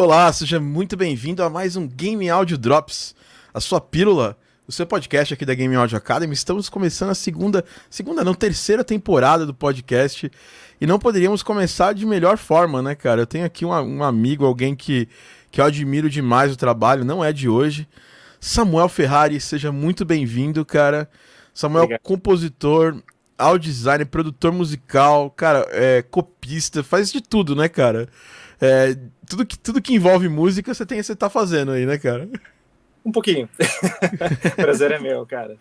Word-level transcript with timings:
Olá, 0.00 0.32
seja 0.32 0.60
muito 0.60 0.96
bem-vindo 0.96 1.42
a 1.42 1.50
mais 1.50 1.74
um 1.74 1.84
Game 1.84 2.30
Audio 2.30 2.56
Drops, 2.56 3.16
a 3.52 3.58
sua 3.58 3.80
pílula, 3.80 4.38
o 4.64 4.70
seu 4.70 4.86
podcast 4.86 5.34
aqui 5.34 5.44
da 5.44 5.54
Game 5.54 5.74
Audio 5.74 5.98
Academy. 5.98 6.32
Estamos 6.32 6.68
começando 6.68 7.10
a 7.10 7.16
segunda, 7.16 7.64
segunda 7.90 8.22
não, 8.22 8.32
terceira 8.32 8.84
temporada 8.84 9.44
do 9.44 9.52
podcast 9.52 10.30
e 10.80 10.86
não 10.86 11.00
poderíamos 11.00 11.42
começar 11.42 11.94
de 11.94 12.06
melhor 12.06 12.38
forma, 12.38 12.80
né, 12.80 12.94
cara? 12.94 13.22
Eu 13.22 13.26
tenho 13.26 13.44
aqui 13.44 13.64
um, 13.64 13.70
um 13.70 14.04
amigo, 14.04 14.46
alguém 14.46 14.76
que, 14.76 15.08
que 15.50 15.60
eu 15.60 15.64
admiro 15.64 16.08
demais 16.08 16.52
o 16.52 16.56
trabalho, 16.56 17.04
não 17.04 17.24
é 17.24 17.32
de 17.32 17.48
hoje. 17.48 17.84
Samuel 18.38 18.88
Ferrari, 18.88 19.40
seja 19.40 19.72
muito 19.72 20.04
bem-vindo, 20.04 20.64
cara. 20.64 21.10
Samuel, 21.52 21.82
Obrigado. 21.82 22.02
compositor, 22.04 23.02
audio 23.36 23.68
designer, 23.68 24.06
produtor 24.06 24.52
musical, 24.52 25.28
cara, 25.28 25.66
é, 25.72 26.02
copista, 26.02 26.84
faz 26.84 27.10
de 27.10 27.20
tudo, 27.20 27.56
né, 27.56 27.68
cara? 27.68 28.08
É, 28.60 28.96
tudo, 29.26 29.46
que, 29.46 29.58
tudo 29.58 29.82
que 29.82 29.94
envolve 29.94 30.28
música 30.28 30.74
você 30.74 30.84
tem 30.84 31.02
você 31.02 31.14
tá 31.14 31.30
fazendo 31.30 31.72
aí, 31.72 31.86
né, 31.86 31.98
cara? 31.98 32.28
Um 33.04 33.12
pouquinho. 33.12 33.48
Prazer 34.56 34.90
é 34.90 34.98
meu, 34.98 35.24
cara. 35.24 35.56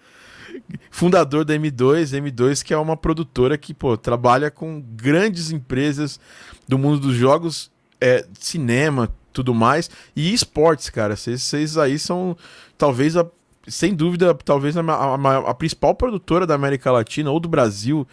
Fundador 0.90 1.45
da 1.45 1.54
M2, 1.54 2.20
M2 2.20 2.63
que 2.63 2.73
é 2.73 2.77
uma 2.77 2.98
produtora 2.98 3.57
que, 3.57 3.73
pô, 3.73 3.95
trabalha 3.95 4.49
com 4.49 4.81
grandes 4.81 5.52
empresas 5.52 6.20
do 6.68 6.77
mundo 6.77 6.99
dos 6.99 7.16
jogos, 7.16 7.71
é, 8.02 8.26
cinema, 8.40 9.13
tudo 9.32 9.54
mais, 9.54 9.90
e 10.16 10.34
esportes, 10.34 10.90
cara. 10.90 11.16
Vocês 11.16 11.77
aí 11.77 11.99
são 11.99 12.35
talvez 12.77 13.16
a 13.16 13.26
sem 13.67 13.94
dúvida, 13.94 14.34
talvez 14.34 14.77
a, 14.77 14.81
a, 14.81 15.38
a, 15.49 15.53
principal 15.53 15.94
produtora 15.94 16.48
da 16.48 16.55
América 16.55 16.91
Latina 16.91 17.31
ou 17.31 17.39
do 17.39 17.49
Brasil, 17.49 18.07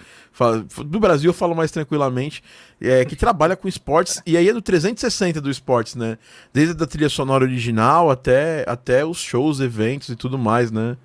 do 0.84 0.98
Brasil 0.98 1.30
eu 1.30 1.34
falo 1.34 1.54
mais 1.54 1.70
tranquilamente, 1.70 2.42
é, 2.80 3.04
que 3.04 3.14
trabalha 3.14 3.56
com 3.56 3.68
esportes, 3.68 4.20
e 4.26 4.36
aí 4.36 4.48
é 4.48 4.52
do 4.52 4.60
360 4.60 5.40
do 5.40 5.50
esportes, 5.50 5.94
né? 5.94 6.18
Desde 6.52 6.82
a 6.82 6.86
trilha 6.86 7.08
sonora 7.08 7.44
original 7.44 8.10
até, 8.10 8.64
até 8.66 9.04
os 9.04 9.18
shows, 9.18 9.60
eventos 9.60 10.08
e 10.08 10.16
tudo 10.16 10.36
mais, 10.36 10.70
né? 10.70 10.96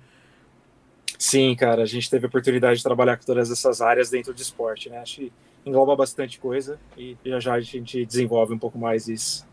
Sim, 1.18 1.54
cara, 1.54 1.82
a 1.82 1.86
gente 1.86 2.08
teve 2.08 2.26
a 2.26 2.28
oportunidade 2.28 2.78
de 2.78 2.82
trabalhar 2.82 3.16
com 3.16 3.24
todas 3.24 3.50
essas 3.50 3.80
áreas 3.80 4.10
dentro 4.10 4.32
do 4.32 4.40
esporte, 4.40 4.88
né? 4.88 4.98
Acho 4.98 5.16
que 5.16 5.32
engloba 5.64 5.94
bastante 5.94 6.38
coisa 6.38 6.78
e 6.96 7.16
já 7.24 7.38
já 7.38 7.54
a 7.54 7.60
gente 7.60 8.04
desenvolve 8.04 8.54
um 8.54 8.58
pouco 8.58 8.78
mais 8.78 9.06
isso. 9.06 9.46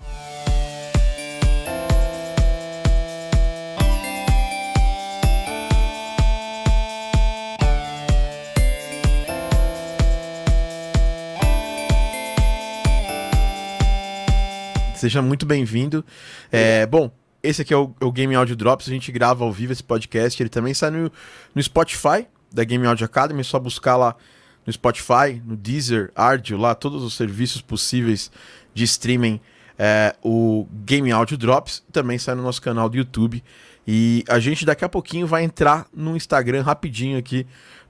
Seja 14.97 15.21
muito 15.21 15.45
bem-vindo. 15.45 16.03
É, 16.51 16.85
bom, 16.87 17.11
esse 17.43 17.61
aqui 17.61 17.71
é 17.71 17.77
o, 17.77 17.93
o, 18.01 18.11
Game 18.11 18.33
Audio 18.33 18.55
Drops, 18.55 18.87
a 18.87 18.91
gente 18.91 19.11
grava 19.11 19.43
ao 19.43 19.51
vivo 19.51 19.71
esse 19.71 19.83
podcast. 19.83 20.41
Ele 20.41 20.49
também 20.49 20.73
sai 20.73 20.89
no, 20.89 21.11
no 21.53 21.61
Spotify 21.61 22.25
da 22.51 22.63
Game 22.63 22.85
Audio 22.87 23.05
Academy, 23.05 23.41
é 23.41 23.43
só 23.43 23.59
buscar 23.59 23.95
lá 23.95 24.15
no 24.65 24.73
Spotify, 24.73 25.39
no 25.45 25.55
Deezer, 25.55 26.11
Ardio, 26.15 26.57
lá 26.57 26.73
todos 26.73 27.03
os 27.03 27.13
serviços 27.13 27.61
possíveis 27.61 28.31
de 28.73 28.83
streaming. 28.85 29.39
É, 29.77 30.15
o 30.23 30.65
Game 30.83 31.11
Audio 31.11 31.37
Drops 31.37 31.83
também 31.91 32.17
sai 32.17 32.33
no 32.33 32.41
nosso 32.41 32.61
canal 32.61 32.89
do 32.89 32.97
YouTube. 32.97 33.43
E 33.85 34.23
a 34.27 34.39
gente 34.39 34.65
daqui 34.65 34.83
a 34.83 34.89
pouquinho 34.89 35.27
vai 35.27 35.43
entrar 35.43 35.85
no 35.95 36.17
Instagram 36.17 36.63
rapidinho 36.63 37.19
aqui 37.19 37.45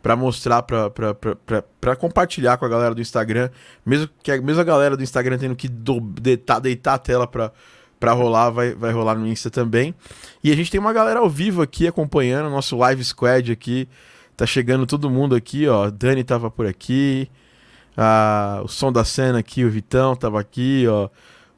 para 0.07 0.15
mostrar, 0.15 0.63
para 0.63 1.95
compartilhar 1.97 2.55
com 2.55 2.63
a 2.63 2.69
galera 2.69 2.95
do 2.95 3.01
Instagram, 3.01 3.49
mesmo 3.85 4.07
que 4.23 4.31
a, 4.31 4.41
mesmo 4.41 4.61
a 4.61 4.63
galera 4.63 4.95
do 4.95 5.03
Instagram 5.03 5.37
tendo 5.37 5.53
que 5.53 5.67
do, 5.67 5.99
deitar, 5.99 6.61
deitar 6.61 6.93
a 6.93 6.97
tela 6.97 7.27
para 7.27 7.51
para 7.99 8.13
rolar, 8.13 8.51
vai, 8.51 8.73
vai 8.73 8.93
rolar 8.93 9.15
no 9.15 9.27
Insta 9.27 9.49
também. 9.49 9.93
E 10.41 10.49
a 10.49 10.55
gente 10.55 10.71
tem 10.71 10.79
uma 10.79 10.93
galera 10.93 11.19
ao 11.19 11.29
vivo 11.29 11.61
aqui 11.61 11.87
acompanhando, 11.87 12.49
nosso 12.49 12.77
live 12.77 13.03
squad 13.03 13.51
aqui. 13.51 13.89
Tá 14.37 14.45
chegando 14.45 14.85
todo 14.85 15.09
mundo 15.09 15.35
aqui, 15.35 15.67
ó. 15.67 15.89
Dani 15.89 16.23
tava 16.23 16.49
por 16.49 16.65
aqui. 16.65 17.29
Ah, 17.97 18.61
o 18.63 18.67
som 18.69 18.93
da 18.93 19.03
cena 19.03 19.39
aqui, 19.39 19.65
o 19.65 19.69
Vitão 19.69 20.15
tava 20.15 20.39
aqui, 20.39 20.85
ó. 20.87 21.09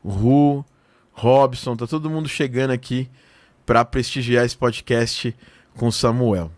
O 0.04 0.10
Ru, 0.10 0.66
Robson, 1.12 1.76
tá 1.76 1.86
todo 1.86 2.10
mundo 2.10 2.28
chegando 2.28 2.72
aqui 2.72 3.08
para 3.64 3.86
prestigiar 3.86 4.44
esse 4.44 4.58
podcast 4.58 5.36
com 5.76 5.90
o 5.90 5.92
Samuel. 5.92 6.50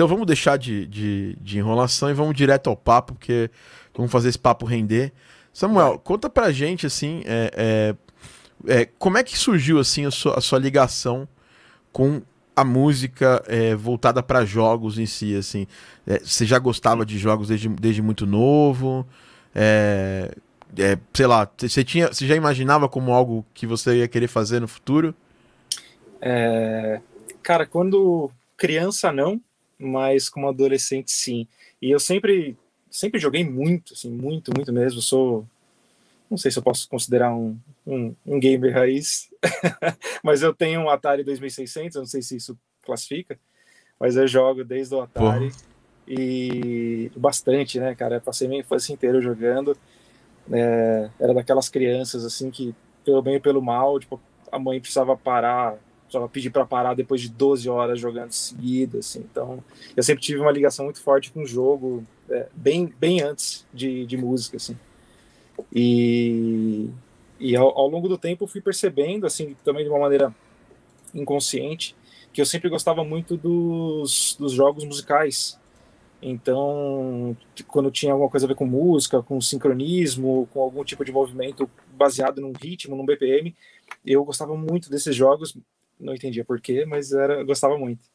Então 0.00 0.08
vamos 0.08 0.26
deixar 0.26 0.56
de, 0.56 0.86
de, 0.86 1.36
de, 1.42 1.58
enrolação 1.58 2.08
e 2.08 2.14
vamos 2.14 2.34
direto 2.34 2.70
ao 2.70 2.74
papo, 2.74 3.12
porque 3.12 3.50
vamos 3.94 4.10
fazer 4.10 4.30
esse 4.30 4.38
papo 4.38 4.64
render. 4.64 5.12
Samuel, 5.52 5.98
conta 5.98 6.30
pra 6.30 6.50
gente, 6.50 6.86
assim, 6.86 7.20
é, 7.26 7.94
é, 8.66 8.80
é, 8.80 8.88
como 8.98 9.18
é 9.18 9.22
que 9.22 9.36
surgiu, 9.36 9.78
assim, 9.78 10.06
a 10.06 10.10
sua, 10.10 10.38
a 10.38 10.40
sua 10.40 10.58
ligação 10.58 11.28
com 11.92 12.22
a 12.56 12.64
música 12.64 13.44
é, 13.46 13.74
voltada 13.74 14.22
para 14.22 14.42
jogos 14.42 14.98
em 14.98 15.04
si, 15.04 15.36
assim? 15.36 15.66
É, 16.06 16.18
você 16.20 16.46
já 16.46 16.58
gostava 16.58 17.04
de 17.04 17.18
jogos 17.18 17.48
desde, 17.48 17.68
desde 17.68 18.00
muito 18.00 18.24
novo? 18.24 19.06
É, 19.54 20.34
sei 21.12 21.26
lá, 21.26 21.46
você, 21.58 21.84
tinha, 21.84 22.08
você 22.08 22.26
já 22.26 22.34
imaginava 22.34 22.88
como 22.88 23.12
algo 23.12 23.44
que 23.52 23.66
você 23.66 23.96
ia 23.96 24.08
querer 24.08 24.28
fazer 24.28 24.60
no 24.60 24.66
futuro? 24.66 25.14
cara, 27.42 27.66
quando 27.66 28.30
criança 28.56 29.12
não, 29.12 29.38
mas 29.80 30.28
como 30.28 30.48
adolescente 30.48 31.10
sim. 31.10 31.46
E 31.80 31.90
eu 31.90 31.98
sempre 31.98 32.56
sempre 32.90 33.20
joguei 33.20 33.44
muito, 33.44 33.94
assim, 33.94 34.10
muito, 34.10 34.52
muito 34.54 34.72
mesmo. 34.72 35.00
Sou 35.00 35.46
não 36.30 36.38
sei 36.38 36.50
se 36.50 36.58
eu 36.58 36.62
posso 36.62 36.88
considerar 36.88 37.34
um, 37.34 37.58
um, 37.84 38.14
um 38.24 38.38
gamer 38.38 38.72
raiz, 38.72 39.28
mas 40.22 40.42
eu 40.42 40.54
tenho 40.54 40.80
um 40.80 40.88
Atari 40.88 41.24
2600, 41.24 41.96
eu 41.96 42.02
não 42.02 42.06
sei 42.06 42.22
se 42.22 42.36
isso 42.36 42.56
classifica, 42.84 43.36
mas 43.98 44.16
eu 44.16 44.28
jogo 44.28 44.62
desde 44.62 44.94
o 44.94 45.00
Atari 45.00 45.50
Porra. 45.50 45.62
e 46.06 47.10
bastante, 47.16 47.80
né, 47.80 47.96
cara? 47.96 48.16
Eu 48.16 48.20
passei 48.20 48.46
minha 48.46 48.60
infância 48.60 48.92
inteira 48.92 49.20
jogando. 49.20 49.76
É, 50.52 51.10
era 51.18 51.34
daquelas 51.34 51.68
crianças 51.68 52.24
assim 52.24 52.48
que, 52.50 52.74
pelo 53.04 53.22
bem 53.22 53.34
e 53.34 53.40
pelo 53.40 53.60
mal, 53.60 53.98
tipo, 53.98 54.20
a 54.52 54.58
mãe 54.58 54.80
precisava 54.80 55.16
parar 55.16 55.76
precisava 56.10 56.28
pedir 56.28 56.50
para 56.50 56.66
parar 56.66 56.94
depois 56.94 57.20
de 57.20 57.28
12 57.28 57.68
horas 57.68 58.00
jogando 58.00 58.32
seguida, 58.32 58.98
assim. 58.98 59.20
Então, 59.30 59.62
eu 59.96 60.02
sempre 60.02 60.22
tive 60.22 60.40
uma 60.40 60.50
ligação 60.50 60.84
muito 60.84 61.00
forte 61.00 61.30
com 61.30 61.42
o 61.42 61.46
jogo, 61.46 62.04
é, 62.28 62.48
bem, 62.52 62.92
bem 62.98 63.22
antes 63.22 63.64
de, 63.72 64.04
de 64.04 64.16
música, 64.16 64.56
assim. 64.56 64.76
E, 65.72 66.90
e 67.38 67.54
ao, 67.54 67.78
ao, 67.78 67.88
longo 67.88 68.08
do 68.08 68.18
tempo 68.18 68.44
eu 68.44 68.48
fui 68.48 68.60
percebendo, 68.60 69.26
assim, 69.26 69.56
também 69.64 69.84
de 69.84 69.90
uma 69.90 70.00
maneira 70.00 70.34
inconsciente, 71.14 71.94
que 72.32 72.40
eu 72.40 72.46
sempre 72.46 72.68
gostava 72.68 73.04
muito 73.04 73.36
dos, 73.36 74.36
dos 74.38 74.52
jogos 74.52 74.84
musicais. 74.84 75.58
Então, 76.22 77.36
quando 77.66 77.90
tinha 77.90 78.12
alguma 78.12 78.28
coisa 78.28 78.46
a 78.46 78.48
ver 78.48 78.54
com 78.54 78.66
música, 78.66 79.22
com 79.22 79.40
sincronismo, 79.40 80.48
com 80.52 80.60
algum 80.60 80.84
tipo 80.84 81.04
de 81.04 81.12
movimento 81.12 81.70
baseado 81.92 82.40
num 82.40 82.52
ritmo, 82.52 82.96
num 82.96 83.06
BPM, 83.06 83.54
eu 84.04 84.24
gostava 84.24 84.54
muito 84.56 84.90
desses 84.90 85.14
jogos, 85.14 85.56
não 86.00 86.14
entendia 86.14 86.44
porquê, 86.44 86.84
mas 86.84 87.12
era, 87.12 87.42
gostava 87.44 87.78
muito. 87.78 88.08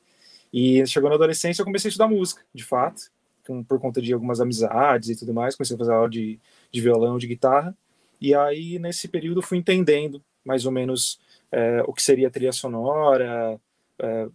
E 0.51 0.85
chegou 0.87 1.09
na 1.09 1.15
adolescência, 1.15 1.61
eu 1.61 1.65
comecei 1.65 1.89
a 1.89 1.91
estudar 1.91 2.07
música, 2.07 2.41
de 2.53 2.63
fato, 2.63 3.11
com, 3.45 3.63
por 3.63 3.79
conta 3.79 4.01
de 4.01 4.13
algumas 4.13 4.39
amizades 4.39 5.09
e 5.09 5.15
tudo 5.19 5.33
mais. 5.33 5.55
Comecei 5.55 5.75
a 5.75 5.79
fazer 5.79 5.93
aula 5.93 6.09
de, 6.09 6.39
de 6.71 6.81
violão, 6.81 7.17
de 7.17 7.27
guitarra. 7.27 7.75
E 8.19 8.33
aí, 8.33 8.79
nesse 8.79 9.07
período, 9.07 9.41
fui 9.41 9.57
entendendo 9.57 10.23
mais 10.43 10.65
ou 10.65 10.71
menos 10.71 11.19
é, 11.51 11.83
o 11.85 11.93
que 11.93 12.01
seria 12.01 12.29
trilha 12.29 12.51
sonora, 12.51 13.59
é, 13.99 14.27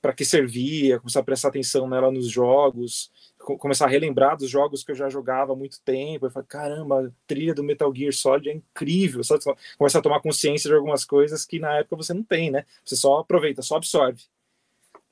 para 0.00 0.12
que 0.12 0.24
servia, 0.24 0.98
começar 0.98 1.20
a 1.20 1.24
prestar 1.24 1.48
atenção 1.48 1.88
nela 1.88 2.10
nos 2.10 2.28
jogos, 2.28 3.10
começar 3.42 3.86
a 3.86 3.88
relembrar 3.88 4.36
dos 4.36 4.48
jogos 4.48 4.84
que 4.84 4.92
eu 4.92 4.96
já 4.96 5.08
jogava 5.08 5.52
há 5.52 5.56
muito 5.56 5.80
tempo. 5.80 6.26
Eu 6.26 6.30
falei, 6.30 6.46
caramba, 6.48 7.06
a 7.06 7.10
trilha 7.26 7.54
do 7.54 7.64
Metal 7.64 7.92
Gear 7.94 8.12
Solid 8.12 8.48
é 8.48 8.54
incrível. 8.54 9.22
Só 9.24 9.36
começa 9.76 9.98
a 9.98 10.02
tomar 10.02 10.20
consciência 10.20 10.68
de 10.68 10.76
algumas 10.76 11.04
coisas 11.04 11.44
que 11.44 11.58
na 11.58 11.78
época 11.78 11.96
você 11.96 12.14
não 12.14 12.22
tem, 12.22 12.50
né? 12.50 12.64
Você 12.84 12.96
só 12.96 13.18
aproveita, 13.18 13.62
só 13.62 13.76
absorve. 13.76 14.22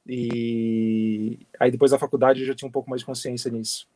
E 0.06 1.38
aí 1.58 1.70
depois 1.70 1.90
da 1.90 1.98
faculdade 1.98 2.40
eu 2.40 2.46
já 2.46 2.54
tinha 2.54 2.68
um 2.68 2.72
pouco 2.72 2.88
mais 2.88 3.02
de 3.02 3.06
consciência 3.06 3.50
nisso. 3.50 3.86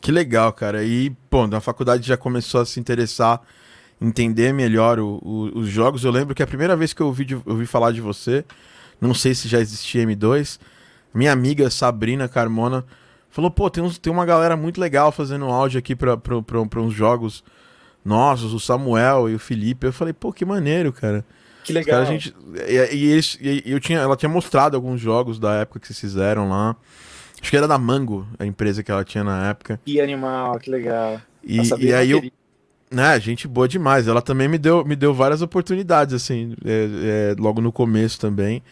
Que 0.00 0.10
legal, 0.10 0.52
cara. 0.52 0.82
E, 0.82 1.10
bom, 1.30 1.46
na 1.46 1.60
faculdade 1.60 2.06
já 2.06 2.16
começou 2.16 2.60
a 2.60 2.66
se 2.66 2.80
interessar, 2.80 3.40
entender 4.00 4.52
melhor 4.52 4.98
o, 4.98 5.20
o, 5.22 5.58
os 5.58 5.68
jogos. 5.68 6.04
Eu 6.04 6.10
lembro 6.10 6.34
que 6.34 6.42
a 6.42 6.46
primeira 6.46 6.74
vez 6.74 6.92
que 6.92 7.02
eu 7.02 7.06
ouvi, 7.06 7.26
eu 7.30 7.42
ouvi 7.46 7.66
falar 7.66 7.92
de 7.92 8.00
você, 8.00 8.44
não 9.00 9.12
sei 9.12 9.34
se 9.34 9.46
já 9.46 9.60
existia 9.60 10.04
M2, 10.04 10.58
minha 11.12 11.32
amiga 11.32 11.70
Sabrina 11.70 12.28
Carmona 12.28 12.84
falou: 13.30 13.50
pô, 13.50 13.70
tem, 13.70 13.82
uns, 13.82 13.98
tem 13.98 14.12
uma 14.12 14.24
galera 14.24 14.56
muito 14.56 14.80
legal 14.80 15.10
fazendo 15.12 15.46
áudio 15.46 15.78
aqui 15.78 15.94
pra 15.96 16.80
uns 16.80 16.94
jogos 16.94 17.44
nossos, 18.04 18.52
o 18.52 18.60
Samuel 18.60 19.28
e 19.28 19.34
o 19.34 19.38
Felipe. 19.38 19.86
Eu 19.86 19.92
falei: 19.92 20.12
pô, 20.12 20.32
que 20.32 20.44
maneiro, 20.44 20.92
cara. 20.92 21.24
Que 21.64 21.72
legal. 21.72 22.00
Cara, 22.00 22.08
a 22.08 22.12
gente, 22.12 22.34
e, 22.68 22.96
e, 22.96 23.12
eles, 23.12 23.38
e 23.40 23.62
eu 23.66 23.80
tinha, 23.80 23.98
ela 23.98 24.16
tinha 24.16 24.28
mostrado 24.28 24.76
alguns 24.76 25.00
jogos 25.00 25.38
da 25.38 25.54
época 25.54 25.80
que 25.80 25.86
vocês 25.86 26.00
fizeram 26.00 26.48
lá. 26.48 26.76
Acho 27.40 27.50
que 27.50 27.56
era 27.56 27.68
da 27.68 27.78
Mango, 27.78 28.26
a 28.38 28.44
empresa 28.44 28.82
que 28.82 28.90
ela 28.90 29.04
tinha 29.04 29.24
na 29.24 29.48
época. 29.48 29.80
Que 29.84 30.00
animal, 30.00 30.58
que 30.58 30.70
legal. 30.70 31.20
E, 31.42 31.58
e 31.78 31.92
aí 31.92 32.10
eu. 32.10 32.22
Né, 32.90 33.20
gente 33.20 33.46
boa 33.46 33.68
demais. 33.68 34.08
Ela 34.08 34.20
também 34.20 34.48
me 34.48 34.58
deu, 34.58 34.84
me 34.84 34.96
deu 34.96 35.14
várias 35.14 35.42
oportunidades, 35.42 36.12
assim, 36.12 36.56
é, 36.64 37.32
é, 37.32 37.36
logo 37.40 37.60
no 37.60 37.70
começo 37.70 38.18
também. 38.18 38.62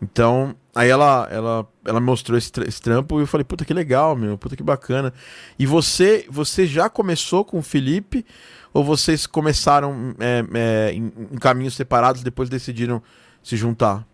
Então, 0.00 0.54
aí 0.74 0.90
ela, 0.90 1.26
ela, 1.30 1.66
ela 1.84 2.00
mostrou 2.00 2.38
esse, 2.38 2.50
esse, 2.66 2.80
trampo 2.80 3.18
e 3.18 3.22
eu 3.22 3.26
falei, 3.26 3.44
puta 3.44 3.64
que 3.64 3.74
legal, 3.74 4.14
meu, 4.14 4.38
puta 4.38 4.56
que 4.56 4.62
bacana. 4.62 5.12
E 5.58 5.66
você, 5.66 6.26
você 6.28 6.66
já 6.66 6.88
começou 6.88 7.44
com 7.44 7.58
o 7.58 7.62
Felipe 7.62 8.24
ou 8.72 8.84
vocês 8.84 9.26
começaram 9.26 10.14
é, 10.18 10.42
é, 10.54 10.92
em, 10.92 11.12
em, 11.32 11.38
caminhos 11.38 11.74
separados 11.74 12.22
depois 12.22 12.48
decidiram 12.48 13.02
se 13.42 13.56
juntar? 13.56 14.06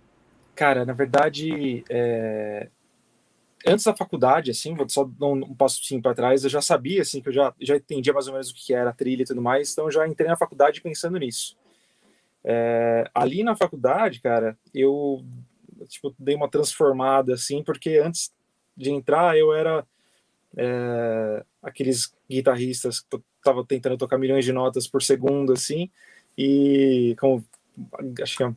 Cara, 0.54 0.84
na 0.84 0.92
verdade, 0.92 1.84
é... 1.88 2.68
antes 3.66 3.84
da 3.84 3.94
faculdade, 3.94 4.50
assim, 4.50 4.74
vou 4.74 4.88
só 4.88 5.04
dar 5.04 5.26
um, 5.26 5.54
passo 5.54 5.80
assim 5.84 6.00
para 6.00 6.14
trás, 6.14 6.42
eu 6.42 6.50
já 6.50 6.60
sabia, 6.60 7.02
assim, 7.02 7.20
que 7.20 7.28
eu 7.28 7.32
já, 7.32 7.54
já 7.60 7.76
entendia 7.76 8.12
mais 8.12 8.26
ou 8.26 8.32
menos 8.32 8.50
o 8.50 8.54
que 8.54 8.74
era 8.74 8.92
trilha 8.92 9.22
e 9.22 9.26
tudo 9.26 9.40
mais, 9.40 9.72
então 9.72 9.84
eu 9.84 9.92
já 9.92 10.08
entrei 10.08 10.28
na 10.28 10.36
faculdade 10.36 10.80
pensando 10.80 11.18
nisso. 11.18 11.56
É, 12.42 13.08
ali 13.14 13.42
na 13.42 13.54
faculdade, 13.54 14.20
cara, 14.20 14.56
eu 14.74 15.24
tipo, 15.86 16.14
dei 16.18 16.34
uma 16.34 16.48
transformada, 16.48 17.34
assim, 17.34 17.62
porque 17.62 17.98
antes 17.98 18.32
de 18.76 18.90
entrar 18.90 19.36
eu 19.36 19.52
era 19.52 19.86
é, 20.56 21.44
aqueles 21.62 22.14
guitarristas 22.28 23.00
que 23.00 23.20
tava 23.42 23.64
tentando 23.64 23.96
tocar 23.96 24.18
milhões 24.18 24.44
de 24.44 24.52
notas 24.52 24.86
por 24.86 25.02
segundo, 25.02 25.52
assim, 25.52 25.90
e 26.36 27.16
como 27.18 27.44
acho 28.22 28.36
que 28.36 28.42
a 28.42 28.54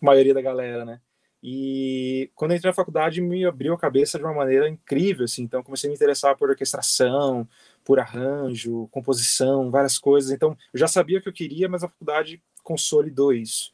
maioria 0.00 0.34
da 0.34 0.42
galera, 0.42 0.84
né? 0.84 1.00
E 1.46 2.30
quando 2.34 2.54
entrei 2.54 2.70
na 2.70 2.74
faculdade, 2.74 3.20
me 3.20 3.44
abriu 3.44 3.74
a 3.74 3.78
cabeça 3.78 4.16
de 4.16 4.24
uma 4.24 4.32
maneira 4.32 4.66
incrível, 4.66 5.26
assim. 5.26 5.42
Então, 5.42 5.62
comecei 5.62 5.88
a 5.88 5.90
me 5.90 5.94
interessar 5.94 6.34
por 6.38 6.48
orquestração, 6.48 7.46
por 7.84 8.00
arranjo, 8.00 8.88
composição, 8.90 9.70
várias 9.70 9.98
coisas. 9.98 10.30
Então, 10.30 10.56
eu 10.72 10.80
já 10.80 10.88
sabia 10.88 11.18
o 11.18 11.22
que 11.22 11.28
eu 11.28 11.34
queria, 11.34 11.68
mas 11.68 11.84
a 11.84 11.88
faculdade 11.88 12.42
consolidou 12.62 13.30
isso. 13.30 13.70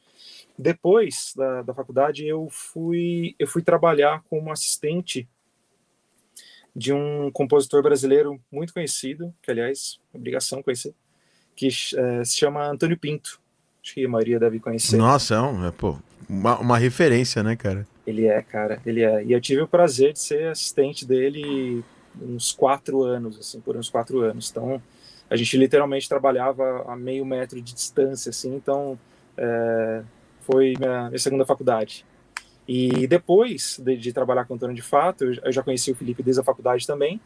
Depois 0.57 1.33
da, 1.35 1.61
da 1.61 1.73
faculdade, 1.73 2.25
eu 2.25 2.47
fui, 2.49 3.35
eu 3.39 3.47
fui 3.47 3.61
trabalhar 3.61 4.23
como 4.29 4.51
assistente 4.51 5.27
de 6.75 6.93
um 6.93 7.29
compositor 7.31 7.83
brasileiro 7.83 8.39
muito 8.51 8.73
conhecido, 8.73 9.33
que, 9.41 9.51
aliás, 9.51 9.99
obrigação 10.13 10.63
conhecer, 10.63 10.93
que 11.55 11.67
é, 11.67 12.23
se 12.23 12.37
chama 12.37 12.67
Antônio 12.67 12.97
Pinto. 12.97 13.39
Acho 13.83 13.95
que 13.95 14.05
a 14.05 14.09
maioria 14.09 14.39
deve 14.39 14.59
conhecer. 14.59 14.97
Nossa, 14.97 15.35
é, 15.35 15.41
um, 15.41 15.67
é 15.67 15.71
pô, 15.71 15.97
uma, 16.29 16.57
uma 16.59 16.77
referência, 16.77 17.41
né, 17.43 17.55
cara? 17.55 17.87
Ele 18.05 18.27
é, 18.27 18.41
cara, 18.41 18.81
ele 18.85 19.03
é. 19.03 19.23
E 19.23 19.31
eu 19.31 19.41
tive 19.41 19.61
o 19.61 19.67
prazer 19.67 20.13
de 20.13 20.19
ser 20.19 20.47
assistente 20.47 21.05
dele 21.05 21.83
uns 22.21 22.51
quatro 22.51 23.03
anos, 23.03 23.39
assim, 23.39 23.59
por 23.59 23.75
uns 23.75 23.89
quatro 23.89 24.21
anos. 24.21 24.49
Então, 24.49 24.81
a 25.29 25.35
gente 25.35 25.57
literalmente 25.57 26.07
trabalhava 26.07 26.83
a 26.87 26.95
meio 26.95 27.25
metro 27.25 27.61
de 27.61 27.73
distância, 27.73 28.29
assim, 28.29 28.53
então 28.55 28.99
é, 29.37 30.03
foi 30.41 30.73
minha, 30.77 31.07
minha, 31.07 31.19
segunda 31.19 31.45
faculdade. 31.45 32.05
E 32.67 33.07
depois 33.07 33.79
de, 33.83 33.97
de, 33.97 34.13
trabalhar 34.13 34.45
com 34.45 34.53
o 34.53 34.55
Antônio 34.55 34.75
de 34.75 34.81
fato, 34.81 35.25
eu, 35.25 35.33
eu 35.43 35.51
já 35.51 35.63
conheci 35.63 35.91
o 35.91 35.95
Felipe 35.95 36.23
desde 36.23 36.41
a 36.41 36.43
faculdade 36.43 36.85
também, 36.85 37.19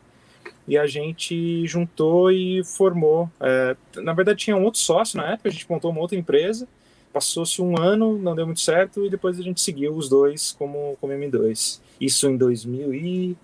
e 0.68 0.78
a 0.78 0.88
gente 0.88 1.66
juntou 1.68 2.32
e 2.32 2.64
formou. 2.64 3.30
É, 3.40 3.76
na 3.98 4.14
verdade, 4.14 4.40
tinha 4.40 4.56
um 4.56 4.64
outro 4.64 4.80
sócio 4.80 5.18
na 5.18 5.34
época, 5.34 5.50
a 5.50 5.52
gente 5.52 5.70
montou 5.70 5.92
uma 5.92 6.02
outra 6.02 6.18
empresa, 6.18 6.68
passou-se 7.12 7.62
um 7.62 7.78
ano, 7.78 8.18
não 8.18 8.36
deu 8.36 8.46
muito 8.46 8.62
certo, 8.62 9.06
e 9.06 9.10
depois 9.10 9.40
a 9.40 9.44
gente 9.44 9.62
seguiu 9.62 9.96
os 9.96 10.10
dois 10.10 10.52
como, 10.54 10.98
como 11.00 11.14
M2. 11.14 11.82
Isso 12.00 12.30
em 12.30 12.38
2000 12.38 12.94
e... 12.94 13.38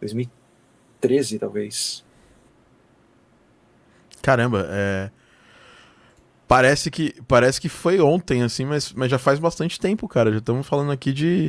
2013, 0.00 1.38
talvez. 1.38 2.04
Caramba, 4.22 4.66
é 4.70 5.10
parece 6.50 6.90
que 6.90 7.14
parece 7.28 7.60
que 7.60 7.68
foi 7.68 8.00
ontem, 8.00 8.42
assim, 8.42 8.64
mas, 8.64 8.92
mas 8.92 9.08
já 9.08 9.20
faz 9.20 9.38
bastante 9.38 9.78
tempo, 9.78 10.08
cara. 10.08 10.32
Já 10.32 10.38
estamos 10.38 10.66
falando 10.66 10.90
aqui 10.90 11.12
de, 11.12 11.48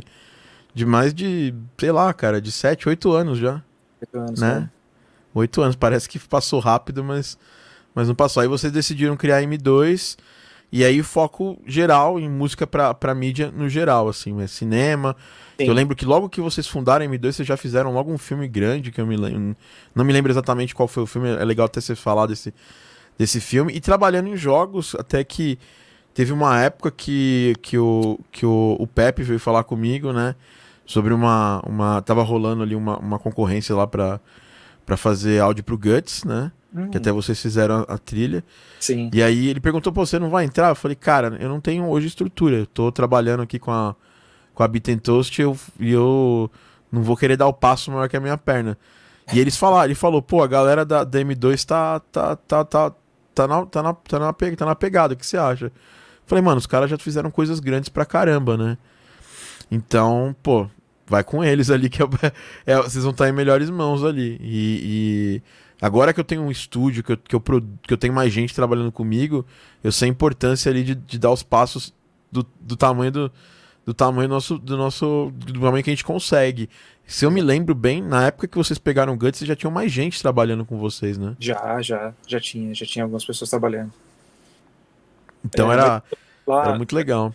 de 0.72 0.86
mais 0.86 1.12
de, 1.12 1.52
sei 1.76 1.90
lá, 1.90 2.14
cara, 2.14 2.40
de 2.40 2.52
7, 2.52 2.88
8 2.88 3.10
anos 3.10 3.36
já. 3.36 3.60
8 4.00 4.18
anos, 4.20 4.40
né? 4.40 4.54
né? 4.60 4.70
8 5.34 5.60
anos, 5.60 5.74
parece 5.74 6.08
que 6.08 6.20
passou 6.20 6.60
rápido, 6.60 7.02
mas, 7.02 7.36
mas 7.92 8.06
não 8.06 8.14
passou. 8.14 8.42
Aí 8.42 8.48
vocês 8.48 8.72
decidiram 8.72 9.16
criar 9.16 9.42
M2 9.42 10.16
e 10.70 10.84
aí 10.84 11.02
foco 11.02 11.60
geral 11.66 12.20
em 12.20 12.30
música 12.30 12.64
pra, 12.64 12.94
pra 12.94 13.12
mídia 13.12 13.50
no 13.50 13.68
geral, 13.68 14.08
assim, 14.08 14.32
né? 14.32 14.46
cinema. 14.46 15.16
Eu 15.58 15.72
lembro 15.72 15.96
que 15.96 16.04
logo 16.04 16.28
que 16.28 16.40
vocês 16.40 16.68
fundaram 16.68 17.04
a 17.04 17.08
M2, 17.08 17.32
vocês 17.32 17.48
já 17.48 17.56
fizeram 17.56 17.92
logo 17.92 18.12
um 18.12 18.18
filme 18.18 18.46
grande, 18.46 18.92
que 18.92 19.00
eu 19.00 19.06
me 19.06 19.16
lembro. 19.16 19.56
Não 19.96 20.04
me 20.04 20.12
lembro 20.12 20.30
exatamente 20.30 20.76
qual 20.76 20.86
foi 20.86 21.02
o 21.02 21.06
filme, 21.06 21.28
é 21.28 21.44
legal 21.44 21.66
até 21.66 21.80
você 21.80 21.96
falar 21.96 22.26
desse, 22.26 22.54
desse 23.18 23.40
filme 23.40 23.72
e 23.74 23.80
trabalhando 23.80 24.28
em 24.28 24.36
jogos 24.36 24.94
até 24.98 25.22
que 25.22 25.58
teve 26.14 26.32
uma 26.32 26.60
época 26.60 26.90
que, 26.90 27.54
que, 27.62 27.78
o, 27.78 28.18
que 28.30 28.44
o, 28.44 28.76
o 28.78 28.86
Pepe 28.86 29.22
veio 29.22 29.38
falar 29.38 29.64
comigo, 29.64 30.12
né? 30.12 30.34
Sobre 30.84 31.14
uma. 31.14 31.62
uma 31.66 32.02
tava 32.02 32.22
rolando 32.22 32.62
ali 32.62 32.74
uma, 32.74 32.98
uma 32.98 33.18
concorrência 33.18 33.74
lá 33.74 33.86
pra, 33.86 34.20
pra 34.84 34.96
fazer 34.96 35.40
áudio 35.40 35.64
pro 35.64 35.78
Guts, 35.78 36.24
né? 36.24 36.52
Hum. 36.74 36.88
Que 36.90 36.96
até 36.96 37.12
vocês 37.12 37.40
fizeram 37.40 37.86
a, 37.88 37.94
a, 37.94 37.98
trilha. 37.98 38.42
Sim. 38.80 39.10
E 39.12 39.22
aí 39.22 39.48
ele 39.48 39.60
perguntou, 39.60 39.92
pô, 39.92 40.04
você 40.04 40.18
não 40.18 40.30
vai 40.30 40.44
entrar? 40.44 40.70
Eu 40.70 40.74
falei, 40.74 40.96
cara, 40.96 41.36
eu 41.38 41.48
não 41.48 41.60
tenho 41.60 41.86
hoje 41.86 42.08
estrutura. 42.08 42.56
Eu 42.56 42.66
tô 42.66 42.90
trabalhando 42.90 43.42
aqui 43.42 43.58
com 43.58 43.70
a, 43.70 43.94
com 44.54 44.62
a 44.62 44.68
Beat 44.68 45.00
Toast 45.00 45.40
e 45.40 45.44
eu, 45.44 45.56
e 45.78 45.92
eu 45.92 46.50
não 46.90 47.02
vou 47.02 47.16
querer 47.16 47.36
dar 47.36 47.46
o 47.46 47.52
passo 47.52 47.90
maior 47.90 48.08
que 48.08 48.16
a 48.16 48.20
minha 48.20 48.38
perna. 48.38 48.76
E 49.32 49.38
eles 49.38 49.56
falaram, 49.56 49.84
ele 49.84 49.94
falou, 49.94 50.20
pô, 50.20 50.42
a 50.42 50.46
galera 50.46 50.84
da, 50.84 51.04
da 51.04 51.20
M2 51.20 51.64
tá, 51.64 52.00
tá, 52.00 52.36
tá, 52.36 52.64
tá, 52.64 52.92
tá 53.34 53.46
na, 53.46 53.66
tá 53.66 53.82
na, 53.82 53.94
tá 53.94 54.18
na, 54.18 54.32
tá 54.32 54.66
na 54.66 54.74
pegada, 54.74 55.14
o 55.14 55.16
que 55.16 55.26
você 55.26 55.36
acha? 55.36 55.72
Falei, 56.26 56.42
mano, 56.42 56.58
os 56.58 56.66
caras 56.66 56.88
já 56.90 56.98
fizeram 56.98 57.30
coisas 57.30 57.60
grandes 57.60 57.88
pra 57.88 58.04
caramba, 58.04 58.56
né? 58.56 58.78
Então, 59.70 60.34
pô, 60.42 60.68
vai 61.06 61.24
com 61.24 61.42
eles 61.44 61.70
ali, 61.70 61.88
que 61.90 62.02
é, 62.02 62.06
é, 62.66 62.76
vocês 62.76 63.04
vão 63.04 63.12
estar 63.12 63.28
em 63.28 63.32
melhores 63.32 63.70
mãos 63.70 64.04
ali. 64.04 64.38
E, 64.40 64.80
e 64.82 65.42
agora 65.80 66.12
que 66.12 66.20
eu 66.20 66.24
tenho 66.24 66.42
um 66.42 66.50
estúdio, 66.50 67.02
que 67.02 67.12
eu, 67.12 67.16
que, 67.16 67.34
eu, 67.34 67.40
que 67.40 67.92
eu 67.92 67.98
tenho 67.98 68.14
mais 68.14 68.32
gente 68.32 68.54
trabalhando 68.54 68.92
comigo, 68.92 69.44
eu 69.82 69.92
sei 69.92 70.08
a 70.08 70.10
importância 70.10 70.70
ali 70.70 70.84
de, 70.84 70.94
de 70.94 71.18
dar 71.18 71.30
os 71.30 71.42
passos 71.42 71.94
do, 72.30 72.46
do 72.60 72.76
tamanho 72.76 73.12
do, 73.12 73.32
do 73.84 73.92
tamanho 73.92 74.28
do 74.28 74.34
nosso, 74.34 74.58
do 74.58 74.76
nosso. 74.76 75.32
do 75.34 75.60
tamanho 75.60 75.82
que 75.82 75.90
a 75.90 75.92
gente 75.92 76.04
consegue. 76.04 76.68
Se 77.06 77.24
eu 77.26 77.30
me 77.30 77.42
lembro 77.42 77.74
bem, 77.74 78.02
na 78.02 78.26
época 78.26 78.48
que 78.48 78.56
vocês 78.56 78.78
pegaram 78.78 79.12
o 79.12 79.16
Guts, 79.16 79.40
já 79.40 79.54
tinham 79.54 79.70
mais 79.70 79.92
gente 79.92 80.20
trabalhando 80.20 80.64
com 80.64 80.78
vocês, 80.78 81.18
né? 81.18 81.36
Já, 81.38 81.80
já, 81.82 82.14
já 82.26 82.40
tinha, 82.40 82.74
já 82.74 82.86
tinha 82.86 83.04
algumas 83.04 83.24
pessoas 83.24 83.50
trabalhando. 83.50 83.92
Então 85.44 85.70
é, 85.70 85.74
era, 85.74 86.02
lá, 86.46 86.64
era 86.64 86.76
muito 86.76 86.94
legal. 86.94 87.34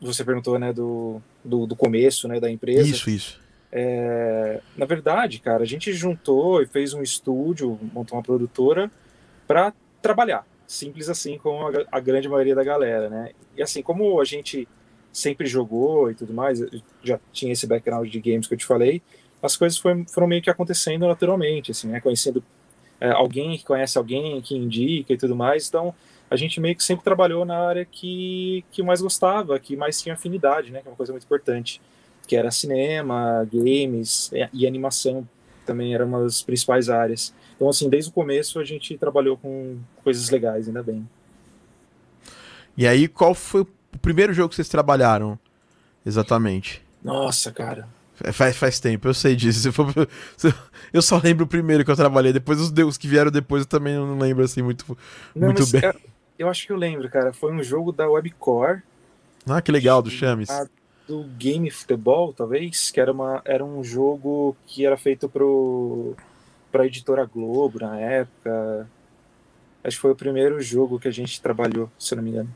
Você 0.00 0.24
perguntou, 0.24 0.58
né, 0.58 0.72
do, 0.72 1.20
do, 1.44 1.66
do, 1.66 1.76
começo, 1.76 2.28
né, 2.28 2.38
da 2.40 2.50
empresa. 2.50 2.88
Isso, 2.88 3.08
isso. 3.08 3.40
É, 3.72 4.60
na 4.76 4.86
verdade, 4.86 5.40
cara, 5.40 5.62
a 5.62 5.66
gente 5.66 5.92
juntou 5.92 6.62
e 6.62 6.66
fez 6.66 6.92
um 6.92 7.02
estúdio, 7.02 7.78
montou 7.92 8.16
uma 8.16 8.22
produtora 8.22 8.90
para 9.46 9.72
trabalhar. 10.02 10.46
Simples 10.66 11.08
assim, 11.08 11.38
como 11.38 11.68
a, 11.68 11.72
a 11.90 12.00
grande 12.00 12.28
maioria 12.28 12.54
da 12.54 12.62
galera, 12.62 13.08
né? 13.08 13.30
E 13.56 13.62
assim, 13.62 13.82
como 13.82 14.20
a 14.20 14.24
gente 14.24 14.68
sempre 15.14 15.46
jogou 15.46 16.10
e 16.10 16.14
tudo 16.14 16.34
mais, 16.34 16.60
já 17.02 17.18
tinha 17.32 17.52
esse 17.52 17.66
background 17.66 18.10
de 18.10 18.20
games 18.20 18.46
que 18.46 18.54
eu 18.54 18.58
te 18.58 18.66
falei, 18.66 19.00
as 19.40 19.56
coisas 19.56 19.78
foi, 19.78 20.04
foram 20.08 20.26
meio 20.26 20.42
que 20.42 20.50
acontecendo 20.50 21.06
naturalmente, 21.06 21.70
assim, 21.70 21.88
né? 21.88 22.00
Conhecendo 22.00 22.42
é, 23.00 23.10
alguém 23.10 23.56
que 23.56 23.64
conhece 23.64 23.96
alguém 23.96 24.40
que 24.42 24.56
indica 24.56 25.12
e 25.12 25.16
tudo 25.16 25.36
mais, 25.36 25.68
então 25.68 25.94
a 26.30 26.36
gente 26.36 26.60
meio 26.60 26.74
que 26.74 26.82
sempre 26.82 27.04
trabalhou 27.04 27.44
na 27.44 27.56
área 27.56 27.84
que, 27.84 28.64
que 28.72 28.82
mais 28.82 29.00
gostava, 29.00 29.58
que 29.58 29.76
mais 29.76 30.02
tinha 30.02 30.14
afinidade, 30.14 30.72
né? 30.72 30.80
Que 30.80 30.88
é 30.88 30.90
uma 30.90 30.96
coisa 30.96 31.12
muito 31.12 31.24
importante, 31.24 31.80
que 32.26 32.34
era 32.34 32.50
cinema, 32.50 33.46
games 33.52 34.32
e, 34.32 34.48
e 34.52 34.66
animação 34.66 35.28
também 35.64 35.94
era 35.94 36.04
uma 36.04 36.22
das 36.22 36.42
principais 36.42 36.88
áreas. 36.88 37.32
Então, 37.54 37.68
assim, 37.68 37.88
desde 37.88 38.10
o 38.10 38.12
começo 38.12 38.58
a 38.58 38.64
gente 38.64 38.98
trabalhou 38.98 39.36
com 39.36 39.78
coisas 40.02 40.28
legais, 40.30 40.68
ainda 40.68 40.82
bem. 40.82 41.08
E 42.76 42.86
aí, 42.86 43.06
qual 43.06 43.34
foi 43.34 43.60
o 43.60 43.68
primeiro 44.04 44.34
jogo 44.34 44.50
que 44.50 44.54
vocês 44.56 44.68
trabalharam, 44.68 45.38
exatamente? 46.04 46.84
Nossa, 47.02 47.50
cara. 47.50 47.88
É, 48.22 48.30
faz, 48.30 48.56
faz 48.56 48.78
tempo, 48.78 49.08
eu 49.08 49.14
sei 49.14 49.34
disso. 49.34 49.70
eu 50.92 51.02
só 51.02 51.20
lembro 51.22 51.44
o 51.44 51.48
primeiro 51.48 51.84
que 51.84 51.90
eu 51.90 51.96
trabalhei, 51.96 52.32
depois 52.32 52.60
os, 52.60 52.70
os 52.70 52.98
que 52.98 53.08
vieram 53.08 53.30
depois 53.30 53.62
eu 53.62 53.68
também 53.68 53.94
não 53.94 54.18
lembro 54.18 54.44
assim 54.44 54.62
muito, 54.62 54.96
não, 55.34 55.48
muito 55.48 55.66
bem. 55.66 55.84
É, 55.84 55.94
eu 56.38 56.48
acho 56.48 56.66
que 56.66 56.72
eu 56.72 56.76
lembro, 56.76 57.08
cara. 57.08 57.32
Foi 57.32 57.52
um 57.52 57.62
jogo 57.62 57.90
da 57.90 58.08
Webcore. 58.08 58.82
Ah, 59.46 59.60
que 59.60 59.72
legal, 59.72 60.00
do 60.00 60.10
Chames. 60.10 60.48
Do 61.06 61.24
Game 61.36 61.70
Futebol, 61.70 62.32
talvez, 62.32 62.90
que 62.90 63.00
era, 63.00 63.12
uma, 63.12 63.42
era 63.44 63.64
um 63.64 63.82
jogo 63.82 64.56
que 64.66 64.86
era 64.86 64.96
feito 64.96 65.28
pro, 65.28 66.14
pra 66.70 66.86
editora 66.86 67.26
Globo 67.26 67.80
na 67.80 67.98
época. 67.98 68.88
Acho 69.82 69.96
que 69.96 70.00
foi 70.00 70.12
o 70.12 70.16
primeiro 70.16 70.60
jogo 70.62 70.98
que 70.98 71.08
a 71.08 71.10
gente 71.10 71.40
trabalhou, 71.42 71.90
se 71.98 72.14
eu 72.14 72.16
não 72.16 72.22
me 72.22 72.30
engano. 72.30 72.48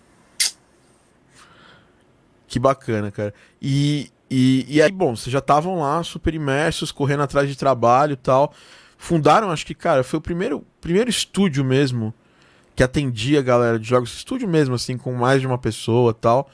Que 2.48 2.58
bacana, 2.58 3.10
cara. 3.10 3.32
E, 3.60 4.10
e, 4.30 4.64
e 4.68 4.82
aí, 4.82 4.90
bom, 4.90 5.14
vocês 5.14 5.30
já 5.30 5.38
estavam 5.38 5.80
lá 5.80 6.02
super 6.02 6.34
imersos, 6.34 6.90
correndo 6.90 7.22
atrás 7.22 7.48
de 7.48 7.56
trabalho 7.56 8.14
e 8.14 8.16
tal. 8.16 8.52
Fundaram, 8.96 9.50
acho 9.50 9.64
que, 9.64 9.74
cara, 9.74 10.02
foi 10.02 10.18
o 10.18 10.22
primeiro, 10.22 10.66
primeiro 10.80 11.08
estúdio 11.08 11.64
mesmo 11.64 12.12
que 12.74 12.82
atendia 12.82 13.40
a 13.40 13.42
galera 13.42 13.78
de 13.78 13.88
jogos, 13.88 14.12
estúdio 14.12 14.48
mesmo, 14.48 14.74
assim, 14.74 14.96
com 14.96 15.12
mais 15.12 15.40
de 15.40 15.46
uma 15.46 15.58
pessoa 15.58 16.14
tal. 16.14 16.48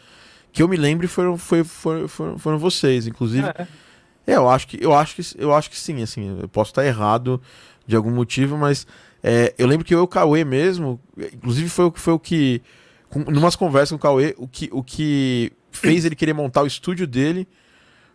Que 0.52 0.62
eu 0.62 0.68
me 0.68 0.76
lembre 0.76 1.06
foram, 1.06 1.36
foi, 1.36 1.62
foram, 1.62 2.08
foram, 2.08 2.38
foram 2.38 2.58
vocês, 2.58 3.06
inclusive. 3.06 3.46
É. 3.46 3.66
é. 4.26 4.36
eu 4.36 4.48
acho 4.48 4.66
que 4.66 4.82
eu 4.82 4.94
acho 4.94 5.16
que 5.16 5.22
eu 5.36 5.54
acho 5.54 5.70
que 5.70 5.78
sim, 5.78 6.02
assim, 6.02 6.38
eu 6.40 6.48
posso 6.48 6.70
estar 6.70 6.84
errado 6.84 7.40
de 7.86 7.94
algum 7.94 8.10
motivo, 8.10 8.56
mas 8.56 8.86
é, 9.22 9.54
eu 9.56 9.66
lembro 9.66 9.84
que 9.84 9.94
eu 9.94 10.00
e 10.00 10.02
o 10.02 10.06
Cauê 10.06 10.44
mesmo, 10.44 11.00
inclusive 11.32 11.68
foi, 11.68 11.92
foi 11.94 12.14
o 12.14 12.18
que. 12.18 12.62
Com, 13.14 13.20
numas 13.30 13.54
conversas 13.54 13.90
com 13.90 13.96
o 13.96 13.98
Cauê, 14.00 14.34
o 14.36 14.48
que, 14.48 14.68
o 14.72 14.82
que 14.82 15.52
fez 15.70 16.04
ele 16.04 16.16
querer 16.16 16.32
montar 16.32 16.62
o 16.62 16.66
estúdio 16.66 17.06
dele 17.06 17.46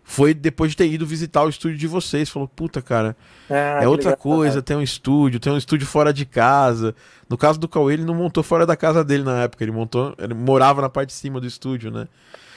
foi 0.04 0.34
depois 0.34 0.72
de 0.72 0.78
ter 0.78 0.92
ido 0.92 1.06
visitar 1.06 1.42
o 1.46 1.50
estúdio 1.50 1.78
de 1.78 1.88
vocês. 1.88 2.30
Falou, 2.30 2.50
puta, 2.50 2.82
cara, 2.82 3.16
ah, 3.50 3.80
é 3.82 3.88
outra 3.88 4.10
legal. 4.10 4.22
coisa, 4.22 4.62
tem 4.62 4.76
um 4.76 4.82
estúdio, 4.82 5.40
tem 5.40 5.54
um 5.54 5.58
estúdio 5.58 5.88
fora 5.88 6.12
de 6.12 6.26
casa. 6.26 6.94
No 7.30 7.38
caso 7.38 7.58
do 7.58 7.70
Cauê, 7.70 7.94
ele 7.94 8.04
não 8.04 8.14
montou 8.14 8.44
fora 8.44 8.66
da 8.66 8.76
casa 8.76 9.02
dele 9.02 9.24
na 9.24 9.44
época, 9.44 9.64
ele 9.64 9.72
montou, 9.72 10.14
ele 10.18 10.34
morava 10.34 10.82
na 10.82 10.90
parte 10.90 11.10
de 11.10 11.16
cima 11.16 11.40
do 11.40 11.48
estúdio, 11.48 11.92
né? 11.92 12.06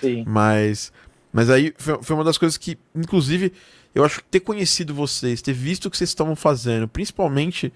Sim. 0.00 0.24
Mas, 0.26 0.92
mas 1.32 1.48
aí 1.48 1.72
foi, 1.78 2.02
foi 2.02 2.16
uma 2.16 2.24
das 2.24 2.38
coisas 2.38 2.58
que, 2.58 2.76
inclusive, 2.92 3.52
eu 3.94 4.04
acho 4.04 4.18
que 4.18 4.24
ter 4.24 4.40
conhecido 4.40 4.92
vocês, 4.92 5.40
ter 5.40 5.52
visto 5.52 5.86
o 5.86 5.90
que 5.92 5.96
vocês 5.96 6.10
estavam 6.10 6.34
fazendo, 6.34 6.88
principalmente, 6.88 7.72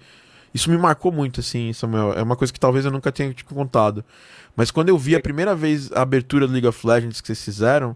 isso 0.57 0.71
me 0.71 0.77
marcou 0.77 1.11
muito, 1.11 1.39
assim, 1.39 1.71
Samuel. 1.71 2.13
É 2.13 2.23
uma 2.23 2.35
coisa 2.35 2.51
que 2.51 2.59
talvez 2.59 2.83
eu 2.83 2.91
nunca 2.91 3.11
tenha 3.11 3.31
te 3.31 3.45
contado. 3.45 4.03
Mas 4.55 4.71
quando 4.71 4.89
eu 4.89 4.97
vi 4.97 5.15
a 5.15 5.19
primeira 5.19 5.55
vez 5.55 5.91
a 5.91 6.01
abertura 6.01 6.47
do 6.47 6.53
League 6.53 6.67
of 6.67 6.85
Legends 6.85 7.21
que 7.21 7.27
vocês 7.27 7.43
fizeram, 7.43 7.95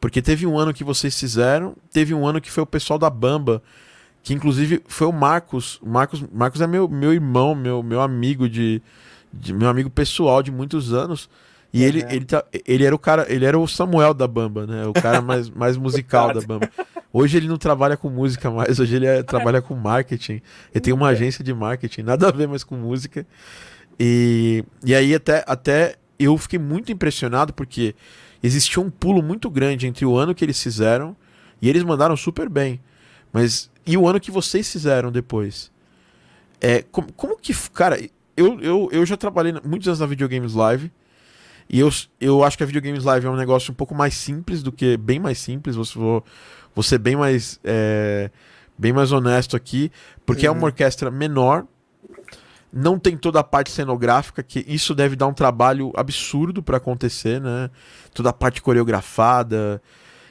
porque 0.00 0.20
teve 0.20 0.48
um 0.48 0.58
ano 0.58 0.74
que 0.74 0.82
vocês 0.82 1.18
fizeram, 1.18 1.76
teve 1.92 2.12
um 2.12 2.26
ano 2.26 2.40
que 2.40 2.50
foi 2.50 2.64
o 2.64 2.66
pessoal 2.66 2.98
da 2.98 3.08
Bamba, 3.08 3.62
que 4.20 4.34
inclusive 4.34 4.82
foi 4.88 5.06
o 5.06 5.12
Marcos. 5.12 5.80
O 5.80 5.88
Marcos, 5.88 6.24
Marcos 6.32 6.60
é 6.60 6.66
meu, 6.66 6.88
meu 6.88 7.12
irmão, 7.12 7.54
meu, 7.54 7.84
meu 7.84 8.00
amigo 8.00 8.48
de, 8.48 8.82
de 9.32 9.54
meu 9.54 9.68
amigo 9.68 9.88
pessoal 9.88 10.42
de 10.42 10.50
muitos 10.50 10.92
anos. 10.92 11.30
E 11.72 11.84
ele, 11.84 12.04
ele, 12.10 12.24
tá, 12.24 12.44
ele 12.66 12.84
era 12.84 12.96
o 12.96 12.98
cara, 12.98 13.26
ele 13.28 13.44
era 13.44 13.56
o 13.56 13.68
Samuel 13.68 14.12
da 14.12 14.26
Bamba, 14.26 14.66
né? 14.66 14.86
O 14.86 14.92
cara 14.92 15.20
mais, 15.20 15.48
mais 15.48 15.76
musical 15.78 16.34
da 16.34 16.40
Bamba. 16.40 16.68
Hoje 17.12 17.36
ele 17.36 17.48
não 17.48 17.56
trabalha 17.56 17.96
com 17.96 18.10
música 18.10 18.50
mais, 18.50 18.78
hoje 18.78 18.96
ele 18.96 19.06
é, 19.06 19.22
trabalha 19.24 19.62
com 19.62 19.74
marketing. 19.74 20.42
Ele 20.72 20.80
tem 20.80 20.92
uma 20.92 21.08
agência 21.08 21.42
de 21.42 21.52
marketing, 21.54 22.02
nada 22.02 22.28
a 22.28 22.32
ver 22.32 22.48
mais 22.48 22.64
com 22.64 22.76
música. 22.76 23.26
E, 23.98 24.64
e 24.84 24.94
aí 24.94 25.14
até, 25.14 25.44
até 25.46 25.96
eu 26.18 26.36
fiquei 26.36 26.58
muito 26.58 26.92
impressionado 26.92 27.52
porque 27.52 27.94
existia 28.42 28.82
um 28.82 28.90
pulo 28.90 29.22
muito 29.22 29.48
grande 29.50 29.86
entre 29.86 30.04
o 30.04 30.16
ano 30.16 30.34
que 30.34 30.44
eles 30.44 30.62
fizeram 30.62 31.16
e 31.60 31.68
eles 31.68 31.82
mandaram 31.82 32.16
super 32.16 32.48
bem. 32.48 32.80
Mas 33.32 33.70
e 33.86 33.96
o 33.96 34.08
ano 34.08 34.20
que 34.20 34.30
vocês 34.30 34.70
fizeram 34.70 35.12
depois? 35.12 35.70
É, 36.60 36.82
como, 36.90 37.12
como 37.12 37.36
que. 37.36 37.54
Cara, 37.70 37.98
eu, 38.36 38.60
eu, 38.60 38.88
eu 38.92 39.06
já 39.06 39.16
trabalhei 39.16 39.54
muitos 39.64 39.86
anos 39.88 40.00
na 40.00 40.06
Videogames 40.06 40.54
Live. 40.54 40.90
E 41.68 41.80
eu, 41.80 41.90
eu 42.20 42.44
acho 42.44 42.56
que 42.56 42.62
a 42.62 42.66
Videogames 42.66 43.04
Live 43.04 43.26
é 43.26 43.30
um 43.30 43.36
negócio 43.36 43.72
um 43.72 43.74
pouco 43.74 43.94
mais 43.94 44.14
simples 44.14 44.62
do 44.62 44.72
que. 44.72 44.96
Bem 44.96 45.18
mais 45.18 45.38
simples. 45.38 45.76
Você 45.76 45.98
vou, 45.98 46.24
vou 46.76 46.82
ser 46.82 46.98
bem 46.98 47.16
mais. 47.16 47.58
É, 47.64 48.30
bem 48.78 48.92
mais 48.92 49.10
honesto 49.10 49.56
aqui. 49.56 49.90
Porque 50.26 50.46
uhum. 50.46 50.54
é 50.54 50.58
uma 50.58 50.66
orquestra 50.66 51.10
menor. 51.10 51.64
Não 52.72 52.98
tem 52.98 53.16
toda 53.16 53.40
a 53.40 53.44
parte 53.44 53.70
cenográfica, 53.70 54.42
que 54.42 54.62
isso 54.68 54.94
deve 54.94 55.16
dar 55.16 55.26
um 55.26 55.32
trabalho 55.32 55.92
absurdo 55.96 56.62
para 56.62 56.76
acontecer, 56.76 57.40
né? 57.40 57.70
Toda 58.12 58.28
a 58.28 58.32
parte 58.34 58.60
coreografada. 58.60 59.80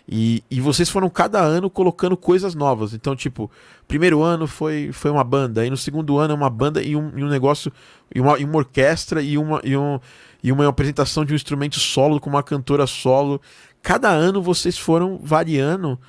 E, 0.08 0.44
e 0.52 0.62
vocês 0.62 0.88
foram 0.88 1.10
cada 1.10 1.40
ano 1.40 1.70
colocando 1.70 2.16
coisas 2.16 2.54
novas. 2.54 2.94
Então, 2.94 3.16
tipo, 3.16 3.50
primeiro 3.88 4.22
ano 4.22 4.46
foi, 4.46 4.92
foi 4.92 5.10
uma 5.10 5.24
banda, 5.24 5.62
aí 5.62 5.70
no 5.72 5.78
segundo 5.78 6.20
ano 6.20 6.34
é 6.34 6.36
uma 6.36 6.50
banda 6.50 6.84
e 6.84 6.96
um, 6.96 7.12
e 7.18 7.24
um 7.24 7.28
negócio, 7.28 7.72
e 8.14 8.22
uma, 8.22 8.38
e 8.38 8.46
uma 8.46 8.58
orquestra 8.58 9.24
e 9.24 9.36
uma, 9.36 9.60
e, 9.64 9.76
um, 9.76 10.00
e 10.44 10.52
uma 10.52 10.68
apresentação 10.68 11.26
de 11.26 11.34
um 11.34 11.36
instrumento 11.36 11.80
solo 11.80 12.20
com 12.20 12.30
uma 12.30 12.44
cantora 12.44 12.86
solo. 12.86 13.42
Cada 13.82 14.10
ano 14.10 14.42
vocês 14.42 14.78
foram 14.78 15.18
variando. 15.18 16.00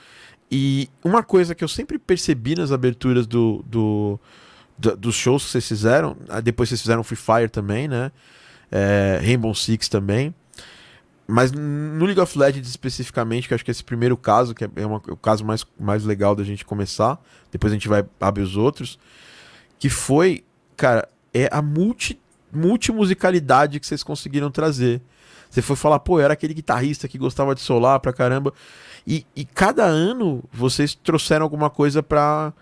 E 0.51 0.89
uma 1.03 1.23
coisa 1.23 1.55
que 1.55 1.65
eu 1.65 1.69
sempre 1.69 1.99
percebi 1.99 2.55
nas 2.55 2.71
aberturas 2.71 3.27
do, 3.27 3.65
do, 3.67 4.21
do 4.79 4.97
dos 4.97 5.15
shows 5.15 5.45
que 5.45 5.51
vocês 5.51 5.67
fizeram, 5.67 6.17
ah, 6.29 6.41
depois 6.41 6.69
vocês 6.69 6.81
fizeram 6.81 7.03
Free 7.03 7.17
Fire 7.17 7.49
também, 7.49 7.89
né? 7.89 8.13
É, 8.71 9.21
Rainbow 9.23 9.55
Six 9.55 9.89
também. 9.89 10.35
Mas 11.27 11.51
no 11.51 12.05
League 12.05 12.21
of 12.21 12.39
Legends 12.39 12.69
especificamente, 12.69 13.49
que 13.49 13.55
acho 13.55 13.65
que 13.65 13.71
esse 13.71 13.83
primeiro 13.83 14.17
caso, 14.17 14.55
que 14.55 14.65
é 14.65 14.87
uma, 14.87 14.99
o 14.99 15.17
caso 15.17 15.45
mais, 15.45 15.67
mais 15.79 16.05
legal 16.05 16.37
da 16.37 16.45
gente 16.45 16.65
começar, 16.65 17.21
depois 17.51 17.73
a 17.73 17.75
gente 17.75 17.89
vai 17.89 18.05
abrir 18.21 18.43
os 18.43 18.57
outros, 18.57 18.97
que 19.79 19.89
foi, 19.89 20.45
cara, 20.77 21.09
é 21.35 21.49
a 21.51 21.61
multi, 21.61 22.21
multimusicalidade 22.53 23.81
que 23.81 23.87
vocês 23.87 24.05
conseguiram 24.05 24.51
trazer. 24.53 25.03
Você 25.51 25.61
foi 25.63 25.75
falar, 25.75 25.99
pô, 25.99 26.21
eu 26.21 26.25
era 26.25 26.35
aquele 26.35 26.55
guitarrista 26.55 27.09
que 27.09 27.19
gostava 27.19 27.55
de 27.55 27.61
solar 27.61 27.99
pra 27.99 28.13
caramba. 28.13 28.53
E, 29.07 29.25
e 29.37 29.45
cada 29.45 29.85
ano 29.85 30.43
vocês 30.53 30.95
trouxeram 30.95 31.45
alguma 31.45 31.71
coisa 31.71 32.03
pra. 32.03 32.53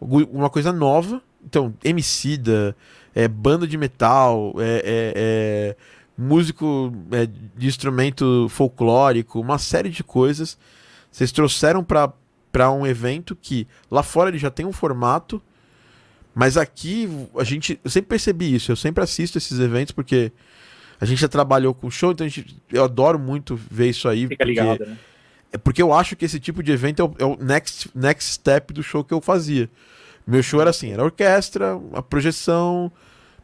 uma 0.00 0.50
coisa 0.50 0.72
nova. 0.72 1.22
Então, 1.44 1.74
Emicida, 1.84 2.74
é, 3.14 3.28
banda 3.28 3.66
de 3.66 3.76
metal, 3.76 4.54
é, 4.58 4.64
é, 4.64 5.12
é 5.16 5.76
músico 6.16 6.92
é, 7.12 7.26
de 7.26 7.66
instrumento 7.66 8.48
folclórico, 8.48 9.40
uma 9.40 9.58
série 9.58 9.88
de 9.88 10.02
coisas. 10.02 10.58
Vocês 11.10 11.30
trouxeram 11.30 11.84
para 11.84 12.72
um 12.72 12.86
evento 12.86 13.36
que 13.36 13.68
lá 13.90 14.02
fora 14.02 14.30
ele 14.30 14.38
já 14.38 14.50
tem 14.50 14.66
um 14.66 14.72
formato, 14.72 15.40
mas 16.34 16.56
aqui 16.56 17.08
a 17.36 17.44
gente. 17.44 17.78
Eu 17.84 17.90
sempre 17.90 18.08
percebi 18.08 18.52
isso, 18.52 18.72
eu 18.72 18.76
sempre 18.76 19.04
assisto 19.04 19.38
esses 19.38 19.60
eventos 19.60 19.92
porque 19.92 20.32
a 21.00 21.04
gente 21.04 21.20
já 21.20 21.28
trabalhou 21.28 21.72
com 21.72 21.88
show, 21.90 22.10
então 22.10 22.28
gente, 22.28 22.56
eu 22.72 22.82
adoro 22.82 23.18
muito 23.18 23.54
ver 23.54 23.90
isso 23.90 24.08
aí. 24.08 24.26
Fica 24.26 24.44
ligado, 24.44 24.86
né? 24.86 24.98
É 25.54 25.56
porque 25.56 25.80
eu 25.80 25.92
acho 25.92 26.16
que 26.16 26.24
esse 26.24 26.40
tipo 26.40 26.64
de 26.64 26.72
evento 26.72 27.00
é 27.00 27.04
o, 27.04 27.14
é 27.16 27.24
o, 27.24 27.36
next, 27.36 27.88
next 27.94 28.32
step 28.32 28.72
do 28.72 28.82
show 28.82 29.04
que 29.04 29.14
eu 29.14 29.20
fazia. 29.20 29.70
Meu 30.26 30.42
show 30.42 30.60
era 30.60 30.70
assim, 30.70 30.90
era 30.90 31.04
orquestra, 31.04 31.80
a 31.92 32.02
projeção, 32.02 32.90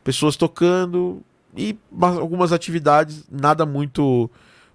pessoas 0.03 0.35
tocando, 0.35 1.23
e 1.57 1.79
algumas 2.01 2.53
atividades, 2.53 3.23
nada 3.31 3.65
muito 3.65 4.29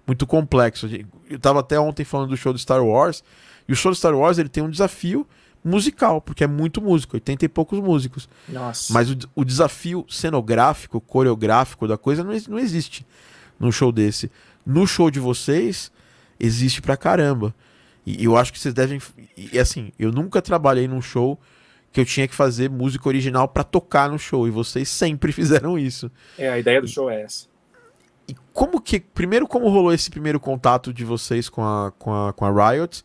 muito 0.06 0.26
complexo. 0.26 0.88
Eu 1.28 1.36
estava 1.36 1.60
até 1.60 1.78
ontem 1.78 2.04
falando 2.04 2.30
do 2.30 2.38
show 2.38 2.54
do 2.54 2.58
Star 2.58 2.82
Wars, 2.82 3.22
e 3.68 3.72
o 3.72 3.76
show 3.76 3.92
do 3.92 3.96
Star 3.96 4.14
Wars 4.14 4.38
ele 4.38 4.48
tem 4.48 4.62
um 4.62 4.70
desafio 4.70 5.26
musical, 5.62 6.22
porque 6.22 6.42
é 6.42 6.46
muito 6.46 6.80
músico, 6.80 7.16
80 7.16 7.44
e 7.44 7.48
poucos 7.50 7.80
músicos. 7.80 8.30
Nossa. 8.48 8.94
Mas 8.94 9.10
o, 9.10 9.16
o 9.34 9.44
desafio 9.44 10.06
cenográfico, 10.08 11.02
coreográfico 11.02 11.86
da 11.86 11.98
coisa 11.98 12.24
não, 12.24 12.32
não 12.48 12.58
existe 12.58 13.06
num 13.60 13.70
show 13.70 13.92
desse. 13.92 14.30
No 14.64 14.86
show 14.86 15.10
de 15.10 15.20
vocês, 15.20 15.92
existe 16.38 16.80
pra 16.82 16.96
caramba. 16.96 17.54
E, 18.06 18.22
e 18.22 18.24
eu 18.24 18.36
acho 18.36 18.52
que 18.52 18.58
vocês 18.58 18.72
devem. 18.72 19.00
E 19.36 19.58
assim, 19.58 19.92
eu 19.98 20.12
nunca 20.12 20.40
trabalhei 20.40 20.86
num 20.86 21.02
show 21.02 21.38
que 21.92 22.00
eu 22.00 22.04
tinha 22.04 22.28
que 22.28 22.34
fazer 22.34 22.68
música 22.70 23.08
original 23.08 23.48
para 23.48 23.64
tocar 23.64 24.10
no 24.10 24.18
show. 24.18 24.46
E 24.46 24.50
vocês 24.50 24.88
sempre 24.88 25.32
fizeram 25.32 25.78
isso. 25.78 26.10
É, 26.38 26.48
a 26.48 26.58
ideia 26.58 26.80
do 26.80 26.88
show 26.88 27.10
é 27.10 27.22
essa. 27.22 27.46
E 28.28 28.34
como 28.52 28.80
que. 28.80 29.00
Primeiro, 29.00 29.46
como 29.46 29.68
rolou 29.68 29.92
esse 29.92 30.10
primeiro 30.10 30.38
contato 30.38 30.92
de 30.92 31.04
vocês 31.04 31.48
com 31.48 31.62
a, 31.62 31.92
com 31.98 32.14
a, 32.14 32.32
com 32.32 32.44
a 32.44 32.70
Riot? 32.70 33.04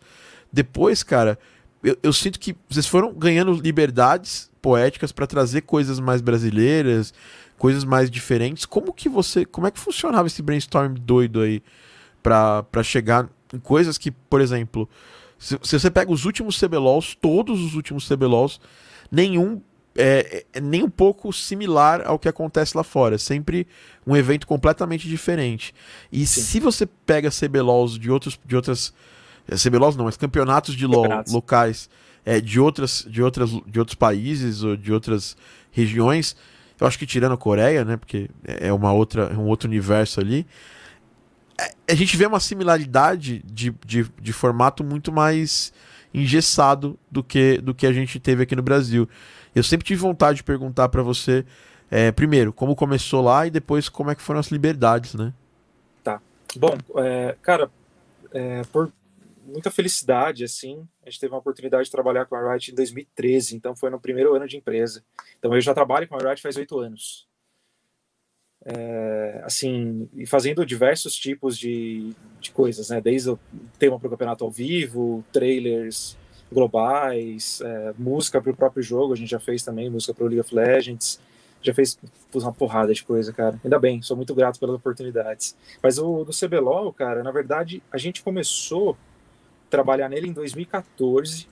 Depois, 0.51 1.03
cara, 1.03 1.39
eu, 1.83 1.97
eu 2.03 2.13
sinto 2.13 2.39
que 2.39 2.55
vocês 2.69 2.87
foram 2.87 3.13
ganhando 3.13 3.53
liberdades 3.53 4.51
poéticas 4.61 5.11
para 5.11 5.25
trazer 5.25 5.61
coisas 5.61 5.99
mais 5.99 6.21
brasileiras, 6.21 7.13
coisas 7.57 7.83
mais 7.83 8.09
diferentes. 8.09 8.65
Como 8.65 8.93
que 8.93 9.07
você. 9.07 9.45
Como 9.45 9.67
é 9.67 9.71
que 9.71 9.79
funcionava 9.79 10.27
esse 10.27 10.41
brainstorm 10.41 10.95
doido 10.95 11.41
aí 11.41 11.63
para 12.21 12.83
chegar 12.83 13.29
em 13.53 13.59
coisas 13.59 13.97
que, 13.97 14.11
por 14.11 14.41
exemplo. 14.41 14.89
Se, 15.37 15.57
se, 15.63 15.79
você 15.79 15.89
pega 15.89 16.11
os 16.11 16.25
últimos 16.25 16.59
CBLOLs, 16.59 17.15
todos 17.19 17.61
os 17.61 17.73
últimos 17.73 18.07
CBLOLs, 18.07 18.61
nenhum 19.11 19.59
é, 19.95 20.45
é, 20.53 20.61
nem 20.61 20.83
um 20.83 20.89
pouco 20.89 21.33
similar 21.33 22.01
ao 22.05 22.17
que 22.17 22.29
acontece 22.29 22.77
lá 22.77 22.83
fora. 22.83 23.17
Sempre 23.17 23.67
um 24.05 24.15
evento 24.15 24.47
completamente 24.47 25.07
diferente. 25.07 25.73
E 26.11 26.25
Sim. 26.25 26.41
se 26.41 26.59
você 26.59 26.85
pega 26.85 27.29
CBLOLs 27.29 27.97
de, 27.97 28.09
outros, 28.09 28.39
de 28.45 28.55
outras. 28.55 28.93
É, 29.47 29.55
CBLOLs 29.55 29.95
não, 29.95 30.05
mas 30.05 30.17
campeonatos 30.17 30.75
de 30.75 30.85
LOL 30.85 31.03
campeonatos. 31.03 31.33
locais 31.33 31.89
é, 32.25 32.39
de, 32.39 32.59
outras, 32.59 33.05
de, 33.09 33.21
outras, 33.21 33.49
de 33.65 33.79
outros 33.79 33.95
países 33.95 34.63
ou 34.63 34.77
de 34.77 34.93
outras 34.93 35.35
regiões, 35.71 36.35
eu 36.79 36.87
acho 36.87 36.97
que 36.97 37.05
tirando 37.05 37.33
a 37.33 37.37
Coreia, 37.37 37.83
né? 37.83 37.97
Porque 37.97 38.29
é 38.43 38.71
uma 38.71 38.93
outra, 38.93 39.23
é 39.33 39.37
um 39.37 39.47
outro 39.47 39.67
universo 39.67 40.19
ali 40.19 40.45
a 41.87 41.95
gente 41.95 42.15
vê 42.17 42.25
uma 42.25 42.39
similaridade 42.39 43.43
de, 43.45 43.73
de, 43.85 44.03
de 44.03 44.33
formato 44.33 44.83
muito 44.83 45.11
mais 45.11 45.73
engessado 46.13 46.99
do 47.09 47.23
que, 47.23 47.57
do 47.57 47.73
que 47.73 47.85
a 47.85 47.93
gente 47.93 48.19
teve 48.19 48.43
aqui 48.43 48.55
no 48.55 48.61
Brasil. 48.61 49.07
Eu 49.55 49.63
sempre 49.63 49.85
tive 49.85 50.01
vontade 50.01 50.37
de 50.37 50.43
perguntar 50.43 50.89
para 50.89 51.03
você, 51.03 51.45
é, 51.89 52.11
primeiro, 52.11 52.53
como 52.53 52.75
começou 52.75 53.21
lá 53.21 53.45
e 53.47 53.49
depois 53.49 53.89
como 53.89 54.11
é 54.11 54.15
que 54.15 54.21
foram 54.21 54.39
as 54.39 54.47
liberdades, 54.47 55.13
né? 55.13 55.33
Tá. 56.03 56.21
Bom, 56.55 56.77
é, 56.97 57.35
cara, 57.41 57.69
é, 58.33 58.61
por 58.71 58.91
muita 59.45 59.69
felicidade, 59.69 60.43
assim, 60.43 60.87
a 61.05 61.09
gente 61.09 61.19
teve 61.19 61.33
uma 61.33 61.39
oportunidade 61.39 61.85
de 61.85 61.91
trabalhar 61.91 62.25
com 62.25 62.35
a 62.35 62.53
Riot 62.53 62.71
em 62.71 62.75
2013, 62.75 63.55
então 63.55 63.75
foi 63.75 63.89
no 63.89 63.99
primeiro 63.99 64.33
ano 64.33 64.47
de 64.47 64.57
empresa. 64.57 65.03
Então 65.37 65.53
eu 65.53 65.61
já 65.61 65.73
trabalho 65.73 66.07
com 66.07 66.15
a 66.15 66.19
Riot 66.19 66.41
faz 66.41 66.55
oito 66.55 66.79
anos. 66.79 67.27
É, 68.65 69.41
assim, 69.43 70.07
e 70.15 70.25
fazendo 70.25 70.65
diversos 70.65 71.15
tipos 71.15 71.57
de, 71.57 72.13
de 72.39 72.51
coisas, 72.51 72.89
né? 72.89 73.01
Desde 73.01 73.31
o 73.31 73.39
tema 73.79 73.99
para 73.99 74.07
o 74.07 74.11
campeonato 74.11 74.43
ao 74.43 74.51
vivo, 74.51 75.23
trailers 75.31 76.17
globais, 76.51 77.61
é, 77.63 77.93
música 77.97 78.41
para 78.41 78.51
o 78.51 78.55
próprio 78.55 78.83
jogo, 78.83 79.13
a 79.13 79.15
gente 79.15 79.29
já 79.29 79.39
fez 79.39 79.63
também 79.63 79.89
música 79.89 80.13
para 80.13 80.25
o 80.25 80.27
League 80.27 80.41
of 80.41 80.53
Legends, 80.53 81.19
já 81.61 81.73
fez 81.73 81.97
uma 82.33 82.51
porrada 82.51 82.93
de 82.93 83.03
coisa, 83.03 83.31
cara. 83.31 83.59
Ainda 83.63 83.79
bem, 83.79 84.01
sou 84.01 84.17
muito 84.17 84.33
grato 84.35 84.59
pelas 84.59 84.75
oportunidades. 84.75 85.55
Mas 85.81 85.97
o 85.97 86.23
do 86.23 86.31
CBLOL, 86.31 86.91
cara, 86.91 87.23
na 87.23 87.31
verdade, 87.31 87.81
a 87.91 87.97
gente 87.97 88.21
começou 88.21 88.91
a 88.91 89.69
trabalhar 89.69 90.09
nele 90.09 90.27
em 90.27 90.33
2014 90.33 91.47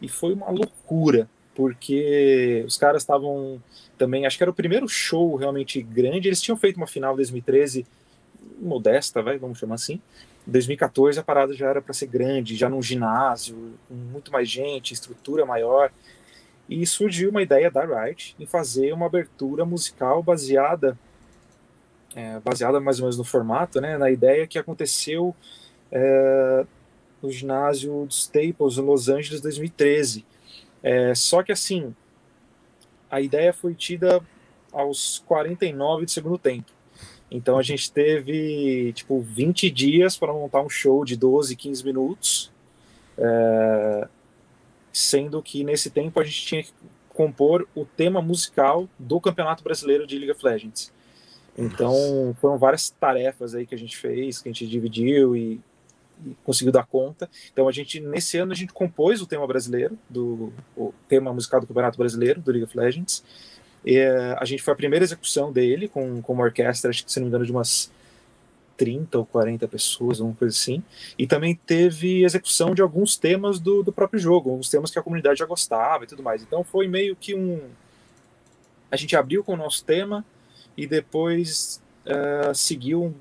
e 0.00 0.08
foi 0.08 0.32
uma 0.32 0.50
loucura, 0.50 1.28
porque 1.54 2.64
os 2.66 2.76
caras 2.76 3.02
estavam 3.02 3.62
também, 3.98 4.26
acho 4.26 4.36
que 4.36 4.44
era 4.44 4.50
o 4.50 4.54
primeiro 4.54 4.88
show 4.88 5.36
realmente 5.36 5.82
grande, 5.82 6.28
eles 6.28 6.40
tinham 6.40 6.56
feito 6.56 6.76
uma 6.76 6.86
final 6.86 7.12
em 7.14 7.16
2013 7.16 7.86
modesta, 8.60 9.22
vai, 9.22 9.38
vamos 9.38 9.58
chamar 9.58 9.76
assim. 9.76 10.00
Em 10.46 10.50
2014 10.50 11.18
a 11.20 11.22
parada 11.22 11.52
já 11.52 11.68
era 11.68 11.82
para 11.82 11.94
ser 11.94 12.06
grande, 12.06 12.56
já 12.56 12.68
num 12.68 12.82
ginásio, 12.82 13.74
com 13.88 13.94
muito 13.94 14.32
mais 14.32 14.48
gente, 14.48 14.92
estrutura 14.92 15.44
maior. 15.44 15.92
E 16.68 16.86
surgiu 16.86 17.30
uma 17.30 17.42
ideia 17.42 17.70
da 17.70 17.82
Wright 17.84 18.34
em 18.38 18.46
fazer 18.46 18.92
uma 18.92 19.06
abertura 19.06 19.64
musical 19.64 20.22
baseada 20.22 20.98
é, 22.14 22.38
baseada 22.40 22.80
mais 22.80 22.98
ou 22.98 23.04
menos 23.04 23.16
no 23.16 23.24
formato, 23.24 23.80
né, 23.80 23.96
na 23.96 24.10
ideia 24.10 24.46
que 24.46 24.58
aconteceu 24.58 25.34
é, 25.90 26.66
no 27.22 27.30
ginásio 27.30 28.06
de 28.06 28.14
Staples, 28.14 28.76
em 28.76 28.82
Los 28.82 29.08
Angeles, 29.08 29.40
2013. 29.40 30.24
É, 30.82 31.14
só 31.14 31.42
que 31.42 31.52
assim, 31.52 31.94
a 33.10 33.20
ideia 33.20 33.52
foi 33.52 33.74
tida 33.74 34.20
aos 34.72 35.22
49 35.26 36.06
do 36.06 36.10
segundo 36.10 36.38
tempo. 36.38 36.72
Então 37.30 37.58
a 37.58 37.62
gente 37.62 37.90
teve 37.90 38.92
tipo 38.92 39.20
20 39.20 39.70
dias 39.70 40.16
para 40.16 40.32
montar 40.32 40.60
um 40.62 40.68
show 40.68 41.04
de 41.04 41.16
12, 41.16 41.56
15 41.56 41.84
minutos, 41.84 42.52
é, 43.16 44.08
sendo 44.92 45.42
que 45.42 45.64
nesse 45.64 45.90
tempo 45.90 46.20
a 46.20 46.24
gente 46.24 46.44
tinha 46.44 46.62
que 46.62 46.72
compor 47.08 47.66
o 47.74 47.84
tema 47.84 48.20
musical 48.20 48.88
do 48.98 49.20
Campeonato 49.20 49.62
Brasileiro 49.62 50.06
de 50.06 50.18
League 50.18 50.32
of 50.32 50.44
Legends. 50.44 50.92
Então 51.56 52.34
foram 52.40 52.58
várias 52.58 52.90
tarefas 52.90 53.54
aí 53.54 53.66
que 53.66 53.74
a 53.74 53.78
gente 53.78 53.96
fez, 53.96 54.40
que 54.40 54.48
a 54.48 54.52
gente 54.52 54.66
dividiu 54.66 55.36
e 55.36 55.60
conseguiu 56.44 56.72
dar 56.72 56.86
conta. 56.86 57.28
Então 57.52 57.68
a 57.68 57.72
gente 57.72 58.00
nesse 58.00 58.38
ano 58.38 58.52
a 58.52 58.54
gente 58.54 58.72
compôs 58.72 59.20
o 59.20 59.26
tema 59.26 59.46
brasileiro 59.46 59.98
do 60.08 60.52
o 60.76 60.92
tema 61.08 61.32
musical 61.32 61.60
do 61.60 61.66
Campeonato 61.66 61.98
Brasileiro 61.98 62.40
do 62.40 62.50
League 62.50 62.64
of 62.64 62.76
Legends. 62.76 63.24
E, 63.84 63.96
eh, 63.96 64.36
a 64.38 64.44
gente 64.44 64.62
foi 64.62 64.72
a 64.72 64.76
primeira 64.76 65.04
execução 65.04 65.52
dele 65.52 65.88
com, 65.88 66.22
com 66.22 66.32
uma 66.32 66.44
orquestra, 66.44 66.90
acho 66.90 67.04
que 67.04 67.10
se 67.12 67.18
não 67.18 67.24
me 67.24 67.28
engano, 67.28 67.44
de 67.44 67.50
umas 67.50 67.90
30 68.76 69.18
ou 69.18 69.26
40 69.26 69.68
pessoas, 69.68 70.20
alguma 70.20 70.36
coisa 70.36 70.56
assim. 70.56 70.82
E 71.18 71.26
também 71.26 71.54
teve 71.54 72.24
execução 72.24 72.74
de 72.74 72.82
alguns 72.82 73.16
temas 73.16 73.60
do, 73.60 73.82
do 73.82 73.92
próprio 73.92 74.20
jogo, 74.20 74.50
alguns 74.50 74.68
temas 74.68 74.90
que 74.90 74.98
a 74.98 75.02
comunidade 75.02 75.38
já 75.38 75.46
gostava 75.46 76.04
e 76.04 76.06
tudo 76.06 76.22
mais. 76.22 76.42
Então 76.42 76.64
foi 76.64 76.88
meio 76.88 77.16
que 77.16 77.34
um. 77.34 77.60
A 78.90 78.96
gente 78.96 79.16
abriu 79.16 79.42
com 79.42 79.54
o 79.54 79.56
nosso 79.56 79.84
tema 79.84 80.24
e 80.76 80.86
depois 80.86 81.82
uh, 82.06 82.54
seguiu 82.54 83.14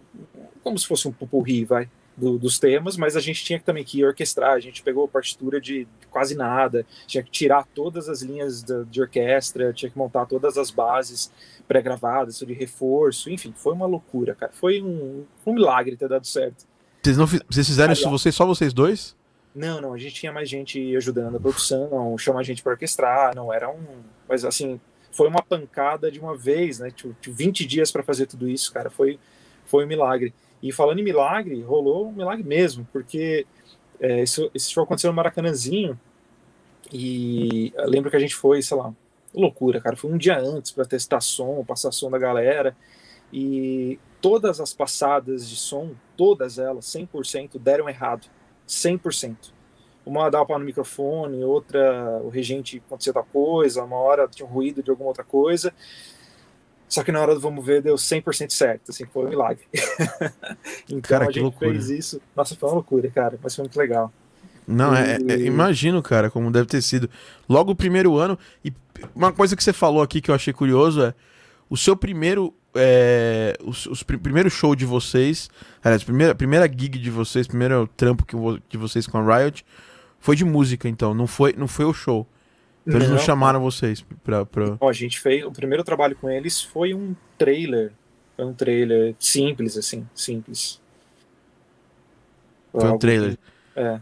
como 0.63 0.77
se 0.77 0.87
fosse 0.87 1.07
um 1.07 1.11
pupurri, 1.11 1.65
vai 1.65 1.89
do, 2.21 2.37
dos 2.37 2.59
temas, 2.59 2.95
mas 2.95 3.15
a 3.15 3.19
gente 3.19 3.43
tinha 3.43 3.59
também 3.59 3.83
que 3.83 4.05
orquestrar, 4.05 4.51
a 4.51 4.59
gente 4.59 4.83
pegou 4.83 5.07
partitura 5.07 5.59
de 5.59 5.87
quase 6.11 6.35
nada, 6.35 6.85
tinha 7.07 7.23
que 7.23 7.31
tirar 7.31 7.65
todas 7.73 8.07
as 8.07 8.21
linhas 8.21 8.61
de, 8.61 8.85
de 8.85 9.01
orquestra, 9.01 9.73
tinha 9.73 9.89
que 9.89 9.97
montar 9.97 10.27
todas 10.27 10.55
as 10.55 10.69
bases 10.69 11.31
pré-gravadas, 11.67 12.37
de 12.37 12.53
reforço, 12.53 13.29
enfim, 13.29 13.51
foi 13.55 13.73
uma 13.73 13.87
loucura, 13.87 14.35
cara. 14.35 14.51
Foi 14.53 14.81
um, 14.81 15.25
um 15.45 15.53
milagre 15.53 15.97
ter 15.97 16.07
dado 16.07 16.27
certo. 16.27 16.65
Vocês, 17.01 17.17
não, 17.17 17.25
vocês 17.25 17.67
fizeram 17.67 17.93
isso 17.93 18.09
vocês, 18.09 18.35
só 18.35 18.45
vocês 18.45 18.71
dois? 18.71 19.15
Não, 19.55 19.81
não, 19.81 19.93
a 19.93 19.97
gente 19.97 20.13
tinha 20.13 20.31
mais 20.31 20.47
gente 20.47 20.95
ajudando 20.95 21.37
a 21.37 21.39
produção, 21.39 22.15
chama 22.17 22.39
a 22.39 22.43
gente 22.43 22.61
para 22.61 22.73
orquestrar, 22.73 23.35
não 23.35 23.51
era 23.51 23.69
um. 23.69 24.03
Mas 24.29 24.45
assim, 24.45 24.79
foi 25.11 25.27
uma 25.27 25.41
pancada 25.41 26.11
de 26.11 26.19
uma 26.19 26.37
vez, 26.37 26.79
né? 26.79 26.91
Tipo, 26.91 27.15
20 27.25 27.65
dias 27.65 27.91
para 27.91 28.03
fazer 28.03 28.27
tudo 28.27 28.47
isso, 28.47 28.71
cara, 28.71 28.89
foi, 28.89 29.19
foi 29.65 29.83
um 29.85 29.87
milagre. 29.87 30.33
E 30.61 30.71
falando 30.71 30.99
em 30.99 31.03
milagre, 31.03 31.61
rolou 31.61 32.09
um 32.09 32.11
milagre 32.11 32.43
mesmo, 32.43 32.87
porque 32.91 33.45
é, 33.99 34.23
isso, 34.23 34.49
esse 34.53 34.71
show 34.71 34.83
aconteceu 34.83 35.09
no 35.09 35.15
Maracanãzinho 35.15 35.99
e 36.91 37.73
lembro 37.85 38.09
que 38.09 38.17
a 38.17 38.19
gente 38.19 38.35
foi, 38.35 38.61
sei 38.61 38.77
lá, 38.77 38.93
loucura, 39.33 39.79
cara. 39.79 39.95
Foi 39.95 40.11
um 40.11 40.17
dia 40.17 40.37
antes 40.37 40.71
para 40.71 40.85
testar 40.85 41.21
som, 41.21 41.63
passar 41.65 41.91
som 41.91 42.09
da 42.09 42.17
galera 42.17 42.75
e 43.31 43.99
todas 44.19 44.59
as 44.59 44.73
passadas 44.73 45.49
de 45.49 45.55
som, 45.55 45.91
todas 46.17 46.59
elas, 46.59 46.85
100%, 46.85 47.57
deram 47.59 47.89
errado. 47.89 48.27
100%. 48.67 49.35
Uma 50.05 50.29
dava 50.29 50.45
para 50.45 50.59
no 50.59 50.65
microfone, 50.65 51.43
outra 51.43 52.19
o 52.23 52.29
regente 52.29 52.81
acontecia 52.85 53.11
outra 53.11 53.23
coisa, 53.31 53.83
uma 53.83 53.97
hora 53.97 54.27
tinha 54.27 54.47
um 54.47 54.51
ruído 54.51 54.81
de 54.81 54.89
alguma 54.89 55.09
outra 55.09 55.23
coisa. 55.23 55.73
Só 56.91 57.05
que 57.05 57.11
na 57.11 57.21
hora 57.21 57.33
do 57.33 57.39
vamos 57.39 57.65
ver 57.65 57.81
deu 57.81 57.95
100% 57.95 58.51
certo, 58.51 58.91
assim, 58.91 59.05
foi 59.05 59.25
um 59.25 59.29
milagre. 59.29 59.63
então 60.83 60.99
cara, 61.01 61.23
a 61.23 61.31
gente 61.31 61.43
loucura. 61.43 61.71
fez 61.71 61.89
isso. 61.89 62.21
Nossa, 62.35 62.53
foi 62.53 62.67
uma 62.67 62.75
loucura, 62.75 63.09
cara, 63.09 63.39
mas 63.41 63.55
foi 63.55 63.63
muito 63.63 63.79
legal. 63.79 64.11
Não, 64.67 64.93
e... 64.93 64.97
é, 64.97 65.17
é, 65.29 65.39
imagino, 65.45 66.03
cara, 66.03 66.29
como 66.29 66.51
deve 66.51 66.65
ter 66.65 66.81
sido. 66.81 67.09
Logo 67.47 67.71
o 67.71 67.75
primeiro 67.75 68.17
ano, 68.17 68.37
e 68.63 68.73
uma 69.15 69.31
coisa 69.31 69.55
que 69.55 69.63
você 69.63 69.71
falou 69.71 70.01
aqui 70.01 70.19
que 70.19 70.29
eu 70.29 70.35
achei 70.35 70.51
curioso 70.51 71.01
é 71.01 71.13
o 71.69 71.77
seu 71.77 71.95
primeiro. 71.95 72.53
É, 72.75 73.55
os, 73.63 73.85
os 73.85 74.03
pr 74.03 74.17
primeiro 74.17 74.49
show 74.49 74.75
de 74.75 74.85
vocês, 74.85 75.49
aliás, 75.81 76.03
primeira, 76.03 76.35
primeira 76.35 76.67
gig 76.67 76.99
de 76.99 77.09
vocês, 77.09 77.47
primeiro 77.47 77.87
trampo 77.95 78.25
que, 78.25 78.35
de 78.69 78.77
vocês 78.77 79.07
com 79.07 79.17
a 79.17 79.37
Riot 79.37 79.65
foi 80.19 80.35
de 80.35 80.43
música, 80.45 80.89
então, 80.89 81.13
não 81.13 81.25
foi, 81.25 81.53
não 81.57 81.67
foi 81.67 81.85
o 81.85 81.93
show. 81.93 82.27
Então 82.85 82.99
eles 82.99 83.09
não 83.09 83.19
chamaram 83.19 83.59
vocês 83.61 84.03
pra, 84.23 84.45
pra... 84.45 84.77
a 84.81 84.93
gente 84.93 85.19
fez. 85.19 85.45
O 85.45 85.51
primeiro 85.51 85.83
trabalho 85.83 86.15
com 86.15 86.29
eles 86.29 86.61
foi 86.61 86.93
um 86.93 87.15
trailer. 87.37 87.91
Foi 88.35 88.45
um 88.45 88.53
trailer 88.53 89.15
simples, 89.19 89.77
assim, 89.77 90.07
simples. 90.15 90.81
Foi 92.71 92.89
um 92.89 92.97
trailer. 92.97 93.37
É. 93.75 93.99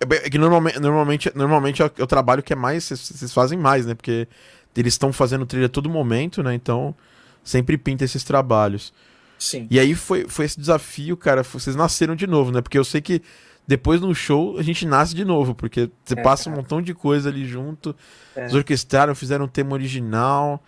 é 0.00 0.30
que 0.30 0.38
normalmente, 0.38 0.78
normalmente, 0.78 1.32
normalmente 1.34 1.82
é 1.82 1.86
o 1.86 2.06
trabalho 2.06 2.42
que 2.42 2.52
é 2.52 2.56
mais. 2.56 2.88
Vocês 2.88 3.32
fazem 3.32 3.58
mais, 3.58 3.86
né? 3.86 3.94
Porque 3.94 4.28
eles 4.76 4.94
estão 4.94 5.12
fazendo 5.12 5.46
trailer 5.46 5.68
a 5.68 5.72
todo 5.72 5.88
momento, 5.88 6.42
né? 6.42 6.54
Então 6.54 6.94
sempre 7.42 7.78
pinta 7.78 8.04
esses 8.04 8.22
trabalhos. 8.22 8.92
Sim. 9.38 9.66
E 9.70 9.78
aí 9.78 9.94
foi, 9.94 10.28
foi 10.28 10.44
esse 10.44 10.58
desafio, 10.58 11.16
cara. 11.16 11.42
Vocês 11.42 11.74
nasceram 11.74 12.14
de 12.14 12.26
novo, 12.26 12.50
né? 12.50 12.60
Porque 12.60 12.78
eu 12.78 12.84
sei 12.84 13.00
que 13.00 13.22
depois 13.68 14.00
no 14.00 14.14
show 14.14 14.56
a 14.58 14.62
gente 14.62 14.86
nasce 14.86 15.14
de 15.14 15.26
novo, 15.26 15.54
porque 15.54 15.90
você 16.02 16.18
é, 16.18 16.22
passa 16.22 16.48
um 16.48 16.54
montão 16.54 16.80
de 16.80 16.94
coisa 16.94 17.28
ali 17.28 17.44
junto. 17.44 17.94
É. 18.34 18.40
Eles 18.40 18.54
orquestraram, 18.54 19.14
fizeram 19.14 19.44
um 19.44 19.48
tema 19.48 19.74
original. 19.74 20.64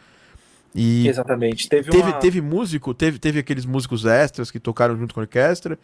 E 0.75 1.09
Exatamente. 1.09 1.67
Teve, 1.67 1.91
teve, 1.91 2.03
uma... 2.03 2.13
teve 2.13 2.41
músico, 2.43 2.93
teve, 2.93 3.19
teve 3.19 3.39
aqueles 3.39 3.65
músicos 3.65 4.05
extras 4.05 4.51
que 4.51 4.61
tocaram 4.61 4.99
junto 4.99 5.15
com 5.15 5.21
a 5.21 5.23
orquestra. 5.23 5.79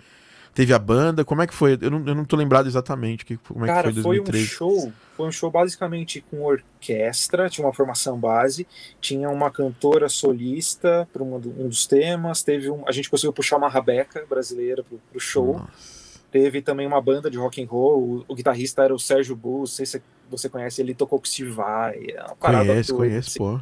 Teve 0.53 0.75
a 0.75 0.79
banda, 0.79 1.25
como 1.25 1.41
é 1.41 1.47
que 1.47 1.55
foi? 1.55 1.79
Eu 1.81 1.91
não, 1.91 2.07
eu 2.07 2.15
não 2.15 2.25
tô 2.25 2.37
lembrado 2.37 2.67
exatamente 2.67 3.25
que, 3.25 3.39
como 3.39 3.65
é 3.65 3.69
Cara, 3.69 3.89
que 3.89 4.03
foi 4.03 4.17
2003. 4.17 4.49
foi 4.49 4.67
um 4.67 4.71
show, 4.71 4.93
foi 5.17 5.29
um 5.29 5.33
show 5.33 5.51
basicamente 5.51 6.25
com 6.31 6.43
orquestra, 6.43 7.49
tinha 7.51 7.67
uma 7.67 7.75
formação 7.75 8.19
base, 8.19 8.67
tinha 9.01 9.29
uma 9.29 9.51
cantora 9.51 10.09
solista 10.09 11.07
para 11.13 11.23
um, 11.23 11.35
um, 11.37 11.69
dos 11.69 11.87
temas, 11.87 12.43
teve 12.43 12.71
um, 12.71 12.85
a 12.87 12.93
gente 12.93 13.11
conseguiu 13.11 13.35
puxar 13.35 13.59
uma 13.59 13.69
rabeca 13.69 14.25
brasileira 14.29 14.83
pro, 14.83 14.99
pro 15.11 15.21
show. 15.21 15.59
Nossa. 15.59 15.96
Teve 16.37 16.61
também 16.61 16.87
uma 16.87 17.01
banda 17.01 17.31
de 17.31 17.39
rock 17.39 17.63
and 17.63 17.67
roll, 17.67 18.03
o, 18.03 18.25
o 18.29 18.35
guitarrista 18.35 18.83
era 18.83 18.95
o 18.95 18.99
Sérgio 18.99 19.35
Bull, 19.35 19.61
não 19.61 19.67
sei 19.67 19.87
se 19.87 20.03
você 20.31 20.51
conhece, 20.51 20.83
ele 20.83 20.95
tocou 20.95 21.19
com 21.19 21.25
Steve 21.25 21.51
Vai. 21.51 21.97
É 22.11 22.27
conhece, 22.39 22.93
conhece, 22.93 23.29
assim. 23.31 23.39
pô. 23.39 23.59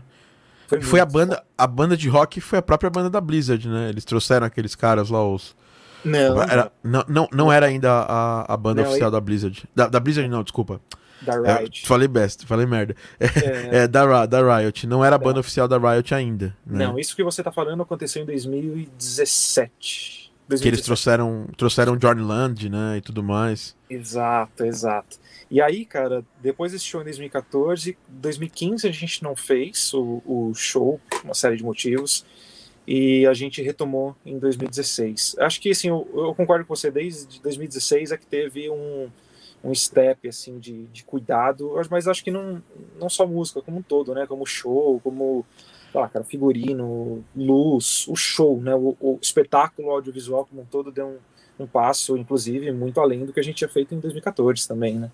Foi, 0.66 0.80
foi 0.80 0.98
a 0.98 1.06
banda, 1.06 1.44
a 1.56 1.68
banda 1.68 1.96
de 1.96 2.08
rock 2.08 2.40
foi 2.40 2.58
a 2.58 2.62
própria 2.62 2.90
banda 2.90 3.08
da 3.08 3.20
Blizzard, 3.20 3.68
né? 3.68 3.90
Eles 3.90 4.04
trouxeram 4.04 4.44
aqueles 4.44 4.74
caras 4.74 5.08
lá, 5.08 5.24
os. 5.24 5.54
Não, 6.04 6.42
era, 6.42 6.72
não, 6.82 7.04
não, 7.06 7.28
não 7.32 7.52
era 7.52 7.66
ainda 7.66 7.92
a, 7.92 8.52
a 8.52 8.56
banda 8.56 8.82
não, 8.82 8.88
oficial 8.88 9.08
da 9.08 9.20
Blizzard. 9.20 9.62
Da, 9.72 9.87
da 9.87 10.00
Blizzard, 10.00 10.28
não, 10.28 10.42
desculpa. 10.42 10.80
Da 11.22 11.34
é, 11.34 11.58
Riot. 11.58 11.84
É, 11.84 11.87
falei 11.87 12.08
best, 12.08 12.44
falei 12.44 12.66
merda. 12.66 12.96
É, 13.20 13.84
é 13.84 13.87
da, 13.88 14.26
da 14.26 14.58
Riot, 14.58 14.84
não 14.88 15.04
era 15.04 15.14
a 15.14 15.18
banda 15.18 15.38
oficial 15.38 15.68
da 15.68 15.78
Riot 15.78 16.12
ainda. 16.12 16.56
Né? 16.66 16.84
Não, 16.87 16.98
isso 16.98 17.14
que 17.14 17.22
você 17.22 17.40
tá 17.40 17.52
falando 17.52 17.84
aconteceu 17.84 18.20
em 18.22 18.26
2017. 18.26 20.23
2017. 20.48 20.62
Que 20.62 20.68
eles 20.68 20.83
trouxeram, 20.83 21.46
trouxeram 21.57 21.96
Johnny 21.96 22.22
Land, 22.22 22.68
né, 22.68 22.98
e 22.98 23.00
tudo 23.00 23.22
mais. 23.22 23.74
Exato, 23.88 24.64
exato. 24.64 25.18
E 25.50 25.61
aí, 25.61 25.85
cara, 25.85 26.24
depois 26.40 26.72
desse 26.72 26.85
show 26.85 27.00
em 27.00 27.04
2014, 27.04 27.96
2015 28.09 28.87
a 28.87 28.92
gente 28.92 29.22
não 29.22 29.35
fez 29.35 29.92
o, 29.94 30.22
o 30.24 30.52
show, 30.54 31.00
por 31.09 31.24
uma 31.24 31.35
série 31.35 31.57
de 31.57 31.64
motivos, 31.64 32.24
e 32.87 33.26
a 33.26 33.33
gente 33.33 33.62
retomou 33.62 34.14
em 34.24 34.38
2016. 34.38 35.37
Acho 35.38 35.61
que, 35.61 35.70
assim, 35.70 35.88
eu, 35.88 36.09
eu 36.14 36.35
concordo 36.35 36.66
com 36.66 36.74
você, 36.74 36.90
desde 36.90 37.40
2016 37.40 38.12
é 38.12 38.16
que 38.16 38.26
teve 38.26 38.68
um, 38.68 39.09
um 39.62 39.74
step, 39.74 40.28
assim, 40.28 40.59
de, 40.59 40.85
de 40.87 41.04
cuidado, 41.04 41.72
mas 41.90 42.07
acho 42.07 42.22
que 42.22 42.30
não, 42.30 42.62
não 43.00 43.09
só 43.09 43.26
música, 43.26 43.62
como 43.62 43.78
um 43.78 43.83
todo, 43.83 44.14
né, 44.14 44.26
como 44.26 44.44
show, 44.44 45.00
como 45.02 45.46
lá, 46.00 46.09
cara, 46.09 46.24
figurino, 46.24 47.24
luz, 47.35 48.07
o 48.09 48.16
show, 48.16 48.61
né? 48.61 48.74
O, 48.74 48.96
o 49.00 49.18
espetáculo 49.20 49.90
audiovisual 49.90 50.46
como 50.46 50.62
um 50.62 50.64
todo 50.64 50.90
deu 50.90 51.07
um, 51.59 51.64
um, 51.64 51.66
passo, 51.66 52.16
inclusive, 52.16 52.70
muito 52.72 53.00
além 53.00 53.24
do 53.24 53.33
que 53.33 53.40
a 53.40 53.42
gente 53.42 53.57
tinha 53.57 53.68
feito 53.68 53.94
em 53.94 54.00
2014 54.00 54.66
também, 54.66 54.94
né? 54.94 55.11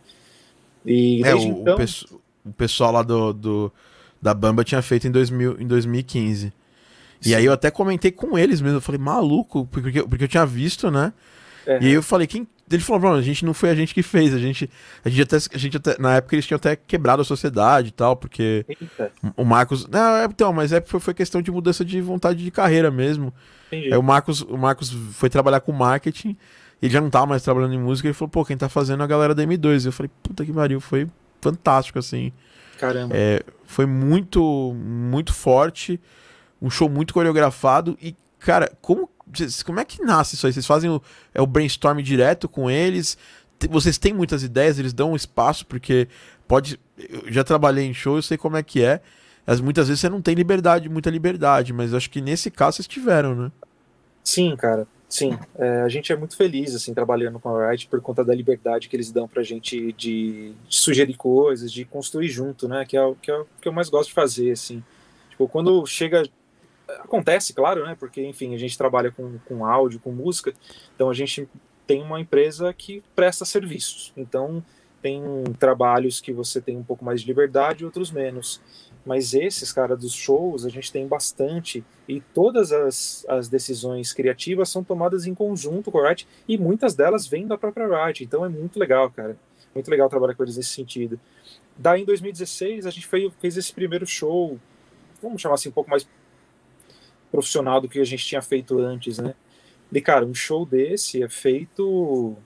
E 0.85 1.23
é, 1.25 1.35
o, 1.35 1.39
então... 1.39 1.77
o, 1.77 2.49
o, 2.49 2.53
pessoal 2.53 2.93
lá 2.93 3.03
do, 3.03 3.33
do, 3.33 3.73
da 4.21 4.33
Bamba 4.33 4.65
tinha 4.65 4.81
feito 4.83 5.07
em, 5.07 5.11
2000, 5.11 5.61
em 5.61 5.67
2015. 5.67 6.53
Sim. 7.21 7.31
E 7.31 7.35
aí 7.35 7.45
eu 7.45 7.53
até 7.53 7.71
comentei 7.71 8.11
com 8.11 8.39
eles 8.39 8.61
mesmo, 8.61 8.79
eu 8.79 8.83
falei, 8.83 9.01
maluco, 9.01 9.67
porque, 9.67 10.03
porque 10.03 10.25
eu 10.25 10.29
tinha 10.29 10.47
visto, 10.47 10.91
né? 10.91 11.13
E 11.67 11.87
aí 11.87 11.93
eu 11.93 12.03
falei, 12.03 12.27
quem. 12.27 12.47
Ele 12.71 12.83
falou, 12.83 13.01
Bruno, 13.01 13.17
a 13.17 13.23
gente 13.23 13.45
não 13.45 13.53
foi 13.53 13.69
a 13.71 13.75
gente 13.75 13.93
que 13.93 14.03
fez, 14.03 14.33
a 14.33 14.39
gente. 14.39 14.71
A 15.05 15.09
gente 15.09 15.23
até. 15.23 15.37
A 15.37 15.59
gente 15.59 15.77
até 15.77 15.97
na 15.99 16.17
época 16.17 16.37
eles 16.37 16.47
tinham 16.47 16.57
até 16.57 16.77
quebrado 16.77 17.21
a 17.23 17.25
sociedade 17.25 17.89
e 17.89 17.93
tal, 17.93 18.17
porque. 18.17 18.65
Eita. 18.69 19.13
O 19.37 19.45
Marcos. 19.45 19.87
Não, 19.89 20.17
é, 20.17 20.25
então, 20.25 20.53
mas 20.53 20.73
é, 20.73 20.81
foi, 20.81 21.01
foi 21.01 21.15
questão 21.15 21.43
de 21.43 21.51
mudança 21.51 21.85
de 21.85 22.01
vontade 22.01 22.43
de 22.43 22.51
carreira 22.51 22.91
mesmo. 22.91 23.35
Entendi. 23.67 23.93
Aí 23.93 23.99
o 23.99 24.03
Marcos, 24.03 24.43
o 24.43 24.57
Marcos 24.57 24.91
foi 25.13 25.29
trabalhar 25.29 25.61
com 25.61 25.73
marketing, 25.73 26.37
ele 26.81 26.93
já 26.93 27.01
não 27.01 27.11
tava 27.11 27.27
mais 27.27 27.43
trabalhando 27.43 27.75
em 27.75 27.79
música, 27.79 28.09
ele 28.09 28.15
falou, 28.15 28.31
pô, 28.31 28.45
quem 28.45 28.57
tá 28.57 28.69
fazendo 28.69 29.01
é 29.01 29.05
a 29.05 29.07
galera 29.07 29.35
da 29.35 29.43
M2. 29.45 29.87
Eu 29.87 29.93
falei, 29.93 30.11
puta 30.23 30.45
que 30.45 30.53
pariu, 30.53 30.81
foi 30.81 31.09
fantástico, 31.41 31.99
assim. 31.99 32.33
Caramba. 32.79 33.15
É, 33.15 33.43
foi 33.65 33.85
muito, 33.85 34.75
muito 34.75 35.35
forte, 35.35 36.01
um 36.61 36.71
show 36.71 36.89
muito 36.89 37.13
coreografado 37.13 37.97
e, 38.01 38.17
cara, 38.41 38.73
como 38.81 39.09
como 39.65 39.81
é 39.81 39.85
que 39.85 40.03
nasce 40.03 40.35
isso 40.35 40.47
aí? 40.47 40.53
Vocês 40.53 40.67
fazem 40.67 40.91
o, 40.91 41.01
é 41.33 41.41
o 41.41 41.47
brainstorm 41.47 42.01
direto 42.01 42.49
com 42.49 42.71
eles? 42.71 43.17
Vocês 43.69 43.99
têm 43.99 44.13
muitas 44.13 44.43
ideias, 44.43 44.79
eles 44.79 44.93
dão 44.93 45.13
um 45.13 45.17
espaço, 45.17 45.67
porque 45.67 46.09
pode. 46.49 46.81
Eu 46.99 47.33
já 47.33 47.45
trabalhei 47.45 47.85
em 47.85 47.95
show, 47.95 48.17
eu 48.17 48.23
sei 48.23 48.37
como 48.37 48.57
é 48.57 48.63
que 48.63 48.83
é. 48.83 49.01
As, 49.47 49.61
muitas 49.61 49.89
vezes 49.89 50.01
você 50.01 50.09
não 50.09 50.21
tem 50.21 50.35
liberdade, 50.35 50.89
muita 50.89 51.11
liberdade, 51.11 51.73
mas 51.73 51.95
acho 51.95 52.11
que 52.11 52.21
nesse 52.21 52.51
caso 52.51 52.77
vocês 52.77 52.89
tiveram, 52.89 53.35
né? 53.35 53.53
Sim, 54.25 54.55
cara. 54.57 54.87
Sim, 55.09 55.37
é, 55.59 55.81
a 55.81 55.89
gente 55.89 56.13
é 56.13 56.17
muito 56.17 56.37
feliz 56.37 56.73
assim 56.73 56.95
trabalhando 56.95 57.41
com 57.41 57.49
a 57.49 57.71
Riot 57.71 57.89
por 57.89 58.01
conta 58.01 58.25
da 58.25 58.33
liberdade 58.33 58.89
que 58.89 58.95
eles 58.95 59.11
dão 59.11 59.27
pra 59.27 59.43
gente 59.43 59.93
de, 59.93 59.93
de, 59.93 60.53
sugerir 60.69 61.15
coisas, 61.15 61.73
de 61.73 61.85
construir 61.85 62.29
junto, 62.29 62.69
né? 62.69 62.85
Que 62.85 62.97
é, 62.97 63.03
o, 63.03 63.17
que 63.17 63.29
é 63.29 63.43
que 63.61 63.67
eu 63.67 63.73
mais 63.73 63.89
gosto 63.89 64.11
de 64.11 64.15
fazer, 64.15 64.53
assim. 64.53 64.85
Tipo, 65.31 65.49
quando 65.49 65.85
chega 65.85 66.23
acontece, 66.99 67.53
claro, 67.53 67.85
né? 67.85 67.97
Porque, 67.99 68.25
enfim, 68.25 68.55
a 68.55 68.59
gente 68.59 68.77
trabalha 68.77 69.11
com, 69.11 69.39
com 69.47 69.65
áudio, 69.65 70.01
com 70.01 70.11
música, 70.11 70.53
então 70.95 71.09
a 71.09 71.15
gente 71.15 71.49
tem 71.87 72.03
uma 72.03 72.21
empresa 72.21 72.73
que 72.73 73.03
presta 73.15 73.45
serviços. 73.45 74.13
Então, 74.17 74.63
tem 75.03 75.23
trabalhos 75.59 76.21
que 76.21 76.33
você 76.33 76.61
tem 76.61 76.77
um 76.77 76.83
pouco 76.83 77.05
mais 77.05 77.23
de 77.23 77.27
liberdade, 77.27 77.85
outros 77.85 78.11
menos. 78.11 78.61
Mas 79.05 79.33
esses, 79.33 79.73
cara, 79.73 79.97
dos 79.97 80.13
shows, 80.13 80.67
a 80.67 80.69
gente 80.69 80.93
tem 80.93 81.07
bastante. 81.07 81.83
E 82.07 82.21
todas 82.21 82.71
as, 82.71 83.25
as 83.29 83.49
decisões 83.49 84.13
criativas 84.13 84.69
são 84.69 84.85
tomadas 84.85 85.27
em 85.27 85.35
conjunto 85.35 85.91
com 85.91 85.99
a 85.99 86.09
Riot, 86.09 86.29
e 86.47 86.59
muitas 86.59 86.95
delas 86.95 87.27
vêm 87.27 87.47
da 87.47 87.57
própria 87.57 87.87
Riot. 87.87 88.23
Então 88.23 88.45
é 88.45 88.49
muito 88.49 88.79
legal, 88.79 89.11
cara. 89.11 89.37
Muito 89.75 89.91
legal 89.91 90.09
trabalhar 90.09 90.35
com 90.35 90.43
eles 90.43 90.57
nesse 90.57 90.71
sentido. 90.71 91.19
Daí, 91.77 92.03
em 92.03 92.05
2016, 92.05 92.85
a 92.87 92.91
gente 92.91 93.07
fez, 93.07 93.33
fez 93.41 93.57
esse 93.57 93.73
primeiro 93.73 94.07
show, 94.07 94.59
vamos 95.23 95.41
chamar 95.41 95.55
assim, 95.55 95.71
um 95.71 95.73
pouco 95.73 95.89
mais 95.89 96.07
profissional 97.31 97.81
do 97.81 97.89
que 97.89 98.01
a 98.01 98.05
gente 98.05 98.27
tinha 98.27 98.43
feito 98.43 98.79
antes, 98.79 99.19
né? 99.19 99.35
E, 99.93 100.01
cara, 100.01 100.25
um 100.25 100.35
show 100.35 100.65
desse 100.65 101.23
é 101.23 101.29
feito, 101.29 102.37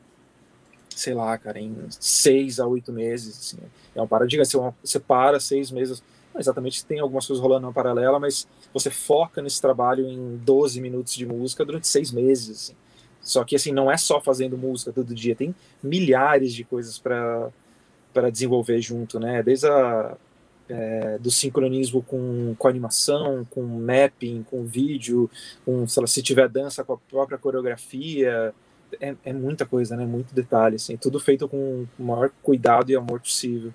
sei 0.88 1.14
lá, 1.14 1.36
cara, 1.36 1.60
em 1.60 1.76
seis 1.90 2.58
a 2.58 2.66
oito 2.66 2.92
meses, 2.92 3.38
assim. 3.38 3.58
É 3.94 4.00
um 4.00 4.06
paradigma, 4.06 4.44
você, 4.44 4.58
você 4.82 4.98
para 4.98 5.38
seis 5.38 5.70
meses, 5.70 6.02
exatamente 6.36 6.84
tem 6.84 7.00
algumas 7.00 7.26
coisas 7.26 7.42
rolando 7.42 7.66
na 7.66 7.72
paralela, 7.72 8.18
mas 8.18 8.48
você 8.72 8.90
foca 8.90 9.42
nesse 9.42 9.60
trabalho 9.60 10.08
em 10.08 10.36
12 10.38 10.80
minutos 10.80 11.14
de 11.14 11.26
música 11.26 11.64
durante 11.64 11.86
seis 11.86 12.10
meses, 12.10 12.50
assim. 12.50 12.76
Só 13.20 13.44
que, 13.44 13.56
assim, 13.56 13.72
não 13.72 13.90
é 13.90 13.96
só 13.96 14.20
fazendo 14.20 14.56
música 14.56 14.92
todo 14.92 15.14
dia, 15.14 15.34
tem 15.34 15.54
milhares 15.82 16.52
de 16.52 16.64
coisas 16.64 16.98
para 16.98 17.50
desenvolver 18.30 18.80
junto, 18.80 19.18
né? 19.18 19.42
Desde 19.42 19.66
a 19.66 20.16
é, 20.68 21.18
do 21.18 21.30
sincronismo 21.30 22.02
com, 22.02 22.54
com 22.58 22.68
animação, 22.68 23.46
com 23.50 23.62
mapping, 23.62 24.44
com 24.50 24.64
vídeo, 24.64 25.30
com, 25.64 25.84
lá, 25.96 26.06
se 26.06 26.22
tiver 26.22 26.48
dança 26.48 26.84
com 26.84 26.94
a 26.94 26.98
própria 26.98 27.38
coreografia, 27.38 28.54
é, 29.00 29.14
é 29.24 29.32
muita 29.32 29.66
coisa, 29.66 29.96
né? 29.96 30.04
Muito 30.06 30.34
detalhe, 30.34 30.76
assim, 30.76 30.96
tudo 30.96 31.20
feito 31.20 31.48
com 31.48 31.86
o 31.98 32.02
maior 32.02 32.30
cuidado 32.42 32.90
e 32.90 32.96
amor 32.96 33.20
possível. 33.20 33.72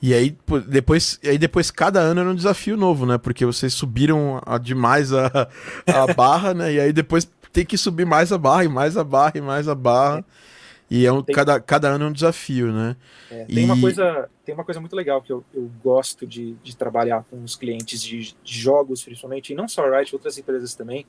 E 0.00 0.12
aí 0.12 0.36
depois, 0.66 1.20
aí 1.22 1.38
depois 1.38 1.70
cada 1.70 2.00
ano 2.00 2.20
era 2.20 2.30
um 2.30 2.34
desafio 2.34 2.76
novo, 2.76 3.06
né? 3.06 3.18
Porque 3.18 3.46
vocês 3.46 3.72
subiram 3.72 4.42
a, 4.44 4.58
demais 4.58 5.12
a, 5.12 5.48
a 5.86 6.12
barra, 6.12 6.52
né? 6.52 6.72
E 6.72 6.80
aí 6.80 6.92
depois 6.92 7.30
tem 7.52 7.64
que 7.64 7.78
subir 7.78 8.04
mais 8.04 8.32
a 8.32 8.38
barra, 8.38 8.64
e 8.64 8.68
mais 8.68 8.96
a 8.96 9.04
barra, 9.04 9.32
e 9.36 9.40
mais 9.40 9.68
a 9.68 9.74
barra. 9.74 10.18
É. 10.18 10.51
E 10.94 11.06
é 11.06 11.10
um, 11.10 11.22
tem... 11.22 11.34
cada, 11.34 11.58
cada 11.58 11.88
ano 11.88 12.04
é 12.04 12.08
um 12.08 12.12
desafio, 12.12 12.70
né? 12.70 12.94
É, 13.30 13.46
tem, 13.46 13.60
e... 13.60 13.64
uma 13.64 13.80
coisa, 13.80 14.28
tem 14.44 14.54
uma 14.54 14.62
coisa 14.62 14.78
muito 14.78 14.94
legal 14.94 15.22
que 15.22 15.32
eu, 15.32 15.42
eu 15.54 15.70
gosto 15.82 16.26
de, 16.26 16.52
de 16.56 16.76
trabalhar 16.76 17.24
com 17.30 17.42
os 17.42 17.56
clientes 17.56 18.02
de, 18.02 18.36
de 18.44 18.60
jogos, 18.60 19.02
principalmente, 19.02 19.54
e 19.54 19.56
não 19.56 19.66
só 19.66 19.86
a 19.86 19.98
Riot, 19.98 20.14
outras 20.14 20.36
empresas 20.36 20.74
também, 20.74 21.06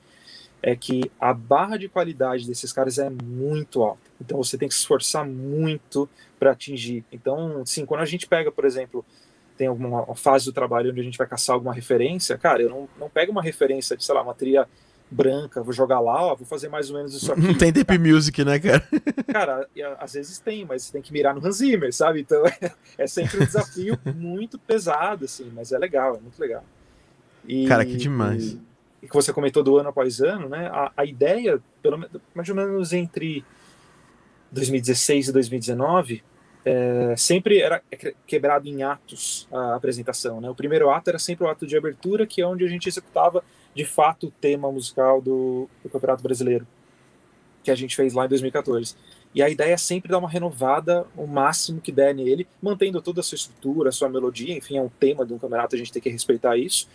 é 0.62 0.74
que 0.74 1.10
a 1.20 1.34
barra 1.34 1.76
de 1.76 1.86
qualidade 1.86 2.46
desses 2.46 2.72
caras 2.72 2.98
é 2.98 3.10
muito 3.10 3.82
alta. 3.82 4.10
Então 4.18 4.42
você 4.42 4.56
tem 4.56 4.66
que 4.66 4.74
se 4.74 4.80
esforçar 4.80 5.26
muito 5.26 6.08
para 6.38 6.52
atingir. 6.52 7.04
Então, 7.12 7.62
sim, 7.66 7.84
quando 7.84 8.00
a 8.00 8.06
gente 8.06 8.26
pega, 8.26 8.50
por 8.50 8.64
exemplo, 8.64 9.04
tem 9.58 9.66
alguma 9.66 10.14
fase 10.14 10.46
do 10.46 10.52
trabalho 10.54 10.92
onde 10.92 11.00
a 11.02 11.04
gente 11.04 11.18
vai 11.18 11.26
caçar 11.26 11.52
alguma 11.52 11.74
referência, 11.74 12.38
cara, 12.38 12.62
eu 12.62 12.70
não, 12.70 12.88
não 12.98 13.10
pego 13.10 13.30
uma 13.30 13.42
referência 13.42 13.94
de, 13.98 14.02
sei 14.02 14.14
lá, 14.14 14.22
uma 14.22 14.34
trilha 14.34 14.66
branca, 15.14 15.62
vou 15.62 15.72
jogar 15.72 16.00
lá, 16.00 16.20
ó, 16.20 16.34
vou 16.34 16.46
fazer 16.46 16.68
mais 16.68 16.90
ou 16.90 16.96
menos 16.96 17.14
isso 17.14 17.30
aqui. 17.32 17.40
Não 17.40 17.54
tem 17.54 17.72
DP 17.72 17.98
Music, 17.98 18.44
né, 18.44 18.58
cara? 18.58 18.82
Cara, 19.32 19.68
às 19.98 20.12
vezes 20.12 20.38
tem, 20.38 20.64
mas 20.64 20.82
você 20.82 20.92
tem 20.92 21.02
que 21.02 21.12
mirar 21.12 21.34
no 21.34 21.46
Hans 21.46 21.56
Zimmer, 21.56 21.92
sabe? 21.92 22.20
Então 22.20 22.44
é, 22.46 22.72
é 22.98 23.06
sempre 23.06 23.38
um 23.38 23.44
desafio 23.44 23.98
muito 24.14 24.58
pesado, 24.58 25.24
assim, 25.24 25.50
mas 25.54 25.72
é 25.72 25.78
legal, 25.78 26.16
é 26.16 26.20
muito 26.20 26.38
legal. 26.38 26.64
E, 27.46 27.66
cara, 27.66 27.84
que 27.84 27.96
demais. 27.96 28.52
E, 28.52 28.60
e, 29.02 29.08
que 29.08 29.14
você 29.14 29.32
comentou 29.32 29.62
do 29.62 29.76
ano 29.76 29.90
após 29.90 30.20
ano, 30.20 30.48
né? 30.48 30.68
A, 30.72 30.92
a 30.96 31.04
ideia, 31.04 31.60
pelo 31.82 31.98
menos 31.98 32.20
mais 32.34 32.48
ou 32.48 32.54
menos 32.54 32.92
entre 32.92 33.44
2016 34.50 35.28
e 35.28 35.32
2019, 35.32 36.24
é, 36.64 37.14
sempre 37.16 37.60
era 37.60 37.82
quebrado 38.26 38.66
em 38.68 38.82
atos 38.82 39.46
a 39.52 39.74
apresentação. 39.74 40.40
Né? 40.40 40.48
O 40.48 40.54
primeiro 40.54 40.90
ato 40.90 41.10
era 41.10 41.18
sempre 41.18 41.44
o 41.44 41.48
ato 41.48 41.66
de 41.66 41.76
abertura, 41.76 42.26
que 42.26 42.40
é 42.40 42.46
onde 42.46 42.64
a 42.64 42.68
gente 42.68 42.88
executava 42.88 43.44
de 43.74 43.84
fato 43.84 44.28
o 44.28 44.30
tema 44.30 44.70
musical 44.70 45.20
do, 45.20 45.68
do 45.82 45.90
Campeonato 45.90 46.22
Brasileiro, 46.22 46.66
que 47.62 47.70
a 47.70 47.74
gente 47.74 47.96
fez 47.96 48.14
lá 48.14 48.26
em 48.26 48.28
2014. 48.28 48.94
E 49.34 49.42
a 49.42 49.48
ideia 49.48 49.74
é 49.74 49.76
sempre 49.76 50.10
dar 50.10 50.18
uma 50.18 50.28
renovada 50.28 51.06
o 51.16 51.26
máximo 51.26 51.80
que 51.80 51.90
der 51.90 52.14
nele, 52.14 52.46
mantendo 52.62 53.02
toda 53.02 53.20
a 53.20 53.22
sua 53.22 53.36
estrutura, 53.36 53.88
a 53.88 53.92
sua 53.92 54.08
melodia, 54.08 54.56
enfim, 54.56 54.76
é 54.76 54.82
um 54.82 54.88
tema 54.88 55.26
de 55.26 55.32
um 55.32 55.38
campeonato, 55.38 55.74
a 55.74 55.78
gente 55.78 55.92
tem 55.92 56.00
que 56.00 56.08
respeitar 56.08 56.56
isso, 56.56 56.88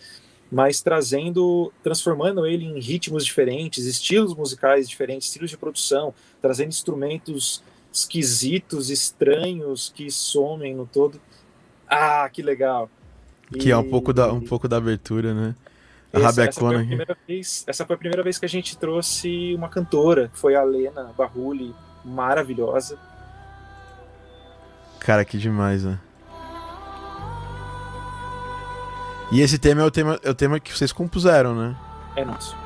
mas 0.50 0.82
trazendo, 0.82 1.72
transformando 1.84 2.46
ele 2.46 2.66
em 2.66 2.80
ritmos 2.80 3.26
diferentes, 3.26 3.86
estilos 3.86 4.34
musicais 4.34 4.88
diferentes, 4.88 5.28
estilos 5.28 5.50
de 5.50 5.58
produção, 5.58 6.14
trazendo 6.42 6.70
instrumentos 6.70 7.62
esquisitos, 7.92 8.90
estranhos, 8.90 9.92
que 9.94 10.10
somem 10.10 10.76
no 10.76 10.86
todo. 10.86 11.20
Ah, 11.88 12.30
que 12.32 12.42
legal! 12.42 12.90
Que 13.60 13.70
e... 13.70 13.72
é 13.72 13.78
um 13.78 13.90
pouco, 13.90 14.14
da, 14.14 14.32
um 14.32 14.42
pouco 14.42 14.68
da 14.68 14.78
abertura, 14.78 15.34
né? 15.34 15.56
A 16.12 16.20
essa, 16.20 16.52
foi 16.52 16.76
a 16.76 16.80
primeira 16.80 17.18
vez, 17.28 17.64
essa 17.68 17.86
foi 17.86 17.96
a 17.96 18.00
primeira 18.00 18.24
vez 18.24 18.40
que 18.40 18.46
a 18.46 18.50
gente 18.50 18.76
trouxe 18.76 19.54
uma 19.56 19.70
cantora, 19.70 20.32
foi 20.34 20.56
a 20.56 20.64
Lena 20.64 21.14
Barruli, 21.16 21.76
maravilhosa. 22.04 22.98
Cara, 25.00 25.24
que 25.24 25.38
demais, 25.38 25.84
né? 25.84 26.00
E 29.32 29.42
esse 29.42 29.60
tema 29.60 29.82
é 29.82 29.86
o 29.86 29.92
tema, 29.92 30.20
é 30.24 30.30
o 30.32 30.34
tema 30.34 30.60
que 30.60 30.76
vocês 30.76 30.92
compuseram, 30.92 31.54
né? 31.54 31.76
É 32.16 32.26
nosso. 32.26 32.58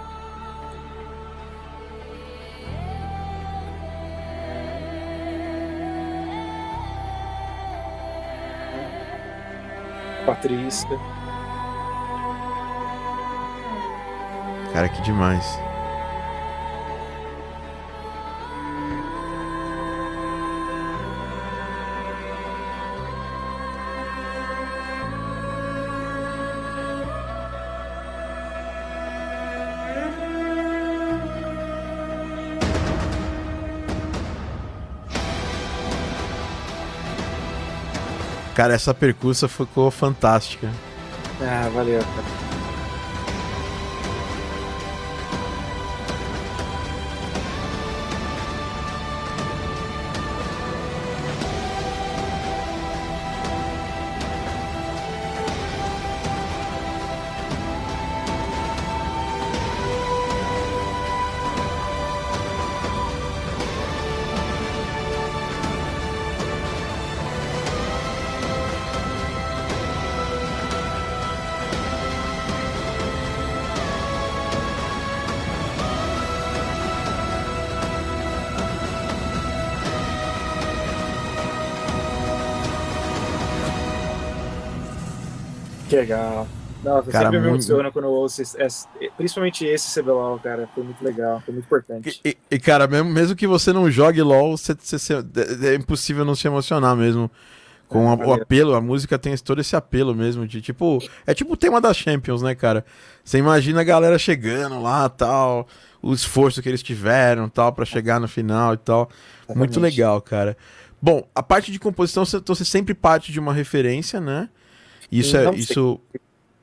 Patrícia. 10.25 11.12
Cara, 14.73 14.89
que 14.89 15.01
demais. 15.03 15.59
Cara, 38.55 38.73
essa 38.73 38.93
percussa 38.93 39.47
ficou 39.47 39.91
fantástica. 39.91 40.71
Ah, 41.41 41.69
valeu, 41.73 41.99
cara. 41.99 42.52
Que 85.93 85.97
legal. 85.97 86.47
Nossa, 86.83 87.11
cara, 87.11 87.25
sempre 87.25 87.39
me 87.39 87.49
muito... 87.49 87.63
emociona 87.63 87.91
quando 87.91 88.05
eu 88.05 88.11
ouço 88.11 88.41
esse, 88.41 88.87
principalmente 89.15 89.65
esse 89.65 90.01
CBLOL, 90.01 90.39
cara. 90.39 90.67
Foi 90.73 90.83
muito 90.83 91.03
legal, 91.03 91.41
foi 91.45 91.53
muito 91.53 91.65
importante. 91.65 92.19
E, 92.25 92.35
e 92.51 92.59
cara, 92.59 92.87
mesmo, 92.87 93.09
mesmo 93.09 93.35
que 93.35 93.47
você 93.47 93.71
não 93.71 93.89
jogue 93.89 94.21
LOL, 94.21 94.57
você, 94.57 94.75
você, 94.77 95.13
é, 95.13 95.69
é 95.69 95.75
impossível 95.75 96.25
não 96.25 96.35
se 96.35 96.47
emocionar 96.47 96.95
mesmo. 96.95 97.31
Com 97.87 98.09
é, 98.09 98.13
a, 98.13 98.27
o 98.27 98.33
apelo, 98.33 98.73
a 98.73 98.81
música 98.81 99.19
tem 99.19 99.37
todo 99.37 99.61
esse 99.61 99.75
apelo 99.75 100.15
mesmo, 100.15 100.47
de 100.47 100.61
tipo. 100.61 100.99
É 101.27 101.33
tipo 101.33 101.53
o 101.53 101.57
tema 101.57 101.79
das 101.79 101.95
Champions, 101.95 102.41
né, 102.41 102.55
cara? 102.55 102.83
Você 103.23 103.37
imagina 103.37 103.81
a 103.81 103.83
galera 103.83 104.17
chegando 104.17 104.81
lá 104.81 105.07
tal, 105.07 105.67
o 106.01 106.11
esforço 106.13 106.61
que 106.61 106.67
eles 106.67 106.83
tiveram 106.83 107.47
tal, 107.47 107.71
para 107.71 107.85
chegar 107.85 108.19
no 108.19 108.27
final 108.27 108.73
e 108.73 108.77
tal. 108.77 109.09
Exatamente. 109.43 109.57
Muito 109.57 109.79
legal, 109.79 110.19
cara. 110.21 110.57
Bom, 111.01 111.25
a 111.35 111.43
parte 111.43 111.71
de 111.71 111.79
composição, 111.79 112.25
você, 112.25 112.41
você 112.43 112.65
sempre 112.65 112.93
parte 112.93 113.31
de 113.31 113.39
uma 113.39 113.53
referência, 113.53 114.19
né? 114.19 114.49
Isso 115.19 115.37
é. 115.37 115.53
Isso. 115.55 115.99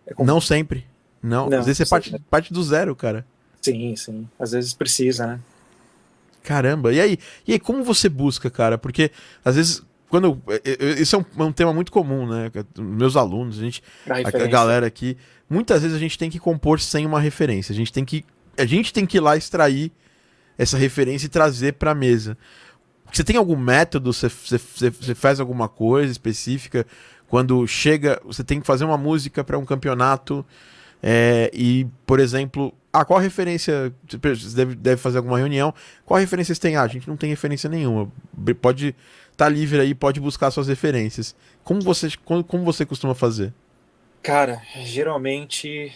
É 0.06 0.24
não 0.24 0.40
sempre. 0.40 0.86
Não, 1.22 1.48
não 1.48 1.58
às 1.58 1.66
vezes 1.66 1.78
você 1.78 1.86
parte, 1.86 2.18
parte 2.30 2.52
do 2.52 2.62
zero, 2.62 2.96
cara. 2.96 3.24
Sim, 3.60 3.94
sim. 3.94 4.28
Às 4.38 4.52
vezes 4.52 4.72
precisa, 4.72 5.26
né? 5.26 5.40
Caramba, 6.42 6.92
e 6.92 7.00
aí? 7.00 7.18
E 7.46 7.52
aí, 7.52 7.58
como 7.58 7.84
você 7.84 8.08
busca, 8.08 8.50
cara? 8.50 8.78
Porque 8.78 9.10
às 9.44 9.56
vezes, 9.56 9.82
quando. 10.08 10.40
Isso 10.98 11.16
é 11.16 11.18
um, 11.18 11.24
é 11.38 11.44
um 11.44 11.52
tema 11.52 11.72
muito 11.72 11.92
comum, 11.92 12.26
né? 12.26 12.50
Meus 12.78 13.16
alunos, 13.16 13.58
a 13.58 13.62
gente. 13.62 13.82
A, 14.08 14.16
a, 14.18 14.46
galera 14.46 14.86
aqui. 14.86 15.16
Muitas 15.48 15.82
vezes 15.82 15.96
a 15.96 16.00
gente 16.00 16.16
tem 16.16 16.30
que 16.30 16.38
compor 16.38 16.80
sem 16.80 17.04
uma 17.04 17.20
referência. 17.20 17.72
A 17.72 17.76
gente 17.76 17.92
tem 17.92 18.04
que. 18.04 18.24
A 18.56 18.64
gente 18.64 18.92
tem 18.92 19.04
que 19.04 19.18
ir 19.18 19.20
lá 19.20 19.36
extrair 19.36 19.92
essa 20.56 20.76
referência 20.76 21.26
e 21.26 21.30
trazer 21.30 21.74
pra 21.74 21.94
mesa. 21.94 22.36
Você 23.12 23.24
tem 23.24 23.36
algum 23.36 23.56
método? 23.56 24.12
Você, 24.12 24.28
você, 24.28 24.90
você 24.90 25.14
faz 25.14 25.40
alguma 25.40 25.68
coisa 25.68 26.10
específica? 26.10 26.86
Quando 27.30 27.64
chega, 27.64 28.20
você 28.24 28.42
tem 28.42 28.60
que 28.60 28.66
fazer 28.66 28.84
uma 28.84 28.98
música 28.98 29.44
para 29.44 29.56
um 29.56 29.64
campeonato 29.64 30.44
é, 31.00 31.48
e, 31.54 31.86
por 32.04 32.18
exemplo, 32.18 32.74
ah, 32.92 33.04
qual 33.04 33.20
referência? 33.20 33.94
Você 34.08 34.56
deve, 34.56 34.74
deve 34.74 35.00
fazer 35.00 35.18
alguma 35.18 35.38
reunião. 35.38 35.72
Qual 36.04 36.18
referência 36.18 36.52
você 36.52 36.60
tem? 36.60 36.74
Ah, 36.74 36.82
a 36.82 36.88
gente 36.88 37.08
não 37.08 37.16
tem 37.16 37.30
referência 37.30 37.70
nenhuma. 37.70 38.10
Pode 38.60 38.88
estar 39.30 39.44
tá 39.44 39.48
livre 39.48 39.78
aí, 39.78 39.94
pode 39.94 40.18
buscar 40.18 40.50
suas 40.50 40.66
referências. 40.66 41.36
Como 41.62 41.80
você, 41.80 42.08
como, 42.24 42.42
como 42.42 42.64
você 42.64 42.84
costuma 42.84 43.14
fazer? 43.14 43.54
Cara, 44.24 44.60
geralmente. 44.82 45.92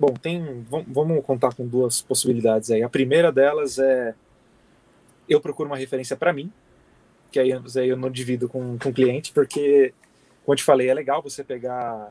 Bom, 0.00 0.14
tem. 0.14 0.66
Vamos 0.68 1.24
contar 1.24 1.54
com 1.54 1.64
duas 1.64 2.02
possibilidades 2.02 2.72
aí. 2.72 2.82
A 2.82 2.88
primeira 2.88 3.30
delas 3.30 3.78
é. 3.78 4.14
Eu 5.28 5.40
procuro 5.40 5.68
uma 5.70 5.76
referência 5.76 6.16
para 6.16 6.32
mim, 6.32 6.52
que 7.30 7.38
aí, 7.38 7.52
aí 7.52 7.88
eu 7.88 7.96
não 7.96 8.10
divido 8.10 8.48
com, 8.48 8.76
com 8.78 8.88
o 8.88 8.92
cliente, 8.92 9.32
porque 9.32 9.92
como 10.46 10.54
eu 10.54 10.56
te 10.56 10.62
falei, 10.62 10.88
é 10.88 10.94
legal 10.94 11.20
você 11.20 11.42
pegar, 11.42 12.08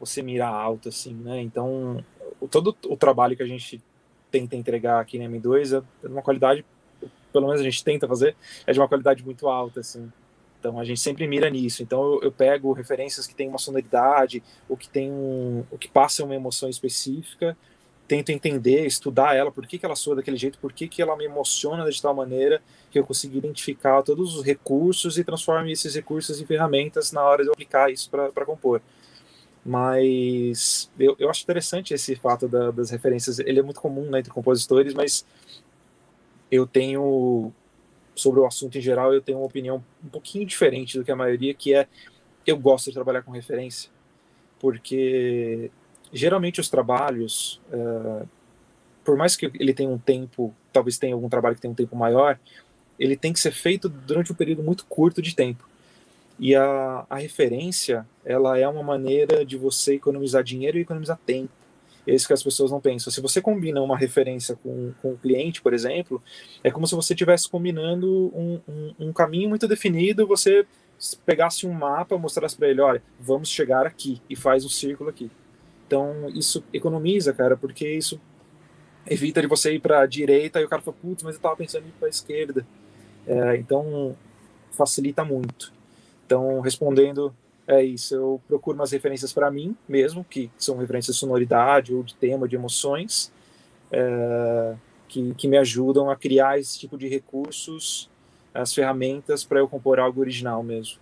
você 0.00 0.22
mirar 0.22 0.48
alto, 0.48 0.88
assim, 0.88 1.12
né? 1.12 1.42
Então, 1.42 2.02
o, 2.40 2.48
todo 2.48 2.74
o 2.86 2.96
trabalho 2.96 3.36
que 3.36 3.42
a 3.42 3.46
gente 3.46 3.82
tenta 4.30 4.56
entregar 4.56 4.98
aqui 4.98 5.18
na 5.18 5.26
M2 5.26 5.76
é 5.76 6.06
de 6.06 6.12
uma 6.12 6.22
qualidade, 6.22 6.64
pelo 7.30 7.46
menos 7.46 7.60
a 7.60 7.64
gente 7.64 7.84
tenta 7.84 8.08
fazer, 8.08 8.34
é 8.66 8.72
de 8.72 8.80
uma 8.80 8.88
qualidade 8.88 9.22
muito 9.22 9.46
alta, 9.46 9.80
assim. 9.80 10.10
Então 10.58 10.80
a 10.80 10.84
gente 10.84 11.00
sempre 11.00 11.28
mira 11.28 11.50
nisso. 11.50 11.82
Então 11.82 12.02
eu, 12.02 12.22
eu 12.22 12.32
pego 12.32 12.72
referências 12.72 13.26
que 13.26 13.34
têm 13.34 13.46
uma 13.46 13.58
sonoridade, 13.58 14.42
ou 14.66 14.74
que 14.74 14.88
tem 14.88 15.12
um, 15.12 15.62
o 15.70 15.76
que 15.76 15.86
passa 15.86 16.24
uma 16.24 16.34
emoção 16.34 16.70
específica, 16.70 17.54
tento 18.06 18.30
entender, 18.30 18.86
estudar 18.86 19.34
ela, 19.34 19.50
por 19.50 19.66
que, 19.66 19.78
que 19.78 19.84
ela 19.84 19.96
soa 19.96 20.16
daquele 20.16 20.36
jeito, 20.36 20.58
por 20.58 20.72
que, 20.72 20.86
que 20.88 21.02
ela 21.02 21.16
me 21.16 21.24
emociona 21.24 21.88
de 21.90 22.00
tal 22.00 22.14
maneira 22.14 22.62
que 22.90 22.98
eu 22.98 23.04
consigo 23.04 23.36
identificar 23.36 24.02
todos 24.02 24.36
os 24.36 24.44
recursos 24.44 25.18
e 25.18 25.24
transformo 25.24 25.68
esses 25.68 25.94
recursos 25.94 26.40
em 26.40 26.46
ferramentas 26.46 27.10
na 27.12 27.22
hora 27.22 27.42
de 27.42 27.48
eu 27.48 27.52
aplicar 27.52 27.90
isso 27.90 28.08
para 28.10 28.44
compor. 28.44 28.80
Mas 29.64 30.90
eu, 30.98 31.16
eu 31.18 31.28
acho 31.28 31.42
interessante 31.42 31.92
esse 31.92 32.14
fato 32.14 32.46
da, 32.46 32.70
das 32.70 32.90
referências. 32.90 33.40
Ele 33.40 33.58
é 33.58 33.62
muito 33.62 33.80
comum 33.80 34.08
né, 34.08 34.20
entre 34.20 34.32
compositores, 34.32 34.94
mas 34.94 35.26
eu 36.48 36.66
tenho, 36.66 37.52
sobre 38.14 38.38
o 38.38 38.46
assunto 38.46 38.78
em 38.78 38.80
geral, 38.80 39.12
eu 39.12 39.20
tenho 39.20 39.38
uma 39.38 39.46
opinião 39.46 39.84
um 40.04 40.08
pouquinho 40.08 40.46
diferente 40.46 40.96
do 40.96 41.04
que 41.04 41.10
a 41.10 41.16
maioria, 41.16 41.52
que 41.52 41.74
é 41.74 41.88
eu 42.46 42.56
gosto 42.56 42.86
de 42.86 42.94
trabalhar 42.94 43.22
com 43.22 43.32
referência, 43.32 43.90
porque 44.60 45.68
geralmente 46.12 46.60
os 46.60 46.68
trabalhos, 46.68 47.60
uh, 47.72 48.26
por 49.04 49.16
mais 49.16 49.36
que 49.36 49.50
ele 49.54 49.72
tenha 49.72 49.90
um 49.90 49.98
tempo, 49.98 50.54
talvez 50.72 50.98
tenha 50.98 51.14
algum 51.14 51.28
trabalho 51.28 51.54
que 51.54 51.60
tenha 51.60 51.72
um 51.72 51.76
tempo 51.76 51.96
maior, 51.96 52.38
ele 52.98 53.16
tem 53.16 53.32
que 53.32 53.40
ser 53.40 53.52
feito 53.52 53.88
durante 53.88 54.32
um 54.32 54.34
período 54.34 54.62
muito 54.62 54.84
curto 54.86 55.20
de 55.20 55.34
tempo. 55.34 55.68
E 56.38 56.54
a, 56.54 57.06
a 57.08 57.16
referência, 57.16 58.06
ela 58.24 58.58
é 58.58 58.68
uma 58.68 58.82
maneira 58.82 59.44
de 59.44 59.56
você 59.56 59.94
economizar 59.94 60.42
dinheiro 60.42 60.78
e 60.78 60.82
economizar 60.82 61.18
tempo. 61.24 61.52
É 62.06 62.14
isso 62.14 62.26
que 62.26 62.32
as 62.32 62.42
pessoas 62.42 62.70
não 62.70 62.80
pensam. 62.80 63.12
Se 63.12 63.20
você 63.20 63.40
combina 63.40 63.82
uma 63.82 63.96
referência 63.96 64.54
com, 64.56 64.92
com 65.02 65.12
o 65.12 65.18
cliente, 65.18 65.60
por 65.60 65.74
exemplo, 65.74 66.22
é 66.62 66.70
como 66.70 66.86
se 66.86 66.94
você 66.94 67.14
estivesse 67.14 67.48
combinando 67.48 68.32
um, 68.34 68.60
um, 68.68 68.94
um 69.08 69.12
caminho 69.12 69.48
muito 69.48 69.66
definido, 69.66 70.26
você 70.26 70.64
pegasse 71.24 71.66
um 71.66 71.72
mapa, 71.72 72.16
mostrasse 72.16 72.56
para 72.56 72.68
ele, 72.68 72.80
olha, 72.80 73.02
vamos 73.18 73.48
chegar 73.48 73.86
aqui, 73.86 74.22
e 74.30 74.36
faz 74.36 74.64
um 74.64 74.68
círculo 74.68 75.10
aqui. 75.10 75.30
Então, 75.86 76.28
isso 76.34 76.64
economiza, 76.72 77.32
cara, 77.32 77.56
porque 77.56 77.88
isso 77.88 78.20
evita 79.06 79.40
de 79.40 79.46
você 79.46 79.74
ir 79.74 79.80
para 79.80 80.00
a 80.00 80.06
direita 80.06 80.60
e 80.60 80.64
o 80.64 80.68
cara 80.68 80.82
fala, 80.82 80.96
putz, 81.00 81.22
mas 81.22 81.34
eu 81.34 81.38
estava 81.38 81.56
pensando 81.56 81.84
em 81.84 81.88
ir 81.88 81.94
para 81.98 82.08
a 82.08 82.10
esquerda. 82.10 82.66
É, 83.26 83.56
então, 83.56 84.16
facilita 84.72 85.24
muito. 85.24 85.72
Então, 86.24 86.60
respondendo, 86.60 87.34
é 87.66 87.82
isso. 87.82 88.14
Eu 88.14 88.40
procuro 88.48 88.76
umas 88.76 88.90
referências 88.90 89.32
para 89.32 89.50
mim 89.50 89.76
mesmo, 89.88 90.24
que 90.24 90.50
são 90.58 90.76
referências 90.76 91.16
de 91.16 91.20
sonoridade 91.20 91.94
ou 91.94 92.02
de 92.02 92.14
tema, 92.14 92.48
de 92.48 92.56
emoções, 92.56 93.32
é, 93.92 94.74
que, 95.08 95.34
que 95.34 95.48
me 95.48 95.56
ajudam 95.56 96.10
a 96.10 96.16
criar 96.16 96.58
esse 96.58 96.78
tipo 96.78 96.98
de 96.98 97.08
recursos, 97.08 98.10
as 98.52 98.74
ferramentas 98.74 99.44
para 99.44 99.60
eu 99.60 99.68
compor 99.68 100.00
algo 100.00 100.20
original 100.20 100.62
mesmo. 100.62 100.98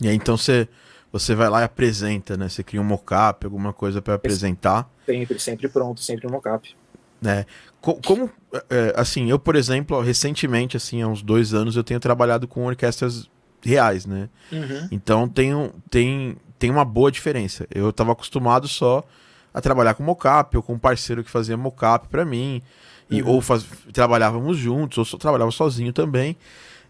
E 0.00 0.08
aí, 0.08 0.16
então 0.16 0.36
você 0.36 0.68
você 1.14 1.32
vai 1.32 1.48
lá 1.48 1.60
e 1.60 1.64
apresenta, 1.64 2.36
né? 2.36 2.48
Você 2.48 2.64
cria 2.64 2.80
um 2.80 2.84
mockup, 2.84 3.46
alguma 3.46 3.72
coisa 3.72 4.02
para 4.02 4.14
apresentar. 4.14 4.90
Sempre, 5.06 5.38
sempre 5.38 5.68
pronto, 5.68 6.00
sempre 6.00 6.26
um 6.26 6.30
mockup. 6.30 6.74
Né? 7.22 7.46
Como, 7.80 8.28
é, 8.68 8.92
assim, 8.96 9.30
eu, 9.30 9.38
por 9.38 9.54
exemplo, 9.54 10.00
recentemente, 10.00 10.76
assim, 10.76 11.02
há 11.02 11.06
uns 11.06 11.22
dois 11.22 11.54
anos, 11.54 11.76
eu 11.76 11.84
tenho 11.84 12.00
trabalhado 12.00 12.48
com 12.48 12.66
orquestras 12.66 13.30
reais, 13.62 14.04
né? 14.04 14.28
Uhum. 14.50 14.88
Então 14.90 15.28
tem, 15.28 15.52
tem, 15.88 16.36
tem 16.58 16.70
uma 16.72 16.84
boa 16.84 17.12
diferença. 17.12 17.64
Eu 17.72 17.90
estava 17.90 18.10
acostumado 18.10 18.66
só 18.66 19.04
a 19.52 19.60
trabalhar 19.60 19.94
com 19.94 20.02
mockup, 20.02 20.56
ou 20.56 20.64
com 20.64 20.72
um 20.72 20.78
parceiro 20.80 21.22
que 21.22 21.30
fazia 21.30 21.56
mockup 21.56 22.08
para 22.08 22.24
mim, 22.24 22.60
e, 23.08 23.22
uhum. 23.22 23.28
ou 23.28 23.40
faz, 23.40 23.64
trabalhávamos 23.92 24.58
juntos, 24.58 24.98
ou 24.98 25.04
só, 25.04 25.16
trabalhava 25.16 25.52
sozinho 25.52 25.92
também. 25.92 26.36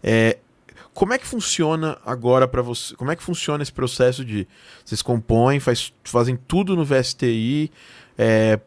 É, 0.01 0.39
como 0.95 1.13
é 1.13 1.17
que 1.17 1.27
funciona 1.27 1.97
agora 2.05 2.47
para 2.47 2.61
você? 2.61 2.95
Como 2.95 3.11
é 3.11 3.17
que 3.17 3.21
funciona 3.21 3.61
esse 3.61 3.71
processo 3.71 4.23
de 4.23 4.47
vocês 4.83 5.01
compõem, 5.01 5.59
faz, 5.59 5.93
fazem 6.05 6.37
tudo 6.47 6.73
no 6.73 6.85
VSTI, 6.85 7.69
é, 8.17 8.57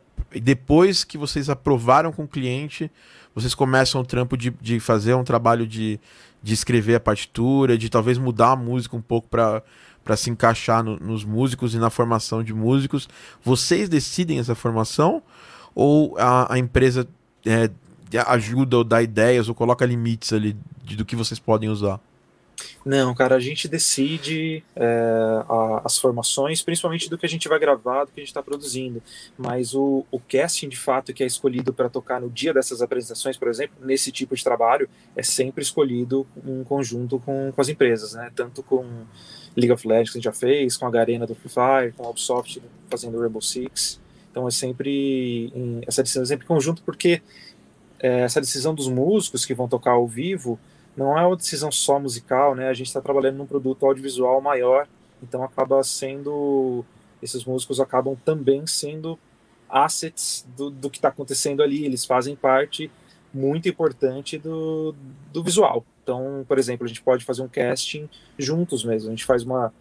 depois 0.43 1.05
que 1.05 1.17
vocês 1.17 1.49
aprovaram 1.49 2.13
com 2.13 2.25
o 2.25 2.29
cliente, 2.29 2.91
vocês 3.35 3.55
começam 3.55 4.03
o 4.03 4.05
trampo 4.05 4.37
de, 4.37 4.51
de 4.61 4.79
fazer 4.79 5.15
um 5.15 5.25
trabalho 5.25 5.67
de, 5.67 5.99
de 6.43 6.53
escrever 6.53 6.97
a 6.97 7.01
partitura, 7.01 7.79
de 7.79 7.89
talvez 7.89 8.19
mudar 8.19 8.53
a 8.53 8.57
música 8.57 8.95
um 8.95 9.03
pouco 9.03 9.27
para 9.29 9.63
para 10.05 10.17
se 10.17 10.31
encaixar 10.31 10.83
no, 10.83 10.97
nos 10.97 11.23
músicos 11.23 11.75
e 11.75 11.79
na 11.79 11.91
formação 11.91 12.43
de 12.43 12.55
músicos. 12.55 13.07
Vocês 13.45 13.91
decidem 13.91 14.39
essa 14.39 14.55
formação 14.55 15.23
ou 15.75 16.17
a, 16.19 16.55
a 16.55 16.59
empresa 16.59 17.07
é, 17.45 17.69
ajuda 18.27 18.79
ou 18.79 18.85
dá 18.85 19.03
ideias 19.03 19.51
ou 19.51 19.55
coloca 19.55 19.85
limites 19.85 20.33
ali 20.33 20.57
de, 20.83 20.97
do 20.97 21.05
que 21.05 21.15
vocês 21.15 21.39
podem 21.39 21.69
usar? 21.69 22.01
Não, 22.85 23.15
cara, 23.15 23.37
a 23.37 23.41
gente 23.41 23.69
decide 23.69 24.63
é, 24.75 24.85
a, 25.49 25.83
as 25.85 25.99
formações, 25.99 26.63
principalmente 26.63 27.09
do 27.11 27.19
que 27.19 27.27
a 27.27 27.29
gente 27.29 27.49
vai 27.49 27.59
gravar, 27.59 28.05
do 28.05 28.13
que 28.13 28.21
a 28.21 28.23
gente 28.23 28.29
está 28.29 28.43
produzindo. 28.43 29.03
Mas 29.37 29.75
o, 29.75 30.05
o 30.11 30.19
casting, 30.19 30.69
de 30.69 30.77
fato, 30.77 31.13
que 31.13 31.23
é 31.23 31.27
escolhido 31.27 31.73
para 31.73 31.89
tocar 31.89 32.21
no 32.21 32.31
dia 32.31 32.53
dessas 32.53 32.81
apresentações, 32.83 33.37
por 33.37 33.49
exemplo, 33.49 33.77
nesse 33.85 34.11
tipo 34.11 34.35
de 34.35 34.43
trabalho, 34.43 34.89
é 35.17 35.23
sempre 35.23 35.63
escolhido 35.63 36.27
em 36.47 36.65
conjunto 36.65 37.19
com, 37.19 37.53
com 37.53 37.61
as 37.61 37.69
empresas, 37.69 38.15
né? 38.15 38.31
Tanto 38.35 38.63
com 38.63 38.85
League 39.57 39.73
of 39.73 39.87
Legends, 39.87 40.11
que 40.11 40.19
a 40.19 40.21
gente 40.21 40.25
já 40.25 40.33
fez, 40.33 40.77
com 40.77 40.87
a 40.87 40.91
Garena 40.91 41.27
do 41.27 41.35
Free 41.35 41.51
Fire, 41.51 41.93
com 41.97 42.07
a 42.07 42.11
Ubisoft 42.11 42.63
fazendo 42.89 43.21
Rainbow 43.21 43.43
Six. 43.43 44.01
Então 44.31 44.47
é 44.47 44.51
sempre 44.51 45.53
em, 45.55 45.81
essa 45.87 46.03
decisão 46.03 46.23
é 46.23 46.27
sempre 46.27 46.47
conjunto, 46.47 46.83
porque 46.83 47.21
é, 48.01 48.21
essa 48.21 48.41
decisão 48.41 48.75
dos 48.75 48.89
músicos 48.89 49.45
que 49.45 49.55
vão 49.55 49.69
tocar 49.69 49.93
ao 49.93 50.07
vivo 50.07 50.59
não 50.99 51.17
é 51.17 51.25
uma 51.25 51.37
decisão 51.37 51.71
só 51.71 52.01
musical, 52.01 52.57
né? 52.57 52.69
A 52.69 52.75
gente 52.75 52.89
está 52.89 53.01
trabalhando 53.01 53.37
num 53.37 53.47
produto 53.47 53.87
audiovisual 53.87 54.41
maior, 54.41 54.89
então 55.23 55.45
acaba 55.45 55.81
sendo 55.85 56.85
esses 57.23 57.45
músicos 57.45 57.81
acabam 57.81 58.17
também 58.25 58.67
sendo 58.67 59.17
assets 59.69 60.45
do, 60.57 60.71
do 60.71 60.91
que 60.91 60.99
está 60.99 61.09
acontecendo 61.09 61.63
ali. 61.63 61.85
Eles 61.85 62.05
fazem 62.05 62.35
parte 62.35 62.91
muito 63.33 63.69
importante 63.69 64.39
do, 64.39 64.93
do 65.33 65.43
visual. 65.43 65.85
Então, 66.03 66.45
por 66.49 66.59
exemplo, 66.59 66.85
a 66.85 66.89
gente 66.89 67.03
pode 67.03 67.25
fazer 67.25 67.43
um 67.43 67.49
casting 67.49 68.09
juntos 68.37 68.85
mesmo. 68.85 69.09
A 69.09 69.13
gente 69.13 69.25
faz 69.25 69.45
uma 69.45 69.73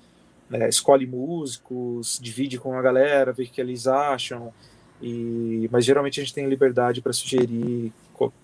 é, 0.52 0.70
escolhe 0.70 1.08
músicos, 1.08 2.20
divide 2.22 2.60
com 2.60 2.78
a 2.78 2.82
galera, 2.82 3.34
vê 3.34 3.44
o 3.44 3.48
que 3.48 3.62
eles 3.62 3.88
acham. 3.88 4.54
E, 5.02 5.68
mas 5.72 5.84
geralmente 5.84 6.20
a 6.20 6.24
gente 6.24 6.34
tem 6.34 6.48
liberdade 6.48 7.02
para 7.02 7.14
sugerir 7.14 7.92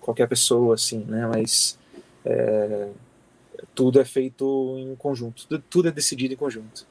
qualquer 0.00 0.28
pessoa, 0.28 0.74
assim, 0.74 1.04
né? 1.04 1.26
Mas 1.26 1.78
é, 2.24 2.88
tudo 3.74 4.00
é 4.00 4.04
feito 4.04 4.76
em 4.78 4.94
conjunto, 4.96 5.46
tudo, 5.68 5.88
é 5.88 5.92
decidido 5.92 6.34
em 6.34 6.36
conjunto. 6.36 6.86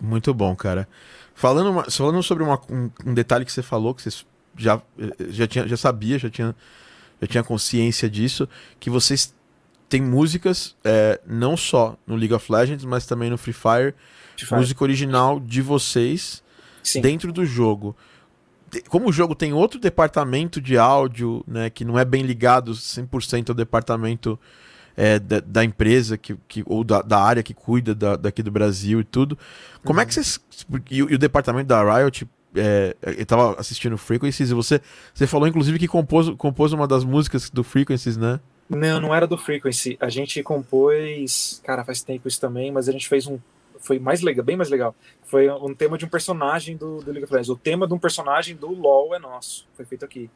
Muito 0.00 0.32
bom, 0.32 0.54
cara. 0.56 0.88
Falando, 1.34 1.70
uma, 1.70 1.90
falando 1.90 2.22
sobre 2.22 2.42
uma, 2.42 2.60
um, 2.70 2.90
um, 3.06 3.14
detalhe 3.14 3.44
que 3.44 3.52
você 3.52 3.62
falou, 3.62 3.94
que 3.94 4.02
você 4.02 4.24
já, 4.56 4.80
já, 5.28 5.46
tinha, 5.46 5.68
já 5.68 5.76
sabia, 5.76 6.18
já 6.18 6.30
tinha, 6.30 6.54
já 7.20 7.26
tinha 7.26 7.44
consciência 7.44 8.08
disso, 8.08 8.48
que 8.78 8.88
vocês 8.88 9.34
têm 9.88 10.00
músicas 10.00 10.76
é, 10.84 11.20
não 11.26 11.56
só 11.56 11.96
no 12.06 12.14
League 12.16 12.32
of 12.32 12.50
Legends, 12.50 12.84
mas 12.84 13.06
também 13.06 13.28
no 13.28 13.36
Free 13.36 13.52
Fire, 13.52 13.94
Free 14.36 14.46
Fire. 14.46 14.60
música 14.60 14.84
original 14.84 15.40
de 15.40 15.60
vocês 15.60 16.42
Sim. 16.82 17.00
dentro 17.00 17.32
do 17.32 17.44
jogo 17.44 17.96
como 18.88 19.08
o 19.08 19.12
jogo 19.12 19.34
tem 19.34 19.52
outro 19.52 19.80
departamento 19.80 20.60
de 20.60 20.78
áudio, 20.78 21.44
né, 21.46 21.70
que 21.70 21.84
não 21.84 21.98
é 21.98 22.04
bem 22.04 22.22
ligado 22.22 22.72
100% 22.72 23.50
ao 23.50 23.54
departamento 23.54 24.38
é, 24.96 25.18
da, 25.18 25.40
da, 25.40 25.64
empresa 25.64 26.16
que, 26.16 26.36
que, 26.46 26.62
ou 26.66 26.84
da, 26.84 27.02
da 27.02 27.20
área 27.20 27.42
que 27.42 27.54
cuida 27.54 27.94
da, 27.94 28.16
daqui 28.16 28.42
do 28.42 28.50
Brasil 28.50 29.00
e 29.00 29.04
tudo, 29.04 29.38
como 29.84 29.98
uhum. 29.98 30.02
é 30.02 30.06
que 30.06 30.16
uhum. 30.16 30.22
vocês. 30.22 30.40
E, 30.90 30.98
e, 30.98 31.02
o 31.02 31.18
departamento 31.18 31.68
da 31.68 31.82
Riot, 31.82 32.28
é, 32.54 32.96
eu 33.02 33.26
tava 33.26 33.58
assistindo 33.58 33.96
Frequencies 33.96 34.50
e 34.50 34.54
você, 34.54 34.80
você 35.14 35.26
falou 35.26 35.48
inclusive 35.48 35.78
que 35.78 35.88
compôs, 35.88 36.30
compôs 36.36 36.72
uma 36.72 36.86
das 36.86 37.04
músicas 37.04 37.48
do 37.50 37.64
Frequencies, 37.64 38.16
né? 38.16 38.40
Não, 38.68 39.00
não 39.00 39.14
era 39.14 39.26
do 39.26 39.36
Frequency. 39.36 39.96
A 40.00 40.08
gente 40.08 40.42
compôs. 40.44 41.60
Cara, 41.64 41.84
faz 41.84 42.02
tempo 42.02 42.28
isso 42.28 42.40
também, 42.40 42.70
mas 42.70 42.88
a 42.88 42.92
gente 42.92 43.08
fez 43.08 43.26
um 43.26 43.38
foi 43.80 43.98
mais 43.98 44.20
legal, 44.20 44.44
bem 44.44 44.56
mais 44.56 44.68
legal. 44.68 44.94
Foi 45.24 45.50
um 45.50 45.74
tema 45.74 45.96
de 45.96 46.04
um 46.04 46.08
personagem 46.08 46.76
do, 46.76 46.98
do 46.98 47.10
League 47.10 47.24
of 47.24 47.32
Legends. 47.32 47.48
O 47.48 47.56
tema 47.56 47.86
de 47.86 47.94
um 47.94 47.98
personagem 47.98 48.54
do 48.54 48.68
LoL 48.68 49.14
é 49.14 49.18
nosso. 49.18 49.66
Foi 49.74 49.84
feito 49.84 50.04
aqui. 50.04 50.30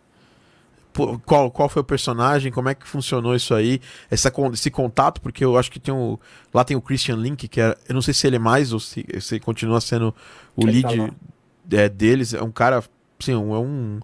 Qual, 1.27 1.51
qual 1.51 1.69
foi 1.69 1.83
o 1.83 1.85
personagem? 1.85 2.53
Como 2.53 2.69
é 2.69 2.75
que 2.75 2.87
funcionou 2.87 3.35
isso 3.35 3.53
aí? 3.53 3.81
Essa, 4.09 4.33
esse 4.53 4.71
contato, 4.71 5.21
porque 5.21 5.45
eu 5.45 5.59
acho 5.59 5.71
que 5.71 5.81
tem 5.81 5.93
o. 5.93 6.19
Lá 6.53 6.65
tem 6.65 6.77
o 6.77 6.81
Christian 6.81 7.17
Link, 7.17 7.49
que 7.49 7.61
é. 7.61 7.77
Eu 7.89 7.95
não 7.95 8.03
sei 8.03 8.15
se 8.15 8.27
ele 8.27 8.37
é 8.37 8.39
mais 8.39 8.73
ou 8.73 8.79
se, 8.79 9.05
se 9.21 9.41
continua 9.41 9.81
sendo 9.81 10.15
o 10.57 10.63
ele 10.69 10.83
tá 10.83 10.89
lead 10.91 11.13
tá 11.69 11.77
é, 11.77 11.89
deles. 11.89 12.33
É 12.33 12.43
um 12.43 12.53
cara. 12.53 12.83
Sim, 13.19 13.33
é 13.33 13.37
um. 13.37 14.01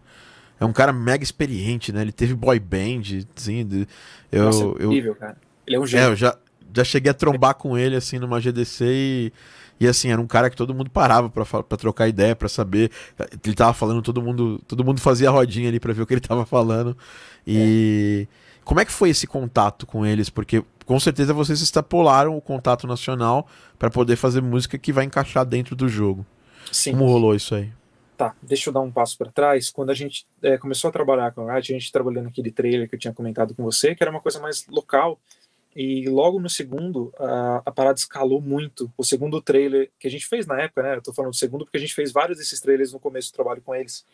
É 0.59 0.64
um 0.64 0.72
cara 0.72 0.92
mega 0.92 1.22
experiente, 1.22 1.92
né? 1.92 2.03
Ele 2.03 2.12
teve 2.12 2.35
boy 2.35 2.59
band, 2.59 3.03
assim. 3.37 3.87
Eu, 4.31 4.44
Nossa, 4.46 4.64
é 4.64 4.85
incrível, 4.85 5.12
eu, 5.12 5.16
cara. 5.16 5.37
Ele 5.66 5.76
é 5.76 5.81
um 5.81 5.87
gênio. 5.87 6.07
É, 6.07 6.11
eu 6.11 6.16
já, 6.16 6.37
já 6.74 6.85
cheguei 6.85 7.11
a 7.11 7.14
trombar 7.14 7.54
com 7.54 7.76
ele, 7.76 7.96
assim, 7.96 8.18
numa 8.18 8.40
GDC 8.40 8.85
e. 8.85 9.33
E 9.83 9.88
assim, 9.88 10.12
era 10.12 10.20
um 10.20 10.26
cara 10.26 10.50
que 10.50 10.56
todo 10.56 10.74
mundo 10.74 10.90
parava 10.90 11.30
para 11.30 11.78
trocar 11.78 12.06
ideia, 12.06 12.37
para 12.37 12.50
saber. 12.50 12.90
Ele 13.42 13.54
tava 13.54 13.72
falando, 13.72 14.02
todo 14.02 14.20
mundo, 14.20 14.61
todo 14.68 14.85
mundo 14.85 15.00
fazia 15.00 15.30
rodinha 15.30 15.70
ali 15.70 15.80
para 15.80 15.94
ver 15.94 16.02
o 16.02 16.06
que 16.06 16.12
ele 16.12 16.20
tava 16.22 16.44
falando. 16.44 16.94
E 17.46 18.28
é. 18.30 18.61
como 18.62 18.78
é 18.78 18.85
que 18.85 18.92
foi 18.92 19.09
esse 19.09 19.26
contato 19.26 19.87
com 19.87 20.04
eles? 20.04 20.28
Porque 20.28 20.62
com 20.85 21.00
certeza 21.00 21.33
vocês 21.33 21.62
extrapolaram 21.62 22.37
o 22.37 22.42
contato 22.42 22.87
nacional 22.87 23.48
para 23.78 23.88
poder 23.88 24.16
fazer 24.16 24.42
música 24.42 24.76
que 24.76 24.92
vai 24.92 25.06
encaixar 25.06 25.46
dentro 25.46 25.74
do 25.74 25.88
jogo. 25.88 26.26
Sim. 26.70 26.92
Como 26.92 27.06
rolou 27.06 27.35
isso 27.35 27.54
aí? 27.54 27.72
Tá, 28.18 28.35
deixa 28.42 28.68
eu 28.68 28.74
dar 28.74 28.80
um 28.80 28.90
passo 28.90 29.16
para 29.16 29.30
trás. 29.30 29.70
Quando 29.70 29.88
a 29.88 29.94
gente 29.94 30.26
é, 30.42 30.59
começou 30.59 30.88
a 30.88 30.92
trabalhar 30.92 31.33
com 31.33 31.48
a 31.48 31.54
Riot, 31.54 31.72
a 31.72 31.78
gente 31.78 31.90
trabalhou 31.90 32.22
naquele 32.22 32.50
trailer 32.50 32.87
que 32.87 32.94
eu 32.94 32.98
tinha 32.98 33.14
comentado 33.14 33.54
com 33.54 33.62
você, 33.62 33.94
que 33.94 34.02
era 34.02 34.11
uma 34.11 34.20
coisa 34.20 34.38
mais 34.38 34.66
local 34.68 35.18
e 35.74 36.09
logo 36.09 36.40
no 36.40 36.48
segundo, 36.48 37.12
a, 37.18 37.62
a, 37.66 37.70
parada 37.70 37.98
escalou 37.98 38.40
muito. 38.40 38.92
O 38.96 39.04
segundo 39.04 39.40
trailer 39.40 39.90
que 39.98 40.09
a 40.09 40.11
gente 40.11 40.26
fez 40.26 40.46
na 40.46 40.61
época, 40.61 40.83
né? 40.83 40.96
Eu 40.96 41.02
tô 41.02 41.12
falando 41.12 41.30
do 41.30 41.37
segundo 41.37 41.64
porque 41.64 41.76
a 41.76 41.80
gente 41.80 41.94
fez 41.94 42.11
vários 42.11 42.38
desses 42.38 42.61
trailers 42.61 42.92
no 42.92 42.98
começo 42.98 43.30
do 43.30 43.35
trabalho 43.35 43.62
com 43.62 43.74
eles. 43.74 44.04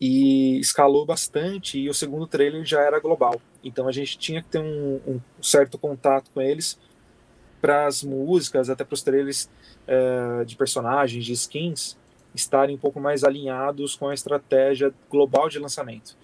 E 0.00 0.58
escalou 0.58 1.06
bastante. 1.06 1.78
E 1.78 1.88
o 1.88 1.94
segundo 1.94 2.26
trailer 2.26 2.64
já 2.64 2.80
era 2.80 2.98
global. 2.98 3.40
Então 3.62 3.86
a 3.86 3.92
gente 3.92 4.18
tinha 4.18 4.42
que 4.42 4.48
ter 4.48 4.58
um, 4.58 5.00
um 5.06 5.20
certo 5.40 5.78
contato 5.78 6.30
com 6.32 6.42
eles 6.42 6.76
para 7.60 7.86
as 7.86 8.02
músicas, 8.02 8.68
até 8.68 8.84
para 8.84 8.94
os 8.94 9.02
trailers 9.02 9.48
é, 9.86 10.44
de 10.44 10.56
personagens, 10.56 11.24
de 11.24 11.32
skins, 11.32 11.96
estarem 12.34 12.74
um 12.74 12.78
pouco 12.78 13.00
mais 13.00 13.24
alinhados 13.24 13.96
com 13.96 14.08
a 14.08 14.14
estratégia 14.14 14.92
global 15.08 15.48
de 15.48 15.58
lançamento. 15.58 16.16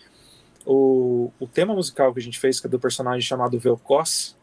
O, 0.64 1.32
o 1.40 1.46
tema 1.46 1.74
musical 1.74 2.12
que 2.12 2.20
a 2.20 2.22
gente 2.22 2.38
fez, 2.38 2.60
que 2.60 2.66
é 2.66 2.70
do 2.70 2.78
personagem 2.78 3.20
chamado 3.20 3.58
Velcos, 3.58 4.36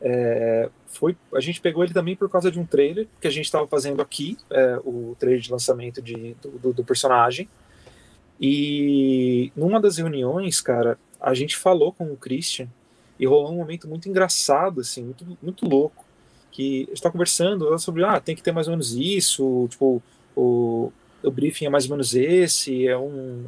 é, 0.00 0.68
foi, 0.86 1.16
a 1.34 1.40
gente 1.40 1.60
pegou 1.60 1.82
ele 1.82 1.92
também 1.92 2.14
por 2.14 2.28
causa 2.28 2.50
de 2.50 2.60
um 2.60 2.66
trailer 2.66 3.06
que 3.20 3.26
a 3.26 3.30
gente 3.30 3.46
estava 3.46 3.66
fazendo 3.66 4.02
aqui, 4.02 4.36
é, 4.50 4.78
o 4.84 5.16
trailer 5.18 5.40
de 5.40 5.50
lançamento 5.50 6.02
de, 6.02 6.34
do, 6.42 6.72
do, 6.72 6.84
personagem. 6.84 7.48
E 8.40 9.50
numa 9.56 9.80
das 9.80 9.96
reuniões, 9.96 10.60
cara, 10.60 10.98
a 11.20 11.34
gente 11.34 11.56
falou 11.56 11.92
com 11.92 12.12
o 12.12 12.16
Christian 12.16 12.68
e 13.18 13.26
rolou 13.26 13.52
um 13.52 13.56
momento 13.56 13.88
muito 13.88 14.08
engraçado, 14.08 14.80
assim, 14.80 15.02
muito, 15.02 15.38
muito 15.42 15.66
louco. 15.66 16.04
Que 16.52 16.84
a 16.84 16.88
gente 16.90 17.02
tá 17.02 17.10
conversando 17.10 17.78
sobre, 17.78 18.04
ah, 18.04 18.20
tem 18.20 18.36
que 18.36 18.42
ter 18.42 18.52
mais 18.52 18.66
ou 18.66 18.72
menos 18.72 18.92
isso, 18.92 19.66
tipo, 19.70 20.02
o, 20.34 20.92
o 21.22 21.30
briefing 21.30 21.66
é 21.66 21.70
mais 21.70 21.84
ou 21.84 21.90
menos 21.90 22.14
esse, 22.14 22.86
é 22.86 22.96
um, 22.96 23.44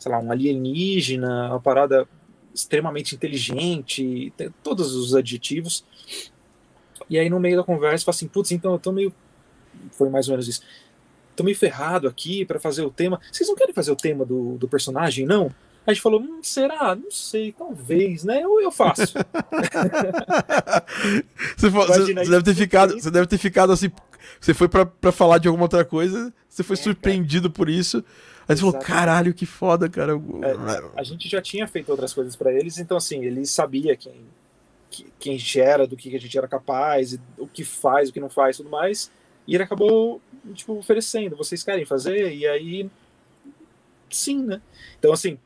sei 0.00 0.10
lá, 0.10 0.18
um 0.18 0.32
alienígena, 0.32 1.50
uma 1.50 1.60
parada 1.60 2.08
extremamente 2.52 3.14
inteligente, 3.14 4.32
todos 4.64 4.96
os 4.96 5.14
adjetivos. 5.14 5.84
E 7.08 7.16
aí 7.18 7.30
no 7.30 7.38
meio 7.38 7.56
da 7.56 7.62
conversa, 7.62 8.04
fala 8.04 8.16
assim, 8.16 8.26
putz, 8.26 8.50
então 8.50 8.72
eu 8.72 8.78
tô 8.78 8.90
meio 8.90 9.14
foi 9.92 10.08
mais 10.08 10.28
ou 10.28 10.32
menos 10.32 10.48
isso. 10.48 10.62
Tô 11.36 11.44
meio 11.44 11.56
ferrado 11.56 12.08
aqui 12.08 12.44
para 12.44 12.58
fazer 12.58 12.82
o 12.82 12.90
tema. 12.90 13.20
Vocês 13.30 13.48
não 13.48 13.56
querem 13.56 13.72
fazer 13.74 13.92
o 13.92 13.96
tema 13.96 14.24
do, 14.24 14.58
do 14.58 14.68
personagem, 14.68 15.24
não? 15.24 15.54
A 15.86 15.92
gente 15.92 16.02
falou, 16.02 16.20
hum, 16.20 16.40
será? 16.42 16.94
Não 16.94 17.10
sei, 17.10 17.52
talvez, 17.52 18.24
né? 18.24 18.42
Eu, 18.42 18.60
eu 18.60 18.70
faço. 18.70 19.14
você, 21.56 21.70
você, 21.70 22.14
deve 22.14 22.42
ter 22.42 22.54
ficado, 22.54 23.00
você 23.00 23.10
deve 23.10 23.26
ter 23.26 23.38
ficado 23.38 23.72
assim. 23.72 23.90
Você 24.38 24.52
foi 24.52 24.68
para 24.68 25.12
falar 25.12 25.38
de 25.38 25.48
alguma 25.48 25.64
outra 25.64 25.84
coisa, 25.84 26.32
você 26.48 26.62
foi 26.62 26.74
é, 26.74 26.76
surpreendido 26.76 27.48
cara. 27.48 27.56
por 27.56 27.68
isso. 27.70 28.04
Aí 28.50 28.56
você 28.56 28.62
falou, 28.62 28.80
caralho, 28.80 29.32
que 29.32 29.46
foda, 29.46 29.88
cara. 29.88 30.14
É, 30.14 30.98
a 31.00 31.04
gente 31.04 31.28
já 31.28 31.40
tinha 31.40 31.68
feito 31.68 31.88
outras 31.88 32.12
coisas 32.12 32.34
para 32.34 32.52
eles, 32.52 32.78
então 32.78 32.96
assim, 32.96 33.24
ele 33.24 33.46
sabia 33.46 33.94
quem, 33.96 34.26
quem 35.20 35.38
gera, 35.38 35.86
do 35.86 35.96
que 35.96 36.16
a 36.16 36.18
gente 36.18 36.36
era 36.36 36.48
capaz, 36.48 37.16
o 37.38 37.46
que 37.46 37.62
faz, 37.62 38.08
o 38.08 38.12
que 38.12 38.18
não 38.18 38.28
faz, 38.28 38.56
tudo 38.56 38.68
mais. 38.68 39.08
E 39.46 39.54
ele 39.54 39.62
acabou, 39.62 40.20
tipo, 40.52 40.76
oferecendo, 40.76 41.36
vocês 41.36 41.62
querem 41.62 41.84
fazer? 41.84 42.34
E 42.34 42.44
aí, 42.44 42.90
sim, 44.10 44.44
né? 44.44 44.60
Então, 44.98 45.12
assim, 45.12 45.38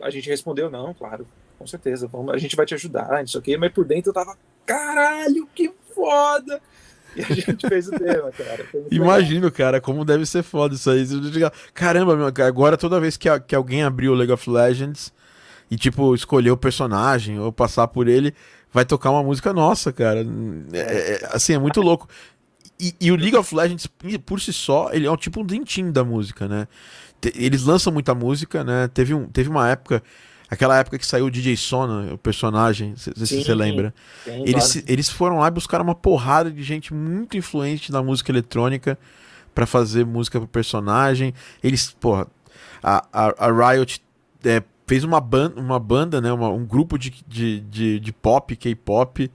a 0.00 0.10
gente 0.10 0.28
respondeu, 0.28 0.68
não, 0.68 0.92
claro, 0.92 1.28
com 1.56 1.66
certeza, 1.66 2.08
vamos, 2.08 2.34
a 2.34 2.38
gente 2.38 2.56
vai 2.56 2.66
te 2.66 2.74
ajudar, 2.74 3.20
não 3.20 3.26
sei 3.28 3.38
o 3.38 3.42
quê, 3.42 3.56
mas 3.56 3.72
por 3.72 3.84
dentro 3.84 4.10
eu 4.10 4.14
tava, 4.14 4.36
caralho, 4.66 5.48
que 5.54 5.72
foda! 5.94 6.60
A 7.22 7.68
fez 7.68 7.88
o 7.88 7.92
tema, 7.92 8.30
cara. 8.30 8.66
Imagino, 8.90 9.46
legal. 9.46 9.50
cara, 9.50 9.80
como 9.80 10.04
deve 10.04 10.26
ser 10.26 10.42
foda 10.42 10.74
isso 10.74 10.90
aí. 10.90 11.04
Caramba, 11.74 12.16
meu, 12.16 12.26
agora 12.46 12.76
toda 12.76 13.00
vez 13.00 13.16
que, 13.16 13.28
que 13.40 13.54
alguém 13.54 13.82
abrir 13.82 14.08
o 14.08 14.14
League 14.14 14.32
of 14.32 14.48
Legends 14.48 15.12
e, 15.70 15.76
tipo, 15.76 16.14
escolher 16.14 16.50
o 16.50 16.56
personagem 16.56 17.38
ou 17.38 17.52
passar 17.52 17.88
por 17.88 18.08
ele, 18.08 18.34
vai 18.72 18.84
tocar 18.84 19.10
uma 19.10 19.22
música 19.22 19.52
nossa, 19.52 19.92
cara. 19.92 20.24
É, 20.72 20.78
é, 20.78 21.28
assim, 21.32 21.54
é 21.54 21.58
muito 21.58 21.80
louco. 21.80 22.08
E, 22.80 22.94
e, 23.00 23.10
o 23.10 23.16
League 23.16 23.36
of 23.36 23.54
Legends, 23.54 23.86
por 24.24 24.40
si 24.40 24.52
só, 24.52 24.90
ele 24.92 25.06
é 25.06 25.10
um 25.10 25.16
tipo 25.16 25.40
um 25.40 25.44
dentinho 25.44 25.92
da 25.92 26.04
música, 26.04 26.46
né? 26.46 26.68
Eles 27.34 27.64
lançam 27.64 27.92
muita 27.92 28.14
música, 28.14 28.62
né? 28.62 28.88
Teve, 28.88 29.12
um, 29.12 29.26
teve 29.26 29.48
uma 29.48 29.68
época 29.68 30.02
Aquela 30.50 30.78
época 30.78 30.98
que 30.98 31.06
saiu 31.06 31.26
o 31.26 31.30
DJ 31.30 31.56
Sona, 31.56 32.14
o 32.14 32.18
personagem, 32.18 32.94
se 32.96 33.12
você 33.14 33.54
lembra. 33.54 33.94
Sim, 34.24 34.42
eles, 34.46 34.72
claro. 34.72 34.86
eles 34.88 35.08
foram 35.10 35.38
lá 35.38 35.48
e 35.48 35.50
buscaram 35.50 35.84
uma 35.84 35.94
porrada 35.94 36.50
de 36.50 36.62
gente 36.62 36.94
muito 36.94 37.36
influente 37.36 37.92
na 37.92 38.02
música 38.02 38.32
eletrônica 38.32 38.98
para 39.54 39.66
fazer 39.66 40.06
música 40.06 40.38
pro 40.38 40.48
personagem. 40.48 41.34
Eles, 41.62 41.90
porra, 41.90 42.26
a, 42.82 43.04
a, 43.12 43.46
a 43.46 43.72
Riot 43.72 44.02
é, 44.42 44.62
fez 44.86 45.04
uma, 45.04 45.20
ban 45.20 45.52
uma 45.54 45.78
banda, 45.78 46.18
né, 46.20 46.32
uma, 46.32 46.48
um 46.48 46.64
grupo 46.64 46.98
de, 46.98 47.12
de, 47.26 47.60
de, 47.60 48.00
de 48.00 48.12
pop, 48.12 48.56
K-pop, 48.56 49.30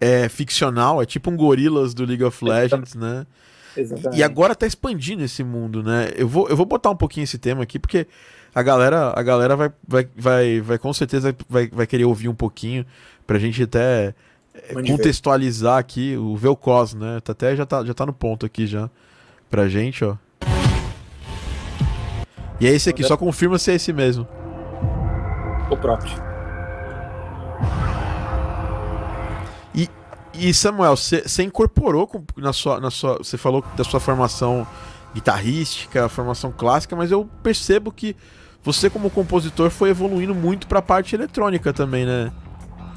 é, 0.00 0.28
ficcional, 0.28 1.00
é 1.00 1.06
tipo 1.06 1.30
um 1.30 1.36
Gorilas 1.36 1.94
do 1.94 2.04
League 2.04 2.24
of 2.24 2.44
Legends, 2.44 2.94
né? 2.96 3.24
Exatamente. 3.76 4.18
E 4.18 4.22
agora 4.22 4.54
tá 4.54 4.66
expandindo 4.66 5.22
esse 5.22 5.44
mundo, 5.44 5.82
né? 5.82 6.10
Eu 6.16 6.26
vou, 6.26 6.48
eu 6.48 6.56
vou 6.56 6.66
botar 6.66 6.90
um 6.90 6.96
pouquinho 6.96 7.22
esse 7.22 7.38
tema 7.38 7.62
aqui, 7.62 7.78
porque 7.78 8.08
a 8.54 8.62
galera, 8.62 9.12
a 9.16 9.22
galera 9.22 9.56
vai, 9.56 9.72
vai, 9.86 10.08
vai, 10.16 10.60
vai 10.60 10.78
com 10.78 10.92
certeza 10.92 11.34
vai, 11.48 11.68
vai 11.68 11.86
querer 11.86 12.04
ouvir 12.04 12.28
um 12.28 12.34
pouquinho 12.34 12.84
pra 13.26 13.38
gente 13.38 13.62
até 13.62 14.14
eh, 14.54 14.74
contextualizar 14.86 15.78
aqui 15.78 16.16
o 16.16 16.36
Velcos, 16.36 16.94
né? 16.94 17.20
Tá 17.20 17.32
até 17.32 17.54
já 17.54 17.64
tá, 17.64 17.84
já 17.84 17.94
tá 17.94 18.04
no 18.04 18.12
ponto 18.12 18.44
aqui 18.44 18.66
já 18.66 18.90
pra 19.48 19.68
gente, 19.68 20.04
ó. 20.04 20.16
E 22.60 22.66
é 22.66 22.70
esse 22.70 22.90
aqui, 22.90 23.02
só 23.02 23.16
confirma 23.16 23.58
se 23.58 23.70
é 23.70 23.74
esse 23.76 23.92
mesmo. 23.92 24.26
O 25.70 25.76
próprio. 25.76 26.12
E 29.74 29.88
E 30.34 30.52
Samuel, 30.52 30.96
você 30.96 31.42
incorporou 31.42 32.10
na 32.36 32.52
sua, 32.52 32.80
na 32.80 32.90
sua. 32.90 33.18
Você 33.18 33.38
falou 33.38 33.64
da 33.76 33.84
sua 33.84 33.98
formação 33.98 34.66
guitarrística, 35.14 36.08
formação 36.08 36.52
clássica, 36.52 36.94
mas 36.94 37.10
eu 37.10 37.28
percebo 37.42 37.90
que 37.90 38.14
você, 38.62 38.90
como 38.90 39.10
compositor, 39.10 39.70
foi 39.70 39.90
evoluindo 39.90 40.34
muito 40.34 40.66
para 40.66 40.80
a 40.80 40.82
parte 40.82 41.14
eletrônica 41.14 41.72
também, 41.72 42.04
né? 42.04 42.30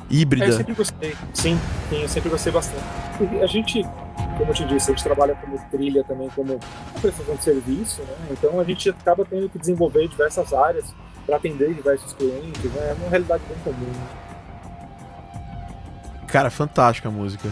Híbrida. 0.10 0.46
É, 0.46 0.50
eu 0.50 0.54
sempre 0.54 0.74
gostei, 0.74 1.16
sim, 1.34 1.60
sim, 1.90 2.02
eu 2.02 2.10
sempre 2.10 2.30
gostei 2.30 2.52
bastante. 2.52 2.84
A 3.42 3.48
gente, 3.48 3.84
como 4.38 4.52
eu 4.52 4.54
te 4.54 4.66
disse, 4.66 4.92
a 4.92 4.94
gente 4.94 5.04
trabalha 5.04 5.36
como 5.36 5.58
trilha 5.72 6.04
também, 6.04 6.30
como 6.36 6.60
prestação 7.02 7.36
de 7.36 7.44
serviço, 7.44 8.02
né? 8.02 8.14
Então 8.32 8.60
a 8.60 8.64
gente 8.64 8.90
acaba 8.90 9.26
tendo 9.26 9.50
que 9.50 9.58
desenvolver 9.58 10.08
diversas 10.08 10.54
áreas 10.54 10.94
para 11.26 11.38
atender 11.38 11.74
diversos 11.74 12.14
clientes, 12.14 12.64
né? 12.74 12.90
É 12.90 12.94
uma 13.00 13.10
realidade 13.10 13.44
bem 13.48 13.58
comum. 13.64 13.94
Cara, 16.28 16.50
fantástica 16.50 17.08
a 17.08 17.12
música. 17.12 17.50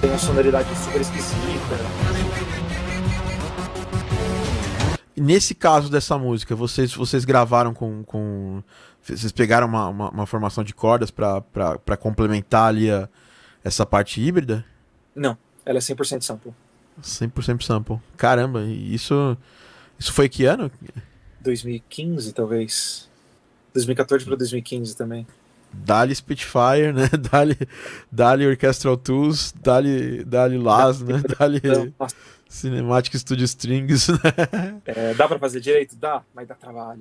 Tem 0.00 0.08
uma 0.08 0.18
sonoridade 0.18 0.68
super 0.76 1.00
esquisita. 1.00 2.61
Nesse 5.16 5.54
caso 5.54 5.90
dessa 5.90 6.16
música, 6.16 6.56
vocês, 6.56 6.94
vocês 6.94 7.24
gravaram 7.24 7.74
com, 7.74 8.02
com. 8.04 8.62
Vocês 9.02 9.32
pegaram 9.32 9.66
uma, 9.66 9.88
uma, 9.88 10.10
uma 10.10 10.26
formação 10.26 10.64
de 10.64 10.72
cordas 10.74 11.10
para 11.10 11.96
complementar 11.98 12.68
ali 12.68 12.90
a, 12.90 13.08
essa 13.62 13.84
parte 13.84 14.20
híbrida? 14.20 14.64
Não, 15.14 15.36
ela 15.66 15.78
é 15.78 15.80
100% 15.80 16.22
sample. 16.22 16.52
100% 17.02 17.62
sample. 17.62 17.98
Caramba, 18.16 18.64
isso. 18.64 19.36
Isso 19.98 20.12
foi 20.12 20.28
que 20.28 20.44
ano? 20.44 20.70
2015, 21.40 22.32
talvez. 22.32 23.08
2014 23.74 24.24
para 24.24 24.36
2015 24.36 24.96
também. 24.96 25.26
Dali 25.72 26.14
Spitfire, 26.14 26.92
né? 26.92 27.08
Dali, 27.30 27.56
Dali 28.10 28.46
Orchestral 28.46 28.96
Tools, 28.96 29.54
Dali, 29.62 30.24
Dali 30.24 30.58
Las, 30.58 31.00
né? 31.00 31.22
Dali 31.38 31.60
Cinematic 32.52 33.14
Studio 33.18 33.44
Strings, 33.44 34.08
né? 34.08 34.80
É, 34.84 35.14
dá 35.14 35.26
pra 35.26 35.38
fazer 35.38 35.58
direito? 35.58 35.96
Dá, 35.96 36.22
mas 36.34 36.46
dá 36.46 36.54
trabalho. 36.54 37.00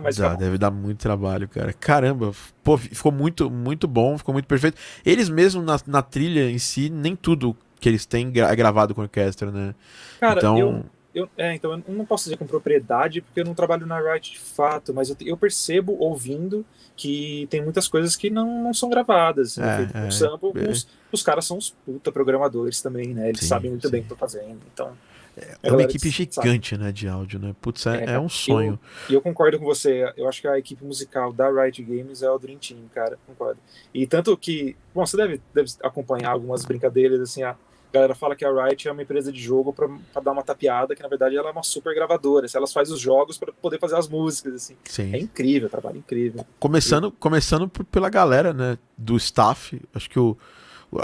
mas 0.00 0.16
dá, 0.16 0.34
deve 0.36 0.56
dar 0.56 0.70
muito 0.70 1.00
trabalho, 1.00 1.48
cara. 1.48 1.72
Caramba, 1.72 2.30
pô, 2.62 2.78
ficou 2.78 3.10
muito, 3.10 3.50
muito 3.50 3.88
bom, 3.88 4.16
ficou 4.16 4.32
muito 4.32 4.46
perfeito. 4.46 4.80
Eles 5.04 5.28
mesmo 5.28 5.60
na, 5.60 5.76
na 5.88 6.02
trilha 6.02 6.48
em 6.48 6.58
si, 6.58 6.88
nem 6.88 7.16
tudo 7.16 7.56
que 7.80 7.88
eles 7.88 8.06
têm 8.06 8.32
é 8.36 8.56
gravado 8.56 8.94
com 8.94 9.00
orquestra, 9.02 9.50
né? 9.50 9.74
Cara, 10.20 10.38
então... 10.38 10.56
eu 10.56 10.84
eu, 11.14 11.28
é, 11.36 11.54
então 11.54 11.72
eu 11.72 11.94
não 11.94 12.06
posso 12.06 12.24
dizer 12.24 12.36
com 12.36 12.46
propriedade 12.46 13.20
porque 13.20 13.40
eu 13.40 13.44
não 13.44 13.54
trabalho 13.54 13.86
na 13.86 14.00
Riot 14.00 14.32
de 14.32 14.38
fato, 14.38 14.94
mas 14.94 15.10
eu, 15.10 15.16
eu 15.20 15.36
percebo 15.36 15.96
ouvindo 15.98 16.64
que 16.96 17.46
tem 17.50 17.62
muitas 17.62 17.88
coisas 17.88 18.16
que 18.16 18.30
não, 18.30 18.62
não 18.62 18.74
são 18.74 18.88
gravadas. 18.88 19.56
Né? 19.56 19.90
É, 19.94 20.06
é, 20.06 20.10
sample, 20.10 20.52
é. 20.54 20.70
Os, 20.70 20.86
os, 21.10 21.22
caras 21.22 21.44
são 21.44 21.58
os 21.58 21.70
puta 21.70 22.10
programadores 22.10 22.80
também, 22.80 23.08
né? 23.08 23.28
Eles 23.28 23.40
sim, 23.40 23.46
sabem 23.46 23.70
muito 23.70 23.86
sim. 23.86 23.92
bem 23.92 24.00
o 24.00 24.04
que 24.04 24.12
estão 24.12 24.18
fazendo. 24.18 24.60
Então, 24.72 24.92
é, 25.36 25.56
é 25.62 25.72
uma 25.72 25.82
equipe 25.82 26.10
gigante, 26.10 26.70
sabe. 26.70 26.82
né, 26.82 26.92
de 26.92 27.08
áudio, 27.08 27.38
né? 27.38 27.54
Putz, 27.60 27.86
é, 27.86 28.18
um 28.18 28.28
sonho. 28.28 28.78
E 29.08 29.12
eu, 29.12 29.18
eu, 29.18 29.22
concordo 29.22 29.58
com 29.58 29.64
você. 29.64 30.12
Eu 30.16 30.28
acho 30.28 30.40
que 30.40 30.48
a 30.48 30.58
equipe 30.58 30.84
musical 30.84 31.32
da 31.32 31.50
Riot 31.50 31.82
Games 31.82 32.22
é 32.22 32.30
o 32.30 32.38
Dream 32.38 32.58
Team, 32.58 32.80
cara. 32.94 33.18
Concordo. 33.26 33.58
E 33.94 34.06
tanto 34.06 34.36
que, 34.36 34.76
bom, 34.94 35.04
você 35.04 35.16
deve, 35.16 35.40
deve 35.54 35.72
acompanhar 35.82 36.30
algumas 36.30 36.64
brincadeiras 36.64 37.20
assim. 37.20 37.42
A, 37.42 37.56
a 37.92 38.00
galera 38.00 38.14
fala 38.14 38.34
que 38.34 38.44
a 38.44 38.50
Riot 38.50 38.88
é 38.88 38.90
uma 38.90 39.02
empresa 39.02 39.30
de 39.30 39.38
jogo 39.38 39.70
para 39.72 39.86
dar 40.22 40.32
uma 40.32 40.42
tapeada, 40.42 40.96
que 40.96 41.02
na 41.02 41.08
verdade 41.08 41.36
ela 41.36 41.50
é 41.50 41.52
uma 41.52 41.62
super 41.62 41.94
gravadora. 41.94 42.48
Se 42.48 42.56
elas 42.56 42.72
fazem 42.72 42.94
os 42.94 43.00
jogos 43.00 43.36
para 43.36 43.52
poder 43.52 43.78
fazer 43.78 43.96
as 43.96 44.08
músicas, 44.08 44.54
assim. 44.54 44.76
Sim. 44.84 45.14
É 45.14 45.18
incrível, 45.18 45.68
trabalho 45.68 45.98
incrível. 45.98 46.46
Começando, 46.58 47.08
incrível. 47.08 47.18
começando 47.20 47.68
pela 47.68 48.08
galera, 48.08 48.54
né, 48.54 48.78
do 48.96 49.16
staff. 49.18 49.78
Acho 49.94 50.08
que 50.08 50.18
o, 50.18 50.36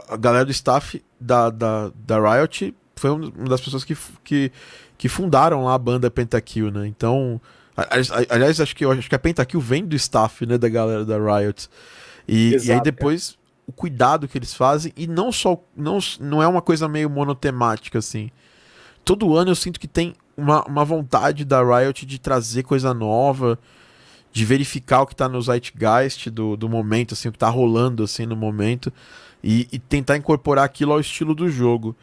a 0.08 0.16
galera 0.16 0.46
do 0.46 0.50
staff 0.50 1.04
da, 1.20 1.50
da, 1.50 1.92
da 1.94 2.18
Riot 2.18 2.74
foi 2.96 3.10
uma 3.10 3.48
das 3.48 3.60
pessoas 3.60 3.84
que, 3.84 3.96
que, 4.24 4.50
que 4.96 5.08
fundaram 5.08 5.64
lá 5.64 5.74
a 5.74 5.78
banda 5.78 6.10
Pentakill, 6.10 6.70
né? 6.70 6.86
Então, 6.86 7.38
aliás, 8.30 8.60
acho 8.60 8.74
que 8.74 8.84
acho 8.84 9.08
que 9.08 9.14
a 9.14 9.18
Pentakill 9.18 9.60
vem 9.60 9.84
do 9.84 9.94
staff, 9.94 10.44
né, 10.46 10.56
da 10.56 10.68
galera 10.68 11.04
da 11.04 11.18
Riot. 11.18 11.68
E, 12.26 12.54
Exato, 12.54 12.68
e 12.68 12.72
aí 12.72 12.80
depois 12.82 13.37
o 13.68 13.72
cuidado 13.72 14.26
que 14.26 14.38
eles 14.38 14.54
fazem 14.54 14.90
e 14.96 15.06
não 15.06 15.30
só 15.30 15.62
não, 15.76 15.98
não 16.18 16.42
é 16.42 16.48
uma 16.48 16.62
coisa 16.62 16.88
meio 16.88 17.10
monotemática 17.10 17.98
assim. 17.98 18.30
Todo 19.04 19.36
ano 19.36 19.50
eu 19.50 19.54
sinto 19.54 19.78
que 19.78 19.86
tem 19.86 20.14
uma, 20.34 20.64
uma 20.64 20.86
vontade 20.86 21.44
da 21.44 21.62
Riot 21.62 22.06
de 22.06 22.18
trazer 22.18 22.62
coisa 22.62 22.94
nova, 22.94 23.58
de 24.32 24.44
verificar 24.46 25.02
o 25.02 25.06
que 25.06 25.12
está 25.12 25.28
no 25.28 25.40
zeitgeist 25.42 26.30
do, 26.30 26.56
do 26.56 26.66
momento, 26.66 27.12
assim, 27.12 27.28
o 27.28 27.32
que 27.32 27.36
está 27.36 27.50
rolando 27.50 28.02
assim 28.02 28.24
no 28.24 28.34
momento 28.34 28.90
e, 29.44 29.68
e, 29.70 29.78
tentar 29.78 30.16
incorporar 30.16 30.64
aquilo 30.64 30.92
ao 30.92 31.00
estilo 31.00 31.34
do 31.34 31.48
jogo. 31.50 31.94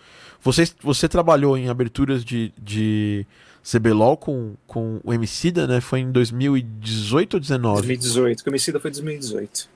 Você, 0.41 0.70
você 0.82 1.09
trabalhou 1.09 1.57
em 1.57 1.68
aberturas 1.68 2.24
de, 2.24 2.53
de 2.61 3.26
CBLOL 3.63 4.16
com, 4.18 4.53
com 4.68 5.01
o 5.03 5.11
Emicida, 5.11 5.66
né? 5.66 5.82
Foi 5.82 5.99
em 5.99 6.11
2018 6.11 7.34
ou 7.34 7.39
2019? 7.39 7.76
2018, 7.88 8.43
com 8.43 8.49
o 8.49 8.51
Emicida 8.51 8.80
foi 8.80 8.91
2018. 8.91 9.70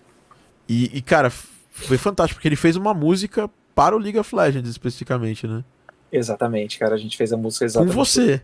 E, 0.69 0.97
e, 0.97 1.01
cara, 1.01 1.31
foi 1.87 1.97
fantástico, 1.97 2.37
porque 2.37 2.47
ele 2.47 2.55
fez 2.55 2.75
uma 2.75 2.93
música 2.93 3.49
para 3.75 3.95
o 3.95 3.99
League 3.99 4.17
of 4.19 4.35
Legends 4.35 4.69
especificamente, 4.69 5.47
né? 5.47 5.63
Exatamente, 6.11 6.77
cara. 6.77 6.95
A 6.95 6.97
gente 6.97 7.15
fez 7.15 7.31
a 7.31 7.37
música 7.37 7.65
exatamente. 7.65 7.95
Com 7.95 8.03
você. 8.03 8.41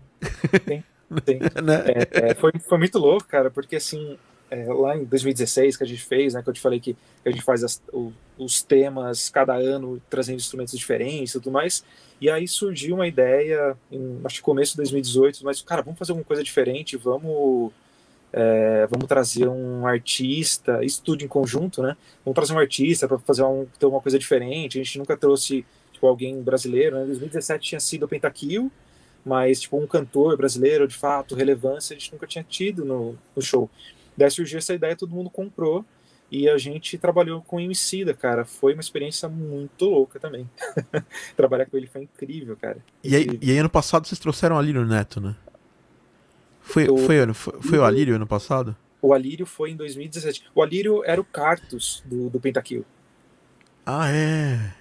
Sim, 0.68 0.84
sim. 1.26 1.40
né? 1.64 1.84
é, 1.88 2.32
é, 2.32 2.36
foi, 2.36 2.52
foi 2.60 2.78
muito 2.78 2.98
louco, 3.00 3.28
cara, 3.28 3.50
porque 3.50 3.76
assim, 3.76 4.18
é, 4.50 4.66
lá 4.72 4.96
em 4.96 5.04
2016 5.04 5.78
que 5.78 5.84
a 5.84 5.88
gente 5.88 6.04
fez, 6.04 6.34
né, 6.34 6.44
que 6.44 6.50
eu 6.50 6.54
te 6.54 6.62
falei 6.62 6.80
que, 6.80 6.96
a 7.26 7.32
gente 7.32 7.44
faz 7.44 7.64
as, 7.64 7.82
o, 7.92 8.14
os 8.38 8.62
temas 8.62 9.30
cada 9.30 9.56
ano 9.56 10.02
trazendo 10.10 10.38
instrumentos 10.38 10.78
diferentes 10.78 11.34
e 11.34 11.40
tudo 11.40 11.52
mais, 11.52 11.84
e 12.22 12.30
aí 12.30 12.48
surgiu 12.48 12.96
uma 12.96 13.08
ideia, 13.08 13.76
em, 13.92 14.22
acho 14.24 14.38
que 14.38 14.42
começo 14.42 14.74
de 14.74 14.78
2018, 14.78 15.44
mas, 15.44 15.62
cara, 15.62 15.82
vamos 15.82 15.98
fazer 15.98 16.12
alguma 16.12 16.26
coisa 16.26 16.44
diferente, 16.44 16.96
vamos 16.96 17.72
é, 18.38 18.86
vamos 18.88 19.08
trazer 19.08 19.48
um 19.48 19.88
artista, 19.88 20.84
isso 20.84 21.02
tudo 21.02 21.24
em 21.24 21.28
conjunto, 21.28 21.82
né? 21.82 21.96
Vamos 22.26 22.36
trazer 22.36 22.52
um 22.52 22.60
artista 22.60 23.08
para 23.08 23.18
fazer 23.20 23.44
um, 23.44 23.66
ter 23.80 23.86
uma 23.86 24.02
coisa 24.02 24.20
diferente. 24.20 24.78
A 24.78 24.84
gente 24.84 25.00
nunca 25.00 25.16
trouxe 25.16 25.66
tipo, 25.94 26.06
alguém 26.06 26.42
brasileiro, 26.44 26.98
né? 26.98 27.04
Em 27.04 27.08
2017 27.08 27.70
tinha 27.70 27.80
sido 27.80 28.04
o 28.04 28.10
Pentakill, 28.10 28.70
mas 29.26 29.62
tipo 29.62 29.78
um 29.82 29.88
cantor 29.88 30.36
brasileiro 30.36 30.86
de 30.86 30.98
fato, 30.98 31.34
relevância, 31.34 31.96
a 31.96 31.98
gente 31.98 32.12
nunca 32.12 32.28
tinha 32.28 32.44
tido 32.44 32.84
no, 32.84 33.18
no 33.34 33.42
show. 33.42 33.70
Daí 34.18 34.30
surgiu 34.30 34.58
essa 34.58 34.74
ideia, 34.74 34.98
todo 34.98 35.16
mundo 35.16 35.30
comprou 35.30 35.86
e 36.30 36.50
a 36.50 36.58
gente 36.58 36.98
trabalhou 36.98 37.42
com 37.42 37.56
o 37.56 37.60
Emicida, 37.62 38.14
cara. 38.14 38.44
Foi 38.44 38.74
uma 38.74 38.82
experiência 38.82 39.30
muito 39.30 39.86
louca 39.86 40.20
também. 40.20 40.50
Trabalhar 41.38 41.68
com 41.68 41.78
ele 41.78 41.88
foi 41.88 42.02
incrível, 42.02 42.58
cara. 42.58 42.80
E, 43.02 43.16
aí, 43.16 43.40
e 43.42 43.52
aí 43.52 43.58
ano 43.58 43.70
passado 43.70 44.06
vocês 44.06 44.20
trouxeram 44.20 44.58
ali 44.58 44.74
no 44.74 44.86
Neto, 44.86 45.22
né? 45.22 45.38
Foi, 46.66 46.90
o, 46.90 46.98
foi, 46.98 47.34
foi, 47.34 47.62
foi 47.62 47.78
o 47.78 47.84
Alírio 47.84 48.16
ano 48.16 48.28
passado? 48.28 48.76
O 49.02 49.14
Alírio 49.14 49.46
foi 49.46 49.70
em 49.70 49.76
2017. 49.76 50.46
O 50.54 50.64
Alírio 50.64 51.04
era 51.06 51.22
o 51.22 51.24
Cartus 51.24 52.04
do, 52.06 52.30
do 52.30 52.40
Pentakill. 52.40 52.84
Ah, 53.86 54.10
é. 54.12 54.74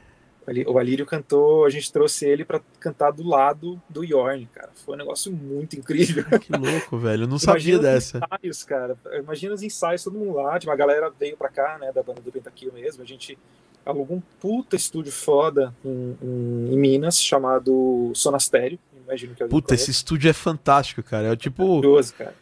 O 0.66 0.78
Alírio 0.78 1.06
cantou, 1.06 1.64
a 1.64 1.70
gente 1.70 1.90
trouxe 1.92 2.26
ele 2.26 2.44
para 2.44 2.60
cantar 2.80 3.10
do 3.10 3.22
lado 3.22 3.80
do 3.88 4.02
Yorn, 4.02 4.46
cara. 4.52 4.70
Foi 4.74 4.94
um 4.94 4.98
negócio 4.98 5.30
muito 5.30 5.76
incrível. 5.76 6.24
Que 6.40 6.52
louco, 6.52 6.98
velho. 6.98 7.24
Eu 7.24 7.28
não 7.28 7.38
sabia 7.38 7.78
dessa. 7.78 8.18
ensaios, 8.18 8.64
cara. 8.64 8.96
Imagina 9.18 9.54
os 9.54 9.62
ensaios, 9.62 10.04
todo 10.04 10.18
mundo 10.18 10.34
lá. 10.36 10.58
Tipo, 10.58 10.72
a 10.72 10.76
galera 10.76 11.10
veio 11.18 11.36
pra 11.36 11.48
cá, 11.48 11.78
né, 11.78 11.92
da 11.92 12.02
banda 12.02 12.20
do 12.20 12.32
Pentakill 12.32 12.72
mesmo. 12.72 13.02
A 13.02 13.06
gente 13.06 13.38
alugou 13.84 14.16
um 14.16 14.22
puta 14.40 14.76
estúdio 14.76 15.12
foda 15.12 15.74
em, 15.84 16.16
em, 16.22 16.74
em 16.74 16.78
Minas, 16.78 17.20
chamado 17.22 18.10
Sonastério 18.14 18.78
imagino 19.04 19.34
que 19.34 19.44
Puta, 19.44 19.74
esse 19.74 19.90
estúdio 19.90 20.28
é 20.28 20.32
fantástico, 20.32 21.02
cara. 21.02 21.32
É 21.32 21.36
tipo. 21.36 21.66
Maravilhoso, 21.66 22.14
cara. 22.14 22.34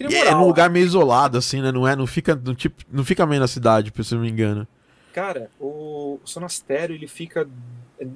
Moral, 0.00 0.24
é 0.26 0.34
num 0.34 0.46
lugar 0.46 0.68
meio 0.68 0.84
isolado, 0.84 1.38
assim, 1.38 1.62
né? 1.62 1.72
Não 1.72 1.88
é, 1.88 1.96
não 1.96 2.06
fica, 2.06 2.34
não, 2.34 2.54
tipo, 2.54 2.84
não 2.92 3.04
fica 3.04 3.24
meio 3.26 3.40
na 3.40 3.48
cidade, 3.48 3.92
se 4.02 4.14
eu 4.14 4.16
não 4.16 4.24
me 4.24 4.30
engano. 4.30 4.68
Cara, 5.12 5.50
o, 5.58 6.20
o 6.22 6.26
Sonastério, 6.26 6.94
ele 6.94 7.08
fica 7.08 7.48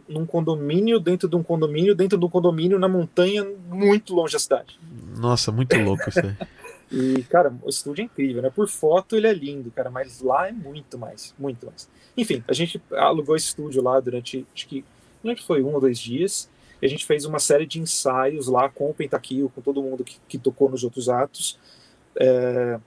num 0.06 0.26
condomínio, 0.26 1.00
dentro 1.00 1.26
de 1.26 1.36
um 1.36 1.42
condomínio, 1.42 1.94
dentro 1.94 2.18
de 2.18 2.24
um 2.24 2.28
condomínio, 2.28 2.78
na 2.78 2.88
montanha, 2.88 3.46
muito 3.68 4.14
longe 4.14 4.34
da 4.34 4.38
cidade. 4.38 4.78
Nossa, 5.16 5.50
muito 5.50 5.74
louco 5.78 6.08
isso 6.08 6.20
aí. 6.20 6.36
e, 6.92 7.22
cara, 7.24 7.52
o 7.62 7.70
estúdio 7.70 8.02
é 8.02 8.04
incrível, 8.04 8.42
né? 8.42 8.50
Por 8.50 8.68
foto 8.68 9.16
ele 9.16 9.26
é 9.26 9.32
lindo, 9.32 9.70
cara, 9.70 9.90
mas 9.90 10.20
lá 10.20 10.48
é 10.48 10.52
muito 10.52 10.98
mais, 10.98 11.34
muito 11.38 11.64
mais. 11.64 11.88
Enfim, 12.16 12.44
a 12.46 12.52
gente 12.52 12.80
alugou 12.92 13.34
esse 13.34 13.46
estúdio 13.46 13.82
lá 13.82 13.98
durante, 14.00 14.46
acho 14.54 14.68
que, 14.68 14.84
não 15.24 15.32
é 15.32 15.34
que 15.34 15.44
foi 15.46 15.62
um 15.62 15.72
ou 15.72 15.80
dois 15.80 15.98
dias, 15.98 16.50
e 16.80 16.86
a 16.86 16.88
gente 16.88 17.04
fez 17.06 17.24
uma 17.24 17.38
série 17.38 17.66
de 17.66 17.80
ensaios 17.80 18.46
lá 18.46 18.68
com 18.68 18.90
o 18.90 18.94
Pentakill, 18.94 19.50
com 19.54 19.60
todo 19.60 19.82
mundo 19.82 20.04
que, 20.04 20.18
que 20.28 20.38
tocou 20.38 20.70
nos 20.70 20.84
outros 20.84 21.08
atos. 21.08 21.58
É, 22.16 22.78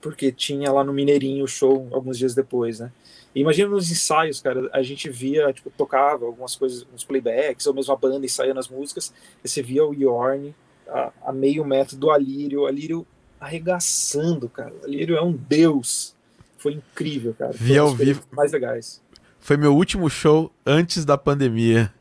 porque 0.00 0.32
tinha 0.32 0.72
lá 0.72 0.82
no 0.82 0.92
Mineirinho 0.92 1.44
o 1.44 1.48
show 1.48 1.88
alguns 1.92 2.16
dias 2.16 2.34
depois, 2.34 2.80
né? 2.80 2.90
E 3.34 3.40
imagina 3.40 3.68
nos 3.68 3.90
ensaios, 3.90 4.40
cara, 4.40 4.68
a 4.72 4.82
gente 4.82 5.08
via, 5.08 5.52
tipo, 5.52 5.70
tocava 5.70 6.24
algumas 6.24 6.56
coisas, 6.56 6.86
uns 6.92 7.04
playbacks, 7.04 7.66
ou 7.66 7.74
mesmo 7.74 7.92
a 7.92 7.96
banda 7.96 8.24
ensaiando 8.24 8.58
as 8.58 8.68
músicas, 8.68 9.12
e 9.44 9.48
você 9.48 9.62
via 9.62 9.84
o 9.84 9.94
Yorn 9.94 10.54
a, 10.88 11.12
a 11.26 11.32
meio 11.32 11.64
metro 11.64 11.96
do 11.96 12.10
Alírio, 12.10 12.62
o 12.62 12.66
Alírio 12.66 13.06
arregaçando, 13.38 14.48
cara. 14.48 14.72
O 14.82 14.86
Alírio 14.86 15.16
é 15.16 15.22
um 15.22 15.32
deus. 15.32 16.16
Foi 16.58 16.72
incrível, 16.72 17.34
cara. 17.38 17.52
Via 17.52 17.82
ao 17.82 17.94
vivo. 17.94 18.22
Mais 18.32 18.52
legais 18.52 19.00
foi 19.40 19.56
meu 19.56 19.74
último 19.74 20.08
show 20.08 20.52
antes 20.64 21.04
da 21.04 21.16
pandemia. 21.18 21.92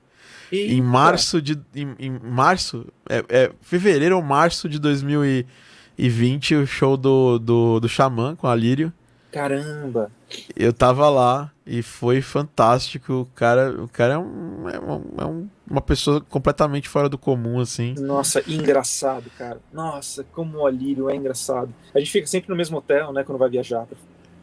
Em 0.52 0.82
março 0.82 1.42
de. 1.42 1.60
Em, 1.76 1.96
em 2.00 2.10
março? 2.10 2.86
É, 3.10 3.24
é, 3.30 3.52
fevereiro 3.62 4.16
ou 4.16 4.22
março 4.22 4.68
de 4.68 4.80
2020, 4.80 6.56
o 6.56 6.68
show 6.68 6.98
do, 6.98 7.40
do, 7.40 7.80
do 7.80 7.90
Xamã 7.90 8.36
com 8.36 8.48
a 8.48 8.56
Lírio. 8.56 8.92
Caramba! 9.32 10.12
Eu 10.56 10.74
tava 10.74 11.08
lá 11.10 11.52
e 11.66 11.84
foi 11.84 12.22
fantástico. 12.22 13.14
O 13.14 13.26
cara, 13.36 13.72
o 13.84 13.88
cara 13.88 14.16
é, 14.16 14.18
um, 14.18 14.70
é, 14.70 14.80
um, 14.80 15.04
é 15.20 15.26
um, 15.26 15.50
uma 15.70 15.82
pessoa 15.82 16.20
completamente 16.22 16.90
fora 16.90 17.08
do 17.08 17.18
comum, 17.18 17.60
assim. 17.60 17.94
Nossa, 18.00 18.44
engraçado, 18.48 19.30
cara. 19.38 19.60
Nossa, 19.72 20.24
como 20.34 20.60
o 20.60 20.66
Alírio 20.66 21.10
é 21.10 21.16
engraçado. 21.16 21.74
A 21.94 22.00
gente 22.00 22.12
fica 22.12 22.26
sempre 22.26 22.50
no 22.50 22.56
mesmo 22.56 22.78
hotel, 22.78 23.14
né, 23.14 23.24
quando 23.24 23.38
vai 23.38 23.50
viajar 23.50 23.88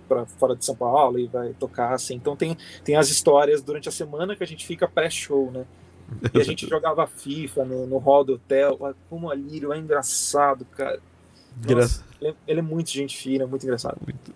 para 0.09 0.25
fora 0.27 0.55
de 0.55 0.65
São 0.65 0.77
Paulo 0.77 1.19
e 1.19 1.27
vai 1.27 1.53
tocar, 1.55 1.95
assim. 1.95 2.15
Então 2.15 2.37
tem, 2.37 2.57
tem 2.85 2.97
as 2.97 3.09
histórias 3.09 3.63
durante 3.63 3.89
a 3.89 3.93
semana 3.93 4.37
que 4.37 4.45
a 4.45 4.47
gente 4.47 4.65
fica 4.65 4.87
pré-show, 4.87 5.51
né? 5.51 5.65
E 6.33 6.41
a 6.41 6.45
gente 6.45 6.69
jogava 6.69 7.07
FIFA 7.07 7.65
no, 7.65 7.87
no 7.87 7.99
hall 7.99 8.25
do 8.25 8.35
hotel. 8.35 8.95
Como 9.09 9.27
o 9.27 9.31
Alírio 9.31 9.73
é 9.73 9.79
engraçado, 9.79 10.65
cara. 10.65 11.01
Nossa, 11.69 12.05
ele, 12.21 12.31
é, 12.31 12.35
ele, 12.47 12.61
é, 12.61 12.63
muito 12.63 12.91
gente 12.91 13.17
fina, 13.17 13.47
muito 13.47 13.65
engraçado. 13.65 13.99
Muito. 14.05 14.35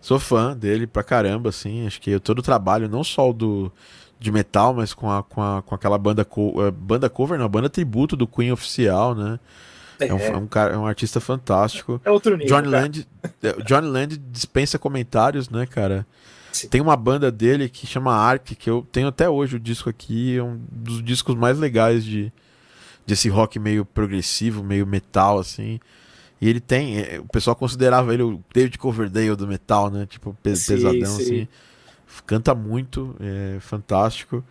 Sou 0.00 0.18
fã 0.18 0.56
dele 0.56 0.86
pra 0.86 1.02
caramba, 1.02 1.48
assim. 1.48 1.86
Acho 1.86 2.00
que 2.00 2.18
todo 2.20 2.40
o 2.40 2.42
trabalho, 2.42 2.88
não 2.88 3.02
só 3.02 3.30
o 3.30 3.32
do 3.32 3.72
de 4.20 4.32
metal, 4.32 4.74
mas 4.74 4.92
com, 4.92 5.10
a, 5.10 5.22
com, 5.22 5.40
a, 5.40 5.62
com 5.62 5.74
aquela 5.74 5.96
banda, 5.96 6.24
co 6.24 6.60
uh, 6.60 6.72
banda 6.72 7.08
cover, 7.08 7.38
não, 7.38 7.48
banda 7.48 7.70
tributo 7.70 8.16
do 8.16 8.26
Queen 8.26 8.50
oficial, 8.50 9.14
né? 9.14 9.38
É, 10.00 10.08
é 10.08 10.14
um, 10.14 10.18
é 10.18 10.36
um, 10.36 10.46
cara, 10.46 10.74
é 10.74 10.78
um 10.78 10.86
artista 10.86 11.20
fantástico. 11.20 12.00
É 12.04 12.10
outro 12.10 12.36
nível. 12.36 12.56
John 12.60 12.68
Land, 12.68 13.08
é, 13.42 13.52
John 13.64 13.80
Land 13.80 14.16
dispensa 14.16 14.78
comentários, 14.78 15.48
né, 15.48 15.66
cara? 15.66 16.06
Sim. 16.52 16.68
Tem 16.68 16.80
uma 16.80 16.96
banda 16.96 17.30
dele 17.30 17.68
que 17.68 17.86
chama 17.86 18.14
Ark, 18.14 18.54
que 18.54 18.68
eu 18.68 18.86
tenho 18.90 19.08
até 19.08 19.28
hoje 19.28 19.56
o 19.56 19.60
disco 19.60 19.88
aqui, 19.88 20.36
é 20.36 20.42
um 20.42 20.60
dos 20.70 21.02
discos 21.02 21.34
mais 21.34 21.58
legais 21.58 22.04
de 22.04 22.32
desse 23.06 23.28
rock 23.28 23.58
meio 23.58 23.84
progressivo, 23.84 24.62
meio 24.62 24.86
metal, 24.86 25.38
assim. 25.38 25.80
E 26.40 26.48
ele 26.48 26.60
tem, 26.60 27.00
é, 27.00 27.18
o 27.18 27.26
pessoal 27.26 27.56
considerava 27.56 28.12
ele 28.12 28.22
o 28.22 28.42
David 28.54 28.78
Coverdale 28.78 29.34
do 29.34 29.46
metal, 29.46 29.90
né? 29.90 30.06
Tipo, 30.06 30.36
pesadão, 30.42 30.92
sim. 30.92 31.04
assim. 31.06 31.48
Canta 32.26 32.54
muito, 32.54 33.16
é 33.20 33.58
fantástico. 33.60 34.44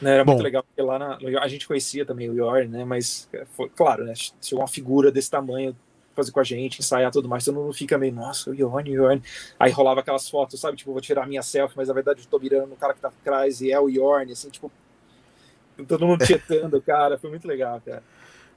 Não, 0.00 0.10
era 0.10 0.24
Bom, 0.24 0.32
muito 0.32 0.44
legal, 0.44 0.62
porque 0.62 0.82
lá 0.82 0.98
na, 0.98 1.18
a 1.40 1.48
gente 1.48 1.66
conhecia 1.66 2.04
também 2.04 2.28
o 2.28 2.34
Yorn, 2.34 2.68
né? 2.68 2.84
Mas, 2.84 3.28
é, 3.32 3.44
foi, 3.44 3.68
claro, 3.70 4.04
né? 4.04 4.12
Se 4.40 4.54
uma 4.54 4.68
figura 4.68 5.10
desse 5.10 5.30
tamanho 5.30 5.74
fazer 6.14 6.32
com 6.32 6.40
a 6.40 6.44
gente, 6.44 6.80
ensaiar 6.80 7.10
tudo 7.10 7.28
mais, 7.28 7.44
todo 7.44 7.54
mundo 7.54 7.72
fica 7.72 7.96
meio, 7.98 8.12
nossa, 8.12 8.50
o 8.50 8.54
Yorn, 8.54 8.90
o 8.90 8.94
Yorn. 8.94 9.22
Aí 9.58 9.70
rolava 9.72 10.00
aquelas 10.00 10.28
fotos, 10.28 10.60
sabe? 10.60 10.76
Tipo, 10.76 10.92
vou 10.92 11.00
tirar 11.00 11.26
minha 11.26 11.42
selfie, 11.42 11.76
mas 11.76 11.88
na 11.88 11.94
verdade 11.94 12.20
eu 12.20 12.26
tô 12.26 12.38
mirando 12.38 12.68
no 12.68 12.76
cara 12.76 12.94
que 12.94 13.00
tá 13.00 13.08
atrás 13.08 13.60
e 13.60 13.72
é 13.72 13.80
o 13.80 13.88
Yorn, 13.88 14.32
assim, 14.32 14.50
tipo, 14.50 14.70
todo 15.86 16.06
mundo 16.06 16.24
tietando, 16.24 16.80
cara. 16.80 17.18
Foi 17.18 17.30
muito 17.30 17.46
legal, 17.46 17.80
cara. 17.84 18.02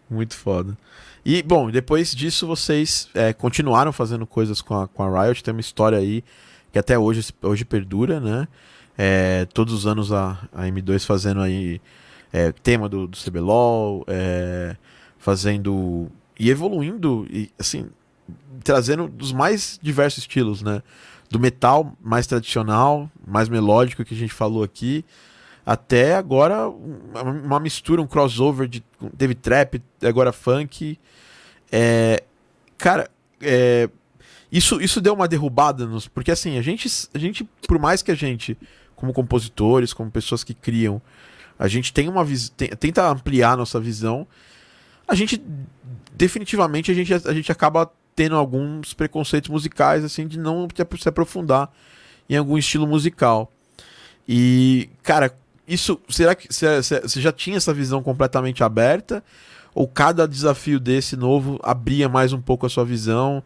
Muito 0.09 0.35
foda. 0.35 0.77
E, 1.25 1.41
bom, 1.41 1.71
depois 1.71 2.13
disso 2.13 2.45
vocês 2.45 3.09
é, 3.13 3.33
continuaram 3.33 3.91
fazendo 3.91 4.27
coisas 4.27 4.61
com 4.61 4.79
a, 4.79 4.87
com 4.87 5.03
a 5.03 5.23
Riot. 5.23 5.43
Tem 5.43 5.51
uma 5.51 5.61
história 5.61 5.97
aí 5.97 6.23
que 6.71 6.77
até 6.77 6.99
hoje, 6.99 7.33
hoje 7.41 7.65
perdura, 7.65 8.19
né? 8.19 8.47
É, 8.97 9.45
todos 9.53 9.73
os 9.73 9.87
anos 9.87 10.11
a, 10.11 10.47
a 10.53 10.63
M2 10.63 11.05
fazendo 11.05 11.41
aí 11.41 11.81
é, 12.31 12.51
tema 12.51 12.87
do, 12.87 13.07
do 13.07 13.17
CBLOL, 13.17 14.05
é, 14.07 14.75
fazendo 15.17 16.11
e 16.39 16.49
evoluindo, 16.49 17.27
e 17.29 17.51
assim, 17.57 17.87
trazendo 18.63 19.07
dos 19.07 19.31
mais 19.31 19.79
diversos 19.81 20.23
estilos, 20.23 20.61
né? 20.61 20.81
Do 21.29 21.39
metal 21.39 21.95
mais 22.01 22.27
tradicional, 22.27 23.09
mais 23.25 23.49
melódico 23.49 24.03
que 24.03 24.13
a 24.13 24.17
gente 24.17 24.33
falou 24.33 24.63
aqui, 24.63 25.03
até 25.65 26.15
agora 26.15 26.69
uma 26.69 27.59
mistura, 27.59 28.01
um 28.01 28.07
crossover 28.07 28.67
de 28.67 28.83
teve 29.17 29.33
trap, 29.33 29.81
agora 30.03 30.31
funk. 30.31 30.99
É, 31.71 32.23
cara, 32.77 33.09
é, 33.41 33.89
isso, 34.51 34.79
isso 34.79 35.01
deu 35.01 35.13
uma 35.13 35.27
derrubada 35.27 35.85
nos. 35.85 36.07
Porque 36.07 36.31
assim, 36.31 36.57
a 36.57 36.61
gente, 36.61 36.87
a 37.13 37.17
gente, 37.17 37.43
por 37.67 37.79
mais 37.79 38.01
que 38.01 38.11
a 38.11 38.15
gente, 38.15 38.57
como 38.95 39.11
compositores, 39.11 39.91
como 39.91 40.11
pessoas 40.11 40.43
que 40.43 40.53
criam, 40.53 41.01
a 41.57 41.67
gente 41.67 41.91
tem 41.91 42.07
uma. 42.07 42.23
Tenta 42.79 43.09
ampliar 43.09 43.57
nossa 43.57 43.79
visão. 43.79 44.27
A 45.07 45.15
gente. 45.15 45.41
Definitivamente 46.13 46.89
a 46.91 46.93
gente, 46.93 47.13
a 47.13 47.33
gente 47.33 47.51
acaba 47.51 47.91
tendo 48.15 48.35
alguns 48.37 48.93
preconceitos 48.93 49.49
musicais, 49.49 50.03
assim, 50.03 50.25
de 50.25 50.39
não 50.39 50.67
se 50.97 51.09
aprofundar 51.09 51.69
em 52.29 52.37
algum 52.37 52.57
estilo 52.57 52.87
musical. 52.87 53.51
E, 54.27 54.89
cara, 55.03 55.35
isso. 55.67 55.99
Será 56.09 56.33
que 56.33 56.47
você 56.51 57.21
já 57.21 57.31
tinha 57.31 57.57
essa 57.57 57.73
visão 57.73 58.01
completamente 58.01 58.63
aberta? 58.63 59.23
Ou 59.73 59.87
cada 59.87 60.25
desafio 60.25 60.79
desse 60.79 61.17
novo 61.17 61.59
abria 61.61 62.07
mais 62.07 62.31
um 62.31 62.41
pouco 62.41 62.65
a 62.65 62.69
sua 62.69 62.85
visão? 62.85 63.43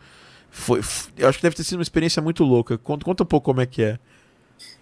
Foi, 0.52 0.80
eu 1.18 1.28
acho 1.28 1.40
que 1.40 1.44
deve 1.44 1.56
ter 1.56 1.64
sido 1.64 1.80
uma 1.80 1.84
experiência 1.84 2.22
muito 2.22 2.44
louca. 2.44 2.78
Conta, 2.78 3.04
conta 3.04 3.24
um 3.24 3.26
pouco 3.26 3.46
como 3.46 3.62
é 3.62 3.66
que 3.66 3.82
é. 3.82 4.00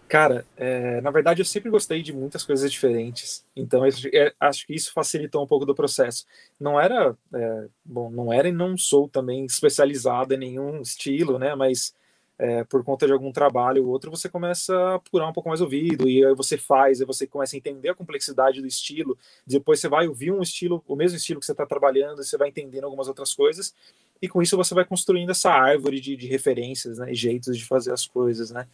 Cara, 0.08 0.46
é, 0.56 1.02
na 1.02 1.12
verdade 1.12 1.42
eu 1.42 1.46
sempre 1.46 1.70
gostei 1.70 2.02
de 2.02 2.14
muitas 2.14 2.46
coisas 2.46 2.72
diferentes, 2.72 3.46
então 3.54 3.86
eu, 3.86 3.92
é, 4.14 4.34
acho 4.40 4.66
que 4.66 4.74
isso 4.74 4.94
facilitou 4.94 5.44
um 5.44 5.48
pouco 5.48 5.66
do 5.66 5.76
processo. 5.76 6.26
Não 6.58 6.80
era, 6.80 7.14
é, 7.34 7.68
bom, 7.84 8.10
não 8.10 8.32
era 8.32 8.48
e 8.48 8.52
não 8.54 8.78
sou 8.78 9.10
também 9.10 9.46
especializado 9.46 10.34
em 10.34 10.38
nenhum 10.38 10.82
estilo, 10.82 11.38
né? 11.38 11.56
Mas 11.56 11.94
é, 12.40 12.64
por 12.64 12.84
conta 12.86 13.06
de 13.06 13.12
algum 13.12 13.34
trabalho 13.34 13.84
ou 13.84 13.90
outro, 13.90 14.10
você 14.10 14.30
começa 14.30 14.74
a 14.78 14.96
apurar 14.96 15.28
um 15.28 15.34
pouco 15.34 15.50
mais 15.50 15.60
o 15.60 15.66
ouvido, 15.66 16.08
e 16.08 16.24
aí 16.26 16.36
você 16.36 16.58
faz, 16.58 17.02
aí 17.02 17.08
você 17.08 17.28
começa 17.28 17.56
a 17.56 17.58
entender 17.58 17.90
a 17.90 17.96
complexidade 17.96 18.62
do 18.62 18.68
estilo, 18.68 19.18
depois 19.46 19.80
você 19.80 19.90
vai 19.90 20.08
ouvir 20.08 20.32
um 20.32 20.42
estilo, 20.42 20.82
o 20.88 20.96
mesmo 20.96 21.18
estilo 21.18 21.40
que 21.40 21.46
você 21.46 21.52
está 21.52 21.66
trabalhando, 21.66 22.22
e 22.22 22.26
você 22.26 22.38
vai 22.38 22.50
entendendo 22.50 22.84
algumas 22.86 23.08
outras 23.08 23.34
coisas, 23.34 23.74
e 24.22 24.30
com 24.30 24.42
isso 24.42 24.56
você 24.56 24.74
vai 24.74 24.86
construindo 24.86 25.32
essa 25.32 25.52
árvore 25.52 26.00
de, 26.00 26.16
de 26.16 26.28
referências, 26.28 27.00
né, 27.00 27.12
e 27.12 27.16
jeitos 27.16 27.58
de 27.58 27.66
fazer 27.66 27.92
as 27.92 28.06
coisas, 28.06 28.52
né. 28.52 28.68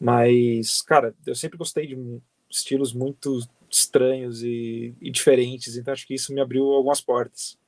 Mas, 0.00 0.80
cara, 0.80 1.14
eu 1.26 1.34
sempre 1.34 1.58
gostei 1.58 1.86
de 1.86 2.20
estilos 2.48 2.94
muito 2.94 3.38
estranhos 3.70 4.42
e, 4.42 4.94
e 5.00 5.10
diferentes, 5.10 5.76
então 5.76 5.92
acho 5.92 6.06
que 6.06 6.14
isso 6.14 6.32
me 6.32 6.40
abriu 6.40 6.64
algumas 6.72 7.00
portas. 7.00 7.58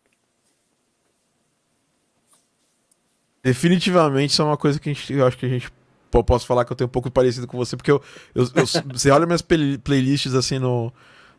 Definitivamente 3.42 4.30
isso 4.30 4.42
é 4.42 4.44
uma 4.44 4.56
coisa 4.56 4.80
que 4.80 4.88
a 4.88 4.92
gente, 4.92 5.12
eu 5.12 5.26
acho 5.26 5.36
que 5.36 5.46
a 5.46 5.48
gente 5.48 5.70
posso 6.10 6.46
falar 6.46 6.64
que 6.64 6.72
eu 6.72 6.76
tenho 6.76 6.88
um 6.88 6.92
pouco 6.92 7.10
parecido 7.10 7.46
com 7.46 7.56
você, 7.56 7.76
porque 7.76 7.90
eu, 7.90 8.02
eu, 8.34 8.44
eu 8.54 8.66
você 8.92 9.10
olha 9.10 9.26
minhas 9.26 9.42
play, 9.42 9.76
playlists 9.78 10.34
assim 10.34 10.58
no, 10.58 10.92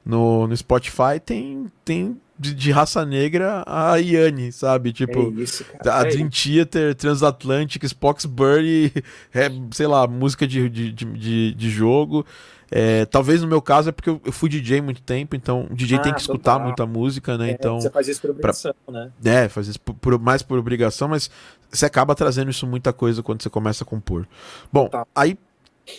no, 0.06 0.48
no 0.48 0.56
Spotify, 0.56 1.20
tem, 1.24 1.72
tem 1.84 2.22
de, 2.38 2.54
de, 2.54 2.72
raça 2.72 3.06
negra 3.06 3.64
a 3.66 3.96
Yanni, 3.98 4.52
sabe? 4.52 4.92
Tipo, 4.92 5.34
é 5.38 5.42
isso, 5.42 5.66
a 5.86 6.02
é 6.02 6.10
Dream 6.10 6.30
Theater, 6.30 6.96
Transatlantic, 6.96 7.84
Spox 7.84 8.26
Burry, 8.26 8.92
é, 9.34 9.50
sei 9.72 9.88
lá, 9.88 10.08
música 10.08 10.48
de, 10.48 10.70
de, 10.70 10.92
de, 10.92 11.54
de 11.54 11.70
jogo. 11.70 12.26
É, 12.76 13.06
talvez 13.06 13.40
no 13.40 13.48
meu 13.48 13.62
caso 13.62 13.90
é 13.90 13.92
porque 13.92 14.10
eu, 14.10 14.20
fui 14.32 14.50
DJ 14.50 14.82
muito 14.82 15.00
tempo, 15.04 15.36
então 15.36 15.68
o 15.70 15.76
DJ 15.76 16.00
ah, 16.00 16.02
tem 16.02 16.14
que 16.14 16.22
escutar 16.22 16.54
total. 16.54 16.66
muita 16.66 16.86
música, 16.88 17.38
né? 17.38 17.50
É, 17.50 17.52
então 17.52 17.80
você 17.80 17.92
faz 17.92 18.08
isso 18.08 18.20
por 18.20 18.32
obrigação, 18.32 18.74
pra, 18.84 18.94
né? 18.94 19.12
É, 19.24 19.48
faz 19.48 19.68
isso 19.68 19.80
por, 19.80 19.94
por, 19.94 20.20
mais 20.20 20.42
por 20.42 20.58
obrigação, 20.58 21.08
mas 21.08 21.30
você 21.70 21.86
acaba 21.86 22.16
trazendo 22.16 22.50
isso 22.50 22.66
muita 22.66 22.92
coisa 22.92 23.22
quando 23.22 23.44
você 23.44 23.50
começa 23.50 23.84
a 23.84 23.86
compor. 23.88 24.28
Bom, 24.72 24.88
tá. 24.88 25.06
aí 25.14 25.38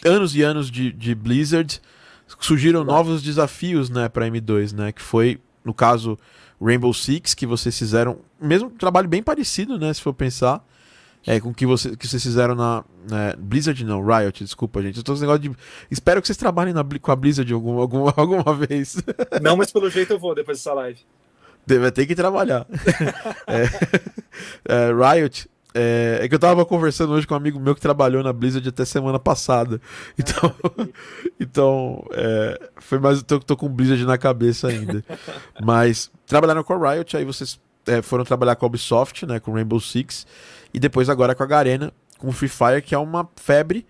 anos 0.05 0.35
e 0.35 0.43
anos 0.43 0.69
de, 0.69 0.93
de 0.93 1.15
Blizzard 1.15 1.81
surgiram 2.41 2.83
novos 2.83 3.23
desafios, 3.23 3.89
né, 3.89 4.09
para 4.09 4.27
M2, 4.27 4.73
né? 4.73 4.91
Que 4.91 5.03
foi 5.03 5.39
no 5.65 5.73
caso 5.73 6.19
Rainbow 6.61 6.93
Six 6.93 7.35
que 7.35 7.47
vocês 7.47 7.77
fizeram, 7.77 8.19
mesmo 8.41 8.69
um 8.69 8.77
trabalho 8.77 9.09
bem 9.09 9.23
parecido, 9.23 9.79
né? 9.79 9.93
Se 9.93 10.01
for 10.01 10.13
pensar 10.13 10.65
é, 11.27 11.41
com 11.41 11.55
que, 11.55 11.65
você, 11.65 11.97
que 11.97 12.07
vocês 12.07 12.23
fizeram 12.23 12.55
na. 12.55 12.85
Né, 13.11 13.35
Blizzard 13.39 13.83
não, 13.85 14.05
Riot, 14.05 14.45
desculpa, 14.45 14.83
gente. 14.83 14.99
Eu 14.99 15.03
tô 15.03 15.13
com 15.13 15.17
esse 15.17 15.23
negócio 15.23 15.41
de. 15.41 15.57
Espero 15.91 16.21
que 16.21 16.27
vocês 16.27 16.37
trabalhem 16.37 16.75
na, 16.75 16.85
com 16.85 17.11
a 17.11 17.17
Blizzard 17.17 17.51
algum, 17.53 17.79
algum, 17.79 18.09
alguma 18.15 18.55
vez. 18.55 18.97
Não, 19.41 19.57
mas 19.57 19.73
pelo 19.73 19.89
jeito 19.89 20.13
eu 20.13 20.19
vou 20.19 20.35
depois 20.35 20.59
dessa 20.59 20.75
live. 20.75 21.01
Vai 21.67 21.91
ter 21.91 22.05
que 22.07 22.15
trabalhar. 22.15 22.67
é, 23.49 23.63
é, 24.69 25.15
Riot. 25.15 25.49
É, 25.77 26.21
é, 26.23 26.29
que 26.29 26.35
eu 26.37 26.39
tava 26.39 26.65
conversando 26.65 27.13
hoje 27.15 27.27
com 27.27 27.35
um 27.35 27.37
amigo 27.37 27.59
meu 27.59 27.75
que 27.75 27.81
trabalhou 27.81 28.23
na 28.23 28.33
Blizzard 28.33 28.69
até 28.69 28.85
semana 28.85 29.19
passada. 29.19 29.81
Então, 30.17 30.55
ah, 30.63 30.87
então 31.41 32.07
é, 32.13 32.71
foi 32.77 33.01
mais. 33.01 33.19
Eu 33.19 33.25
tô, 33.25 33.41
tô 33.41 33.57
com 33.57 33.69
Blizzard 33.69 34.05
na 34.07 34.17
cabeça 34.17 34.69
ainda. 34.69 35.05
Mas 35.61 36.13
trabalharam 36.27 36.63
com 36.63 36.73
a 36.73 36.95
Riot, 36.95 37.17
aí 37.17 37.25
vocês 37.25 37.59
é, 37.87 38.01
foram 38.03 38.25
trabalhar 38.25 38.55
com 38.55 38.65
a 38.65 38.69
Ubisoft, 38.69 39.27
né, 39.27 39.41
com 39.41 39.53
Rainbow 39.53 39.81
Six, 39.81 40.27
e 40.73 40.79
depois 40.79 41.09
agora 41.09 41.35
com 41.35 41.43
a 41.43 41.47
Garena, 41.47 41.93
com 42.19 42.29
o 42.29 42.33
Free 42.33 42.49
Fire, 42.49 42.81
que 42.81 42.95
é 42.95 42.99
uma 42.99 43.29
febre. 43.37 43.85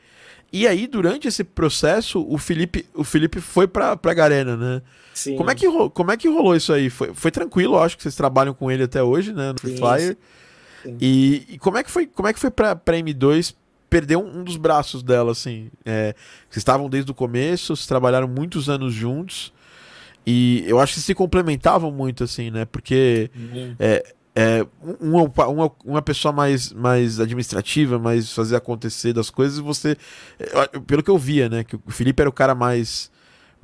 E 0.53 0.66
aí, 0.68 0.87
durante 0.87 1.26
esse 1.26 1.43
processo, 1.43 2.24
o 2.28 2.39
Felipe, 2.39 2.87
o 2.95 3.03
Felipe 3.03 3.41
foi 3.41 3.66
pra, 3.66 3.97
pra 3.97 4.14
Garena, 4.14 4.57
né? 4.57 4.82
Sim. 5.12 5.37
Como 5.37 5.51
é, 5.51 5.55
que, 5.55 5.66
como 5.91 6.12
é 6.12 6.16
que 6.16 6.28
rolou 6.28 6.55
isso 6.55 6.72
aí? 6.72 6.89
Foi, 6.89 7.12
foi 7.12 7.30
tranquilo, 7.30 7.78
acho 7.78 7.97
que 7.97 8.03
vocês 8.03 8.14
trabalham 8.14 8.55
com 8.55 8.70
ele 8.70 8.85
até 8.85 9.03
hoje, 9.03 9.32
né, 9.32 9.53
no 9.53 9.59
Free 9.59 9.76
Sim. 9.76 9.82
Fire. 9.82 10.18
E, 11.01 11.47
e, 11.51 11.59
como 11.59 11.78
é 11.78 11.82
que 11.82 11.91
foi, 11.91 12.07
como 12.07 12.28
é 12.28 12.32
que 12.32 12.39
foi 12.39 12.51
pra, 12.51 12.76
pra 12.76 12.97
M2 12.97 13.55
perdeu 13.89 14.18
um, 14.20 14.43
dos 14.43 14.57
braços 14.57 15.05
dela, 15.05 15.30
assim. 15.30 15.70
É, 15.85 16.14
vocês 16.51 16.57
estavam 16.57 16.89
desde 16.89 17.11
o 17.12 17.14
começo, 17.14 17.76
vocês 17.76 17.87
trabalharam 17.87 18.26
muitos 18.26 18.68
anos 18.68 18.93
juntos. 18.93 19.53
E 20.26 20.64
eu 20.66 20.80
acho 20.80 20.95
que 20.95 21.01
se 21.01 21.14
complementavam 21.14 21.93
muito, 21.93 22.24
assim, 22.24 22.51
né? 22.51 22.64
Porque 22.64 23.30
uhum. 23.37 23.76
é, 23.78 24.05
é, 24.35 24.66
uma, 25.01 25.22
uma, 25.47 25.72
uma 25.85 26.03
pessoa 26.03 26.32
mais, 26.32 26.72
mais 26.72 27.20
administrativa, 27.20 27.97
mais 27.97 28.32
fazer 28.32 28.57
acontecer 28.57 29.12
das 29.12 29.30
coisas, 29.30 29.59
você. 29.59 29.97
Pelo 30.89 31.03
que 31.03 31.11
eu 31.11 31.18
via, 31.18 31.49
né? 31.49 31.62
Que 31.62 31.76
o 31.76 31.91
Felipe 31.91 32.20
era 32.20 32.28
o 32.28 32.32
cara 32.32 32.55
mais 32.55 33.12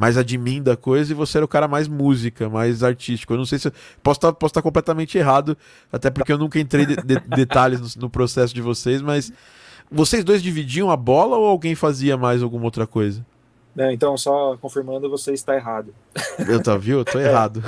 mais 0.01 0.17
admin 0.17 0.63
da 0.63 0.79
coisa 0.79 1.13
e 1.13 1.15
você 1.15 1.37
era 1.37 1.45
o 1.45 1.49
cara 1.49 1.69
mais 1.69 1.87
música, 1.87 2.49
mais 2.49 2.83
artístico. 2.83 3.35
Eu 3.35 3.37
não 3.37 3.45
sei 3.45 3.59
se. 3.59 3.71
Posso 4.03 4.17
estar 4.17 4.33
posso 4.33 4.53
estar 4.53 4.63
completamente 4.63 5.19
errado, 5.19 5.55
até 5.93 6.09
porque 6.09 6.33
eu 6.33 6.39
nunca 6.39 6.59
entrei 6.59 6.87
de, 6.87 6.97
de, 6.97 7.21
detalhes 7.37 7.97
no, 7.97 8.05
no, 8.05 8.11
processo 8.11 8.55
de 8.55 8.63
vocês, 8.63 9.03
mas. 9.03 9.31
Vocês 9.93 10.25
dois 10.25 10.41
dividiam 10.41 10.89
a 10.89 10.97
bola 10.97 11.37
ou 11.37 11.45
alguém 11.45 11.75
fazia 11.75 12.17
mais 12.17 12.43
alguma 12.43 12.65
outra 12.65 12.87
coisa? 12.87 13.27
Não, 13.75 13.91
então, 13.91 14.17
só 14.17 14.57
confirmando, 14.57 15.11
você 15.11 15.33
está 15.33 15.55
errado. 15.55 15.93
Eu 16.49 16.63
tá, 16.63 16.77
viu? 16.77 16.99
Eu 16.99 17.05
tô 17.05 17.19
errado. 17.21 17.61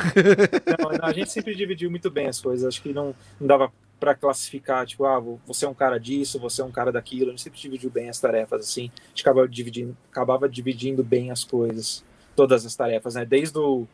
Não, 0.79 0.91
não, 0.99 1.05
a 1.05 1.13
gente 1.13 1.33
sempre 1.33 1.55
dividiu 1.55 1.91
muito 1.91 2.11
bem 2.11 2.29
as 2.29 2.41
coisas. 2.41 2.65
Acho 2.65 2.81
que 2.81 2.93
não, 2.93 3.13
não 3.41 3.47
dava 3.49 3.73
para 3.99 4.15
classificar, 4.15 4.87
tipo, 4.87 5.05
ah, 5.05 5.21
você 5.45 5.65
é 5.65 5.69
um 5.69 5.75
cara 5.75 5.99
disso, 5.99 6.39
você 6.39 6.63
é 6.63 6.65
um 6.65 6.71
cara 6.71 6.93
daquilo. 6.93 7.27
A 7.27 7.31
gente 7.31 7.43
sempre 7.43 7.61
dividiu 7.61 7.91
bem 7.91 8.09
as 8.09 8.21
tarefas, 8.21 8.61
assim. 8.63 8.91
A 9.05 9.09
gente 9.09 9.23
acabava 9.23 9.49
dividindo, 9.49 9.97
acabava 10.11 10.49
dividindo 10.49 11.03
bem 11.03 11.31
as 11.33 11.43
coisas 11.43 12.05
todas 12.35 12.65
as 12.65 12.75
tarefas, 12.75 13.15
né? 13.15 13.25
Desde 13.25 13.59
o, 13.59 13.87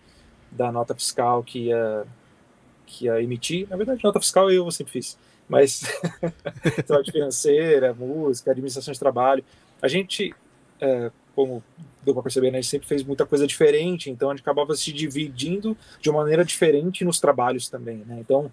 da 0.50 0.72
nota 0.72 0.94
fiscal 0.94 1.42
que 1.42 1.66
ia, 1.66 2.04
que 2.86 3.06
ia 3.06 3.22
emitir, 3.22 3.68
na 3.68 3.76
verdade, 3.76 4.02
nota 4.02 4.20
fiscal 4.20 4.50
eu 4.50 4.70
sempre 4.70 4.92
fiz, 4.92 5.18
mas 5.48 5.82
trabalho 6.86 7.10
financeira, 7.10 7.94
música, 7.94 8.50
administração 8.50 8.92
de 8.92 8.98
trabalho. 8.98 9.44
A 9.80 9.88
gente, 9.88 10.34
é, 10.80 11.10
como 11.34 11.62
deu 12.04 12.14
para 12.14 12.22
perceber, 12.22 12.50
né, 12.50 12.58
a 12.58 12.60
gente 12.60 12.70
sempre 12.70 12.88
fez 12.88 13.02
muita 13.04 13.26
coisa 13.26 13.46
diferente, 13.46 14.10
então 14.10 14.30
a 14.30 14.34
gente 14.34 14.42
acabava 14.42 14.74
se 14.74 14.92
dividindo 14.92 15.76
de 16.00 16.10
uma 16.10 16.20
maneira 16.20 16.44
diferente 16.44 17.04
nos 17.04 17.20
trabalhos 17.20 17.68
também, 17.68 17.98
né? 18.06 18.18
Então, 18.20 18.50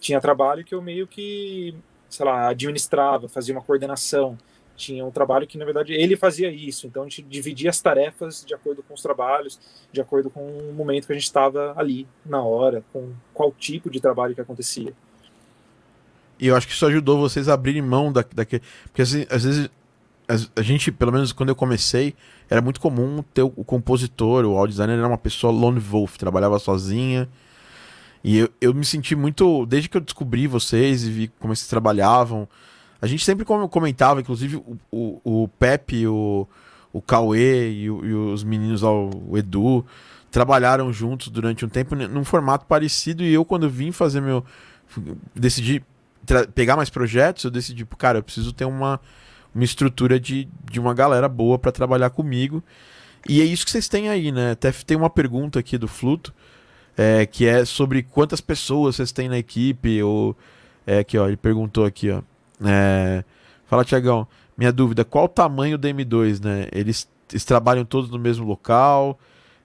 tinha 0.00 0.20
trabalho 0.20 0.64
que 0.64 0.74
eu 0.74 0.82
meio 0.82 1.06
que, 1.06 1.74
sei 2.08 2.24
lá, 2.24 2.48
administrava, 2.48 3.28
fazia 3.28 3.54
uma 3.54 3.62
coordenação 3.62 4.38
tinha 4.78 5.04
um 5.04 5.10
trabalho 5.10 5.46
que, 5.46 5.58
na 5.58 5.64
verdade, 5.64 5.92
ele 5.92 6.16
fazia 6.16 6.50
isso. 6.50 6.86
Então, 6.86 7.02
a 7.02 7.08
gente 7.08 7.22
dividia 7.22 7.68
as 7.68 7.80
tarefas 7.80 8.44
de 8.46 8.54
acordo 8.54 8.82
com 8.82 8.94
os 8.94 9.02
trabalhos, 9.02 9.60
de 9.92 10.00
acordo 10.00 10.30
com 10.30 10.40
o 10.40 10.72
momento 10.72 11.06
que 11.06 11.12
a 11.12 11.16
gente 11.16 11.24
estava 11.24 11.74
ali, 11.76 12.06
na 12.24 12.40
hora, 12.40 12.82
com 12.92 13.12
qual 13.34 13.52
tipo 13.52 13.90
de 13.90 14.00
trabalho 14.00 14.34
que 14.34 14.40
acontecia. 14.40 14.94
E 16.38 16.46
eu 16.46 16.56
acho 16.56 16.68
que 16.68 16.72
isso 16.72 16.86
ajudou 16.86 17.18
vocês 17.18 17.48
a 17.48 17.54
abrirem 17.54 17.82
mão 17.82 18.12
da, 18.12 18.24
daquele. 18.32 18.62
Porque 18.84 19.02
assim, 19.02 19.26
às 19.28 19.42
vezes 19.42 19.68
a 20.54 20.62
gente, 20.62 20.92
pelo 20.92 21.10
menos 21.10 21.32
quando 21.32 21.48
eu 21.48 21.56
comecei, 21.56 22.14
era 22.48 22.60
muito 22.60 22.80
comum 22.80 23.24
ter 23.34 23.42
o, 23.42 23.52
o 23.56 23.64
compositor, 23.64 24.44
o 24.44 24.56
audio 24.56 24.68
designer 24.68 24.98
era 24.98 25.08
uma 25.08 25.18
pessoa 25.18 25.52
lone 25.52 25.80
wolf, 25.80 26.16
trabalhava 26.16 26.58
sozinha. 26.58 27.28
E 28.22 28.38
eu, 28.38 28.48
eu 28.60 28.74
me 28.74 28.84
senti 28.84 29.16
muito. 29.16 29.64
Desde 29.66 29.88
que 29.88 29.96
eu 29.96 30.00
descobri 30.00 30.46
vocês 30.46 31.04
e 31.04 31.10
vi 31.10 31.28
como 31.38 31.54
vocês 31.54 31.68
trabalhavam, 31.68 32.46
a 33.00 33.06
gente 33.06 33.24
sempre 33.24 33.44
comentava, 33.44 34.20
inclusive 34.20 34.56
o, 34.56 34.76
o, 34.90 35.42
o 35.42 35.48
Pepe, 35.48 36.06
o, 36.06 36.46
o 36.92 37.00
Cauê 37.00 37.70
e, 37.70 37.90
o, 37.90 38.04
e 38.04 38.12
os 38.12 38.42
meninos, 38.42 38.82
o 38.82 39.36
Edu, 39.36 39.86
trabalharam 40.30 40.92
juntos 40.92 41.28
durante 41.28 41.64
um 41.64 41.68
tempo 41.68 41.94
num 41.94 42.24
formato 42.24 42.66
parecido. 42.66 43.22
E 43.22 43.32
eu, 43.32 43.44
quando 43.44 43.68
vim 43.70 43.92
fazer 43.92 44.20
meu. 44.20 44.44
Decidi 45.34 45.84
pegar 46.54 46.76
mais 46.76 46.90
projetos, 46.90 47.44
eu 47.44 47.50
decidi, 47.50 47.84
cara, 47.96 48.18
eu 48.18 48.22
preciso 48.22 48.52
ter 48.52 48.64
uma, 48.64 49.00
uma 49.54 49.64
estrutura 49.64 50.18
de, 50.18 50.48
de 50.70 50.80
uma 50.80 50.92
galera 50.92 51.28
boa 51.28 51.58
para 51.58 51.72
trabalhar 51.72 52.10
comigo. 52.10 52.62
E 53.28 53.40
é 53.40 53.44
isso 53.44 53.64
que 53.64 53.70
vocês 53.70 53.88
têm 53.88 54.08
aí, 54.08 54.32
né? 54.32 54.52
Até 54.52 54.72
tem 54.72 54.96
uma 54.96 55.10
pergunta 55.10 55.58
aqui 55.58 55.78
do 55.78 55.88
Fluto, 55.88 56.34
é, 56.96 57.26
que 57.26 57.46
é 57.46 57.64
sobre 57.64 58.02
quantas 58.02 58.40
pessoas 58.40 58.96
vocês 58.96 59.12
têm 59.12 59.28
na 59.28 59.38
equipe. 59.38 60.02
Ou, 60.02 60.36
é, 60.86 60.98
aqui, 60.98 61.16
ó, 61.18 61.26
ele 61.26 61.36
perguntou 61.36 61.84
aqui, 61.84 62.10
ó. 62.10 62.22
É... 62.64 63.24
Fala, 63.66 63.84
Tiagão. 63.84 64.26
Minha 64.56 64.72
dúvida, 64.72 65.04
qual 65.04 65.26
o 65.26 65.28
tamanho 65.28 65.78
do 65.78 65.86
M2, 65.86 66.42
né? 66.42 66.66
Eles, 66.72 67.08
eles 67.30 67.44
trabalham 67.44 67.84
todos 67.84 68.10
no 68.10 68.18
mesmo 68.18 68.46
local? 68.46 69.18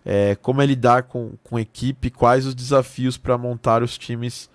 É, 0.05 0.35
como 0.35 0.61
é 0.61 0.65
lidar 0.65 1.03
com, 1.03 1.31
com 1.43 1.57
equipe? 1.57 2.09
Quais 2.09 2.45
os 2.45 2.53
desafios 2.53 3.17
para 3.17 3.37
montar 3.37 3.81
os 3.81 3.97
times 3.97 4.49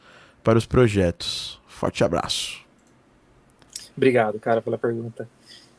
para 0.45 0.59
os 0.59 0.66
projetos? 0.66 1.61
Forte 1.66 2.05
abraço. 2.05 2.61
Obrigado, 3.97 4.39
cara, 4.39 4.62
pela 4.62 4.78
pergunta. 4.78 5.28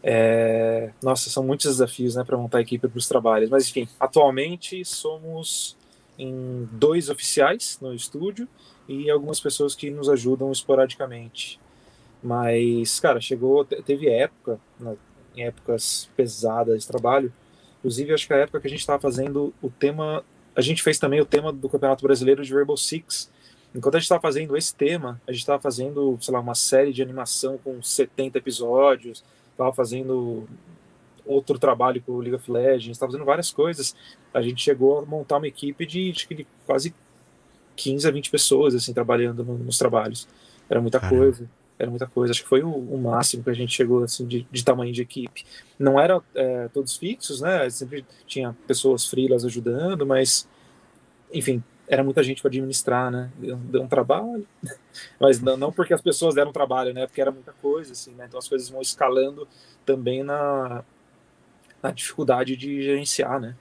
É... 0.04 0.92
Nossa, 1.02 1.30
são 1.30 1.44
muitos 1.44 1.68
desafios 1.68 2.16
né, 2.16 2.24
para 2.24 2.38
montar 2.38 2.58
a 2.58 2.62
equipe 2.62 2.88
para 2.88 2.98
os 2.98 3.08
trabalhos. 3.08 3.50
Mas, 3.50 3.70
enfim, 3.70 3.88
atualmente 4.00 4.84
somos 4.84 5.78
em 6.18 6.68
dois 6.74 7.10
oficiais 7.10 7.78
no 7.82 7.94
estúdio 7.94 8.48
e 8.88 9.10
algumas 9.10 9.40
pessoas 9.40 9.76
que 9.76 9.90
nos 9.90 10.10
ajudam 10.10 10.52
esporadicamente. 10.52 11.60
Mas, 12.22 13.00
cara, 13.00 13.22
chegou, 13.22 13.64
teve 13.64 14.10
época, 14.10 14.60
né, 14.80 14.98
em 15.36 15.44
épocas 15.44 16.10
pesadas 16.18 16.82
de 16.82 16.88
trabalho, 16.88 17.32
inclusive 17.80 18.14
acho 18.14 18.28
que 18.28 18.34
a 18.34 18.38
época 18.38 18.60
que 18.60 18.68
a 18.68 18.70
gente 18.70 18.82
estava 18.82 19.00
fazendo 19.00 19.54
o 19.62 19.70
tema, 19.70 20.24
a 20.56 20.62
gente 20.62 20.84
fez 20.84 21.00
também 21.00 21.22
o 21.22 21.26
tema 21.26 21.52
do 21.54 21.70
Campeonato 21.70 22.04
Brasileiro 22.04 22.44
de 22.44 22.54
Rainbow 22.54 22.76
Six. 22.76 23.32
Enquanto 23.74 23.96
a 23.96 24.00
gente 24.00 24.06
estava 24.06 24.22
fazendo 24.22 24.58
esse 24.58 24.76
tema, 24.76 25.22
a 25.26 25.32
gente 25.32 25.42
estava 25.42 25.62
fazendo, 25.62 26.18
sei 26.20 26.34
lá, 26.34 26.40
uma 26.40 26.56
série 26.56 26.92
de 26.92 27.02
animação 27.02 27.58
com 27.60 27.82
70 27.82 28.38
episódios, 28.38 29.24
estava 29.52 29.72
fazendo 29.72 30.48
outro 31.26 31.58
trabalho 31.60 32.02
com 32.02 32.14
o 32.14 32.20
League 32.20 32.36
of 32.36 32.52
Legends, 32.52 32.98
estava 32.98 33.12
fazendo 33.12 33.26
várias 33.26 33.52
coisas. 33.52 33.96
A 34.34 34.42
gente 34.42 34.62
chegou 34.62 35.00
a 35.00 35.06
montar 35.06 35.38
uma 35.38 35.48
equipe 35.48 35.86
de, 35.86 36.12
de 36.12 36.48
quase 36.66 36.94
15 37.76 38.08
a 38.08 38.12
20 38.12 38.32
pessoas 38.32 38.76
assim 38.76 38.92
trabalhando 38.92 39.44
nos 39.44 39.78
trabalhos. 39.78 40.28
Era 40.68 40.82
muita 40.82 41.00
Caramba. 41.00 41.24
coisa 41.24 41.59
era 41.80 41.90
muita 41.90 42.06
coisa. 42.06 42.32
Acho 42.32 42.44
que 42.44 42.50
foi 42.50 42.62
o, 42.62 42.70
o 42.70 42.98
máximo 42.98 43.42
que 43.42 43.50
a 43.50 43.54
gente 43.54 43.74
chegou 43.74 44.04
assim 44.04 44.28
de, 44.28 44.46
de 44.52 44.64
tamanho 44.66 44.92
de 44.92 45.02
equipe. 45.02 45.46
Não 45.80 45.98
eram 45.98 46.22
é, 46.36 46.68
todos 46.68 46.98
fixos, 46.98 47.40
né? 47.40 47.70
Sempre 47.70 48.06
tinha 48.28 48.56
pessoas 48.68 49.06
frilas 49.06 49.46
ajudando, 49.46 50.06
mas 50.06 50.48
enfim, 51.34 51.64
era 51.88 52.04
muita 52.04 52.22
gente 52.22 52.42
para 52.42 52.50
administrar, 52.50 53.10
né? 53.10 53.32
Deu, 53.38 53.82
um 53.82 53.88
trabalho, 53.88 54.46
mas 55.20 55.40
não, 55.42 55.56
não, 55.56 55.72
porque 55.72 55.94
as 55.94 56.02
pessoas 56.02 56.36
deram 56.36 56.52
trabalho, 56.52 56.94
né? 56.94 57.08
Porque 57.08 57.22
era 57.22 57.32
muita 57.32 57.54
coisa, 57.54 57.94
assim, 57.94 58.14
né? 58.14 58.26
Então 58.28 58.38
as 58.38 58.48
coisas 58.48 58.70
vão 58.70 58.82
escalando 58.82 59.48
também 59.86 60.22
na, 60.22 60.84
na 61.82 61.92
dificuldade 61.92 62.58
de 62.58 62.84
gerenciar, 62.84 63.40
né? 63.40 63.56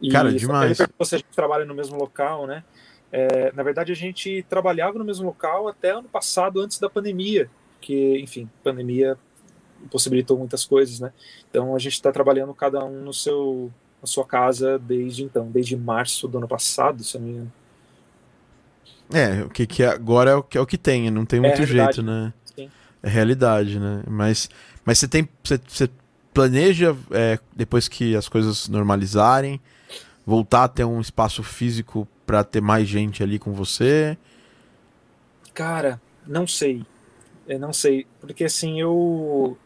E 0.00 0.10
Cara, 0.10 0.32
demais. 0.32 0.78
Você 0.98 1.14
a 1.16 1.18
gente 1.18 1.28
trabalha 1.30 1.64
no 1.64 1.74
mesmo 1.74 1.96
local, 1.96 2.46
né? 2.46 2.64
É, 3.12 3.52
na 3.52 3.62
verdade, 3.62 3.92
a 3.92 3.94
gente 3.94 4.42
trabalhava 4.48 4.98
no 4.98 5.04
mesmo 5.04 5.26
local 5.26 5.68
até 5.68 5.90
ano 5.90 6.08
passado, 6.08 6.60
antes 6.60 6.78
da 6.78 6.88
pandemia, 6.88 7.50
que, 7.78 8.18
enfim, 8.18 8.48
pandemia 8.64 9.18
possibilitou 9.90 10.38
muitas 10.38 10.64
coisas, 10.64 10.98
né? 10.98 11.12
Então 11.50 11.76
a 11.76 11.78
gente 11.78 11.92
está 11.92 12.10
trabalhando 12.10 12.54
cada 12.54 12.82
um 12.84 13.02
no 13.02 13.12
seu, 13.12 13.70
na 14.00 14.06
sua 14.06 14.24
casa 14.24 14.78
desde 14.78 15.24
então, 15.24 15.50
desde 15.50 15.76
março 15.76 16.26
do 16.26 16.38
ano 16.38 16.48
passado, 16.48 17.04
se 17.04 17.18
não 17.18 17.26
me 17.26 17.32
engano. 17.32 17.52
É, 19.12 19.42
o 19.42 19.50
que, 19.50 19.66
que 19.66 19.84
agora 19.84 20.30
é 20.30 20.34
o 20.34 20.42
que, 20.42 20.56
é 20.56 20.60
o 20.60 20.66
que 20.66 20.78
tem, 20.78 21.10
não 21.10 21.26
tem 21.26 21.38
é 21.38 21.42
muito 21.42 21.62
é 21.62 21.66
jeito, 21.66 22.02
né? 22.02 22.32
Sim. 22.56 22.70
É 23.02 23.08
realidade, 23.08 23.78
né? 23.78 24.02
Mas, 24.06 24.48
mas 24.84 24.98
você 24.98 25.06
tem. 25.06 25.28
Você, 25.44 25.60
você 25.68 25.90
planeja, 26.32 26.96
é, 27.10 27.38
depois 27.54 27.88
que 27.88 28.16
as 28.16 28.26
coisas 28.26 28.68
normalizarem, 28.68 29.60
voltar 30.24 30.64
a 30.64 30.68
ter 30.68 30.84
um 30.84 30.98
espaço 30.98 31.42
físico 31.42 32.08
para 32.26 32.44
ter 32.44 32.60
mais 32.60 32.88
gente 32.88 33.22
ali 33.22 33.38
com 33.38 33.52
você? 33.52 34.16
Cara, 35.52 36.00
não 36.26 36.46
sei. 36.46 36.84
Eu 37.46 37.58
não 37.58 37.72
sei, 37.72 38.06
porque 38.20 38.44
assim, 38.44 38.80
eu, 38.80 39.58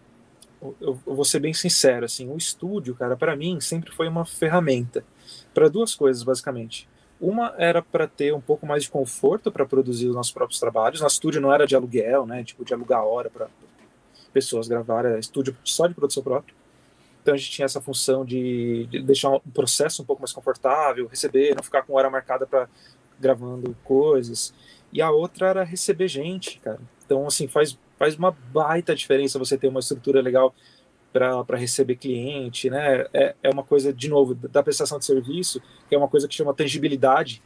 eu, 0.81 0.95
vou 1.05 1.25
ser 1.25 1.41
bem 1.41 1.53
sincero, 1.53 2.07
assim, 2.07 2.29
o 2.29 2.37
estúdio, 2.37 2.95
cara, 2.95 3.17
para 3.17 3.37
mim 3.37 3.61
sempre 3.61 3.93
foi 3.93 4.09
uma 4.09 4.25
ferramenta 4.25 5.05
para 5.53 5.69
duas 5.69 5.95
coisas, 5.95 6.23
basicamente. 6.23 6.89
Uma 7.21 7.55
era 7.57 7.83
para 7.83 8.07
ter 8.07 8.35
um 8.35 8.41
pouco 8.41 8.67
mais 8.67 8.85
de 8.85 8.91
conforto 8.91 9.53
para 9.53 9.67
produzir 9.67 10.09
os 10.09 10.15
nossos 10.15 10.33
próprios 10.33 10.61
trabalhos. 10.61 11.01
Nosso 11.01 11.15
estúdio 11.15 11.41
não 11.41 11.53
era 11.53 11.67
de 11.67 11.75
aluguel, 11.75 12.27
né? 12.27 12.45
Tipo, 12.45 12.65
de 12.65 12.75
alugar 12.75 13.05
hora 13.05 13.31
para 13.31 13.49
pessoas 14.33 14.69
gravar, 14.69 15.05
era 15.05 15.19
estúdio 15.19 15.57
só 15.65 15.87
de 15.87 15.95
produção 15.95 16.23
própria. 16.23 16.55
Então 17.27 17.35
a 17.35 17.37
gente 17.37 17.51
tinha 17.51 17.65
essa 17.65 17.81
função 17.81 18.25
de, 18.25 18.87
de 18.87 19.03
deixar 19.03 19.31
o 19.31 19.41
processo 19.41 20.01
um 20.01 20.05
pouco 20.05 20.23
mais 20.23 20.33
confortável, 20.33 21.09
receber, 21.09 21.57
não 21.57 21.63
ficar 21.65 21.83
com 21.83 21.95
hora 21.95 22.09
marcada 22.09 22.47
para 22.47 22.69
gravando 23.19 23.77
coisas. 23.83 24.55
E 24.93 25.03
a 25.03 25.11
outra 25.11 25.49
era 25.49 25.65
receber 25.65 26.07
gente, 26.07 26.61
cara. 26.61 26.79
Então, 27.05 27.27
assim, 27.27 27.49
faz, 27.49 27.77
faz 27.99 28.15
uma 28.15 28.31
baita 28.31 28.95
diferença 28.95 29.41
você 29.41 29.59
ter 29.59 29.67
uma 29.67 29.81
estrutura 29.81 30.23
legal 30.23 30.55
para 31.13 31.57
receber 31.57 31.97
cliente, 31.97 32.71
né? 32.71 33.07
É, 33.13 33.35
é 33.43 33.51
uma 33.51 33.65
coisa, 33.65 33.93
de 33.93 34.09
novo, 34.09 34.33
da 34.33 34.63
prestação 34.63 34.97
de 34.97 35.05
serviço, 35.05 35.61
que 35.89 35.97
é 35.97 35.99
uma 35.99 36.07
coisa 36.07 36.29
que 36.29 36.35
chama 36.37 36.55
tangibilidade. 36.55 37.43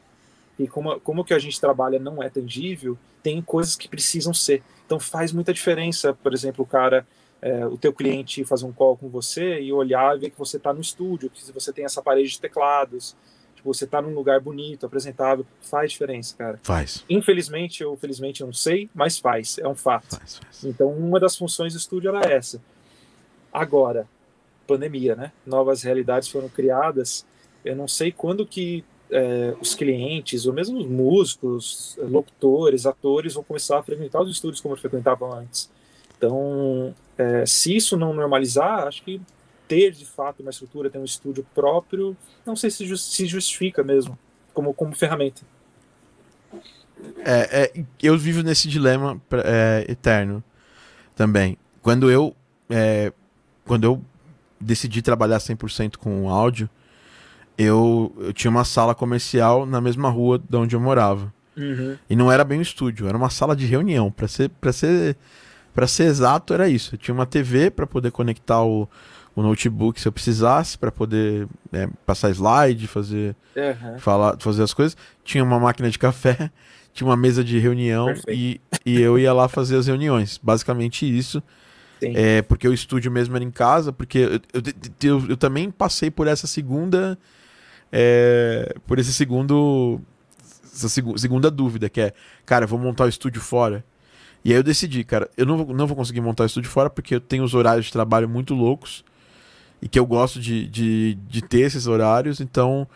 E 0.59 0.68
como, 0.68 1.01
como 1.01 1.24
que 1.24 1.33
a 1.33 1.39
gente 1.39 1.59
trabalha 1.59 1.99
não 1.99 2.22
é 2.22 2.28
tangível, 2.28 2.99
tem 3.22 3.41
coisas 3.41 3.76
que 3.76 3.89
precisam 3.89 4.35
ser. 4.35 4.62
Então 4.85 5.01
faz 5.01 5.33
muita 5.33 5.55
diferença, 5.55 6.12
por 6.12 6.35
exemplo, 6.35 6.66
o 6.66 6.68
cara, 6.68 7.07
é, 7.43 7.66
o 7.66 7.76
teu 7.76 7.93
cliente 7.93 8.45
fazer 8.45 8.66
um 8.66 8.72
call 8.72 8.97
com 8.97 9.09
você 9.09 9.61
e 9.61 9.72
olhar 9.72 10.16
e 10.16 10.20
ver 10.20 10.30
que 10.30 10.38
você 10.38 10.57
está 10.57 10.72
no 10.72 10.80
estúdio, 10.80 11.30
que 11.30 11.53
você 11.53 11.72
tem 11.72 11.84
essa 11.84 12.03
parede 12.03 12.30
de 12.30 12.41
teclados, 12.41 13.16
tipo, 13.55 13.72
você 13.72 13.84
está 13.84 14.01
num 14.03 14.14
lugar 14.14 14.41
bonito, 14.41 14.84
apresentável, 14.84 15.47
faz 15.61 15.93
diferença, 15.93 16.34
cara. 16.36 16.59
Faz. 16.62 17.05
Infelizmente 17.09 17.84
ou 17.84 17.97
felizmente 17.97 18.41
eu 18.43 18.47
não 18.47 18.55
sei, 18.55 18.91
mas 18.95 19.18
faz, 19.18 19.59
é 19.59 19.66
um 19.66 19.74
fato. 19.74 20.16
Faz, 20.16 20.38
faz. 20.38 20.64
Então 20.64 20.91
uma 20.91 21.18
das 21.18 21.36
funções 21.36 21.72
do 21.72 21.78
estúdio 21.78 22.14
era 22.14 22.30
essa. 22.30 22.61
Agora, 23.53 24.07
pandemia, 24.66 25.16
né? 25.16 25.32
Novas 25.47 25.82
realidades 25.82 26.28
foram 26.28 26.49
criadas. 26.49 27.26
Eu 27.64 27.74
não 27.74 27.88
sei 27.88 28.12
quando 28.12 28.47
que 28.47 28.84
é, 29.11 29.55
os 29.61 29.74
clientes, 29.74 30.47
ou 30.47 30.53
mesmo 30.53 30.78
os 30.78 30.86
músicos, 30.86 31.99
locutores, 31.99 32.86
atores 32.86 33.34
vão 33.34 33.43
começar 33.43 33.78
a 33.78 33.82
frequentar 33.82 34.22
os 34.22 34.30
estúdios 34.30 34.61
como 34.61 34.76
frequentavam 34.76 35.32
antes. 35.32 35.70
Então, 36.16 36.95
é, 37.21 37.45
se 37.45 37.77
isso 37.77 37.99
não 37.99 38.14
normalizar, 38.14 38.87
acho 38.87 39.03
que 39.03 39.21
ter 39.68 39.91
de 39.93 40.07
fato 40.07 40.41
uma 40.41 40.51
estrutura, 40.51 40.89
ter 40.89 40.99
um 40.99 41.05
estúdio 41.05 41.47
próprio, 41.55 42.16
não 42.47 42.57
sei 42.57 42.71
se, 42.71 42.97
se 42.97 43.27
justifica 43.27 43.85
mesmo 43.85 44.18
como, 44.55 44.73
como 44.73 44.95
ferramenta. 44.95 45.43
É, 47.18 47.62
é, 47.77 47.85
eu 48.03 48.16
vivo 48.16 48.43
nesse 48.43 48.68
dilema 48.68 49.21
é, 49.45 49.85
eterno 49.87 50.43
também. 51.14 51.59
Quando 51.83 52.11
eu, 52.11 52.35
é, 52.71 53.12
quando 53.66 53.85
eu 53.85 54.03
decidi 54.59 55.03
trabalhar 55.03 55.39
100% 55.39 55.99
com 55.99 56.31
áudio, 56.31 56.71
eu, 57.59 58.14
eu 58.18 58.33
tinha 58.33 58.51
uma 58.51 58.64
sala 58.64 58.95
comercial 58.95 59.66
na 59.66 59.81
mesma 59.81 60.09
rua 60.09 60.39
de 60.39 60.57
onde 60.57 60.75
eu 60.75 60.81
morava. 60.81 61.33
Uhum. 61.55 61.99
E 62.09 62.16
não 62.16 62.33
era 62.33 62.45
bem 62.45 62.59
um 62.59 62.62
estúdio, 62.62 63.07
era 63.07 63.16
uma 63.16 63.29
sala 63.29 63.55
de 63.55 63.66
reunião. 63.66 64.11
Para 64.11 64.27
ser, 64.27 64.49
pra 64.49 64.73
ser, 64.73 65.16
pra 65.75 65.87
ser 65.87 66.05
exato, 66.05 66.53
era 66.55 66.68
isso. 66.68 66.95
Eu 66.95 66.99
tinha 66.99 67.14
uma 67.14 67.27
TV 67.27 67.71
para 67.71 67.87
poder 67.87 68.11
conectar 68.11 68.62
o, 68.62 68.89
o 69.35 69.43
notebook 69.43 70.01
se 70.01 70.07
eu 70.09 70.12
precisasse, 70.12 70.77
para 70.79 70.91
poder 70.93 71.47
é, 71.73 71.89
passar 72.07 72.31
slide, 72.31 72.87
fazer, 72.87 73.35
Uhum. 73.57 73.99
falar, 73.99 74.37
fazer 74.39 74.62
as 74.62 74.73
coisas. 74.75 74.97
Tinha 75.25 75.43
uma 75.45 75.59
máquina 75.61 75.91
de 75.91 75.99
café, 75.99 76.51
tinha 76.93 77.07
uma 77.09 77.16
mesa 77.16 77.43
de 77.45 77.59
reunião 77.59 78.12
e, 78.29 78.61
e 78.87 79.01
eu 79.01 79.18
ia 79.18 79.33
lá 79.33 79.49
fazer 79.49 79.77
as 79.77 79.87
reuniões. 79.87 80.39
Basicamente 80.43 81.05
isso. 81.07 81.43
Sim. 82.01 82.12
É, 82.16 82.41
porque 82.43 82.66
o 82.66 82.73
estúdio 82.73 83.11
mesmo 83.12 83.37
era 83.37 83.45
em 83.45 83.51
casa, 83.51 83.93
porque 83.93 84.18
eu, 84.18 84.31
eu, 84.33 84.62
eu, 85.03 85.27
eu 85.31 85.37
também 85.37 85.71
passei 85.71 86.11
por 86.11 86.27
essa 86.27 86.47
segunda. 86.47 87.18
é, 87.93 88.75
por 88.87 88.99
esse 88.99 89.12
segundo. 89.12 90.01
Essa 90.73 90.89
segu- 90.89 91.18
segunda 91.18 91.51
dúvida, 91.51 91.89
que 91.91 92.01
é, 92.01 92.12
cara, 92.47 92.66
vou 92.66 92.79
montar 92.79 93.05
o 93.05 93.09
estúdio 93.09 93.41
fora. 93.43 93.85
E 94.45 94.53
aí 94.53 94.59
eu 94.59 94.62
decidi, 94.62 95.05
cara, 95.05 95.28
eu 95.36 95.45
não 95.45 95.59
vou, 95.59 95.74
não 95.74 95.86
vou 95.86 95.97
conseguir 95.97 96.20
montar 96.20 96.45
o 96.45 96.47
estúdio 96.47 96.70
fora 96.70 96.88
porque 96.88 97.14
eu 97.14 97.20
tenho 97.20 97.45
os 97.45 97.55
horários 97.55 97.86
de 97.86 97.93
trabalho 97.93 98.28
muito 98.28 98.55
loucos 98.55 99.05
e 99.82 99.88
que 99.88 99.99
eu 99.99 100.07
gosto 100.07 100.41
de, 100.41 100.66
de, 100.66 101.18
de 101.28 101.43
ter 101.43 101.61
esses 101.61 101.86
horários, 101.86 102.41
então. 102.41 102.86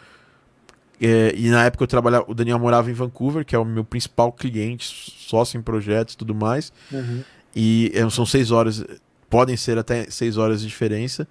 é, 1.01 1.35
e 1.37 1.49
na 1.49 1.65
época 1.65 1.85
eu 1.85 1.89
trabalhava, 1.89 2.25
o 2.29 2.35
Daniel 2.35 2.59
morava 2.59 2.91
em 2.91 2.95
Vancouver, 2.95 3.45
que 3.45 3.55
é 3.55 3.59
o 3.59 3.65
meu 3.65 3.85
principal 3.85 4.33
cliente, 4.33 4.85
sócio 5.19 5.59
em 5.59 5.63
projetos 5.63 6.15
e 6.15 6.17
tudo 6.17 6.35
mais. 6.35 6.73
Uhum. 6.93 7.23
E 7.55 7.91
é, 7.95 8.09
são 8.11 8.27
seis 8.27 8.51
horas, 8.51 8.85
podem 9.31 9.57
ser 9.57 9.79
até 9.79 10.11
seis 10.11 10.37
horas 10.37 10.61
de 10.61 10.69
diferença. 10.69 11.27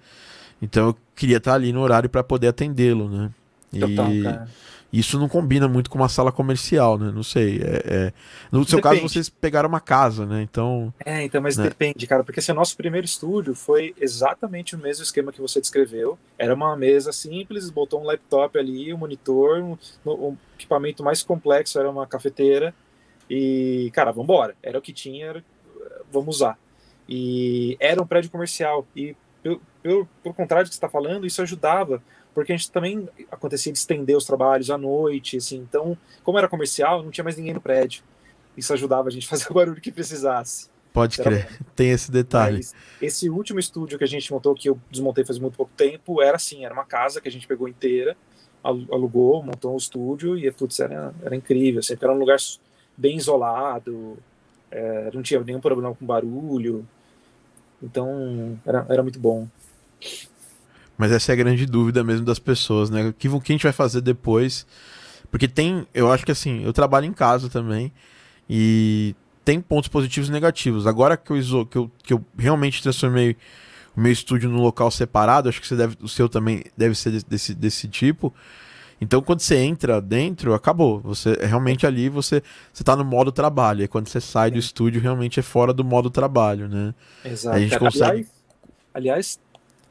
Então 0.60 0.88
eu 0.88 0.96
queria 1.14 1.36
estar 1.36 1.54
ali 1.54 1.72
no 1.72 1.80
horário 1.80 2.08
para 2.08 2.24
poder 2.24 2.48
atendê-lo, 2.48 3.08
né? 3.08 3.30
Total, 3.78 4.12
e 4.12 4.22
cara. 4.22 4.48
Isso 4.98 5.18
não 5.18 5.28
combina 5.28 5.66
muito 5.66 5.90
com 5.90 5.98
uma 5.98 6.08
sala 6.08 6.30
comercial, 6.30 6.98
né? 6.98 7.10
Não 7.14 7.22
sei. 7.22 7.60
é- 7.62 7.82
é- 7.86 8.12
No 8.52 8.66
seu 8.66 8.80
caso, 8.80 9.00
vocês 9.00 9.28
pegaram 9.28 9.68
uma 9.68 9.80
casa, 9.80 10.24
né? 10.24 10.42
Então. 10.42 10.92
É, 11.04 11.22
então, 11.24 11.40
mas 11.42 11.56
né? 11.56 11.64
depende, 11.64 12.06
cara, 12.06 12.22
porque 12.22 12.40
esse 12.40 12.52
nosso 12.52 12.76
primeiro 12.76 13.04
estúdio 13.04 13.54
foi 13.54 13.94
exatamente 14.00 14.74
o 14.74 14.78
mesmo 14.78 15.02
esquema 15.02 15.32
que 15.32 15.40
você 15.40 15.60
descreveu. 15.60 16.18
Era 16.38 16.54
uma 16.54 16.76
mesa 16.76 17.12
simples, 17.12 17.70
botou 17.70 18.00
um 18.00 18.04
laptop 18.04 18.58
ali, 18.58 18.92
um 18.94 18.98
monitor, 18.98 19.60
um, 19.60 19.76
um 20.06 20.36
equipamento 20.56 21.02
mais 21.02 21.22
complexo 21.22 21.78
era 21.78 21.90
uma 21.90 22.06
cafeteira. 22.06 22.74
E, 23.28 23.90
cara, 23.94 24.12
vambora. 24.12 24.54
Era 24.62 24.78
o 24.78 24.82
que 24.82 24.92
tinha, 24.92 25.26
era, 25.26 25.44
vamos 26.12 26.36
usar. 26.36 26.58
E 27.08 27.76
era 27.80 28.02
um 28.02 28.06
prédio 28.06 28.30
comercial. 28.30 28.86
E, 28.94 29.16
pelo, 29.42 29.60
pelo, 29.82 30.08
pelo 30.22 30.34
contrário 30.34 30.66
do 30.66 30.68
que 30.68 30.74
você 30.74 30.78
está 30.78 30.88
falando, 30.88 31.26
isso 31.26 31.42
ajudava, 31.42 32.02
porque 32.34 32.52
a 32.52 32.56
gente 32.56 32.70
também 32.70 33.08
acontecia 33.30 33.72
de 33.72 33.78
estender 33.78 34.16
os 34.16 34.24
trabalhos 34.24 34.70
à 34.70 34.76
noite, 34.76 35.36
assim. 35.36 35.58
Então, 35.58 35.96
como 36.22 36.38
era 36.38 36.48
comercial, 36.48 37.02
não 37.02 37.10
tinha 37.10 37.24
mais 37.24 37.36
ninguém 37.36 37.54
no 37.54 37.60
prédio. 37.60 38.02
Isso 38.56 38.72
ajudava 38.72 39.08
a 39.08 39.10
gente 39.10 39.26
a 39.26 39.30
fazer 39.30 39.46
o 39.50 39.54
barulho 39.54 39.80
que 39.80 39.92
precisasse. 39.92 40.68
Pode 40.92 41.20
Era 41.20 41.30
crer. 41.30 41.58
Tem 41.74 41.90
esse 41.90 42.10
detalhe. 42.10 42.58
Mas 42.58 42.74
esse 43.00 43.28
último 43.28 43.58
estúdio 43.58 43.98
que 43.98 44.04
a 44.04 44.08
gente 44.08 44.32
montou, 44.32 44.54
que 44.54 44.68
eu 44.68 44.78
desmontei 44.90 45.24
faz 45.24 45.38
muito 45.38 45.56
pouco 45.56 45.72
tempo, 45.76 46.22
era 46.22 46.36
assim, 46.36 46.64
era 46.64 46.74
uma 46.74 46.84
casa 46.84 47.20
que 47.20 47.28
a 47.28 47.32
gente 47.32 47.46
pegou 47.46 47.68
inteira, 47.68 48.16
alu- 48.62 48.86
alugou, 48.92 49.42
montou 49.42 49.74
um 49.74 49.76
estúdio 49.76 50.38
e, 50.38 50.50
putz, 50.52 50.78
era, 50.80 51.12
era 51.22 51.34
incrível, 51.34 51.82
sempre 51.82 52.06
era 52.06 52.14
um 52.14 52.18
lugar 52.18 52.38
bem 52.96 53.16
isolado, 53.16 54.16
é, 54.70 55.10
não 55.12 55.22
tinha 55.22 55.40
nenhum 55.40 55.60
problema 55.60 55.94
com 55.94 56.06
barulho, 56.06 56.86
então 57.82 58.58
era, 58.64 58.86
era 58.88 59.02
muito 59.02 59.18
bom. 59.18 59.48
Mas 60.96 61.10
essa 61.12 61.32
é 61.32 61.34
a 61.34 61.36
grande 61.36 61.66
dúvida 61.66 62.04
mesmo 62.04 62.24
das 62.24 62.38
pessoas, 62.38 62.88
né? 62.90 63.08
O 63.08 63.12
que, 63.12 63.28
o 63.28 63.40
que 63.40 63.52
a 63.52 63.54
gente 63.54 63.62
vai 63.64 63.72
fazer 63.72 64.00
depois? 64.00 64.66
Porque 65.30 65.48
tem, 65.48 65.86
eu 65.92 66.12
acho 66.12 66.24
que 66.24 66.30
assim, 66.32 66.62
eu 66.64 66.72
trabalho 66.72 67.06
em 67.06 67.12
casa 67.12 67.48
também 67.48 67.92
e 68.48 69.14
tem 69.44 69.60
pontos 69.60 69.88
positivos 69.88 70.28
e 70.28 70.32
negativos. 70.32 70.86
Agora 70.86 71.16
que 71.16 71.30
eu, 71.30 71.36
iso- 71.36 71.66
que 71.66 71.76
eu, 71.76 71.90
que 72.02 72.12
eu 72.14 72.24
realmente 72.38 72.82
transformei 72.82 73.36
o 73.96 74.00
meu 74.00 74.12
estúdio 74.12 74.48
num 74.48 74.60
local 74.62 74.90
separado, 74.90 75.48
acho 75.48 75.60
que 75.60 75.66
você 75.66 75.76
deve, 75.76 75.96
o 76.00 76.08
seu 76.08 76.28
também 76.28 76.64
deve 76.76 76.94
ser 76.94 77.10
desse- 77.28 77.54
desse, 77.54 77.88
tipo. 77.88 78.32
Então, 79.00 79.20
quando 79.20 79.40
você 79.40 79.56
entra 79.56 80.00
dentro, 80.00 80.54
acabou. 80.54 81.00
Você 81.00 81.34
realmente 81.44 81.84
ali 81.86 82.08
você 82.08 82.42
você 82.72 82.84
tá 82.84 82.94
no 82.96 83.04
modo 83.04 83.32
trabalho. 83.32 83.82
E 83.82 83.88
quando 83.88 84.08
você 84.08 84.20
sai 84.20 84.50
do 84.52 84.58
estúdio, 84.58 85.00
realmente 85.00 85.40
é 85.40 85.42
fora 85.42 85.72
do 85.72 85.84
modo 85.84 86.08
trabalho, 86.08 86.68
né? 86.68 86.94
Exato. 87.24 87.56
A 87.56 87.60
gente 87.60 87.70
cara. 87.70 87.80
consegue- 87.80 88.04
Aliás, 88.12 88.28
aliás, 88.94 89.40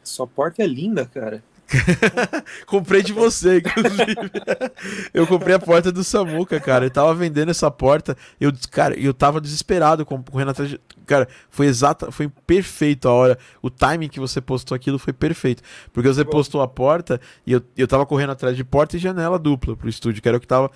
sua 0.09 0.27
porta 0.27 0.61
é 0.63 0.67
linda, 0.67 1.05
cara. 1.05 1.43
Comprei 2.65 3.01
de 3.01 3.13
você, 3.13 3.57
inclusive. 3.57 4.15
eu 5.13 5.25
comprei 5.25 5.55
a 5.55 5.59
porta 5.59 5.91
do 5.91 6.03
Samuca, 6.03 6.59
cara. 6.59 6.85
Ele 6.85 6.93
tava 6.93 7.13
vendendo 7.15 7.49
essa 7.49 7.69
porta. 7.71 8.15
Eu, 8.39 8.51
cara, 8.69 8.97
eu 8.99 9.13
tava 9.13 9.41
desesperado 9.41 10.05
com- 10.05 10.21
correndo 10.21 10.51
atrás 10.51 10.69
de. 10.69 10.79
Cara, 11.05 11.27
foi 11.49 11.65
exata, 11.67 12.11
foi 12.11 12.29
perfeito 12.45 13.07
a 13.07 13.13
hora. 13.13 13.37
O 13.61 13.69
timing 13.69 14.09
que 14.09 14.19
você 14.19 14.39
postou 14.39 14.75
aquilo 14.75 14.99
foi 14.99 15.13
perfeito. 15.13 15.63
Porque 15.91 16.07
você 16.07 16.23
postou 16.23 16.61
a 16.61 16.67
porta 16.67 17.19
e 17.45 17.53
eu, 17.53 17.61
eu 17.75 17.87
tava 17.87 18.05
correndo 18.05 18.31
atrás 18.31 18.55
de 18.55 18.63
porta 18.63 18.95
e 18.95 18.99
janela 18.99 19.39
dupla 19.39 19.75
pro 19.75 19.89
estúdio, 19.89 20.21
que 20.21 20.27
era 20.27 20.37
o 20.37 20.41
que 20.41 20.47
tava. 20.47 20.69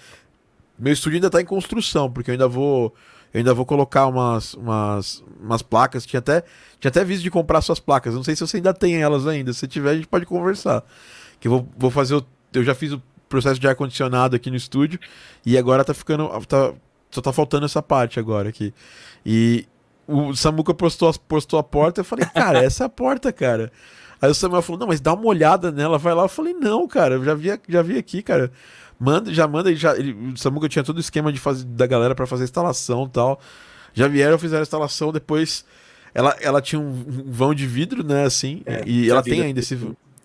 Meu 0.80 0.94
estúdio 0.94 1.18
ainda 1.18 1.30
tá 1.30 1.42
em 1.42 1.46
construção, 1.46 2.12
porque 2.12 2.32
eu 2.32 2.34
ainda 2.34 2.48
vou. 2.48 2.94
Eu 3.34 3.40
ainda 3.40 3.54
vou 3.54 3.66
colocar 3.66 4.08
umas, 4.08 4.54
umas, 4.54 5.24
umas 5.40 5.62
placas. 5.62 6.06
Tinha 6.06 6.20
até, 6.20 6.44
tinha 6.80 6.90
até 6.90 7.04
visto 7.04 7.24
de 7.24 7.32
comprar 7.32 7.62
suas 7.62 7.80
placas. 7.80 8.14
Não 8.14 8.24
sei 8.24 8.36
se 8.36 8.46
você 8.46 8.58
ainda 8.58 8.74
tem 8.74 9.02
elas 9.02 9.28
ainda. 9.28 9.54
Se 9.54 9.68
tiver, 9.68 9.92
a 9.92 9.96
gente 9.96 10.08
pode 10.08 10.26
conversar. 10.26 10.84
Que 11.40 11.48
eu 11.48 11.52
vou, 11.52 11.68
vou 11.78 11.92
fazer 11.92 12.16
o. 12.16 12.26
Eu 12.54 12.64
já 12.64 12.74
fiz 12.74 12.94
o 12.94 13.02
processo 13.28 13.60
de 13.60 13.68
ar-condicionado 13.68 14.36
aqui 14.36 14.50
no 14.50 14.56
estúdio. 14.56 15.00
E 15.46 15.58
agora 15.58 15.84
tá 15.84 15.94
ficando. 15.94 16.30
Tá, 16.46 16.74
só 17.12 17.22
tá 17.22 17.32
faltando 17.32 17.66
essa 17.66 17.82
parte 17.82 18.20
agora 18.20 18.50
aqui. 18.50 18.74
E 19.26 19.66
o 20.08 20.36
Samuca 20.36 20.74
postou, 20.74 21.14
postou 21.28 21.60
a 21.60 21.64
porta. 21.64 22.02
Eu 22.02 22.06
falei, 22.06 22.26
cara, 22.26 22.60
essa 22.60 22.84
é 22.84 22.88
a 22.88 22.90
porta, 22.90 23.32
cara. 23.32 23.72
Aí 24.22 24.32
o 24.32 24.34
Samuel 24.34 24.62
falou, 24.62 24.80
não, 24.80 24.88
mas 24.88 25.00
dá 25.00 25.14
uma 25.14 25.28
olhada 25.28 25.72
nela, 25.72 25.98
vai 25.98 26.14
lá. 26.14 26.24
Eu 26.24 26.30
falei, 26.30 26.54
não, 26.54 26.88
cara, 26.88 27.16
eu 27.16 27.24
já 27.24 27.34
vi, 27.36 27.60
já 27.68 27.82
vi 27.82 27.98
aqui, 27.98 28.24
cara. 28.24 28.52
Manda, 29.00 29.34
já 29.34 29.48
manda, 29.48 29.70
ele 29.70 29.78
já, 29.78 29.96
ele, 29.96 30.14
o 30.34 30.38
Samuca 30.38 30.68
tinha 30.68 30.84
todo 30.84 30.98
o 30.98 31.00
esquema 31.00 31.32
de 31.32 31.40
fazer, 31.40 31.66
da 31.66 31.86
galera 31.86 32.16
pra 32.16 32.26
fazer 32.26 32.44
a 32.44 32.46
instalação 32.46 33.06
e 33.06 33.10
tal. 33.10 33.40
Já 33.94 34.08
vieram, 34.08 34.38
fizeram 34.40 34.62
a 34.62 34.64
instalação, 34.64 35.12
depois 35.12 35.66
ela, 36.14 36.36
ela 36.42 36.62
tinha 36.62 36.80
um, 36.80 36.90
um 36.90 37.32
vão 37.32 37.54
de 37.54 37.66
vidro, 37.68 38.04
né, 38.04 38.26
assim, 38.26 38.62
É, 38.66 38.84
e 38.86 39.10
ela 39.10 39.22
tem 39.22 39.40
da- 39.40 39.46
ainda 39.46 39.60
esse, 39.60 39.78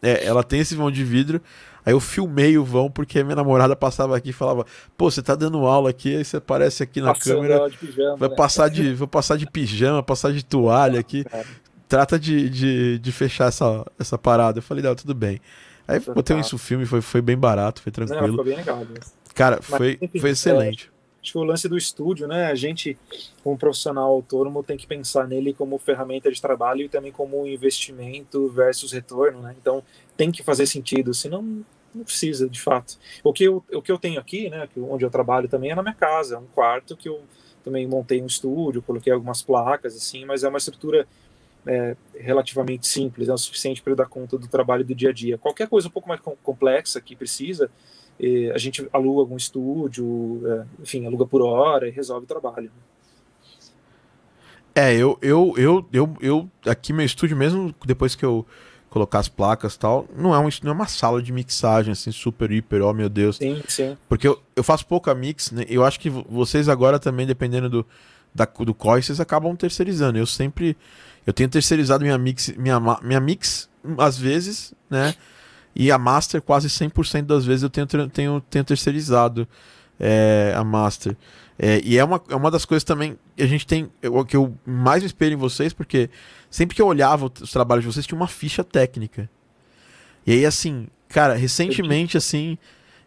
é, 0.03 0.25
ela 0.25 0.43
tem 0.43 0.61
esse 0.61 0.75
vão 0.75 0.91
de 0.91 1.05
vidro. 1.05 1.41
Aí 1.85 1.93
eu 1.93 1.99
filmei 2.01 2.57
o 2.57 2.65
vão 2.65 2.89
porque 2.89 3.23
minha 3.25 3.35
namorada 3.35 3.75
passava 3.75 4.17
aqui 4.17 4.31
e 4.31 4.33
falava: 4.33 4.65
"Pô, 4.97 5.11
você 5.11 5.21
tá 5.21 5.35
dando 5.35 5.59
aula 5.67 5.91
aqui, 5.91 6.15
aí 6.17 6.25
você 6.25 6.37
aparece 6.37 6.83
aqui 6.83 7.01
na 7.01 7.13
Passando 7.13 7.35
câmera, 7.43 7.69
pijama, 7.71 8.17
vai 8.17 8.29
né? 8.29 8.35
passar 8.37 8.71
de, 8.71 8.95
vou 8.95 9.09
passar 9.09 9.37
de 9.37 9.47
pijama, 9.51 10.01
passar 10.03 10.33
de 10.33 10.45
toalha 10.45 11.01
aqui. 11.01 11.25
Cara. 11.25 11.45
Trata 11.89 12.19
de, 12.19 12.49
de, 12.49 12.99
de 13.01 13.13
fechar 13.13 13.49
essa, 13.49 13.85
essa 13.99 14.17
parada". 14.17 14.59
Eu 14.59 14.63
falei: 14.63 14.83
"Não, 14.85 14.95
tudo 14.95 15.13
bem". 15.15 15.41
Aí 15.87 15.99
Total. 15.99 16.15
botei 16.15 16.41
isso 16.41 16.57
filme, 16.59 16.87
foi, 16.87 17.01
foi 17.01 17.21
bem 17.21 17.37
barato, 17.37 17.83
foi 17.83 17.93
Não, 17.97 18.07
tranquilo. 18.07 18.31
ficou 18.33 18.45
bem 18.45 18.57
legal. 18.57 18.79
né? 18.79 19.01
Cara, 19.35 19.61
Mas, 19.69 19.79
foi, 19.79 19.99
enfim, 20.01 20.19
foi 20.19 20.31
excelente. 20.31 20.91
Acho 21.23 21.33
que 21.33 21.39
o 21.39 21.45
lance 21.45 21.69
do 21.69 21.79
estúdio, 21.79 22.27
né? 22.27 22.47
A 22.47 22.55
gente, 22.55 22.99
como 23.45 23.57
profissional 23.57 24.11
autônomo, 24.11 24.63
tem 24.63 24.77
que 24.77 24.87
pensar 24.87 25.29
nele 25.29 25.55
como 25.55 25.79
ferramenta 25.79 26.31
de 26.31 26.41
trabalho 26.43 26.83
e 26.83 26.89
também 26.89 27.13
como 27.13 27.47
investimento 27.47 28.49
versus 28.49 28.91
retorno, 28.91 29.41
né? 29.41 29.55
Então 29.61 29.85
tem 30.17 30.33
que 30.33 30.43
fazer 30.43 30.67
sentido, 30.67 31.15
senão 31.15 31.65
não 31.95 32.05
precisa, 32.05 32.49
de 32.49 32.61
fato. 32.61 32.99
O 33.23 33.33
que 33.33 33.45
eu, 33.45 33.63
o 33.73 33.83
que 33.83 33.93
eu 33.93 33.99
tenho 33.99 34.19
aqui, 34.19 34.49
né, 34.49 34.69
onde 34.77 35.05
eu 35.05 35.11
trabalho 35.11 35.47
também 35.49 35.71
é 35.71 35.75
na 35.75 35.83
minha 35.83 35.95
casa, 35.95 36.37
é 36.37 36.39
um 36.39 36.47
quarto 36.47 36.97
que 36.97 37.09
eu 37.09 37.21
também 37.63 37.87
montei 37.87 38.21
um 38.21 38.27
estúdio, 38.27 38.83
coloquei 38.83 39.13
algumas 39.13 39.43
placas, 39.43 39.95
assim, 39.95 40.25
mas 40.25 40.43
é 40.43 40.49
uma 40.49 40.59
estrutura 40.59 41.07
é, 41.67 41.97
relativamente 42.15 42.87
simples, 42.87 43.29
é 43.29 43.33
o 43.33 43.39
suficiente 43.39 43.83
para 43.83 43.95
dar 43.95 44.07
conta 44.07 44.37
do 44.37 44.49
trabalho 44.49 44.85
do 44.85 44.95
dia 44.95 45.11
a 45.11 45.13
dia. 45.13 45.39
Qualquer 45.39 45.69
coisa 45.69 45.89
um 45.89 45.91
pouco 45.91 46.09
mais 46.09 46.21
complexa 46.43 47.01
que 47.01 47.15
precisa, 47.15 47.71
é, 48.21 48.51
a 48.55 48.59
gente 48.59 48.89
aluga 48.93 49.21
algum 49.21 49.37
estúdio, 49.37 50.43
é, 50.47 50.65
enfim, 50.83 51.07
aluga 51.07 51.27
por 51.27 51.43
hora 51.43 51.89
e 51.89 51.91
resolve 51.91 52.25
o 52.25 52.29
trabalho. 52.29 52.71
É, 54.75 54.95
eu, 54.95 55.19
eu, 55.21 55.55
eu, 55.57 55.87
eu, 55.93 56.17
eu, 56.21 56.51
aqui 56.67 56.93
meu 56.93 57.05
estúdio, 57.05 57.37
mesmo 57.37 57.75
depois 57.85 58.15
que 58.15 58.25
eu 58.25 58.47
colocar 58.89 59.21
as 59.21 59.29
placas 59.29 59.75
e 59.75 59.79
tal, 59.79 60.07
não 60.15 60.35
é, 60.35 60.39
um, 60.39 60.49
não 60.63 60.73
é 60.73 60.75
uma 60.75 60.87
sala 60.87 61.23
de 61.23 61.33
mixagem, 61.33 61.93
assim, 61.93 62.13
super, 62.13 62.51
hiper, 62.53 62.83
oh 62.83 62.93
meu 62.93 63.09
Deus. 63.09 63.37
Sim, 63.37 63.63
sim. 63.67 63.97
Porque 64.07 64.29
eu, 64.29 64.41
eu 64.55 64.63
faço 64.63 64.87
pouca 64.87 65.15
mix, 65.15 65.51
né? 65.51 65.65
Eu 65.67 65.83
acho 65.83 65.99
que 65.99 66.11
vocês 66.11 66.69
agora 66.69 66.99
também, 66.99 67.27
dependendo 67.27 67.71
do, 67.71 67.87
da, 68.35 68.45
do 68.45 68.75
corre, 68.75 69.03
vocês 69.03 69.19
acabam 69.19 69.57
terceirizando. 69.57 70.19
Eu 70.19 70.27
sempre, 70.27 70.77
eu 71.27 71.33
tenho 71.33 71.49
terceirizado 71.49 72.05
minha 72.05 72.19
mix, 72.19 72.49
minha, 72.57 72.81
minha 73.03 73.21
mix, 73.21 73.69
às 73.99 74.19
vezes, 74.19 74.75
né? 74.91 75.15
E 75.75 75.91
a 75.91 75.99
master, 75.99 76.43
quase 76.43 76.69
100% 76.69 77.23
das 77.23 77.45
vezes 77.47 77.63
eu 77.63 77.71
tenho, 77.71 77.87
tenho, 77.87 78.41
tenho 78.41 78.65
terceirizado 78.65 79.49
é, 79.99 80.53
a 80.57 80.63
master. 80.63 81.17
É, 81.59 81.81
e 81.85 81.97
é 81.97 82.05
uma, 82.05 82.21
é 82.29 82.35
uma 82.35 82.51
das 82.51 82.65
coisas 82.65 82.85
também 82.85 83.19
que 83.37 83.43
a 83.43 83.47
gente 83.47 83.67
tem, 83.67 83.91
o 84.05 84.25
que 84.25 84.37
eu 84.37 84.55
mais 84.67 85.03
me 85.03 85.07
espelho 85.07 85.35
em 85.35 85.37
vocês, 85.37 85.73
porque 85.73 86.11
sempre 86.51 86.75
que 86.75 86.83
eu 86.83 86.87
olhava 86.87 87.31
os 87.41 87.53
trabalhos 87.53 87.85
de 87.85 87.93
vocês, 87.93 88.07
tinha 88.07 88.19
uma 88.19 88.27
ficha 88.27 88.65
técnica. 88.65 89.31
E 90.27 90.33
aí, 90.33 90.47
assim, 90.47 90.89
cara, 91.09 91.35
recentemente, 91.35 92.17
assim, 92.17 92.59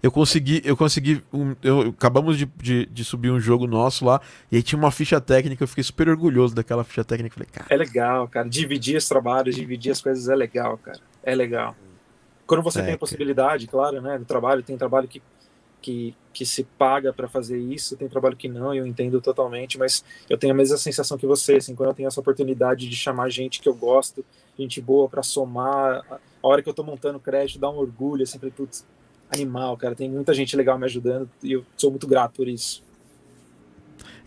eu 0.05 0.11
consegui, 0.11 0.61
eu 0.63 0.77
consegui, 0.77 1.23
um, 1.33 1.55
eu, 1.63 1.89
acabamos 1.89 2.37
de, 2.37 2.45
de, 2.61 2.85
de, 2.85 3.03
subir 3.03 3.31
um 3.31 3.39
jogo 3.39 3.65
nosso 3.65 4.05
lá, 4.05 4.21
e 4.51 4.57
aí 4.57 4.61
tinha 4.61 4.77
uma 4.77 4.91
ficha 4.91 5.19
técnica, 5.19 5.63
eu 5.63 5.67
fiquei 5.67 5.83
super 5.83 6.07
orgulhoso 6.07 6.53
daquela 6.53 6.83
ficha 6.83 7.03
técnica. 7.03 7.33
Falei, 7.33 7.49
cara. 7.51 7.65
É 7.71 7.75
legal, 7.75 8.27
cara, 8.27 8.47
dividir 8.47 8.97
os 8.97 9.07
trabalhos, 9.07 9.55
dividir 9.55 9.91
as 9.91 9.99
coisas 9.99 10.29
é 10.29 10.35
legal, 10.35 10.77
cara, 10.77 10.99
é 11.23 11.33
legal. 11.33 11.75
Quando 12.45 12.61
você 12.61 12.81
é, 12.81 12.83
tem 12.83 12.93
a 12.93 12.97
possibilidade, 12.99 13.65
claro, 13.65 13.99
né, 13.99 14.19
do 14.19 14.25
trabalho, 14.25 14.61
tem 14.61 14.77
trabalho 14.77 15.07
que 15.07 15.23
que, 15.81 16.15
que 16.33 16.45
se 16.47 16.63
paga 16.63 17.13
para 17.13 17.27
fazer 17.27 17.59
isso, 17.59 17.95
tem 17.95 18.07
trabalho 18.07 18.35
que 18.35 18.47
não, 18.47 18.73
eu 18.73 18.87
entendo 18.87 19.21
totalmente, 19.21 19.77
mas 19.77 20.03
eu 20.27 20.35
tenho 20.35 20.51
a 20.51 20.55
mesma 20.55 20.77
sensação 20.77 21.15
que 21.15 21.27
você, 21.27 21.57
assim, 21.57 21.75
quando 21.75 21.89
eu 21.89 21.93
tenho 21.93 22.07
essa 22.07 22.19
oportunidade 22.19 22.89
de 22.89 22.95
chamar 22.95 23.29
gente 23.29 23.61
que 23.61 23.69
eu 23.69 23.73
gosto, 23.75 24.25
gente 24.57 24.81
boa 24.81 25.07
para 25.07 25.21
somar, 25.21 26.03
a 26.09 26.47
hora 26.47 26.63
que 26.63 26.67
eu 26.67 26.71
estou 26.71 26.83
montando 26.83 27.19
crédito, 27.19 27.59
dá 27.59 27.69
um 27.69 27.77
orgulho, 27.77 28.23
assim, 28.23 28.39
putz, 28.39 28.83
animal, 29.29 29.75
cara, 29.77 29.95
tem 29.95 30.09
muita 30.09 30.33
gente 30.33 30.55
legal 30.55 30.77
me 30.77 30.85
ajudando 30.85 31.29
e 31.43 31.53
eu 31.53 31.65
sou 31.77 31.89
muito 31.89 32.07
grato 32.07 32.33
por 32.35 32.47
isso. 32.47 32.83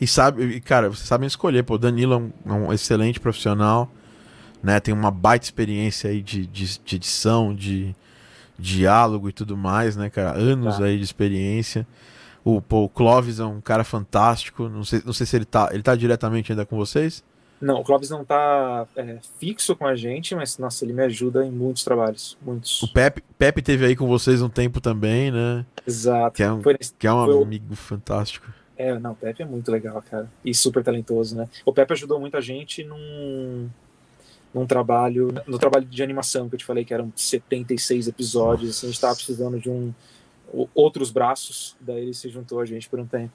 E 0.00 0.06
sabe, 0.06 0.60
cara, 0.60 0.88
vocês 0.88 1.08
sabem 1.08 1.26
escolher, 1.26 1.64
pô, 1.64 1.74
o 1.74 1.78
Danilo 1.78 2.14
é 2.14 2.16
um, 2.16 2.32
é 2.46 2.52
um 2.52 2.72
excelente 2.72 3.18
profissional, 3.18 3.90
né, 4.62 4.78
tem 4.80 4.94
uma 4.94 5.10
baita 5.10 5.44
experiência 5.44 6.10
aí 6.10 6.22
de, 6.22 6.46
de, 6.46 6.80
de 6.84 6.96
edição, 6.96 7.54
de 7.54 7.94
diálogo 8.58 9.28
e 9.28 9.32
tudo 9.32 9.56
mais, 9.56 9.96
né, 9.96 10.10
cara? 10.10 10.36
Anos 10.36 10.78
tá. 10.78 10.84
aí 10.84 10.98
de 10.98 11.04
experiência. 11.04 11.86
O, 12.44 12.60
pô, 12.60 12.84
o 12.84 12.88
Clóvis 12.88 13.38
é 13.38 13.44
um 13.44 13.60
cara 13.60 13.84
fantástico. 13.84 14.68
Não 14.68 14.84
sei, 14.84 15.02
não 15.04 15.12
sei 15.12 15.26
se 15.26 15.36
ele 15.36 15.44
tá. 15.44 15.68
Ele 15.72 15.82
tá 15.82 15.94
diretamente 15.94 16.50
ainda 16.50 16.66
com 16.66 16.76
vocês? 16.76 17.22
Não, 17.60 17.80
o 17.80 17.84
Clóvis 17.84 18.10
não 18.10 18.24
tá 18.24 18.86
é, 18.94 19.18
fixo 19.38 19.74
com 19.74 19.86
a 19.86 19.96
gente, 19.96 20.34
mas 20.34 20.58
nossa, 20.58 20.84
ele 20.84 20.92
me 20.92 21.02
ajuda 21.02 21.44
em 21.44 21.50
muitos 21.50 21.82
trabalhos. 21.82 22.38
Muitos. 22.40 22.82
O 22.82 22.92
Pepe, 22.92 23.22
Pepe 23.36 23.62
teve 23.62 23.84
aí 23.84 23.96
com 23.96 24.06
vocês 24.06 24.40
um 24.40 24.48
tempo 24.48 24.80
também, 24.80 25.30
né? 25.30 25.66
Exato. 25.86 26.36
Que 26.36 26.42
é 26.42 26.52
um, 26.52 26.62
nesse, 26.62 26.94
que 26.94 27.06
é 27.06 27.12
um 27.12 27.42
amigo 27.42 27.74
fantástico. 27.74 28.46
É, 28.76 28.96
não, 28.98 29.12
o 29.12 29.16
Pepe 29.16 29.42
é 29.42 29.46
muito 29.46 29.72
legal, 29.72 30.02
cara. 30.08 30.30
E 30.44 30.54
super 30.54 30.84
talentoso, 30.84 31.36
né? 31.36 31.48
O 31.64 31.72
Pepe 31.72 31.92
ajudou 31.94 32.20
muita 32.20 32.40
gente 32.40 32.84
num 32.84 33.68
num 34.54 34.66
trabalho, 34.66 35.28
no 35.46 35.58
trabalho 35.58 35.84
de 35.84 36.02
animação 36.02 36.48
que 36.48 36.54
eu 36.54 36.58
te 36.58 36.64
falei 36.64 36.84
que 36.84 36.94
eram 36.94 37.12
76 37.14 38.08
episódios, 38.08 38.70
assim, 38.70 38.86
a 38.86 38.88
gente 38.88 38.96
estava 38.96 39.14
precisando 39.14 39.60
de 39.60 39.68
um 39.68 39.92
outros 40.74 41.10
braços, 41.10 41.76
daí 41.78 42.00
ele 42.00 42.14
se 42.14 42.30
juntou 42.30 42.58
a 42.60 42.64
gente 42.64 42.88
por 42.88 42.98
um 42.98 43.06
tempo. 43.06 43.32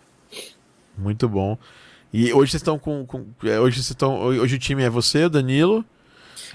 Muito 0.98 1.30
bom. 1.30 1.58
E 2.14 2.32
hoje 2.32 2.52
vocês 2.52 2.62
estão 2.62 2.78
com, 2.78 3.04
com 3.08 3.26
é, 3.44 3.60
hoje 3.60 3.78
vocês 3.78 3.90
estão 3.90 4.22
hoje 4.22 4.56
o 4.56 4.60
time 4.60 4.84
é 4.84 4.90
você, 4.90 5.26
o 5.26 5.30
Danilo, 5.30 5.84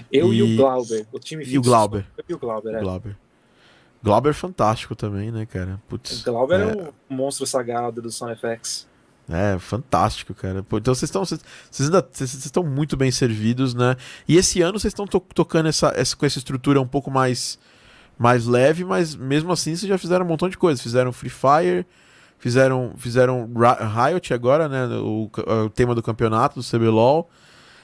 eu 0.09 0.33
e, 0.33 0.37
e 0.37 0.43
o 0.43 0.55
Glauber, 0.55 1.05
o 1.11 1.19
time 1.19 1.43
fixo, 1.43 1.55
E 1.55 1.59
o 1.59 1.61
Glauber. 1.61 2.05
E 2.27 2.33
o 2.33 2.39
Glauber, 2.39 2.75
é. 2.75 2.79
Glauber. 2.79 3.17
Glauber 4.01 4.29
é 4.29 4.33
fantástico 4.33 4.95
também, 4.95 5.29
né, 5.29 5.45
cara? 5.45 5.81
Putz, 5.89 6.21
o 6.21 6.31
Glauber 6.31 6.61
é... 6.61 6.71
é 6.71 6.89
o 7.09 7.13
monstro 7.13 7.45
sagrado 7.45 8.01
do 8.01 8.09
SonFX. 8.09 8.87
É, 9.29 9.59
fantástico, 9.59 10.33
cara. 10.33 10.63
Pô, 10.63 10.77
então 10.77 10.95
vocês 10.95 11.09
estão 11.09 11.23
vocês, 11.23 11.41
ainda 11.81 12.07
vocês 12.09 12.33
estão 12.33 12.63
muito 12.63 12.95
bem 12.95 13.11
servidos, 13.11 13.73
né? 13.75 13.97
E 14.27 14.37
esse 14.37 14.61
ano 14.61 14.79
vocês 14.79 14.91
estão 14.91 15.05
to 15.05 15.19
tocando 15.35 15.67
essa, 15.67 15.93
essa, 15.95 16.15
com 16.15 16.25
essa 16.25 16.39
estrutura 16.39 16.81
um 16.81 16.87
pouco 16.87 17.11
mais 17.11 17.59
mais 18.17 18.45
leve, 18.47 18.83
mas 18.83 19.15
mesmo 19.15 19.51
assim 19.51 19.75
vocês 19.75 19.87
já 19.87 19.97
fizeram 19.97 20.25
um 20.25 20.27
montão 20.27 20.49
de 20.49 20.57
coisas. 20.57 20.81
Fizeram 20.81 21.11
Free 21.11 21.29
Fire, 21.29 21.85
fizeram 22.39 22.93
fizeram 22.97 23.47
Riot 23.53 24.33
agora, 24.33 24.67
né? 24.67 24.87
O, 24.97 25.29
o 25.65 25.69
tema 25.69 25.93
do 25.93 26.01
campeonato 26.01 26.59
do 26.59 26.65
CBLOL. 26.65 27.29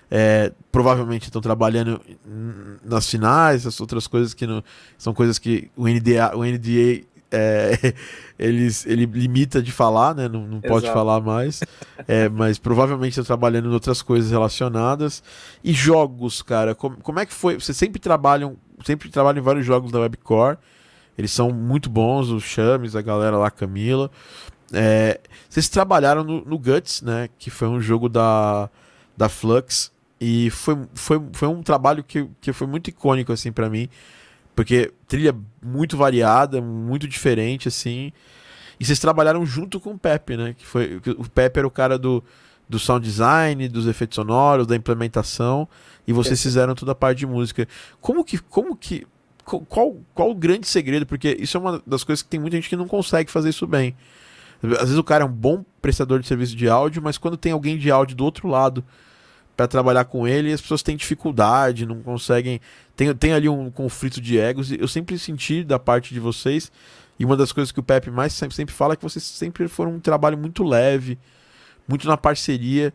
É, 0.10 0.52
provavelmente 0.72 1.24
estão 1.24 1.42
trabalhando 1.42 2.00
nas 2.84 3.10
finais, 3.10 3.66
as 3.66 3.82
outras 3.82 4.06
coisas 4.06 4.36
que 4.36 4.46
não, 4.46 4.64
são 5.00 5.16
coisas 5.16 5.40
que 5.40 5.72
o 5.76 5.88
NDA, 5.88 6.36
o 6.36 6.46
NDA 6.46 7.04
é, 7.32 7.94
eles, 8.38 8.86
ele 8.86 9.06
limita 9.06 9.62
de 9.62 9.72
falar, 9.72 10.16
né? 10.16 10.28
Não, 10.28 10.48
não 10.48 10.62
pode 10.62 10.88
falar 10.88 11.22
mais. 11.22 11.62
É, 12.08 12.30
mas 12.30 12.58
provavelmente 12.58 13.20
está 13.20 13.24
trabalhando 13.24 13.70
em 13.70 13.74
outras 13.74 14.02
coisas 14.02 14.32
relacionadas. 14.32 15.24
E 15.64 15.74
jogos, 15.74 16.42
cara, 16.42 16.76
como, 16.76 16.98
como 16.98 17.20
é 17.20 17.26
que 17.26 17.34
foi? 17.34 17.56
Vocês 17.56 17.78
sempre 17.78 18.00
trabalham, 18.00 18.58
sempre 18.86 19.10
trabalham 19.10 19.40
em 19.40 19.44
vários 19.44 19.66
jogos 19.66 19.92
da 19.92 20.00
Webcore. 20.00 20.58
Eles 21.18 21.32
são 21.32 21.52
muito 21.52 21.90
bons, 21.90 22.30
os 22.30 22.44
Chames, 22.44 22.96
a 22.96 23.02
galera 23.02 23.38
lá, 23.38 23.50
Camila. 23.50 24.12
É, 24.74 25.20
vocês 25.50 25.70
trabalharam 25.70 26.24
no, 26.24 26.44
no, 26.44 26.58
Guts, 26.58 27.02
né? 27.02 27.30
Que 27.40 27.50
foi 27.50 27.68
um 27.68 27.80
jogo 27.80 28.10
da, 28.10 28.70
da 29.16 29.30
Flux. 29.30 29.92
E 30.20 30.50
foi, 30.50 30.78
foi, 30.94 31.22
foi 31.34 31.48
um 31.48 31.62
trabalho 31.62 32.04
que, 32.04 32.28
que 32.42 32.52
foi 32.52 32.68
muito 32.68 32.90
icônico, 32.90 33.32
assim, 33.32 33.52
para 33.52 33.70
mim. 33.70 33.88
Porque 34.56 34.92
trilha 35.08 35.36
muito 35.62 35.98
variada, 35.98 36.62
muito 36.62 37.08
diferente, 37.08 37.68
assim. 37.68 38.12
E 38.80 38.86
vocês 38.86 39.00
trabalharam 39.00 39.46
junto 39.46 39.80
com 39.80 39.92
o 39.92 40.00
Pepe, 40.00 40.36
né? 40.36 40.56
Que 40.58 40.66
foi, 40.66 41.02
o 41.18 41.30
Pepe 41.30 41.60
era 41.60 41.68
o 41.68 41.72
cara 41.72 41.98
do, 41.98 42.24
do 42.68 42.80
sound 42.80 43.06
design, 43.06 43.68
dos 43.68 43.88
efeitos 43.88 44.16
sonoros, 44.16 44.68
da 44.68 44.76
implementação. 44.76 45.68
E 46.08 46.14
vocês 46.14 46.40
é. 46.40 46.44
fizeram 46.44 46.76
toda 46.76 46.92
a 46.94 46.96
parte 46.96 47.20
de 47.20 47.28
música. 47.28 47.68
Como 48.02 48.24
que. 48.24 48.38
Como 48.38 48.76
que 48.76 49.06
qual, 49.46 49.96
qual 50.14 50.32
o 50.32 50.36
grande 50.36 50.68
segredo? 50.68 51.06
Porque 51.06 51.38
isso 51.40 51.56
é 51.56 51.60
uma 51.60 51.82
das 51.86 52.04
coisas 52.04 52.24
que 52.24 52.30
tem 52.30 52.40
muita 52.40 52.58
gente 52.58 52.68
que 52.68 52.76
não 52.76 52.88
consegue 52.88 53.32
fazer 53.32 53.50
isso 53.50 53.68
bem. 53.68 53.96
Às 54.64 54.70
vezes 54.70 54.98
o 54.98 55.04
cara 55.04 55.24
é 55.24 55.28
um 55.28 55.32
bom 55.32 55.64
prestador 55.82 56.20
de 56.20 56.28
serviço 56.28 56.56
de 56.56 56.68
áudio, 56.68 57.02
mas 57.02 57.18
quando 57.18 57.38
tem 57.38 57.52
alguém 57.52 57.78
de 57.78 57.92
áudio 57.92 58.16
do 58.16 58.26
outro 58.26 58.48
lado 58.48 58.84
para 59.56 59.68
trabalhar 59.68 60.06
com 60.06 60.28
ele, 60.28 60.52
as 60.52 60.60
pessoas 60.60 60.82
têm 60.82 60.98
dificuldade, 60.98 61.86
não 61.86 62.02
conseguem. 62.02 62.60
Tem, 62.96 63.14
tem 63.16 63.34
ali 63.34 63.48
um 63.48 63.70
conflito 63.70 64.20
de 64.20 64.38
egos. 64.40 64.72
Eu 64.72 64.88
sempre 64.88 65.18
senti 65.20 65.64
da 65.64 65.78
parte 65.78 66.14
de 66.14 66.20
vocês, 66.20 66.72
e 67.20 67.24
uma 67.24 67.38
das 67.38 67.52
coisas 67.52 67.72
que 67.72 67.80
o 67.80 67.84
Pepe 67.84 68.10
mais 68.10 68.34
sempre, 68.34 68.56
sempre 68.56 68.74
fala 68.74 68.94
é 68.94 68.96
que 68.96 69.04
vocês 69.04 69.24
sempre 69.24 69.68
foram 69.68 69.94
um 69.94 70.00
trabalho 70.00 70.38
muito 70.38 70.64
leve, 70.64 71.18
muito 71.88 72.08
na 72.08 72.18
parceria. 72.18 72.94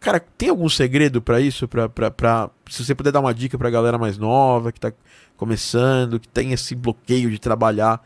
Cara, 0.00 0.20
tem 0.20 0.48
algum 0.48 0.68
segredo 0.68 1.20
para 1.20 1.40
isso? 1.40 1.66
Pra, 1.66 1.88
pra, 1.88 2.10
pra, 2.10 2.50
se 2.70 2.84
você 2.84 2.94
puder 2.94 3.10
dar 3.10 3.20
uma 3.20 3.34
dica 3.34 3.58
pra 3.58 3.70
galera 3.70 3.98
mais 3.98 4.16
nova, 4.16 4.70
que 4.70 4.78
tá 4.78 4.92
começando, 5.36 6.20
que 6.20 6.28
tem 6.28 6.52
esse 6.52 6.74
bloqueio 6.74 7.30
de 7.30 7.38
trabalhar, 7.38 8.04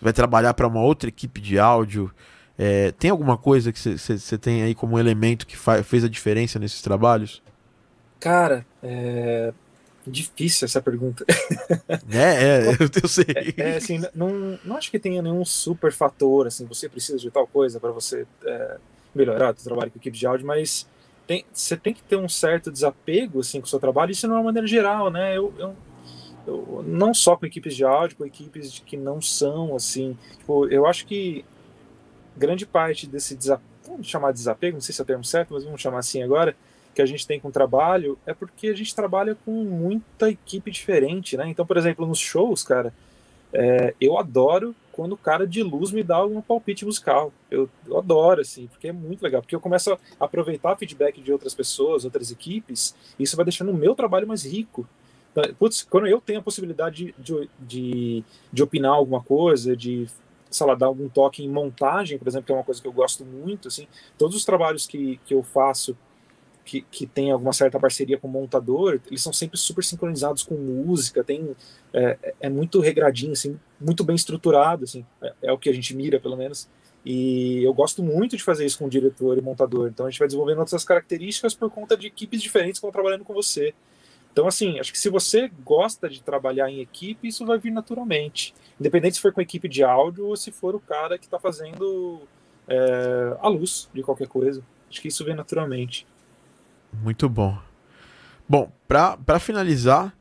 vai 0.00 0.12
trabalhar 0.12 0.54
para 0.54 0.66
uma 0.66 0.80
outra 0.80 1.08
equipe 1.08 1.40
de 1.40 1.58
áudio. 1.58 2.12
É, 2.56 2.90
tem 2.92 3.10
alguma 3.10 3.36
coisa 3.38 3.72
que 3.72 3.78
você 3.78 4.36
tem 4.36 4.62
aí 4.62 4.74
como 4.74 4.98
elemento 4.98 5.46
que 5.46 5.56
fez 5.84 6.02
a 6.02 6.08
diferença 6.08 6.58
nesses 6.58 6.82
trabalhos? 6.82 7.40
Cara, 8.18 8.66
é 8.82 9.52
difícil 10.10 10.64
essa 10.64 10.80
pergunta. 10.80 11.24
É, 12.10 12.44
é, 12.44 12.68
eu, 12.80 13.02
eu 13.02 13.08
sei. 13.08 13.26
É, 13.56 13.70
é, 13.72 13.76
assim, 13.76 14.00
não, 14.14 14.58
não 14.64 14.76
acho 14.76 14.90
que 14.90 14.98
tenha 14.98 15.20
nenhum 15.20 15.44
super 15.44 15.92
fator, 15.92 16.46
assim, 16.46 16.64
você 16.64 16.88
precisa 16.88 17.18
de 17.18 17.30
tal 17.30 17.46
coisa 17.46 17.78
para 17.78 17.90
você 17.90 18.26
é, 18.44 18.78
melhorar 19.14 19.52
o 19.52 19.56
seu 19.58 19.64
trabalho 19.64 19.90
com 19.90 19.98
equipe 19.98 20.16
de 20.16 20.26
áudio, 20.26 20.46
mas 20.46 20.86
tem, 21.28 21.44
você 21.52 21.76
tem 21.76 21.92
que 21.92 22.02
ter 22.02 22.16
um 22.16 22.28
certo 22.28 22.72
desapego, 22.72 23.40
assim, 23.40 23.60
com 23.60 23.66
o 23.66 23.68
seu 23.68 23.78
trabalho, 23.78 24.10
isso 24.10 24.24
é 24.24 24.30
uma 24.30 24.42
maneira 24.42 24.66
geral, 24.66 25.10
né? 25.10 25.36
Eu, 25.36 25.52
eu, 25.58 25.76
eu, 26.46 26.84
não 26.86 27.12
só 27.12 27.36
com 27.36 27.44
equipes 27.44 27.76
de 27.76 27.84
áudio, 27.84 28.16
com 28.16 28.24
equipes 28.24 28.72
de 28.72 28.80
que 28.80 28.96
não 28.96 29.20
são, 29.20 29.76
assim, 29.76 30.16
tipo, 30.38 30.66
eu 30.68 30.86
acho 30.86 31.06
que 31.06 31.44
grande 32.34 32.64
parte 32.64 33.06
desse 33.06 33.36
desapego, 33.36 33.68
vamos 33.86 34.06
chamar 34.08 34.32
de 34.32 34.38
desapego, 34.38 34.76
não 34.76 34.80
sei 34.80 34.94
se 34.94 35.02
é 35.02 35.04
o 35.04 35.06
termo 35.06 35.24
certo, 35.24 35.52
mas 35.52 35.64
vamos 35.64 35.82
chamar 35.82 35.98
assim 35.98 36.22
agora, 36.22 36.56
que 36.94 37.02
a 37.02 37.06
gente 37.06 37.26
tem 37.26 37.38
com 37.38 37.48
o 37.48 37.52
trabalho, 37.52 38.18
é 38.24 38.32
porque 38.32 38.68
a 38.68 38.74
gente 38.74 38.94
trabalha 38.94 39.36
com 39.44 39.52
muita 39.52 40.30
equipe 40.30 40.70
diferente, 40.70 41.36
né? 41.36 41.46
Então, 41.46 41.66
por 41.66 41.76
exemplo, 41.76 42.06
nos 42.06 42.18
shows, 42.18 42.62
cara, 42.62 42.92
É, 43.52 43.94
eu 44.00 44.18
adoro 44.18 44.74
quando 44.92 45.12
o 45.12 45.16
cara 45.16 45.46
de 45.46 45.62
luz 45.62 45.92
me 45.92 46.02
dá 46.02 46.16
algum 46.16 46.40
palpite 46.40 46.84
musical. 46.84 47.32
Eu, 47.50 47.68
eu, 47.86 47.98
adoro, 47.98 48.40
assim, 48.40 48.66
porque 48.66 48.88
é 48.88 48.92
muito 48.92 49.22
legal. 49.22 49.40
Porque 49.40 49.54
eu 49.54 49.60
começo 49.60 49.92
a 49.92 49.98
aproveitar 50.18 50.76
feedback 50.76 51.20
de 51.20 51.32
outras 51.32 51.54
pessoas, 51.54 52.04
outras 52.04 52.30
equipes, 52.30 52.94
e 53.18 53.22
isso 53.22 53.36
vai 53.36 53.44
deixando 53.44 53.70
o 53.70 53.74
meu 53.74 53.94
trabalho 53.94 54.26
mais 54.26 54.44
rico. 54.44 54.88
Putz, 55.58 55.82
quando 55.82 56.08
eu 56.08 56.20
tenho 56.20 56.40
a 56.40 56.42
possibilidade 56.42 57.14
de, 57.16 57.48
de, 57.60 58.24
de 58.52 58.62
opinar 58.62 58.92
alguma 58.92 59.22
coisa, 59.22 59.76
de 59.76 60.08
sei 60.50 60.66
lá, 60.66 60.74
dar 60.74 60.86
algum 60.86 61.08
toque 61.08 61.44
em 61.44 61.48
montagem, 61.48 62.18
por 62.18 62.26
exemplo, 62.26 62.46
que 62.46 62.52
é 62.52 62.54
uma 62.54 62.64
coisa 62.64 62.80
que 62.80 62.88
eu 62.88 62.92
gosto 62.92 63.24
muito, 63.24 63.68
assim, 63.68 63.86
todos 64.16 64.34
os 64.34 64.44
trabalhos 64.44 64.86
que, 64.86 65.20
que 65.26 65.34
eu 65.34 65.42
faço 65.42 65.96
que, 66.68 66.82
que 66.82 67.06
tem 67.06 67.30
alguma 67.30 67.54
certa 67.54 67.80
parceria 67.80 68.18
com 68.18 68.28
o 68.28 68.30
montador, 68.30 69.00
eles 69.06 69.22
são 69.22 69.32
sempre 69.32 69.56
super 69.56 69.82
sincronizados 69.82 70.42
com 70.42 70.54
música, 70.54 71.24
tem, 71.24 71.56
é, 71.94 72.34
é 72.42 72.50
muito 72.50 72.78
regradinho, 72.78 73.32
assim, 73.32 73.58
muito 73.80 74.04
bem 74.04 74.14
estruturado, 74.14 74.84
assim, 74.84 75.04
é, 75.22 75.32
é, 75.44 75.52
o 75.52 75.56
que 75.56 75.70
a 75.70 75.72
gente 75.72 75.96
mira, 75.96 76.20
pelo 76.20 76.36
menos. 76.36 76.68
E 77.06 77.64
eu 77.64 77.72
gosto 77.72 78.02
muito 78.02 78.36
de 78.36 78.42
fazer 78.42 78.66
isso 78.66 78.78
com 78.78 78.84
o 78.84 78.90
diretor 78.90 79.38
e 79.38 79.40
montador. 79.40 79.88
Então 79.88 80.04
a 80.04 80.10
gente 80.10 80.18
vai 80.18 80.28
desenvolvendo 80.28 80.58
outras 80.58 80.84
características 80.84 81.54
por 81.54 81.70
conta 81.70 81.96
de 81.96 82.06
equipes 82.06 82.42
diferentes 82.42 82.72
que 82.72 82.86
estão 82.86 82.92
trabalhando 82.92 83.24
com 83.24 83.32
você. 83.32 83.72
Então, 84.30 84.46
assim, 84.46 84.78
acho 84.78 84.92
que 84.92 84.98
se 84.98 85.08
você 85.08 85.50
gosta 85.64 86.06
de 86.06 86.22
trabalhar 86.22 86.70
em 86.70 86.80
equipe, 86.80 87.28
isso 87.28 87.46
vai 87.46 87.58
vir 87.58 87.70
naturalmente. 87.70 88.54
Independente 88.78 89.14
se 89.14 89.22
for 89.22 89.32
com 89.32 89.40
equipe 89.40 89.68
de 89.68 89.82
áudio 89.82 90.26
ou 90.26 90.36
se 90.36 90.52
for 90.52 90.74
o 90.74 90.80
cara 90.80 91.16
que 91.16 91.24
está 91.24 91.38
fazendo 91.38 92.20
é, 92.68 93.36
a 93.40 93.48
luz 93.48 93.88
de 93.94 94.02
qualquer 94.02 94.28
coisa. 94.28 94.62
Acho 94.90 95.00
que 95.00 95.08
isso 95.08 95.24
vem 95.24 95.34
naturalmente. 95.34 96.06
Muito 96.92 97.28
bom. 97.28 97.58
Bom, 98.48 98.70
para 98.86 99.38
finalizar, 99.38 100.12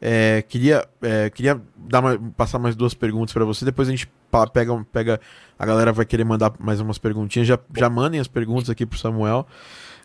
é, 0.00 0.42
queria, 0.42 0.86
é, 1.00 1.30
queria 1.30 1.60
dar 1.76 2.00
uma, 2.00 2.18
passar 2.36 2.58
mais 2.58 2.74
duas 2.74 2.92
perguntas 2.94 3.32
para 3.32 3.44
você. 3.44 3.64
Depois 3.64 3.88
a 3.88 3.90
gente 3.90 4.10
pega, 4.52 4.84
pega. 4.92 5.20
A 5.58 5.64
galera 5.64 5.92
vai 5.92 6.04
querer 6.04 6.24
mandar 6.24 6.52
mais 6.58 6.80
umas 6.80 6.98
perguntinhas. 6.98 7.46
Já, 7.46 7.58
já 7.76 7.88
mandem 7.88 8.20
as 8.20 8.26
perguntas 8.26 8.68
aqui 8.68 8.84
pro 8.84 8.98
Samuel. 8.98 9.46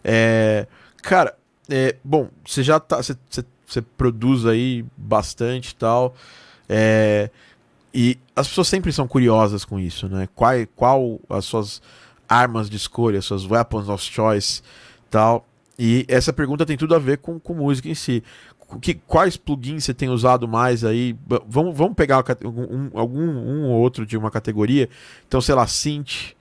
É, 0.03 0.67
cara, 1.01 1.35
é, 1.69 1.95
bom, 2.03 2.29
você 2.45 2.61
já 2.61 2.79
tá. 2.79 3.01
Você, 3.01 3.81
produz 3.97 4.45
aí 4.45 4.85
bastante 4.95 5.71
e 5.71 5.75
tal. 5.75 6.15
É, 6.69 7.29
e 7.93 8.17
as 8.35 8.47
pessoas 8.47 8.67
sempre 8.67 8.93
são 8.93 9.07
curiosas 9.07 9.65
com 9.65 9.79
isso, 9.79 10.07
né? 10.07 10.29
Qual, 10.35 10.53
qual 10.75 11.19
as 11.29 11.45
suas 11.45 11.81
armas 12.29 12.69
de 12.69 12.77
escolha, 12.77 13.21
suas 13.21 13.45
weapons 13.45 13.89
of 13.89 14.03
choice 14.03 14.61
tal. 15.09 15.45
E 15.79 16.05
essa 16.07 16.33
pergunta 16.33 16.65
tem 16.65 16.75
tudo 16.75 16.95
a 16.95 16.99
ver 16.99 17.19
com, 17.19 17.39
com 17.39 17.53
música 17.53 17.87
em 17.87 17.93
si. 17.93 18.23
Que, 18.81 18.95
quais 18.95 19.37
plugins 19.37 19.83
você 19.83 19.93
tem 19.93 20.09
usado 20.09 20.47
mais 20.47 20.83
aí? 20.83 21.15
Vamos, 21.47 21.77
vamos 21.77 21.95
pegar 21.95 22.23
um, 22.43 22.89
algum 22.97 23.21
um 23.21 23.69
ou 23.69 23.79
outro 23.79 24.05
de 24.05 24.17
uma 24.17 24.31
categoria. 24.31 24.89
Então, 25.27 25.39
sei 25.39 25.53
lá, 25.53 25.67
synth, 25.67 26.33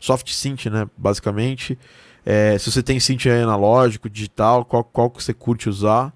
soft 0.00 0.32
synth, 0.32 0.66
né? 0.66 0.88
Basicamente. 0.96 1.78
É, 2.24 2.58
se 2.58 2.70
você 2.70 2.82
tem 2.82 2.98
synth 2.98 3.26
analógico, 3.26 4.08
digital, 4.08 4.64
qual, 4.64 4.82
qual 4.82 5.10
que 5.10 5.22
você 5.22 5.34
curte 5.34 5.68
usar? 5.68 6.12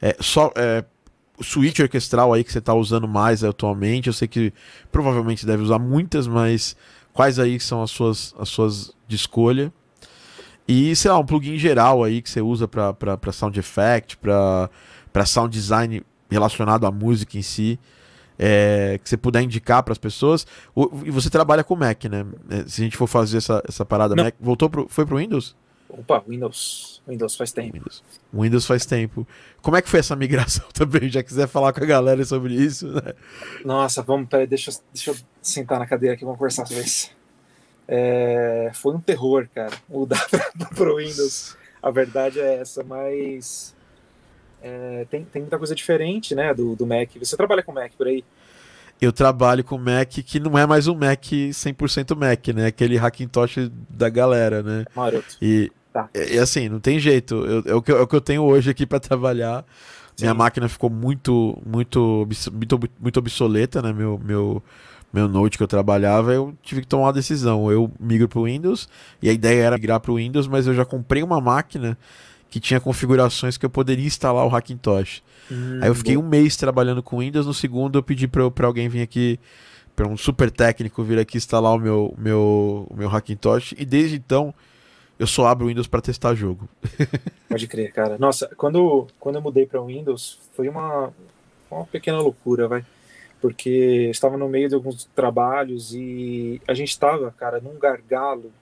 É, 0.00 0.16
só, 0.20 0.50
é, 0.56 0.84
switch 1.40 1.78
orquestral 1.80 2.32
aí 2.32 2.42
que 2.42 2.52
você 2.52 2.58
está 2.58 2.74
usando 2.74 3.06
mais 3.06 3.44
atualmente. 3.44 4.06
Eu 4.06 4.12
sei 4.12 4.26
que 4.26 4.52
provavelmente 4.90 5.46
deve 5.46 5.62
usar 5.62 5.78
muitas, 5.78 6.26
mas 6.26 6.74
quais 7.12 7.38
aí 7.38 7.60
são 7.60 7.82
as 7.82 7.90
suas, 7.90 8.34
as 8.38 8.48
suas 8.48 8.92
de 9.06 9.16
escolha? 9.16 9.72
E, 10.68 10.94
sei 10.94 11.10
lá, 11.10 11.18
um 11.18 11.24
plugin 11.24 11.56
geral 11.56 12.04
aí 12.04 12.20
que 12.20 12.28
você 12.28 12.42
usa 12.42 12.68
para 12.68 13.32
sound 13.32 13.58
effect, 13.58 14.18
para 14.18 15.24
sound 15.24 15.50
design 15.50 16.04
relacionado 16.30 16.86
à 16.86 16.92
música 16.92 17.38
em 17.38 17.42
si, 17.42 17.80
é, 18.38 19.00
que 19.02 19.08
você 19.08 19.16
puder 19.16 19.42
indicar 19.42 19.82
para 19.82 19.92
as 19.92 19.98
pessoas. 19.98 20.46
O, 20.74 21.02
e 21.06 21.10
você 21.10 21.30
trabalha 21.30 21.64
com 21.64 21.74
Mac, 21.74 22.04
né? 22.04 22.26
É, 22.50 22.68
se 22.68 22.82
a 22.82 22.84
gente 22.84 22.98
for 22.98 23.06
fazer 23.06 23.38
essa, 23.38 23.62
essa 23.66 23.84
parada, 23.84 24.14
Não. 24.14 24.24
Mac, 24.24 24.34
voltou 24.38 24.68
pro, 24.68 24.86
foi 24.88 25.06
pro 25.06 25.16
Windows? 25.16 25.56
Opa, 25.88 26.22
Windows. 26.28 27.02
Windows 27.08 27.34
faz 27.34 27.50
tempo. 27.50 27.72
Windows. 27.72 28.04
Windows 28.32 28.66
faz 28.66 28.84
tempo. 28.84 29.26
Como 29.62 29.74
é 29.74 29.80
que 29.80 29.88
foi 29.88 30.00
essa 30.00 30.14
migração 30.14 30.66
também? 30.74 31.08
Já 31.08 31.22
quiser 31.22 31.48
falar 31.48 31.72
com 31.72 31.82
a 31.82 31.86
galera 31.86 32.22
sobre 32.26 32.54
isso, 32.54 32.88
né? 32.88 33.14
Nossa, 33.64 34.02
vamos, 34.02 34.28
peraí, 34.28 34.46
deixa, 34.46 34.70
deixa 34.92 35.12
eu 35.12 35.16
sentar 35.40 35.78
na 35.78 35.86
cadeira 35.86 36.14
aqui, 36.14 36.24
vamos 36.24 36.38
conversar 36.38 36.66
sobre 36.66 36.84
isso. 36.84 37.16
É, 37.90 38.70
foi 38.74 38.94
um 38.94 39.00
terror, 39.00 39.48
cara, 39.54 39.72
mudar 39.88 40.28
para 40.28 40.92
o 40.92 40.96
Windows. 41.00 41.56
A 41.82 41.90
verdade 41.90 42.38
é 42.38 42.56
essa, 42.56 42.84
mas 42.84 43.74
é, 44.62 45.06
tem, 45.10 45.24
tem 45.24 45.42
muita 45.42 45.56
coisa 45.56 45.74
diferente, 45.74 46.34
né, 46.34 46.52
do, 46.52 46.76
do 46.76 46.86
Mac. 46.86 47.08
Você 47.18 47.36
trabalha 47.36 47.62
com 47.62 47.72
Mac 47.72 47.92
por 47.96 48.06
aí? 48.06 48.22
Eu 49.00 49.12
trabalho 49.12 49.62
com 49.62 49.78
Mac 49.78 50.08
que 50.08 50.40
não 50.40 50.58
é 50.58 50.66
mais 50.66 50.88
um 50.88 50.94
Mac 50.94 51.22
100% 51.22 52.16
Mac, 52.16 52.48
né? 52.48 52.66
Aquele 52.66 52.98
Hackintosh 52.98 53.70
da 53.88 54.08
galera, 54.08 54.60
né? 54.60 54.84
Maroto. 54.94 55.36
E, 55.40 55.70
tá. 55.92 56.08
e, 56.12 56.36
assim, 56.36 56.68
não 56.68 56.80
tem 56.80 56.98
jeito. 56.98 57.36
Eu, 57.36 57.62
é, 57.64 57.74
o 57.76 57.80
que, 57.80 57.92
é 57.92 57.94
o 57.94 58.06
que 58.08 58.16
eu 58.16 58.20
tenho 58.20 58.42
hoje 58.42 58.70
aqui 58.70 58.84
para 58.84 58.98
trabalhar. 58.98 59.64
Sim. 60.16 60.24
Minha 60.24 60.34
máquina 60.34 60.68
ficou 60.68 60.90
muito, 60.90 61.56
muito, 61.64 62.28
muito, 62.52 62.80
muito 63.00 63.16
obsoleta, 63.18 63.80
né? 63.80 63.92
Meu, 63.92 64.18
meu, 64.18 64.60
meu 65.12 65.28
Note 65.28 65.56
que 65.56 65.62
eu 65.62 65.68
trabalhava, 65.68 66.32
eu 66.32 66.54
tive 66.62 66.82
que 66.82 66.86
tomar 66.86 67.06
uma 67.06 67.12
decisão. 67.12 67.70
Eu 67.70 67.90
migro 67.98 68.28
para 68.28 68.38
o 68.38 68.44
Windows, 68.44 68.88
e 69.22 69.28
a 69.28 69.32
ideia 69.32 69.62
era 69.62 69.76
migrar 69.76 70.00
para 70.00 70.12
o 70.12 70.16
Windows, 70.16 70.46
mas 70.46 70.66
eu 70.66 70.74
já 70.74 70.84
comprei 70.84 71.22
uma 71.22 71.40
máquina 71.40 71.96
que 72.50 72.60
tinha 72.60 72.80
configurações 72.80 73.56
que 73.56 73.66
eu 73.66 73.70
poderia 73.70 74.06
instalar 74.06 74.46
o 74.46 74.54
Hackintosh. 74.54 75.22
Hum, 75.50 75.80
Aí 75.82 75.88
eu 75.88 75.94
fiquei 75.94 76.16
bom. 76.16 76.22
um 76.22 76.28
mês 76.28 76.56
trabalhando 76.56 77.02
com 77.02 77.18
Windows, 77.18 77.46
no 77.46 77.54
segundo 77.54 77.98
eu 77.98 78.02
pedi 78.02 78.26
para 78.26 78.66
alguém 78.66 78.88
vir 78.88 79.02
aqui, 79.02 79.38
para 79.94 80.06
um 80.06 80.16
super 80.16 80.50
técnico 80.50 81.02
vir 81.02 81.18
aqui 81.18 81.36
instalar 81.36 81.74
o 81.74 81.78
meu, 81.78 82.14
meu, 82.16 82.86
o 82.88 82.96
meu 82.96 83.08
Hackintosh, 83.08 83.74
e 83.76 83.84
desde 83.84 84.16
então 84.16 84.54
eu 85.18 85.26
só 85.26 85.46
abro 85.46 85.66
o 85.66 85.68
Windows 85.68 85.86
para 85.86 86.00
testar 86.00 86.34
jogo. 86.34 86.68
Pode 87.48 87.66
crer, 87.66 87.92
cara. 87.92 88.16
Nossa, 88.18 88.48
quando, 88.56 89.06
quando 89.18 89.36
eu 89.36 89.42
mudei 89.42 89.66
para 89.66 89.80
o 89.80 89.86
Windows, 89.86 90.38
foi 90.54 90.68
uma, 90.68 91.12
uma 91.70 91.84
pequena 91.84 92.18
loucura, 92.18 92.68
vai 92.68 92.84
porque 93.40 94.08
estava 94.10 94.36
no 94.36 94.48
meio 94.48 94.68
de 94.68 94.74
alguns 94.74 95.04
trabalhos 95.14 95.94
e 95.94 96.60
a 96.66 96.74
gente 96.74 96.90
estava, 96.90 97.30
cara, 97.32 97.60
num 97.60 97.78
gargalo 97.78 98.52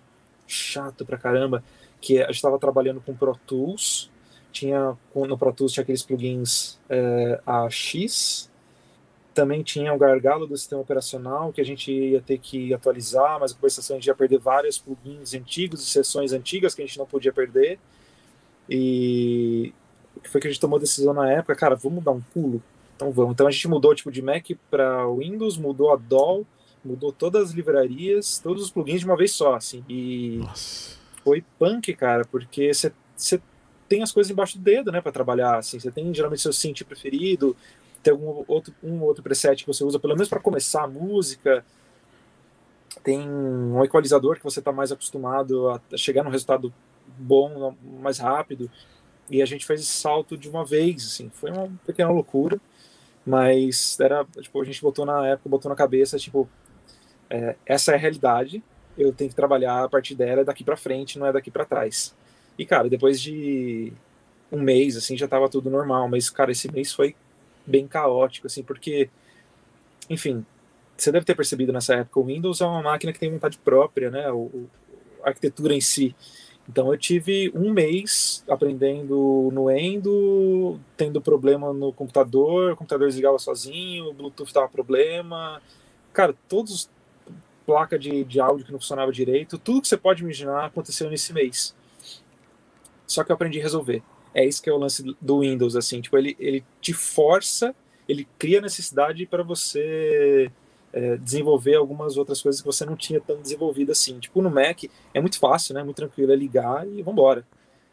chato 0.46 1.04
pra 1.04 1.18
caramba, 1.18 1.62
que 2.00 2.18
a 2.18 2.26
gente 2.26 2.36
estava 2.36 2.58
trabalhando 2.58 3.00
com 3.00 3.14
Pro 3.14 3.36
Tools, 3.46 4.10
tinha 4.52 4.96
no 5.14 5.38
Pro 5.38 5.52
Tools 5.52 5.72
tinha 5.72 5.82
aqueles 5.82 6.02
plugins 6.02 6.78
é, 6.88 7.40
AX, 7.44 8.50
também 9.34 9.62
tinha 9.62 9.92
o 9.92 9.98
gargalo 9.98 10.46
do 10.46 10.56
sistema 10.56 10.80
operacional 10.80 11.52
que 11.52 11.60
a 11.60 11.64
gente 11.64 11.92
ia 11.92 12.22
ter 12.22 12.38
que 12.38 12.72
atualizar, 12.72 13.38
mas 13.38 13.52
a 13.52 13.54
compensação 13.54 13.96
a 13.96 13.98
gente 13.98 14.06
ia 14.06 14.14
perder 14.14 14.38
vários 14.38 14.78
plugins 14.78 15.34
antigos 15.34 15.82
e 15.82 15.90
sessões 15.90 16.32
antigas 16.32 16.74
que 16.74 16.82
a 16.82 16.86
gente 16.86 16.98
não 16.98 17.04
podia 17.04 17.32
perder. 17.32 17.78
E 18.68 19.74
o 20.16 20.20
que 20.20 20.30
foi 20.30 20.40
que 20.40 20.46
a 20.46 20.50
gente 20.50 20.60
tomou 20.60 20.78
decisão 20.78 21.12
na 21.12 21.30
época, 21.30 21.54
cara, 21.54 21.74
vamos 21.74 22.02
dar 22.02 22.12
um 22.12 22.20
pulo, 22.20 22.62
então 22.96 23.12
vamos. 23.12 23.32
Então 23.32 23.46
a 23.46 23.50
gente 23.50 23.68
mudou 23.68 23.94
tipo 23.94 24.10
de 24.10 24.22
Mac 24.22 24.46
para 24.70 25.06
Windows, 25.08 25.58
mudou 25.58 25.92
a 25.92 25.96
DOL, 25.96 26.46
mudou 26.82 27.12
todas 27.12 27.50
as 27.50 27.50
livrarias, 27.52 28.38
todos 28.38 28.64
os 28.64 28.70
plugins 28.70 29.00
de 29.00 29.06
uma 29.06 29.16
vez 29.16 29.32
só, 29.32 29.54
assim. 29.54 29.84
E 29.88 30.38
Nossa. 30.38 30.98
foi 31.22 31.44
punk, 31.58 31.94
cara, 31.94 32.24
porque 32.24 32.72
você 32.72 32.92
tem 33.88 34.02
as 34.02 34.10
coisas 34.10 34.30
embaixo 34.30 34.58
do 34.58 34.64
dedo, 34.64 34.90
né, 34.90 35.00
para 35.00 35.12
trabalhar, 35.12 35.58
assim. 35.58 35.78
Você 35.78 35.90
tem 35.90 36.12
geralmente 36.12 36.42
seu 36.42 36.52
synth 36.52 36.82
preferido, 36.84 37.54
tem 38.02 38.12
algum 38.12 38.44
outro 38.48 38.74
um 38.82 39.02
outro 39.02 39.22
preset 39.22 39.62
que 39.62 39.66
você 39.66 39.84
usa 39.84 39.98
pelo 39.98 40.14
menos 40.14 40.28
para 40.28 40.40
começar 40.40 40.84
a 40.84 40.88
música. 40.88 41.64
Tem 43.04 43.28
um 43.28 43.84
equalizador 43.84 44.36
que 44.36 44.44
você 44.44 44.58
está 44.58 44.72
mais 44.72 44.90
acostumado 44.90 45.68
a 45.68 45.80
chegar 45.96 46.24
num 46.24 46.30
resultado 46.30 46.72
bom, 47.18 47.76
mais 48.00 48.18
rápido. 48.18 48.70
E 49.28 49.42
a 49.42 49.46
gente 49.46 49.66
fez 49.66 49.80
esse 49.80 49.90
salto 49.90 50.36
de 50.36 50.48
uma 50.48 50.64
vez, 50.64 51.04
assim. 51.04 51.28
Foi 51.30 51.50
uma 51.50 51.70
pequena 51.84 52.10
loucura. 52.10 52.60
Mas 53.26 53.98
era, 53.98 54.24
tipo, 54.40 54.60
a 54.60 54.64
gente 54.64 54.80
botou 54.80 55.04
na 55.04 55.26
época, 55.26 55.48
botou 55.48 55.68
na 55.68 55.74
cabeça, 55.74 56.16
tipo, 56.18 56.48
é, 57.28 57.56
essa 57.66 57.92
é 57.92 57.94
a 57.96 57.98
realidade, 57.98 58.62
eu 58.96 59.12
tenho 59.12 59.28
que 59.30 59.36
trabalhar 59.36 59.84
a 59.84 59.88
partir 59.88 60.14
dela 60.14 60.44
daqui 60.44 60.62
para 60.62 60.76
frente, 60.76 61.18
não 61.18 61.26
é 61.26 61.32
daqui 61.32 61.50
para 61.50 61.64
trás. 61.64 62.14
E, 62.56 62.64
cara, 62.64 62.88
depois 62.88 63.20
de 63.20 63.92
um 64.50 64.60
mês, 64.60 64.96
assim, 64.96 65.16
já 65.16 65.26
tava 65.26 65.48
tudo 65.48 65.68
normal, 65.68 66.08
mas, 66.08 66.30
cara, 66.30 66.52
esse 66.52 66.70
mês 66.72 66.92
foi 66.92 67.16
bem 67.66 67.88
caótico, 67.88 68.46
assim, 68.46 68.62
porque, 68.62 69.10
enfim, 70.08 70.46
você 70.96 71.10
deve 71.10 71.26
ter 71.26 71.34
percebido 71.34 71.72
nessa 71.72 71.94
época, 71.96 72.20
o 72.20 72.24
Windows 72.24 72.60
é 72.60 72.64
uma 72.64 72.82
máquina 72.82 73.12
que 73.12 73.18
tem 73.18 73.30
vontade 73.30 73.58
própria, 73.58 74.08
né, 74.08 74.30
o 74.30 74.68
a 75.26 75.30
arquitetura 75.30 75.74
em 75.74 75.80
si. 75.80 76.14
Então 76.68 76.92
eu 76.92 76.98
tive 76.98 77.50
um 77.54 77.72
mês 77.72 78.44
aprendendo 78.48 79.50
no 79.52 79.70
Endo, 79.70 80.78
tendo 80.96 81.20
problema 81.20 81.72
no 81.72 81.92
computador, 81.92 82.72
o 82.72 82.76
computador 82.76 83.06
desligava 83.06 83.38
sozinho, 83.38 84.06
o 84.06 84.12
Bluetooth 84.12 84.52
tava 84.52 84.68
problema. 84.68 85.62
Cara, 86.12 86.34
todos 86.48 86.90
placa 87.64 87.98
de, 87.98 88.24
de 88.24 88.40
áudio 88.40 88.66
que 88.66 88.72
não 88.72 88.78
funcionava 88.78 89.12
direito, 89.12 89.58
tudo 89.58 89.82
que 89.82 89.88
você 89.88 89.96
pode 89.96 90.22
imaginar 90.22 90.66
aconteceu 90.66 91.08
nesse 91.10 91.32
mês. 91.32 91.74
Só 93.06 93.22
que 93.22 93.30
eu 93.30 93.34
aprendi 93.34 93.60
a 93.60 93.62
resolver. 93.62 94.02
É 94.34 94.44
isso 94.44 94.62
que 94.62 94.68
é 94.68 94.72
o 94.72 94.78
lance 94.78 95.02
do 95.20 95.40
Windows, 95.40 95.76
assim, 95.76 96.00
tipo, 96.00 96.16
ele, 96.18 96.36
ele 96.38 96.64
te 96.80 96.92
força 96.92 97.74
ele 98.08 98.26
cria 98.38 98.60
necessidade 98.60 99.26
para 99.26 99.42
você 99.42 100.50
é, 100.96 101.14
desenvolver 101.18 101.74
algumas 101.74 102.16
outras 102.16 102.40
coisas 102.40 102.62
que 102.62 102.66
você 102.66 102.86
não 102.86 102.96
tinha 102.96 103.20
tão 103.20 103.42
desenvolvido 103.42 103.92
assim. 103.92 104.18
Tipo, 104.18 104.40
no 104.40 104.50
Mac 104.50 104.84
é 105.12 105.20
muito 105.20 105.38
fácil, 105.38 105.74
né? 105.74 105.82
Muito 105.84 105.98
tranquilo, 105.98 106.32
é 106.32 106.36
ligar 106.36 106.88
e 106.88 107.02
vambora. 107.02 107.46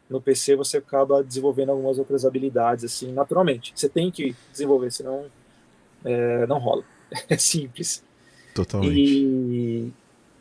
No 0.08 0.22
PC 0.22 0.56
você 0.56 0.78
acaba 0.78 1.22
desenvolvendo 1.22 1.68
algumas 1.68 1.98
outras 1.98 2.24
habilidades, 2.24 2.82
assim, 2.82 3.12
naturalmente. 3.12 3.74
Você 3.76 3.90
tem 3.90 4.10
que 4.10 4.34
desenvolver, 4.50 4.90
senão 4.90 5.26
é, 6.02 6.46
não 6.46 6.58
rola. 6.58 6.82
É 7.28 7.36
simples. 7.36 8.02
Totalmente. 8.54 8.98
E, 8.98 9.92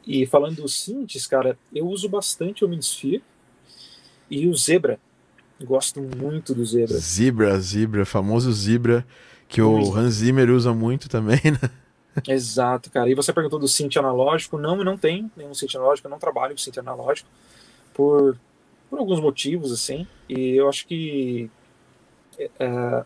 e 0.08 0.26
falando 0.26 0.56
dos 0.56 0.74
synths, 0.82 1.28
cara, 1.28 1.56
eu 1.76 1.86
uso 1.86 2.10
bastante 2.10 2.66
o 2.66 2.68
Minisphere 2.70 3.22
e 4.32 4.48
o 4.48 4.56
Zebra. 4.56 4.98
Gosto 5.62 6.02
muito 6.02 6.56
do 6.56 6.66
Zebra. 6.66 6.98
Zebra, 6.98 7.60
Zebra, 7.60 8.06
famoso 8.06 8.52
Zebra, 8.52 9.06
que 9.48 9.62
o 9.62 9.94
Hans 9.94 10.16
Zimmer 10.16 10.50
usa 10.50 10.74
muito 10.74 11.08
também, 11.08 11.42
né? 11.62 11.83
Exato, 12.28 12.92
cara. 12.92 13.10
E 13.10 13.16
você 13.16 13.34
perguntou 13.34 13.60
do 13.60 13.68
synth 13.68 13.98
analógico. 13.98 14.58
Não, 14.58 14.76
não 14.78 14.98
tenho 14.98 15.32
nenhum 15.36 15.54
synth 15.54 15.76
analógico, 15.76 16.08
eu 16.08 16.12
não 16.12 16.20
trabalho 16.20 16.54
com 16.54 16.60
synth 16.60 16.78
analógico 16.78 17.30
por, 17.94 18.38
por 18.90 19.00
alguns 19.00 19.20
motivos, 19.20 19.72
assim. 19.72 20.08
E 20.30 20.56
eu 20.56 20.70
acho 20.70 20.86
que 20.88 21.50
é, 22.40 22.48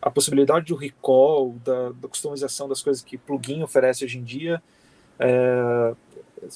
a 0.02 0.10
possibilidade 0.10 0.66
do 0.68 0.76
recall, 0.76 1.56
da, 1.64 1.90
da, 1.90 2.08
customização 2.08 2.68
das 2.68 2.82
coisas 2.82 3.04
que 3.04 3.18
plugin 3.18 3.64
oferece 3.64 4.04
hoje 4.06 4.18
em 4.18 4.24
dia, 4.24 4.62
é, 5.20 5.94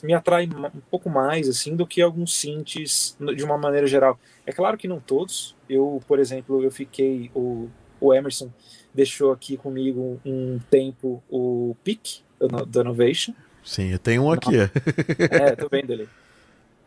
me 0.04 0.14
atrai 0.14 0.48
um 0.48 0.82
pouco 0.92 1.10
mais 1.10 1.50
assim 1.50 1.76
do 1.76 1.88
que 1.88 2.02
alguns 2.02 2.36
synths 2.38 3.18
de 3.36 3.44
uma 3.44 3.58
maneira 3.58 3.88
geral. 3.88 4.20
É 4.46 4.52
claro 4.52 4.78
que 4.78 4.88
não 4.88 5.00
todos. 5.00 5.56
Eu, 5.70 6.02
por 6.08 6.20
exemplo, 6.20 6.64
eu 6.64 6.72
fiquei 6.72 7.32
o, 7.34 7.70
o 8.00 8.14
Emerson 8.14 8.52
deixou 8.94 9.32
aqui 9.32 9.58
comigo 9.58 10.20
um 10.26 10.60
tempo 10.70 11.24
o 11.30 11.76
Pick 11.84 12.22
da 12.48 12.82
Innovation. 12.82 13.34
Sim, 13.64 13.92
eu 13.92 14.00
tenho 14.00 14.24
um 14.24 14.32
aqui. 14.32 14.56
É, 15.32 15.56
tô 15.56 15.68
vendo 15.70 15.92
ele. 15.92 16.10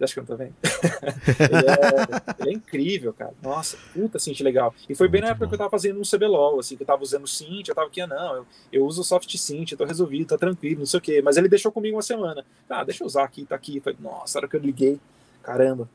Acho 0.01 0.15
que 0.15 0.21
não 0.21 0.27
tô 0.27 0.37
vendo. 0.37 0.55
ele, 1.39 1.67
é, 1.67 2.43
ele, 2.43 2.51
é, 2.51 2.53
incrível, 2.53 3.13
cara. 3.13 3.33
Nossa, 3.43 3.79
puta 3.93 4.19
synth 4.19 4.41
legal. 4.41 4.75
E 4.89 4.95
foi 4.95 5.09
bem 5.09 5.21
Muito 5.21 5.29
na 5.29 5.31
época 5.31 5.47
bom. 5.47 5.49
que 5.51 5.55
eu 5.55 5.59
tava 5.59 5.71
fazendo 5.71 6.01
um 6.01 6.03
CBLOL, 6.03 6.59
assim, 6.59 6.77
que 6.77 6.83
eu 6.83 6.87
tava 6.87 7.03
usando 7.03 7.27
synth, 7.27 7.69
eu 7.69 7.75
tava 7.75 7.87
aqui, 7.87 8.01
ah, 8.01 8.07
não, 8.07 8.37
eu, 8.37 8.47
eu 8.73 8.85
uso 8.85 9.05
soft 9.05 9.35
synth, 9.37 9.73
eu 9.73 9.79
tô 9.79 9.85
resolvido, 9.85 10.27
tá 10.27 10.37
tranquilo, 10.37 10.81
não 10.81 10.87
sei 10.87 10.99
o 10.99 11.01
quê. 11.01 11.23
Mas 11.23 11.37
ele 11.37 11.49
deixou 11.49 11.71
comigo 11.71 11.97
uma 11.97 12.03
semana. 12.03 12.45
Ah, 12.69 12.85
deixa 12.85 13.03
eu 13.03 13.07
usar 13.07 13.25
aqui, 13.25 13.47
tá 13.47 13.55
aqui. 13.55 13.81
Falei, 13.81 13.99
nossa, 14.01 14.37
a 14.37 14.41
hora 14.41 14.49
que 14.49 14.57
eu 14.57 14.61
liguei, 14.61 14.99
caramba. 15.43 15.89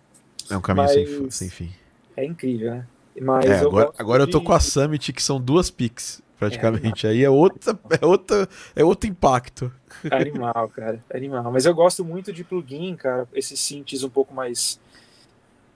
É 0.49 0.57
um 0.57 0.61
caminho 0.61 0.87
Mas, 0.87 0.93
sem, 0.93 1.31
sem 1.31 1.49
fim. 1.49 1.71
É 2.15 2.25
incrível, 2.25 2.71
né? 2.71 2.87
Mas 3.21 3.45
é, 3.45 3.59
agora, 3.59 3.91
agora 3.97 4.25
de... 4.25 4.29
eu 4.29 4.39
tô 4.39 4.41
com 4.41 4.53
a 4.53 4.59
Summit, 4.59 5.11
que 5.11 5.21
são 5.21 5.41
duas 5.41 5.69
picks 5.69 6.21
praticamente. 6.39 7.05
É, 7.05 7.09
Aí 7.09 7.23
é 7.23 7.29
outra, 7.29 7.77
é 8.01 8.05
outra, 8.05 8.49
é 8.75 8.83
outro 8.83 9.09
impacto. 9.09 9.71
Animal, 10.09 10.69
cara, 10.69 11.03
animal. 11.13 11.51
Mas 11.51 11.65
eu 11.65 11.75
gosto 11.75 12.05
muito 12.05 12.31
de 12.31 12.43
plugin, 12.43 12.95
cara, 12.95 13.27
esses 13.33 13.59
synths 13.59 14.03
um 14.03 14.09
pouco 14.09 14.33
mais 14.33 14.79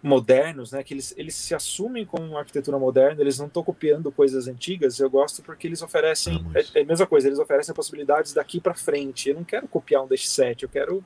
modernos, 0.01 0.71
né? 0.71 0.83
Que 0.83 0.93
eles, 0.93 1.13
eles 1.17 1.35
se 1.35 1.53
assumem 1.53 2.05
como 2.05 2.25
uma 2.25 2.39
arquitetura 2.39 2.79
moderna, 2.79 3.21
eles 3.21 3.37
não 3.37 3.47
estão 3.47 3.63
copiando 3.63 4.11
coisas 4.11 4.47
antigas. 4.47 4.99
Eu 4.99 5.09
gosto 5.09 5.43
porque 5.43 5.67
eles 5.67 5.81
oferecem 5.81 6.45
é, 6.55 6.79
é, 6.79 6.81
a 6.81 6.85
mesma 6.85 7.05
coisa, 7.05 7.27
eles 7.27 7.39
oferecem 7.39 7.75
possibilidades 7.75 8.33
daqui 8.33 8.59
para 8.59 8.73
frente. 8.73 9.29
Eu 9.29 9.35
não 9.35 9.43
quero 9.43 9.67
copiar 9.67 10.03
um 10.03 10.07
DX7, 10.07 10.63
eu 10.63 10.69
quero 10.69 11.03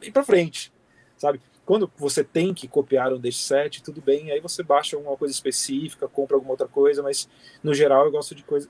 ir 0.00 0.12
para 0.12 0.24
frente, 0.24 0.72
sabe? 1.16 1.40
Quando 1.64 1.90
você 1.96 2.24
tem 2.24 2.52
que 2.52 2.66
copiar 2.66 3.12
um 3.12 3.20
DX7, 3.20 3.80
tudo 3.82 4.02
bem, 4.02 4.32
aí 4.32 4.40
você 4.40 4.64
baixa 4.64 4.96
alguma 4.96 5.16
coisa 5.16 5.32
específica, 5.32 6.08
compra 6.08 6.36
alguma 6.36 6.52
outra 6.52 6.66
coisa, 6.66 7.02
mas 7.02 7.28
no 7.62 7.72
geral 7.72 8.04
eu 8.04 8.10
gosto 8.10 8.34
de 8.34 8.42
coisa, 8.42 8.68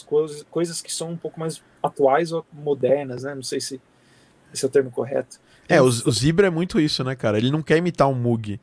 coisas, 0.00 0.42
coisas 0.50 0.80
que 0.80 0.92
são 0.92 1.10
um 1.10 1.16
pouco 1.16 1.38
mais 1.38 1.62
atuais 1.82 2.32
ou 2.32 2.46
modernas, 2.52 3.24
né? 3.24 3.34
Não 3.34 3.42
sei 3.42 3.60
se 3.60 3.80
esse 4.52 4.64
é 4.64 4.68
o 4.68 4.70
termo 4.70 4.90
correto. 4.90 5.40
É, 5.68 5.80
o, 5.80 5.86
o 5.86 6.10
Zebra 6.10 6.46
é 6.46 6.50
muito 6.50 6.80
isso, 6.80 7.02
né, 7.04 7.14
cara? 7.14 7.38
Ele 7.38 7.50
não 7.50 7.62
quer 7.62 7.78
imitar 7.78 8.08
um 8.08 8.14
Moog. 8.14 8.60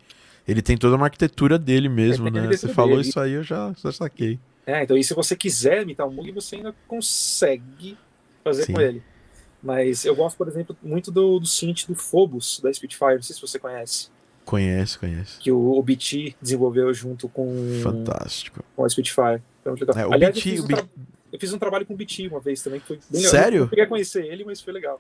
Ele 0.48 0.62
tem 0.62 0.78
toda 0.78 0.96
uma 0.96 1.06
arquitetura 1.06 1.60
dele 1.60 1.90
mesmo, 1.90 2.30
né? 2.30 2.48
Você 2.48 2.68
falou 2.70 2.98
dele. 2.98 3.10
isso 3.10 3.20
aí, 3.20 3.34
eu 3.34 3.44
já, 3.44 3.74
já 3.78 3.92
saquei. 3.92 4.40
É, 4.66 4.84
então 4.84 4.98
e 4.98 5.04
se 5.04 5.14
você 5.14 5.36
quiser 5.36 5.84
imitar 5.84 6.08
um 6.08 6.12
Moog, 6.12 6.32
você 6.32 6.56
ainda 6.56 6.74
consegue 6.88 7.98
fazer 8.44 8.64
Sim. 8.64 8.74
com 8.74 8.82
ele. 8.82 9.04
Mas 9.62 10.06
eu 10.06 10.16
gosto, 10.16 10.38
por 10.38 10.48
exemplo, 10.48 10.76
muito 10.82 11.12
do, 11.12 11.40
do 11.40 11.46
synth 11.46 11.86
do 11.86 11.96
Phobos, 11.96 12.60
da 12.64 12.72
Spitfire, 12.72 13.16
não 13.16 13.22
sei 13.22 13.36
se 13.36 13.42
você 13.42 13.60
conhece. 13.60 14.10
Conhece, 14.46 14.98
conhece. 14.98 15.40
Que 15.40 15.52
o, 15.52 15.78
o 15.78 15.84
BT 15.84 16.36
desenvolveu 16.42 16.92
junto 16.94 17.28
com, 17.30 17.82
Fantástico. 17.84 18.64
com 18.76 18.86
a 18.86 18.90
Spitfire. 18.90 19.44
Então, 19.62 19.76
é, 19.96 20.08
o 20.08 20.14
Aliás, 20.14 20.36
BT, 20.36 20.62
um 20.62 20.68
eu 21.32 21.40
fiz 21.40 21.54
um 21.54 21.60
trabalho 21.60 21.86
com 21.86 21.94
o 21.94 21.98
BT 21.98 22.28
uma 22.28 22.40
vez 22.40 22.62
também, 22.62 22.80
que 22.80 22.88
foi 22.88 23.00
bem 23.10 23.22
legal. 23.22 23.32
Sério? 23.32 23.58
Eu 23.58 23.62
não 23.62 23.68
queria 23.68 23.88
conhecer 23.88 24.26
ele, 24.26 24.44
mas 24.44 24.62
foi 24.62 24.74
legal. 24.74 25.00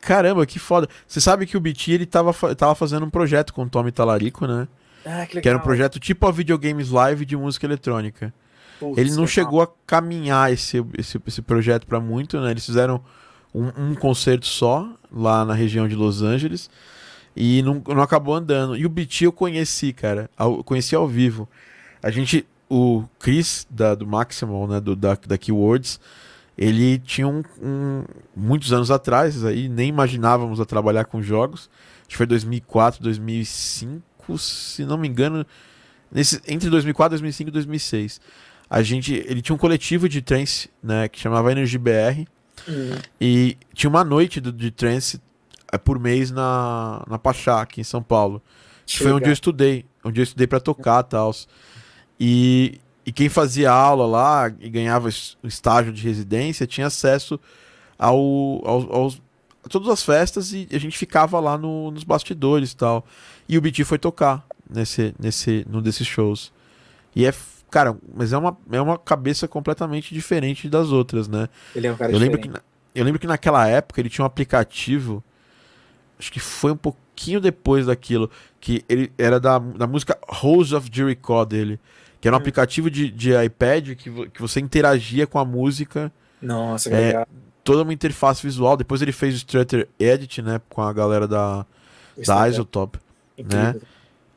Caramba, 0.00 0.44
que 0.46 0.58
foda. 0.58 0.88
Você 1.06 1.20
sabe 1.20 1.46
que 1.46 1.56
o 1.56 1.60
BT 1.60 1.92
ele 1.92 2.06
tava, 2.06 2.32
tava 2.54 2.74
fazendo 2.74 3.04
um 3.06 3.10
projeto 3.10 3.52
com 3.52 3.62
o 3.62 3.68
Tommy 3.68 3.90
Talarico, 3.90 4.46
né? 4.46 4.68
Ah, 5.04 5.26
que 5.26 5.36
legal. 5.36 5.42
Que 5.42 5.48
era 5.48 5.58
um 5.58 5.60
projeto 5.60 5.98
tipo 5.98 6.26
a 6.26 6.32
Videogames 6.32 6.90
Live 6.90 7.24
de 7.24 7.36
música 7.36 7.66
eletrônica. 7.66 8.32
Putz, 8.78 8.98
ele 8.98 9.10
não 9.10 9.16
legal. 9.16 9.28
chegou 9.28 9.62
a 9.62 9.68
caminhar 9.86 10.52
esse, 10.52 10.84
esse, 10.98 11.20
esse 11.26 11.42
projeto 11.42 11.86
para 11.86 11.98
muito, 11.98 12.38
né? 12.40 12.50
Eles 12.50 12.66
fizeram 12.66 13.02
um, 13.54 13.90
um, 13.90 13.94
concerto 13.94 14.46
só 14.46 14.88
lá 15.10 15.44
na 15.44 15.54
região 15.54 15.88
de 15.88 15.94
Los 15.94 16.22
Angeles 16.22 16.68
e 17.34 17.62
não, 17.62 17.82
não 17.88 18.02
acabou 18.02 18.34
andando. 18.34 18.76
E 18.76 18.84
o 18.84 18.88
BT 18.88 19.26
eu 19.26 19.32
conheci, 19.32 19.92
cara. 19.92 20.28
Eu 20.38 20.62
conheci 20.62 20.94
ao 20.94 21.08
vivo. 21.08 21.48
A 22.02 22.10
gente 22.10 22.46
o 22.68 23.04
Chris 23.18 23.66
da, 23.70 23.94
do 23.94 24.06
Maximal, 24.06 24.66
né, 24.66 24.80
do, 24.80 24.96
da, 24.96 25.14
da 25.14 25.38
Keywords, 25.38 26.00
ele 26.56 26.98
tinha 26.98 27.28
um, 27.28 27.42
um, 27.62 28.04
muitos 28.34 28.72
anos 28.72 28.90
atrás, 28.90 29.44
aí 29.44 29.68
nem 29.68 29.88
imaginávamos 29.88 30.60
a 30.60 30.64
trabalhar 30.64 31.04
com 31.04 31.20
jogos. 31.20 31.68
Acho 32.00 32.08
que 32.08 32.16
foi 32.16 32.26
2004, 32.26 33.02
2005, 33.02 34.38
se 34.38 34.84
não 34.84 34.96
me 34.96 35.06
engano, 35.06 35.46
nesse, 36.10 36.40
entre 36.46 36.70
2004, 36.70 37.10
2005 37.10 37.48
e 37.48 37.52
2006. 37.52 38.20
A 38.68 38.82
gente, 38.82 39.14
ele 39.14 39.42
tinha 39.42 39.54
um 39.54 39.58
coletivo 39.58 40.08
de 40.08 40.22
trance, 40.22 40.70
né, 40.82 41.08
que 41.08 41.20
chamava 41.20 41.52
Energy 41.52 41.78
BR, 41.78 42.26
uhum. 42.66 42.98
e 43.20 43.56
tinha 43.74 43.90
uma 43.90 44.02
noite 44.02 44.40
do, 44.40 44.50
de 44.50 44.70
trance 44.70 45.20
é, 45.72 45.78
por 45.78 45.98
mês 45.98 46.30
na, 46.30 47.04
na 47.08 47.18
Pachá, 47.18 47.60
aqui 47.60 47.80
em 47.80 47.84
São 47.84 48.02
Paulo. 48.02 48.42
Que 48.86 48.98
foi 48.98 49.12
onde 49.12 49.28
eu 49.28 49.32
estudei, 49.32 49.84
onde 50.04 50.20
eu 50.20 50.22
estudei 50.22 50.46
para 50.46 50.60
tocar 50.60 51.04
e 51.04 51.08
tal. 51.08 51.34
E, 52.18 52.80
e 53.04 53.12
quem 53.12 53.28
fazia 53.28 53.70
aula 53.70 54.06
lá 54.06 54.52
e 54.60 54.68
ganhava 54.68 55.08
estágio 55.44 55.92
de 55.92 56.02
residência 56.02 56.66
tinha 56.66 56.86
acesso 56.86 57.38
ao, 57.98 58.16
ao, 58.64 58.92
aos, 58.94 59.22
a 59.64 59.68
todas 59.68 59.88
as 59.88 60.02
festas 60.02 60.52
e 60.52 60.68
a 60.72 60.78
gente 60.78 60.96
ficava 60.96 61.38
lá 61.40 61.58
no, 61.58 61.90
nos 61.90 62.04
bastidores 62.04 62.72
e 62.72 62.76
tal. 62.76 63.06
E 63.48 63.56
o 63.56 63.60
BT 63.60 63.84
foi 63.84 63.98
tocar 63.98 64.44
nesse, 64.68 65.14
nesse, 65.18 65.66
num 65.68 65.82
desses 65.82 66.06
shows. 66.06 66.52
E 67.14 67.26
é, 67.26 67.34
cara, 67.70 67.96
mas 68.14 68.32
é 68.32 68.38
uma, 68.38 68.56
é 68.70 68.80
uma 68.80 68.98
cabeça 68.98 69.46
completamente 69.46 70.14
diferente 70.14 70.68
das 70.68 70.90
outras, 70.90 71.28
né? 71.28 71.48
Ele 71.74 71.86
é 71.86 71.92
um 71.92 71.96
cara 71.96 72.12
eu 72.12 72.18
lembro 72.18 72.40
que 72.40 72.50
Eu 72.94 73.04
lembro 73.04 73.20
que 73.20 73.26
naquela 73.26 73.66
época 73.68 74.00
ele 74.00 74.08
tinha 74.08 74.24
um 74.24 74.26
aplicativo, 74.26 75.22
acho 76.18 76.32
que 76.32 76.40
foi 76.40 76.72
um 76.72 76.76
pouquinho 76.76 77.40
depois 77.40 77.86
daquilo, 77.86 78.30
que 78.60 78.84
ele 78.88 79.12
era 79.16 79.38
da, 79.38 79.58
da 79.58 79.86
música 79.86 80.18
Rose 80.28 80.74
of 80.74 80.88
Jericho 80.92 81.44
dele 81.44 81.78
que 82.20 82.28
era 82.28 82.34
um 82.34 82.38
hum. 82.38 82.40
aplicativo 82.40 82.90
de, 82.90 83.10
de 83.10 83.32
iPad 83.32 83.94
que, 83.94 84.28
que 84.30 84.40
você 84.40 84.60
interagia 84.60 85.26
com 85.26 85.38
a 85.38 85.44
música. 85.44 86.12
Nossa, 86.40 86.90
é, 86.90 87.06
legal. 87.06 87.28
Toda 87.64 87.82
uma 87.82 87.92
interface 87.92 88.42
visual. 88.42 88.76
Depois 88.76 89.02
ele 89.02 89.12
fez 89.12 89.34
o 89.34 89.38
Strutter 89.38 89.88
Edit, 89.98 90.42
né? 90.42 90.60
Com 90.68 90.82
a 90.82 90.92
galera 90.92 91.26
da, 91.26 91.66
da 92.24 92.48
Isotop. 92.48 92.98
Né? 93.38 93.74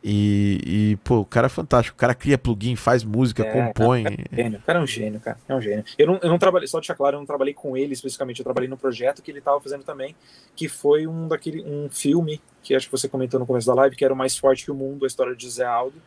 E, 0.01 0.61
e, 0.65 0.95
pô, 1.03 1.19
o 1.19 1.25
cara 1.25 1.47
é 1.47 1.49
fantástico. 1.49 1.95
O 1.95 1.99
cara 1.99 2.15
cria 2.15 2.37
plugin, 2.37 2.75
faz 2.75 3.03
música, 3.03 3.43
é, 3.43 3.51
compõe. 3.51 4.03
Cara, 4.03 4.15
é 4.15 4.31
um 4.31 4.35
gênio. 4.35 4.59
O 4.59 4.61
cara 4.61 4.79
é 4.79 4.81
um 4.81 4.87
gênio, 4.87 5.19
cara. 5.19 5.37
É 5.47 5.55
um 5.55 5.61
gênio. 5.61 5.83
Eu 5.97 6.07
não, 6.07 6.19
eu 6.23 6.29
não 6.29 6.39
trabalhei, 6.39 6.67
só 6.67 6.79
deixar 6.79 6.95
claro, 6.95 7.17
eu 7.17 7.19
não 7.19 7.25
trabalhei 7.25 7.53
com 7.53 7.75
ele 7.75 7.93
especificamente. 7.93 8.39
Eu 8.39 8.45
trabalhei 8.45 8.69
no 8.69 8.77
projeto 8.77 9.21
que 9.21 9.29
ele 9.29 9.39
estava 9.39 9.59
fazendo 9.59 9.83
também, 9.83 10.15
que 10.55 10.69
foi 10.69 11.05
um 11.05 11.27
daquele 11.27 11.61
um 11.63 11.89
filme 11.89 12.41
que 12.63 12.73
acho 12.73 12.85
que 12.85 12.91
você 12.91 13.09
comentou 13.09 13.39
no 13.39 13.45
começo 13.45 13.67
da 13.67 13.73
live, 13.73 13.95
que 13.95 14.05
era 14.05 14.13
o 14.13 14.17
Mais 14.17 14.37
Forte 14.37 14.63
que 14.63 14.71
o 14.71 14.75
Mundo, 14.75 15.03
a 15.03 15.07
história 15.07 15.35
de 15.35 15.49
Zé 15.49 15.65
Aldo. 15.65 16.01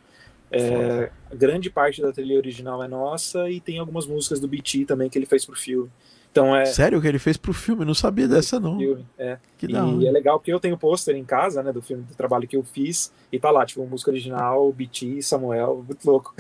É, 0.53 1.11
grande 1.35 1.71
parte 1.71 2.03
da 2.03 2.13
trilha 2.13 2.37
original 2.37 2.83
é 2.83 2.89
nossa 2.89 3.51
e 3.51 3.61
tem 3.61 3.79
algumas 3.79 4.07
músicas 4.07 4.39
do 4.39 4.47
BT 4.47 4.85
também 4.85 5.09
que 5.09 5.19
ele 5.19 5.27
fez 5.27 5.45
pro 5.45 5.57
filme. 5.57 5.91
Então 6.31 6.57
é. 6.57 6.65
Sério 6.65 7.01
que 7.01 7.07
ele 7.07 7.19
fez 7.19 7.37
pro 7.37 7.53
filme? 7.53 7.85
não 7.85 7.95
sabia 7.95 8.27
dessa, 8.27 8.59
não. 8.59 8.79
Filme, 8.79 9.07
é. 9.19 9.39
Que 9.59 9.67
e 9.67 10.07
é 10.07 10.11
legal 10.11 10.39
porque 10.39 10.53
eu 10.53 10.59
tenho 10.59 10.79
pôster 10.79 11.15
em 11.15 11.25
casa, 11.25 11.63
né, 11.63 11.73
do 11.73 11.83
filme 11.83 12.03
do 12.05 12.15
trabalho 12.15 12.49
que 12.49 12.57
eu 12.57 12.65
fiz, 12.65 13.13
e 13.31 13.39
tá 13.39 13.51
lá, 13.51 13.65
tipo, 13.67 13.87
música 13.87 14.11
original, 14.11 14.73
BT, 14.73 15.21
Samuel, 15.23 15.85
muito 15.87 16.05
louco. 16.05 16.35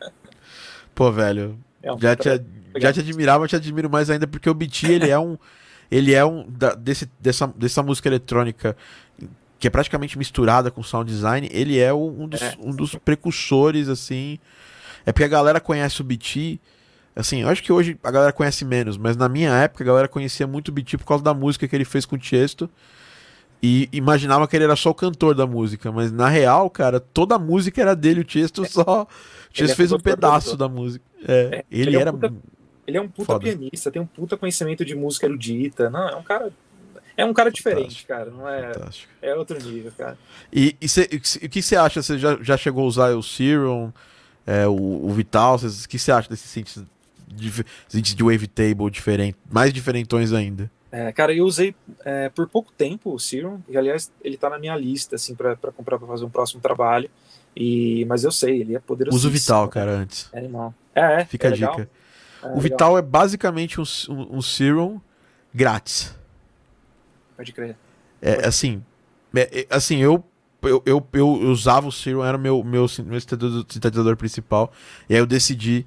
Pô, 0.94 1.10
velho. 1.10 1.58
É 1.82 1.90
um 1.90 1.98
já, 1.98 2.14
te, 2.14 2.28
já 2.76 2.92
te 2.92 3.00
admirava, 3.00 3.48
te 3.48 3.56
admiro 3.56 3.88
mais 3.88 4.10
ainda, 4.10 4.26
porque 4.26 4.50
o 4.50 4.54
BT, 4.54 4.92
ele 4.92 5.08
é 5.08 5.18
um. 5.18 5.38
ele 5.90 6.12
é 6.12 6.22
um. 6.22 6.46
Da, 6.46 6.74
desse, 6.74 7.10
dessa, 7.18 7.46
dessa 7.46 7.82
música 7.82 8.06
eletrônica 8.06 8.76
que 9.60 9.68
é 9.68 9.70
praticamente 9.70 10.18
misturada 10.18 10.70
com 10.70 10.82
sound 10.82 11.08
design, 11.12 11.48
ele 11.52 11.78
é 11.78 11.94
um 11.94 12.26
dos, 12.26 12.42
é. 12.42 12.56
um 12.58 12.74
dos 12.74 12.96
precursores, 12.96 13.88
assim. 13.88 14.38
É 15.06 15.12
porque 15.12 15.24
a 15.24 15.28
galera 15.28 15.60
conhece 15.60 16.00
o 16.00 16.04
BT 16.04 16.58
Assim, 17.14 17.42
eu 17.42 17.48
acho 17.48 17.62
que 17.62 17.72
hoje 17.72 17.98
a 18.02 18.10
galera 18.10 18.32
conhece 18.32 18.64
menos, 18.64 18.96
mas 18.96 19.16
na 19.16 19.28
minha 19.28 19.50
época 19.50 19.82
a 19.82 19.86
galera 19.86 20.08
conhecia 20.08 20.46
muito 20.46 20.68
o 20.68 20.72
BT 20.72 20.96
por 20.96 21.04
causa 21.04 21.24
da 21.24 21.34
música 21.34 21.66
que 21.66 21.74
ele 21.74 21.84
fez 21.84 22.06
com 22.06 22.16
o 22.16 22.18
Tiesto. 22.18 22.70
E 23.62 23.90
imaginava 23.92 24.48
que 24.48 24.56
ele 24.56 24.64
era 24.64 24.74
só 24.74 24.88
o 24.88 24.94
cantor 24.94 25.34
da 25.34 25.46
música, 25.46 25.92
mas 25.92 26.10
na 26.10 26.28
real, 26.28 26.70
cara, 26.70 26.98
toda 26.98 27.34
a 27.34 27.38
música 27.38 27.82
era 27.82 27.94
dele, 27.94 28.20
o 28.20 28.24
Tiesto 28.24 28.64
só. 28.64 29.02
O 29.02 29.52
Tiesto 29.52 29.72
é 29.72 29.76
fez 29.76 29.92
um 29.92 29.98
pedaço 29.98 30.56
da 30.56 30.66
música. 30.66 31.04
É, 31.26 31.32
É, 31.32 31.64
ele, 31.70 31.90
ele 31.90 31.96
é 31.96 31.98
um 31.98 32.00
era. 32.00 32.12
puta- 32.12 32.34
Ele 32.86 32.96
é 32.96 33.00
um 33.02 33.08
puta 33.08 33.32
Foda. 33.34 33.44
pianista, 33.44 33.90
tem 33.90 34.00
um 34.00 34.06
puta 34.06 34.36
conhecimento 34.38 34.82
de 34.82 34.94
música 34.94 35.26
erudita. 35.26 35.90
Não, 35.90 36.08
é 36.08 36.16
um 36.16 36.22
cara. 36.22 36.50
É 37.20 37.24
um 37.24 37.32
cara 37.34 37.50
diferente, 37.50 38.06
cara. 38.06 38.30
Não 38.30 38.48
é. 38.48 38.72
Fantástico. 38.72 39.12
É 39.20 39.34
outro 39.34 39.58
nível, 39.62 39.92
cara. 39.96 40.16
E, 40.52 40.76
e 40.80 40.88
cê- 40.88 41.08
e 41.12 41.46
o 41.46 41.48
que 41.50 41.60
você 41.62 41.76
acha? 41.76 42.02
Você 42.02 42.18
já, 42.18 42.38
já 42.42 42.56
chegou 42.56 42.84
a 42.84 42.86
usar 42.86 43.10
o 43.14 43.22
Serum, 43.22 43.92
é, 44.46 44.66
o, 44.66 44.72
o 45.06 45.12
Vital? 45.12 45.56
O 45.56 45.88
que 45.88 45.98
você 45.98 46.10
acha 46.10 46.28
desses 46.28 46.50
synths, 46.50 46.82
dif- 47.28 47.64
synths 47.88 48.14
de 48.14 48.22
wavetable 48.22 48.90
diferente, 48.90 49.36
mais 49.50 49.72
diferentões 49.72 50.32
ainda? 50.32 50.70
É, 50.92 51.12
cara, 51.12 51.32
eu 51.32 51.44
usei 51.44 51.74
é, 52.04 52.28
por 52.30 52.48
pouco 52.48 52.72
tempo 52.72 53.14
o 53.14 53.18
Serum, 53.18 53.60
e 53.68 53.76
aliás, 53.76 54.10
ele 54.24 54.36
tá 54.36 54.50
na 54.50 54.58
minha 54.58 54.74
lista, 54.76 55.14
assim, 55.16 55.34
pra, 55.34 55.54
pra 55.54 55.70
comprar 55.70 55.98
pra 55.98 56.08
fazer 56.08 56.24
um 56.24 56.30
próximo 56.30 56.60
trabalho. 56.60 57.08
E, 57.54 58.04
mas 58.06 58.24
eu 58.24 58.32
sei, 58.32 58.60
ele 58.62 58.74
é 58.76 58.78
poderoso. 58.78 59.16
Usa 59.16 59.28
o 59.28 59.30
Vital, 59.30 59.68
cara, 59.68 59.90
antes. 59.92 60.28
É 60.32 60.38
animal. 60.38 60.72
É, 60.94 61.20
é. 61.20 61.24
Fica 61.26 61.48
é 61.48 61.50
a 61.50 61.52
legal. 61.54 61.70
dica. 61.76 61.90
É, 62.42 62.46
o 62.46 62.48
legal, 62.48 62.60
Vital 62.62 62.98
é 62.98 63.02
basicamente 63.02 63.80
um, 63.80 63.84
um, 64.08 64.36
um 64.38 64.42
Serum 64.42 65.00
grátis. 65.54 66.18
Pode 67.40 67.52
crer. 67.52 67.74
É 68.20 68.46
assim, 68.46 68.82
é, 69.34 69.60
é, 69.60 69.66
assim 69.70 69.96
eu, 69.96 70.22
eu, 70.62 70.82
eu, 70.84 71.08
eu 71.14 71.26
usava 71.50 71.88
o 71.88 71.92
Serum, 71.92 72.22
era 72.22 72.36
o 72.36 72.40
meu, 72.40 72.62
meu, 72.62 72.86
meu 73.06 73.20
sintetizador, 73.20 73.64
sintetizador 73.66 74.14
principal, 74.14 74.70
e 75.08 75.14
aí 75.14 75.20
eu 75.20 75.26
decidi 75.26 75.86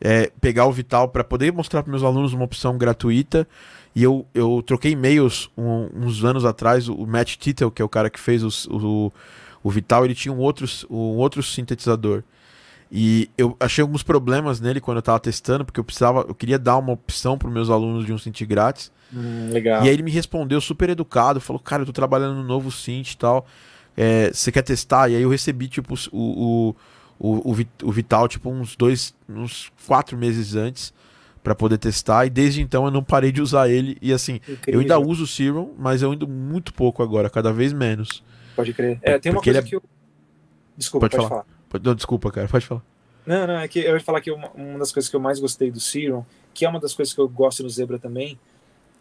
é, 0.00 0.32
pegar 0.40 0.66
o 0.66 0.72
Vital 0.72 1.08
para 1.08 1.22
poder 1.22 1.52
mostrar 1.52 1.84
para 1.84 1.90
meus 1.92 2.02
alunos 2.02 2.32
uma 2.32 2.44
opção 2.44 2.76
gratuita. 2.76 3.46
E 3.94 4.02
eu, 4.02 4.26
eu 4.34 4.60
troquei 4.66 4.90
e-mails 4.92 5.48
um- 5.56 5.88
uns 5.94 6.24
anos 6.24 6.44
atrás. 6.44 6.88
O 6.88 7.06
Matt 7.06 7.36
Tittle, 7.36 7.70
que 7.70 7.80
é 7.80 7.84
o 7.84 7.88
cara 7.88 8.10
que 8.10 8.18
fez 8.18 8.42
os- 8.42 8.66
o, 8.66 9.12
o 9.62 9.70
Vital, 9.70 10.04
ele 10.04 10.16
tinha 10.16 10.32
um 10.32 10.38
outro, 10.38 10.66
um 10.90 11.16
outro 11.16 11.42
sintetizador. 11.44 12.24
E 12.90 13.30
eu 13.38 13.56
achei 13.60 13.82
alguns 13.82 14.02
problemas 14.02 14.60
nele 14.60 14.80
quando 14.80 14.96
eu 14.98 15.02
tava 15.02 15.20
testando, 15.20 15.64
porque 15.64 15.78
eu 15.78 15.84
precisava, 15.84 16.24
eu 16.28 16.34
queria 16.34 16.58
dar 16.58 16.76
uma 16.76 16.92
opção 16.92 17.38
para 17.38 17.48
meus 17.50 17.70
alunos 17.70 18.04
de 18.04 18.12
um 18.12 18.18
synth 18.18 18.42
grátis. 18.46 18.90
Hum, 19.12 19.50
legal. 19.52 19.84
E 19.84 19.88
aí 19.88 19.94
ele 19.94 20.02
me 20.02 20.10
respondeu 20.10 20.60
super 20.60 20.90
educado, 20.90 21.40
falou, 21.40 21.60
cara, 21.60 21.82
eu 21.82 21.86
tô 21.86 21.92
trabalhando 21.92 22.34
no 22.36 22.42
novo 22.44 22.70
synth 22.70 23.12
e 23.12 23.16
tal. 23.16 23.46
é, 23.96 24.30
você 24.32 24.52
quer 24.52 24.62
testar? 24.62 25.08
E 25.08 25.16
aí 25.16 25.22
eu 25.22 25.30
recebi, 25.30 25.66
tipo, 25.68 25.94
o, 26.12 26.18
o, 26.18 26.76
o, 27.18 27.50
o, 27.50 27.54
Vi- 27.54 27.68
o 27.82 27.90
Vital, 27.90 28.28
tipo, 28.28 28.50
uns 28.50 28.76
dois, 28.76 29.14
uns 29.28 29.72
quatro 29.86 30.16
meses 30.16 30.54
antes 30.54 30.92
pra 31.42 31.54
poder 31.54 31.78
testar. 31.78 32.26
E 32.26 32.30
desde 32.30 32.60
então 32.60 32.84
eu 32.84 32.90
não 32.90 33.02
parei 33.02 33.32
de 33.32 33.40
usar 33.40 33.68
ele. 33.68 33.96
E 34.02 34.12
assim, 34.12 34.40
eu 34.46 34.54
Incrível. 34.54 34.80
ainda 34.80 34.98
uso 35.00 35.24
o 35.24 35.26
Serum, 35.26 35.72
mas 35.78 36.02
eu 36.02 36.12
ainda 36.12 36.26
muito 36.26 36.72
pouco 36.74 37.02
agora, 37.02 37.30
cada 37.30 37.52
vez 37.52 37.72
menos. 37.72 38.22
Pode 38.54 38.72
crer. 38.74 38.98
É, 39.02 39.18
tem 39.18 39.32
uma 39.32 39.36
Porque 39.36 39.50
coisa 39.52 39.66
é- 39.66 39.68
que 39.68 39.76
eu. 39.76 39.82
Desculpa, 40.76 41.06
Pode 41.08 41.16
pode, 41.16 41.28
falar. 41.28 41.44
falar. 41.70 41.82
Não, 41.84 41.94
desculpa, 41.94 42.30
cara, 42.30 42.46
pode 42.48 42.66
falar. 42.66 42.82
Não, 43.26 43.46
não, 43.46 43.58
é 43.58 43.68
que 43.68 43.80
eu 43.80 43.94
ia 43.94 44.00
falar 44.00 44.20
que 44.20 44.30
uma, 44.30 44.48
uma 44.54 44.78
das 44.78 44.92
coisas 44.92 45.10
que 45.10 45.16
eu 45.16 45.20
mais 45.20 45.38
gostei 45.40 45.70
do 45.70 45.80
Serum, 45.80 46.24
que 46.54 46.64
é 46.64 46.68
uma 46.68 46.80
das 46.80 46.94
coisas 46.94 47.12
que 47.12 47.20
eu 47.20 47.28
gosto 47.28 47.62
no 47.62 47.68
Zebra 47.68 47.98
também, 47.98 48.38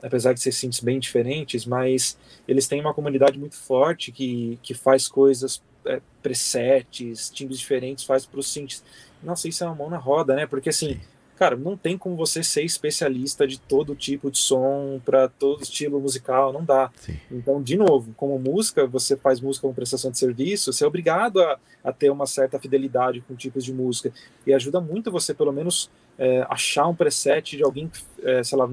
apesar 0.01 0.33
de 0.33 0.41
ser 0.41 0.51
synths 0.51 0.79
bem 0.79 0.99
diferentes, 0.99 1.65
mas 1.65 2.17
eles 2.47 2.67
têm 2.67 2.79
uma 2.79 2.93
comunidade 2.93 3.39
muito 3.39 3.55
forte 3.55 4.11
que, 4.11 4.59
que 4.61 4.73
faz 4.73 5.07
coisas, 5.07 5.61
é, 5.85 6.01
presets, 6.21 7.29
timbres 7.29 7.59
diferentes, 7.59 8.03
faz 8.03 8.25
para 8.25 8.39
os 8.39 8.51
synths. 8.51 8.83
Nossa, 9.23 9.47
isso 9.47 9.63
é 9.63 9.67
uma 9.67 9.75
mão 9.75 9.89
na 9.89 9.97
roda, 9.97 10.35
né? 10.35 10.45
Porque 10.45 10.69
assim, 10.69 10.93
Sim. 10.93 10.99
cara, 11.35 11.55
não 11.55 11.75
tem 11.75 11.97
como 11.97 12.15
você 12.15 12.43
ser 12.43 12.63
especialista 12.63 13.47
de 13.47 13.59
todo 13.59 13.95
tipo 13.95 14.29
de 14.29 14.37
som 14.37 15.01
para 15.03 15.27
todo 15.27 15.63
estilo 15.63 15.99
musical, 15.99 16.53
não 16.53 16.63
dá. 16.63 16.91
Sim. 16.97 17.17
Então, 17.31 17.61
de 17.61 17.75
novo, 17.75 18.13
como 18.15 18.37
música, 18.37 18.85
você 18.85 19.17
faz 19.17 19.41
música 19.41 19.63
como 19.63 19.73
prestação 19.73 20.11
de 20.11 20.19
serviço, 20.19 20.71
você 20.71 20.83
é 20.83 20.87
obrigado 20.87 21.41
a, 21.41 21.57
a 21.83 21.91
ter 21.91 22.11
uma 22.11 22.27
certa 22.27 22.59
fidelidade 22.59 23.21
com 23.21 23.35
tipos 23.35 23.65
de 23.65 23.73
música. 23.73 24.13
E 24.45 24.53
ajuda 24.53 24.79
muito 24.79 25.09
você, 25.11 25.33
pelo 25.33 25.51
menos, 25.51 25.89
é, 26.17 26.45
achar 26.49 26.87
um 26.87 26.95
preset 26.95 27.57
de 27.57 27.63
alguém, 27.63 27.89
é, 28.23 28.43
sei 28.43 28.57
lá, 28.57 28.69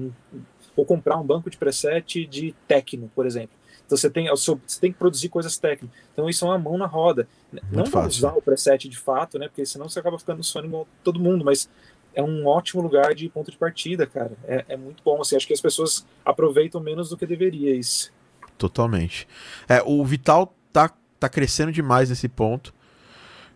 ou 0.75 0.85
comprar 0.85 1.17
um 1.17 1.23
banco 1.25 1.49
de 1.49 1.57
preset 1.57 2.25
de 2.25 2.53
techno, 2.67 3.09
por 3.15 3.25
exemplo. 3.25 3.55
Então 3.85 3.97
você 3.97 4.09
tem, 4.09 4.35
seu- 4.35 4.59
você 4.65 4.79
tem 4.79 4.91
que 4.91 4.97
produzir 4.97 5.29
coisas 5.29 5.57
técnicas. 5.57 5.97
Então 6.11 6.27
isso 6.29 6.43
é 6.45 6.47
uma 6.49 6.57
mão 6.57 6.77
na 6.77 6.87
roda. 6.87 7.27
Não 7.71 7.83
vou 7.83 7.85
fácil. 7.87 8.09
usar 8.19 8.33
o 8.33 8.41
preset 8.41 8.89
de 8.89 8.97
fato, 8.97 9.37
né? 9.37 9.47
Porque 9.47 9.65
senão 9.65 9.87
você 9.87 9.99
acaba 9.99 10.17
ficando 10.17 10.43
sonho 10.43 10.65
igual 10.65 10.87
todo 11.03 11.19
mundo, 11.19 11.45
mas 11.45 11.69
é 12.13 12.23
um 12.23 12.47
ótimo 12.47 12.81
lugar 12.81 13.13
de 13.13 13.29
ponto 13.29 13.51
de 13.51 13.57
partida, 13.57 14.07
cara. 14.07 14.31
É, 14.45 14.65
é 14.69 14.77
muito 14.77 15.03
bom. 15.03 15.21
Assim, 15.21 15.35
acho 15.35 15.45
que 15.45 15.53
as 15.53 15.61
pessoas 15.61 16.05
aproveitam 16.23 16.81
menos 16.81 17.09
do 17.09 17.17
que 17.17 17.25
deveria 17.27 17.75
isso. 17.75 18.11
Totalmente. 18.57 19.27
É, 19.69 19.83
o 19.85 20.03
Vital 20.03 20.55
tá, 20.73 20.89
tá 21.19 21.29
crescendo 21.29 21.71
demais 21.71 22.09
nesse 22.09 22.27
ponto. 22.29 22.73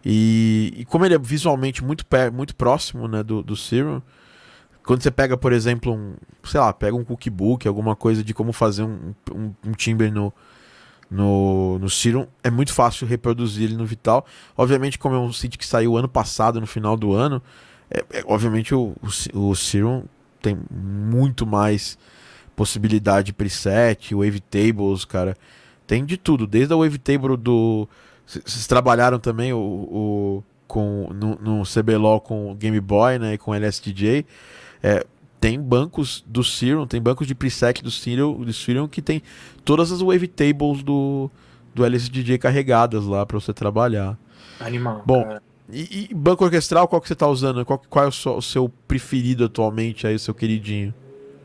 E, 0.06 0.74
e 0.78 0.86
como 0.86 1.06
ele 1.06 1.16
é 1.16 1.20
visualmente 1.20 1.84
muito, 1.84 2.06
pé- 2.06 2.30
muito 2.30 2.56
próximo 2.56 3.08
né, 3.08 3.24
do, 3.24 3.42
do 3.44 3.56
Serum, 3.56 4.02
quando 4.86 5.02
você 5.04 5.12
pega, 5.12 5.38
por 5.38 5.54
exemplo, 5.54 5.94
um, 5.94 6.14
sei 6.44 6.60
lá, 6.60 6.74
pega 6.74 6.96
um 6.96 7.04
cookbook, 7.04 7.68
alguma 7.68 7.96
coisa 7.96 8.24
de 8.24 8.34
como 8.34 8.52
fazer 8.54 8.84
um, 8.84 9.14
um, 9.34 9.54
um 9.68 9.72
timbre 9.74 10.10
no, 10.12 10.34
no, 11.10 11.80
no 11.80 11.90
Serum, 11.90 12.28
é 12.44 12.50
muito 12.50 12.74
fácil 12.74 13.08
reproduzir 13.08 13.66
ele 13.66 13.76
no 13.78 13.86
Vital. 13.86 14.26
Obviamente, 14.58 14.98
como 15.00 15.16
é 15.16 15.20
um 15.20 15.32
synth 15.34 15.58
que 15.58 15.66
saiu 15.66 15.98
ano 15.98 16.08
passado, 16.08 16.60
no 16.62 16.68
final 16.68 16.96
do 16.98 17.14
ano, 17.14 17.42
é, 17.90 18.04
é- 18.20 18.24
obviamente 18.28 18.74
o, 18.76 18.96
o, 19.34 19.50
o 19.50 19.56
Serum 19.56 20.04
tem 20.42 20.58
muito 20.72 21.46
mais 21.46 21.98
possibilidade 22.56 23.28
de 23.28 23.34
preset, 23.34 24.14
wavetables, 24.14 25.06
cara. 25.06 25.36
Tem 25.88 26.06
de 26.06 26.18
tudo, 26.18 26.46
desde 26.46 26.74
a 26.74 26.78
wavetable 26.78 27.36
do. 27.38 27.88
c- 28.26 28.42
Vocês 28.46 28.68
trabalharam 28.68 29.20
também 29.20 29.52
o, 29.54 29.58
o 29.60 30.44
com 30.68 31.10
no, 31.14 31.36
no 31.42 31.64
CBLOL 31.64 32.22
com 32.22 32.54
Game 32.56 32.80
Boy, 32.80 33.18
né, 33.18 33.34
e 33.34 33.38
com 33.40 33.56
LSDJ. 33.56 34.26
É, 34.82 35.06
tem 35.40 35.60
bancos 35.60 36.24
do 36.28 36.44
Serum, 36.44 36.86
tem 36.86 37.02
bancos 37.02 37.28
de 37.28 37.36
preset 37.36 37.82
do 37.84 37.92
Serum, 37.92 38.44
do 38.44 38.54
Serum 38.54 38.88
que 38.88 39.02
tem 39.02 39.22
todas 39.64 39.92
as 39.92 40.02
wavetables 40.02 40.84
do 40.84 41.30
do 41.74 41.86
LSDJ 41.86 42.38
carregadas 42.40 43.06
lá 43.06 43.26
para 43.26 43.40
você 43.40 43.54
trabalhar. 43.54 44.18
Animal. 44.60 45.04
Bom, 45.06 45.24
cara. 45.24 45.44
E, 45.72 46.08
e 46.10 46.14
banco 46.16 46.44
orquestral, 46.44 46.88
qual 46.88 47.00
que 47.00 47.08
você 47.08 47.16
tá 47.16 47.28
usando? 47.28 47.64
Qual, 47.64 47.80
qual 47.90 48.06
é 48.06 48.08
o 48.08 48.12
seu, 48.12 48.36
o 48.36 48.42
seu 48.42 48.70
preferido 48.88 49.46
atualmente 49.46 50.08
aí, 50.08 50.16
o 50.16 50.20
seu 50.20 50.34
queridinho? 50.34 50.94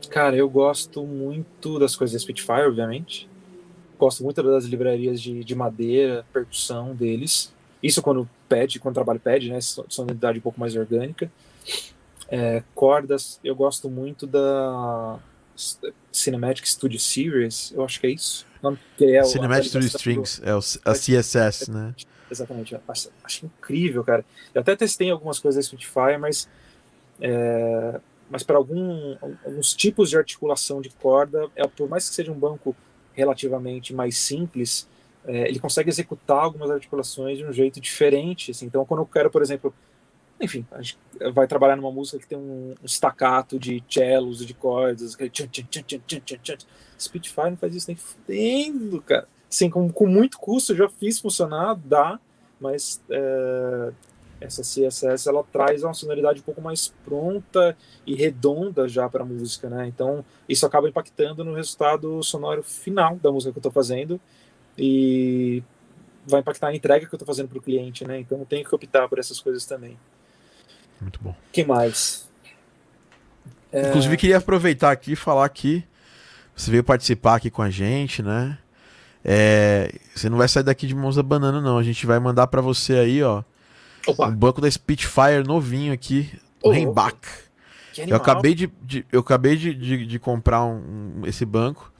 Cara, 0.09 0.35
eu 0.35 0.49
gosto 0.49 1.03
muito 1.03 1.77
das 1.77 1.95
coisas 1.95 2.13
da 2.13 2.19
Spitfire, 2.19 2.67
obviamente. 2.67 3.29
Gosto 3.99 4.23
muito 4.23 4.41
das 4.41 4.65
livrarias 4.65 5.21
de, 5.21 5.43
de 5.43 5.55
madeira, 5.55 6.25
percussão 6.33 6.93
deles. 6.95 7.53
Isso 7.81 8.01
quando 8.01 8.27
pede, 8.49 8.79
quando 8.79 8.93
o 8.93 8.95
trabalho 8.95 9.19
pede, 9.19 9.49
né? 9.49 9.61
so- 9.61 9.85
Sonoridade 9.87 10.39
um 10.39 10.41
pouco 10.41 10.59
mais 10.59 10.75
orgânica. 10.75 11.31
É, 12.29 12.63
cordas, 12.73 13.39
eu 13.43 13.55
gosto 13.55 13.89
muito 13.89 14.25
da 14.25 15.19
Cinematic 16.11 16.65
Studio 16.67 16.99
Series, 16.99 17.71
eu 17.75 17.83
acho 17.83 17.99
que 17.99 18.07
é 18.07 18.11
isso. 18.11 18.45
Que 18.97 19.15
é 19.15 19.23
Cinematic 19.23 19.69
Studio 19.69 19.89
do- 19.89 19.95
Strings, 19.95 20.41
é 20.43 20.55
o, 20.55 20.59
a 20.85 20.95
CSS, 20.95 21.71
né? 21.71 21.93
Exatamente. 22.29 22.75
Acho, 22.87 23.09
acho 23.23 23.45
incrível, 23.45 24.03
cara. 24.03 24.25
Eu 24.53 24.61
até 24.61 24.75
testei 24.75 25.11
algumas 25.11 25.37
coisas 25.39 25.63
da 25.63 25.67
Spitfire, 25.67 26.17
mas 26.19 26.49
é, 27.21 27.99
mas 28.29 28.43
para 28.43 28.57
algum, 28.57 29.15
alguns 29.45 29.73
tipos 29.73 30.09
de 30.09 30.17
articulação 30.17 30.81
de 30.81 30.89
corda, 30.89 31.47
é, 31.55 31.67
por 31.67 31.87
mais 31.87 32.09
que 32.09 32.15
seja 32.15 32.31
um 32.31 32.39
banco 32.39 32.75
relativamente 33.13 33.93
mais 33.93 34.17
simples, 34.17 34.87
é, 35.25 35.47
ele 35.47 35.59
consegue 35.59 35.89
executar 35.89 36.37
algumas 36.37 36.69
articulações 36.71 37.37
de 37.37 37.45
um 37.45 37.53
jeito 37.53 37.79
diferente. 37.79 38.51
assim. 38.51 38.65
Então, 38.65 38.85
quando 38.85 39.01
eu 39.01 39.05
quero, 39.05 39.29
por 39.29 39.41
exemplo, 39.41 39.73
enfim, 40.39 40.65
a 40.71 40.81
gente 40.81 40.97
vai 41.33 41.47
trabalhar 41.47 41.75
numa 41.75 41.91
música 41.91 42.19
que 42.19 42.27
tem 42.27 42.37
um, 42.37 42.75
um 42.81 42.85
staccato 42.85 43.57
de 43.57 43.83
cellos 43.89 44.41
e 44.41 44.45
de 44.45 44.53
cordas, 44.53 45.15
tchan, 45.15 45.47
tchan, 45.47 45.83
tchan, 45.83 46.37
tchan. 46.41 46.57
Spitfire 46.99 47.51
não 47.51 47.57
faz 47.57 47.75
isso 47.75 47.87
nem 47.87 47.95
fudendo, 47.95 49.01
cara. 49.01 49.27
Assim, 49.49 49.69
com, 49.69 49.89
com 49.89 50.07
muito 50.07 50.37
custo, 50.37 50.73
eu 50.73 50.77
já 50.77 50.89
fiz 50.89 51.19
funcionar, 51.19 51.75
dá, 51.75 52.19
mas 52.59 53.01
é, 53.09 53.93
essa 54.41 54.61
CSS 54.61 55.27
ela 55.29 55.43
traz 55.43 55.83
uma 55.83 55.93
sonoridade 55.93 56.39
um 56.41 56.43
pouco 56.43 56.61
mais 56.61 56.93
pronta 57.05 57.77
e 58.05 58.15
redonda 58.15 58.87
já 58.87 59.07
para 59.09 59.23
a 59.23 59.25
música, 59.25 59.69
né? 59.69 59.87
Então 59.87 60.25
isso 60.47 60.65
acaba 60.65 60.89
impactando 60.89 61.43
no 61.43 61.53
resultado 61.53 62.21
sonoro 62.23 62.63
final 62.63 63.15
da 63.17 63.31
música 63.31 63.51
que 63.51 63.57
eu 63.57 63.61
estou 63.61 63.71
fazendo 63.71 64.19
e 64.77 65.63
vai 66.25 66.41
impactar 66.41 66.69
a 66.69 66.75
entrega 66.75 67.05
que 67.05 67.13
eu 67.13 67.17
estou 67.17 67.27
fazendo 67.27 67.49
para 67.49 67.57
o 67.57 67.61
cliente, 67.61 68.05
né? 68.05 68.19
Então 68.19 68.39
eu 68.39 68.45
tenho 68.45 68.65
que 68.67 68.75
optar 68.75 69.07
por 69.07 69.19
essas 69.19 69.39
coisas 69.39 69.65
também. 69.65 69.97
Muito 71.01 71.19
bom. 71.21 71.35
que 71.51 71.63
mais? 71.63 72.27
É, 73.71 73.89
Inclusive, 73.89 74.17
queria 74.17 74.37
aproveitar 74.37 74.91
aqui 74.91 75.13
e 75.13 75.15
falar 75.15 75.47
que 75.49 75.83
você 76.55 76.71
veio 76.71 76.83
participar 76.83 77.35
aqui 77.35 77.49
com 77.49 77.61
a 77.61 77.69
gente, 77.69 78.23
né? 78.23 78.57
É, 79.23 79.91
você 80.15 80.29
não 80.29 80.37
vai 80.37 80.47
sair 80.47 80.63
daqui 80.63 80.87
de 80.87 80.95
mãos 80.95 81.15
da 81.15 81.23
banana, 81.23 81.59
não. 81.59 81.77
A 81.77 81.83
gente 81.83 82.05
vai 82.05 82.19
mandar 82.19 82.47
pra 82.47 82.61
você 82.61 82.93
aí, 82.93 83.21
ó, 83.21 83.43
Opa, 84.07 84.27
um 84.27 84.35
banco 84.35 84.61
da 84.61 84.69
Spitfire 84.69 85.43
novinho 85.45 85.91
aqui, 85.91 86.31
o 86.63 86.69
Ô, 86.69 86.71
Rembach. 86.71 87.17
Eu 87.97 88.17
acabei 88.17 88.53
de, 88.53 88.71
de 88.81 89.05
eu 89.11 89.21
acabei 89.21 89.55
de, 89.55 89.73
de, 89.73 90.05
de 90.05 90.19
comprar 90.19 90.63
um, 90.63 91.21
um, 91.21 91.25
esse 91.25 91.45
banco. 91.45 91.91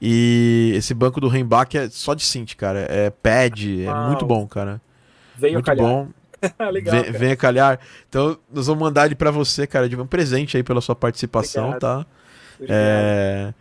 E 0.00 0.72
esse 0.74 0.92
banco 0.94 1.20
do 1.20 1.28
Rembach 1.28 1.76
é 1.76 1.88
só 1.88 2.12
de 2.12 2.24
synth, 2.24 2.54
cara. 2.56 2.80
É 2.90 3.08
pad, 3.08 3.84
é 3.84 3.94
muito 4.08 4.26
bom, 4.26 4.46
cara. 4.46 4.80
Veio 5.36 5.54
muito 5.54 5.66
calhar. 5.66 5.86
bom. 5.86 6.08
Legal, 6.72 7.02
Vem- 7.02 7.12
venha 7.12 7.36
calhar. 7.36 7.78
Então, 8.08 8.38
nós 8.52 8.66
vamos 8.66 8.82
mandar 8.82 9.06
ele 9.06 9.14
pra 9.14 9.30
você, 9.30 9.66
cara, 9.66 9.88
de 9.88 9.96
um 9.96 10.06
presente 10.06 10.56
aí 10.56 10.62
pela 10.62 10.80
sua 10.80 10.94
participação, 10.94 11.68
Obrigado. 11.70 11.80
tá? 11.80 12.06
Obrigado. 12.56 12.76
É, 12.78 13.54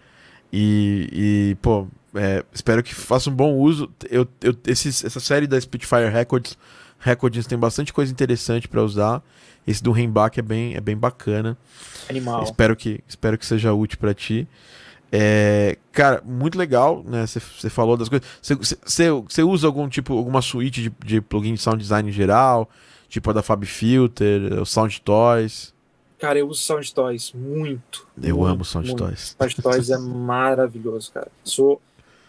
e, 0.52 1.10
e, 1.52 1.56
pô, 1.62 1.88
é, 2.16 2.44
espero 2.54 2.84
que 2.84 2.94
faça 2.94 3.30
um 3.30 3.34
bom 3.34 3.54
uso. 3.54 3.90
Eu, 4.10 4.28
eu, 4.42 4.56
esses- 4.68 5.04
essa 5.04 5.20
série 5.20 5.48
da 5.48 5.60
Spitfire 5.60 6.10
Records, 6.10 6.58
Records 7.00 7.48
tem 7.48 7.58
bastante 7.58 7.92
coisa 7.94 8.12
interessante 8.12 8.68
pra 8.68 8.84
usar. 8.84 9.24
Esse 9.66 9.82
do 9.84 9.92
Rembach 9.92 10.40
é 10.40 10.42
bem, 10.44 10.76
é 10.76 10.82
bem 10.82 10.98
bacana. 10.98 11.56
Animal. 12.10 12.44
Espero 12.44 12.76
que, 12.76 13.04
espero 13.08 13.38
que 13.38 13.46
seja 13.46 13.72
útil 13.74 13.98
pra 14.00 14.14
ti. 14.14 14.48
É, 15.12 15.78
cara, 15.92 16.22
muito 16.26 16.58
legal, 16.58 17.04
né? 17.06 17.26
Você 17.28 17.70
falou 17.70 17.98
das 17.98 18.08
coisas. 18.08 18.28
Você 18.42 19.44
usa 19.44 19.68
algum 19.68 19.90
tipo, 19.90 20.18
alguma 20.18 20.42
suíte 20.42 20.84
de, 20.84 20.94
de 21.06 21.22
plugin 21.22 21.54
de 21.54 21.62
sound 21.62 21.82
design 21.82 22.10
em 22.10 22.14
geral? 22.14 22.70
Tipo 23.10 23.32
a 23.32 23.34
da 23.34 23.42
Fab 23.42 23.66
Filter, 23.66 24.62
o 24.62 24.66
Sound 24.66 25.02
Toys. 25.02 25.74
Cara, 26.18 26.40
eu 26.40 26.48
uso 26.48 26.62
Sound 26.62 26.94
Toys 26.94 27.34
muito. 27.34 28.08
Eu 28.22 28.38
muito, 28.38 28.54
amo 28.54 28.64
Sound 28.64 28.88
muito. 28.88 29.04
Toys. 29.04 29.36
Sound 29.38 29.62
Toys 29.62 29.90
é 29.90 29.98
maravilhoso, 29.98 31.12
cara. 31.12 31.28
Sou 31.44 31.82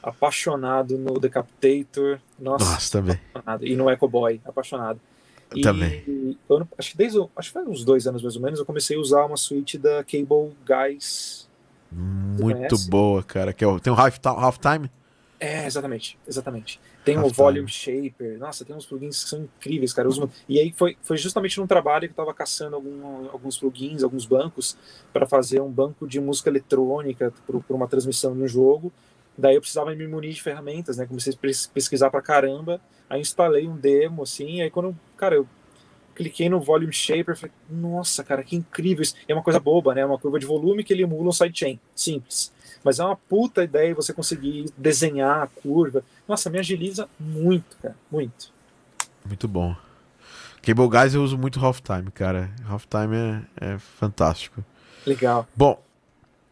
apaixonado 0.02 0.98
no 0.98 1.20
Decapitator. 1.20 2.18
Nossa, 2.36 2.64
Nossa, 2.64 2.98
também. 2.98 3.20
apaixonado. 3.32 3.66
E 3.66 3.76
no 3.76 3.88
Echo 3.88 4.08
Boy, 4.08 4.40
apaixonado. 4.44 5.00
E 5.54 5.60
Também. 5.60 6.02
eu, 6.48 6.66
acho 6.78 6.92
que 6.92 6.96
desde 6.96 7.18
acho 7.36 7.48
que 7.48 7.52
faz 7.52 7.68
uns 7.68 7.84
dois 7.84 8.06
anos 8.06 8.22
mais 8.22 8.36
ou 8.36 8.42
menos, 8.42 8.58
eu 8.58 8.64
comecei 8.64 8.96
a 8.96 9.00
usar 9.00 9.24
uma 9.24 9.36
suíte 9.36 9.78
da 9.78 10.02
Cable 10.02 10.52
Guys. 10.66 11.48
Muito 11.94 12.78
boa, 12.88 13.22
cara. 13.22 13.52
Que 13.52 13.64
é 13.64 13.66
o- 13.66 13.78
tem 13.80 13.92
o 13.92 13.96
Half, 13.96 14.18
half 14.24 14.58
Time? 14.58 14.90
É, 15.38 15.66
exatamente, 15.66 16.16
exatamente. 16.26 16.80
Tem 17.04 17.16
o 17.16 17.20
Halftime. 17.22 17.36
Volume 17.44 17.68
Shaper. 17.68 18.38
Nossa, 18.38 18.64
tem 18.64 18.76
uns 18.76 18.86
plugins 18.86 19.24
que 19.24 19.30
são 19.30 19.40
incríveis, 19.40 19.92
cara. 19.92 20.08
Uso- 20.08 20.30
E 20.48 20.58
aí 20.60 20.72
foi, 20.76 20.96
foi 21.02 21.16
justamente 21.16 21.58
num 21.58 21.66
trabalho 21.66 22.06
que 22.06 22.12
eu 22.12 22.16
tava 22.16 22.32
caçando 22.32 22.76
algum- 22.76 23.28
alguns 23.28 23.58
plugins, 23.58 24.04
alguns 24.04 24.24
bancos, 24.24 24.76
para 25.12 25.26
fazer 25.26 25.60
um 25.60 25.68
banco 25.70 26.06
de 26.06 26.20
música 26.20 26.48
eletrônica 26.48 27.32
para 27.46 27.74
uma 27.76 27.88
transmissão 27.88 28.34
no 28.36 28.46
jogo. 28.46 28.92
Daí 29.36 29.56
eu 29.56 29.60
precisava 29.60 29.92
me 29.94 30.06
munir 30.06 30.32
de 30.32 30.40
ferramentas, 30.42 30.96
né? 30.96 31.06
Comecei 31.06 31.32
a 31.32 31.36
pes- 31.36 31.66
pesquisar 31.66 32.08
pra 32.10 32.22
caramba. 32.22 32.80
Aí 33.10 33.20
instalei 33.20 33.66
um 33.66 33.76
demo, 33.76 34.22
assim. 34.22 34.60
Aí 34.62 34.70
quando, 34.70 34.96
cara, 35.16 35.34
eu 35.34 35.46
cliquei 36.22 36.48
no 36.48 36.60
Volume 36.60 36.92
Shaper, 36.92 37.36
falei, 37.36 37.52
nossa, 37.68 38.22
cara, 38.22 38.42
que 38.42 38.54
incrível 38.56 39.02
isso. 39.02 39.14
É 39.26 39.34
uma 39.34 39.42
coisa 39.42 39.58
boba, 39.58 39.94
né? 39.94 40.04
Uma 40.04 40.18
curva 40.18 40.38
de 40.38 40.46
volume 40.46 40.84
que 40.84 40.92
ele 40.92 41.02
emula 41.02 41.28
um 41.28 41.32
sidechain. 41.32 41.78
Simples. 41.94 42.52
Mas 42.84 42.98
é 42.98 43.04
uma 43.04 43.16
puta 43.16 43.62
ideia 43.62 43.94
você 43.94 44.12
conseguir 44.12 44.66
desenhar 44.76 45.42
a 45.42 45.46
curva. 45.46 46.04
Nossa, 46.26 46.48
me 46.50 46.58
agiliza 46.58 47.08
muito, 47.18 47.76
cara. 47.80 47.96
Muito. 48.10 48.52
Muito 49.26 49.46
bom. 49.48 49.74
Cable 50.62 50.88
Guys 50.88 51.14
eu 51.14 51.22
uso 51.22 51.36
muito 51.36 51.64
Half 51.64 51.80
Time, 51.80 52.10
cara. 52.12 52.50
Half 52.68 52.86
Time 52.86 53.16
é, 53.60 53.74
é 53.74 53.78
fantástico. 53.78 54.64
Legal. 55.06 55.46
Bom, 55.56 55.82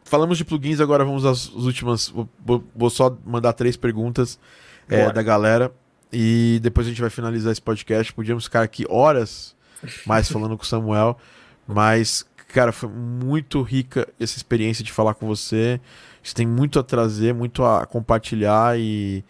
falamos 0.04 0.36
de 0.38 0.44
plugins, 0.44 0.80
agora 0.80 1.04
vamos 1.04 1.24
às 1.24 1.48
últimas. 1.48 2.08
Vou, 2.44 2.64
vou- 2.74 2.90
só 2.90 3.16
mandar 3.24 3.52
três 3.52 3.76
perguntas 3.76 4.38
é, 4.88 5.10
da 5.12 5.22
galera 5.22 5.72
e 6.12 6.58
depois 6.62 6.86
a 6.86 6.90
gente 6.90 7.00
vai 7.00 7.10
finalizar 7.10 7.52
esse 7.52 7.62
podcast. 7.62 8.12
Podíamos 8.12 8.44
ficar 8.44 8.62
aqui 8.62 8.84
horas 8.88 9.54
mais 10.06 10.30
falando 10.30 10.56
com 10.56 10.62
o 10.62 10.66
Samuel, 10.66 11.16
mas, 11.66 12.26
cara, 12.48 12.72
foi 12.72 12.88
muito 12.88 13.62
rica 13.62 14.08
essa 14.18 14.36
experiência 14.36 14.84
de 14.84 14.92
falar 14.92 15.14
com 15.14 15.26
você. 15.26 15.80
Você 16.22 16.34
tem 16.34 16.46
muito 16.46 16.78
a 16.78 16.82
trazer, 16.82 17.32
muito 17.32 17.64
a 17.64 17.86
compartilhar 17.86 18.78
e, 18.78 19.24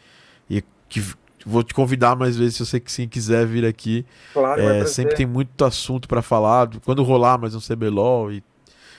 e 0.49 0.63
que, 0.89 1.03
vou 1.47 1.63
te 1.63 1.73
convidar 1.73 2.17
mais 2.17 2.37
vezes 2.37 2.57
se 2.57 2.67
você 2.67 2.83
sim 2.87 3.09
quiser 3.09 3.47
vir 3.47 3.65
aqui. 3.65 4.05
Claro, 4.33 4.61
É, 4.61 4.85
sempre 4.87 5.15
tem 5.15 5.27
muito 5.27 5.65
assunto 5.65 6.09
pra 6.09 6.23
falar. 6.23 6.69
Quando 6.85 7.03
rolar 7.03 7.39
mais 7.39 7.55
um 7.55 7.61
CBLOL 7.61 8.33
e 8.33 8.43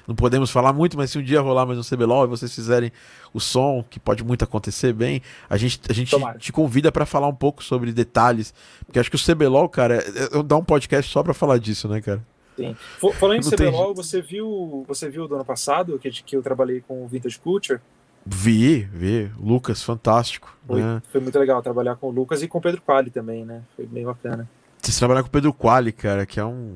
não 0.08 0.16
podemos 0.16 0.50
falar 0.50 0.74
muito, 0.74 0.98
mas 0.98 1.12
se 1.12 1.20
um 1.20 1.24
dia 1.24 1.42
rolar 1.42 1.66
mais 1.66 1.80
um 1.80 1.84
CBLOL 1.84 2.26
e 2.26 2.28
vocês 2.28 2.54
fizerem 2.54 2.92
o 3.34 3.40
som, 3.40 3.84
que 3.90 4.00
pode 4.00 4.24
muito 4.24 4.44
acontecer 4.44 4.94
bem, 4.94 5.22
a 5.50 5.58
gente, 5.58 5.80
a 5.90 5.94
gente 5.94 6.12
Tomara. 6.12 6.38
te 6.38 6.52
convida 6.52 6.92
pra 6.92 7.06
falar 7.06 7.28
um 7.28 7.36
pouco 7.36 7.64
sobre 7.64 7.92
detalhes, 7.92 8.54
porque 8.86 9.00
acho 9.00 9.10
que 9.10 9.16
o 9.16 9.20
CBLOL, 9.20 9.70
cara, 9.70 9.96
é, 9.98 10.40
é, 10.40 10.44
dá 10.44 10.58
um 10.58 10.64
podcast 10.64 11.12
só 11.12 11.24
pra 11.24 11.34
falar 11.34 11.58
disso, 11.58 11.88
né, 11.88 12.02
cara? 12.02 12.22
Sim. 12.56 12.76
Falando 13.14 13.40
em 13.40 13.50
CBLOL, 13.50 13.96
você 13.96 14.22
viu, 14.22 14.84
você 14.88 15.10
viu 15.10 15.28
do 15.28 15.36
ano 15.36 15.46
passado 15.46 15.98
que, 15.98 16.10
que 16.12 16.36
eu 16.36 16.44
trabalhei 16.44 16.82
com 16.82 17.04
o 17.04 17.08
Vintage 17.08 17.40
Culture? 17.40 17.80
Vi, 18.26 18.84
vi, 18.84 19.32
Lucas, 19.40 19.82
fantástico, 19.82 20.56
Foi, 20.68 20.82
né? 20.82 21.02
foi 21.12 21.20
muito 21.22 21.40
legal 21.40 21.62
trabalhar 21.62 21.96
com 21.96 22.08
o 22.08 22.12
Lucas 22.12 22.44
e 22.44 22.48
com 22.48 22.60
o 22.60 22.62
Pedro 22.62 22.82
Quali 22.82 23.10
também, 23.10 23.44
né? 23.44 23.64
Foi 23.76 23.86
bem 23.86 24.06
bacana. 24.06 24.48
Você 24.80 24.98
trabalhar 24.98 25.22
com 25.22 25.28
o 25.28 25.32
Pedro 25.32 25.54
Quali, 25.54 25.92
cara, 25.92 26.26
que 26.26 26.40
é 26.40 26.46
um, 26.46 26.76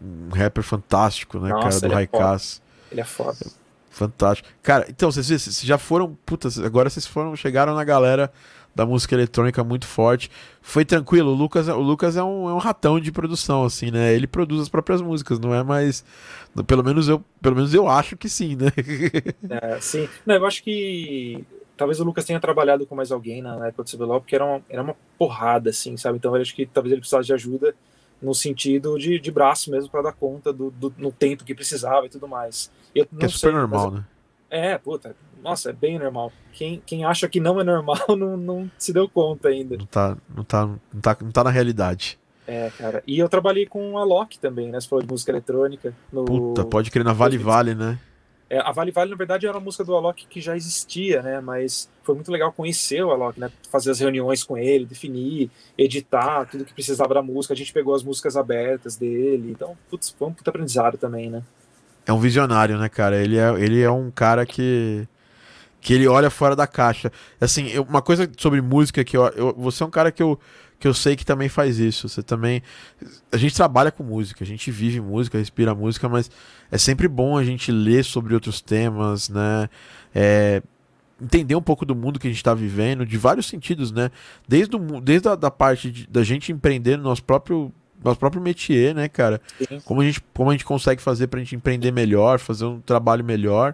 um 0.00 0.28
rapper 0.34 0.62
fantástico, 0.62 1.38
né, 1.38 1.50
Nossa, 1.50 1.80
cara, 1.80 1.88
do 1.88 1.92
é 1.92 1.94
Raikaz. 1.94 2.61
Ele 2.92 3.00
é 3.00 3.04
foda. 3.04 3.38
Fantástico. 3.90 4.48
Cara, 4.62 4.86
então, 4.88 5.10
vocês, 5.10 5.26
vocês 5.26 5.60
já 5.62 5.76
foram. 5.76 6.16
Puta, 6.24 6.48
agora 6.64 6.88
vocês 6.88 7.06
foram. 7.06 7.34
Chegaram 7.34 7.74
na 7.74 7.84
galera 7.84 8.32
da 8.74 8.86
música 8.86 9.14
eletrônica 9.14 9.62
muito 9.62 9.86
forte. 9.86 10.30
Foi 10.60 10.84
tranquilo. 10.84 11.30
O 11.30 11.34
Lucas, 11.34 11.68
o 11.68 11.80
Lucas 11.80 12.16
é, 12.16 12.22
um, 12.22 12.48
é 12.48 12.54
um 12.54 12.58
ratão 12.58 12.98
de 13.00 13.12
produção, 13.12 13.64
assim, 13.64 13.90
né? 13.90 14.14
Ele 14.14 14.26
produz 14.26 14.62
as 14.62 14.68
próprias 14.68 15.00
músicas, 15.00 15.38
não 15.38 15.54
é 15.54 15.62
mais. 15.62 16.04
Pelo 16.66 16.82
menos 16.82 17.08
eu, 17.08 17.22
pelo 17.40 17.56
menos 17.56 17.74
eu 17.74 17.88
acho 17.88 18.16
que 18.16 18.28
sim, 18.28 18.56
né? 18.56 18.70
É, 19.62 19.80
sim. 19.80 20.08
Não, 20.24 20.34
eu 20.34 20.46
acho 20.46 20.62
que 20.62 21.44
talvez 21.76 22.00
o 22.00 22.04
Lucas 22.04 22.24
tenha 22.24 22.40
trabalhado 22.40 22.86
com 22.86 22.94
mais 22.94 23.12
alguém 23.12 23.42
na 23.42 23.58
na 23.58 23.66
época 23.68 23.84
do 23.84 23.90
CBLOL, 23.90 24.20
porque 24.20 24.34
era 24.34 24.44
uma, 24.44 24.62
era 24.68 24.82
uma 24.82 24.96
porrada, 25.18 25.70
assim, 25.70 25.96
sabe? 25.96 26.16
Então 26.16 26.34
eu 26.34 26.40
acho 26.40 26.54
que 26.54 26.64
talvez 26.66 26.92
ele 26.92 27.00
precisasse 27.00 27.26
de 27.26 27.34
ajuda 27.34 27.74
no 28.22 28.34
sentido 28.34 28.96
de, 28.98 29.18
de 29.18 29.30
braço 29.30 29.70
mesmo 29.70 29.90
para 29.90 30.02
dar 30.02 30.12
conta 30.12 30.52
do, 30.52 30.70
do- 30.70 30.94
no 30.96 31.10
tempo 31.10 31.44
que 31.44 31.54
precisava 31.54 32.06
e 32.06 32.08
tudo 32.08 32.28
mais. 32.28 32.70
Eu 32.94 33.04
Que 33.04 33.14
não 33.14 33.24
é 33.26 33.28
super 33.28 33.50
sei, 33.50 33.52
normal, 33.52 33.90
né? 33.90 34.04
É, 34.48 34.78
puta, 34.78 35.16
nossa, 35.42 35.70
é 35.70 35.72
bem 35.72 35.98
normal. 35.98 36.30
Quem, 36.52 36.80
quem 36.86 37.04
acha 37.04 37.28
que 37.28 37.40
não 37.40 37.60
é 37.60 37.64
normal 37.64 37.96
não, 38.16 38.36
não 38.36 38.70
se 38.78 38.92
deu 38.92 39.08
conta 39.08 39.48
ainda. 39.48 39.76
Não 39.76 39.86
tá, 39.86 40.16
não, 40.34 40.44
tá, 40.44 40.66
não, 40.66 41.00
tá, 41.00 41.16
não 41.20 41.30
tá 41.32 41.42
na 41.44 41.50
realidade. 41.50 42.18
É, 42.46 42.70
cara. 42.76 43.02
E 43.06 43.18
eu 43.18 43.28
trabalhei 43.28 43.66
com 43.66 43.96
a 43.98 44.04
Loki 44.04 44.38
também, 44.38 44.68
né? 44.70 44.80
Você 44.80 44.88
falou 44.88 45.04
de 45.04 45.10
música 45.10 45.30
eletrônica. 45.30 45.94
No... 46.12 46.24
Puta, 46.24 46.64
pode 46.64 46.90
crer 46.90 47.04
na 47.04 47.12
Vale 47.12 47.38
Vale, 47.38 47.74
né? 47.74 47.98
É, 48.54 48.58
a 48.58 48.70
Vale 48.70 48.90
Vale, 48.90 49.10
na 49.10 49.16
verdade, 49.16 49.46
era 49.46 49.56
uma 49.56 49.64
música 49.64 49.82
do 49.82 49.96
Alok 49.96 50.26
que 50.28 50.38
já 50.38 50.54
existia, 50.54 51.22
né? 51.22 51.40
Mas 51.40 51.88
foi 52.02 52.14
muito 52.14 52.30
legal 52.30 52.52
conhecer 52.52 53.02
o 53.02 53.10
Alok, 53.10 53.40
né? 53.40 53.50
Fazer 53.70 53.90
as 53.90 53.98
reuniões 53.98 54.44
com 54.44 54.58
ele, 54.58 54.84
definir, 54.84 55.50
editar 55.78 56.44
tudo 56.44 56.62
que 56.62 56.74
precisava 56.74 57.14
da 57.14 57.22
música. 57.22 57.54
A 57.54 57.56
gente 57.56 57.72
pegou 57.72 57.94
as 57.94 58.02
músicas 58.02 58.36
abertas 58.36 58.94
dele. 58.94 59.52
Então, 59.52 59.74
putz, 59.88 60.10
foi 60.10 60.28
um 60.28 60.34
puta 60.34 60.50
aprendizado 60.50 60.98
também, 60.98 61.30
né? 61.30 61.42
É 62.04 62.12
um 62.12 62.18
visionário, 62.20 62.76
né, 62.76 62.90
cara? 62.90 63.16
Ele 63.16 63.38
é, 63.38 63.48
ele 63.58 63.80
é 63.80 63.90
um 63.90 64.10
cara 64.10 64.44
que. 64.44 65.08
que 65.80 65.94
ele 65.94 66.06
olha 66.06 66.28
fora 66.28 66.54
da 66.54 66.66
caixa. 66.66 67.10
Assim, 67.40 67.68
eu- 67.68 67.84
uma 67.84 68.02
coisa 68.02 68.30
sobre 68.36 68.60
música 68.60 69.02
que 69.02 69.16
eu, 69.16 69.26
eu- 69.28 69.54
você 69.56 69.82
é 69.82 69.86
um 69.86 69.90
cara 69.90 70.12
que 70.12 70.22
eu, 70.22 70.38
que 70.82 70.88
eu 70.88 70.92
sei 70.92 71.14
que 71.14 71.24
também 71.24 71.48
faz 71.48 71.78
isso. 71.78 72.08
Você 72.08 72.24
também. 72.24 72.60
A 73.30 73.36
gente 73.36 73.54
trabalha 73.54 73.92
com 73.92 74.02
música, 74.02 74.42
a 74.42 74.46
gente 74.46 74.68
vive 74.72 75.00
música, 75.00 75.38
respira 75.38 75.76
música, 75.76 76.08
mas 76.08 76.28
é 76.72 76.76
sempre 76.76 77.06
bom 77.06 77.38
a 77.38 77.44
gente 77.44 77.70
ler 77.70 78.04
sobre 78.04 78.34
outros 78.34 78.60
temas, 78.60 79.28
né? 79.28 79.70
É, 80.12 80.60
entender 81.20 81.54
um 81.54 81.62
pouco 81.62 81.86
do 81.86 81.94
mundo 81.94 82.18
que 82.18 82.26
a 82.26 82.30
gente 82.30 82.38
está 82.38 82.52
vivendo, 82.52 83.06
de 83.06 83.16
vários 83.16 83.46
sentidos, 83.46 83.92
né? 83.92 84.10
Desde, 84.48 84.74
o, 84.74 85.00
desde 85.00 85.28
a 85.28 85.36
da 85.36 85.52
parte 85.52 85.88
de- 85.88 86.08
da 86.08 86.24
gente 86.24 86.50
empreender 86.50 86.96
no 86.96 87.04
nosso 87.04 87.22
próprio, 87.22 87.72
nosso 88.02 88.18
próprio 88.18 88.42
métier, 88.42 88.92
né, 88.92 89.08
cara? 89.08 89.40
Como 89.84 90.00
a 90.00 90.04
gente, 90.04 90.20
como 90.34 90.50
a 90.50 90.52
gente 90.52 90.64
consegue 90.64 91.00
fazer 91.00 91.28
para 91.28 91.38
a 91.38 91.42
gente 91.44 91.54
empreender 91.54 91.92
melhor, 91.92 92.40
fazer 92.40 92.64
um 92.64 92.80
trabalho 92.80 93.24
melhor, 93.24 93.72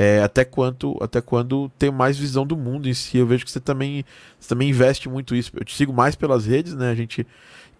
é, 0.00 0.22
até 0.22 0.46
quanto 0.46 0.96
até 0.98 1.20
quando 1.20 1.70
ter 1.78 1.92
mais 1.92 2.16
visão 2.16 2.46
do 2.46 2.56
mundo 2.56 2.88
em 2.88 2.94
si. 2.94 3.18
Eu 3.18 3.26
vejo 3.26 3.44
que 3.44 3.50
você 3.50 3.60
também, 3.60 4.02
você 4.38 4.48
também 4.48 4.70
investe 4.70 5.10
muito 5.10 5.36
isso. 5.36 5.52
Eu 5.54 5.62
te 5.62 5.76
sigo 5.76 5.92
mais 5.92 6.14
pelas 6.16 6.46
redes, 6.46 6.74
né? 6.74 6.90
A 6.90 6.94
gente 6.94 7.26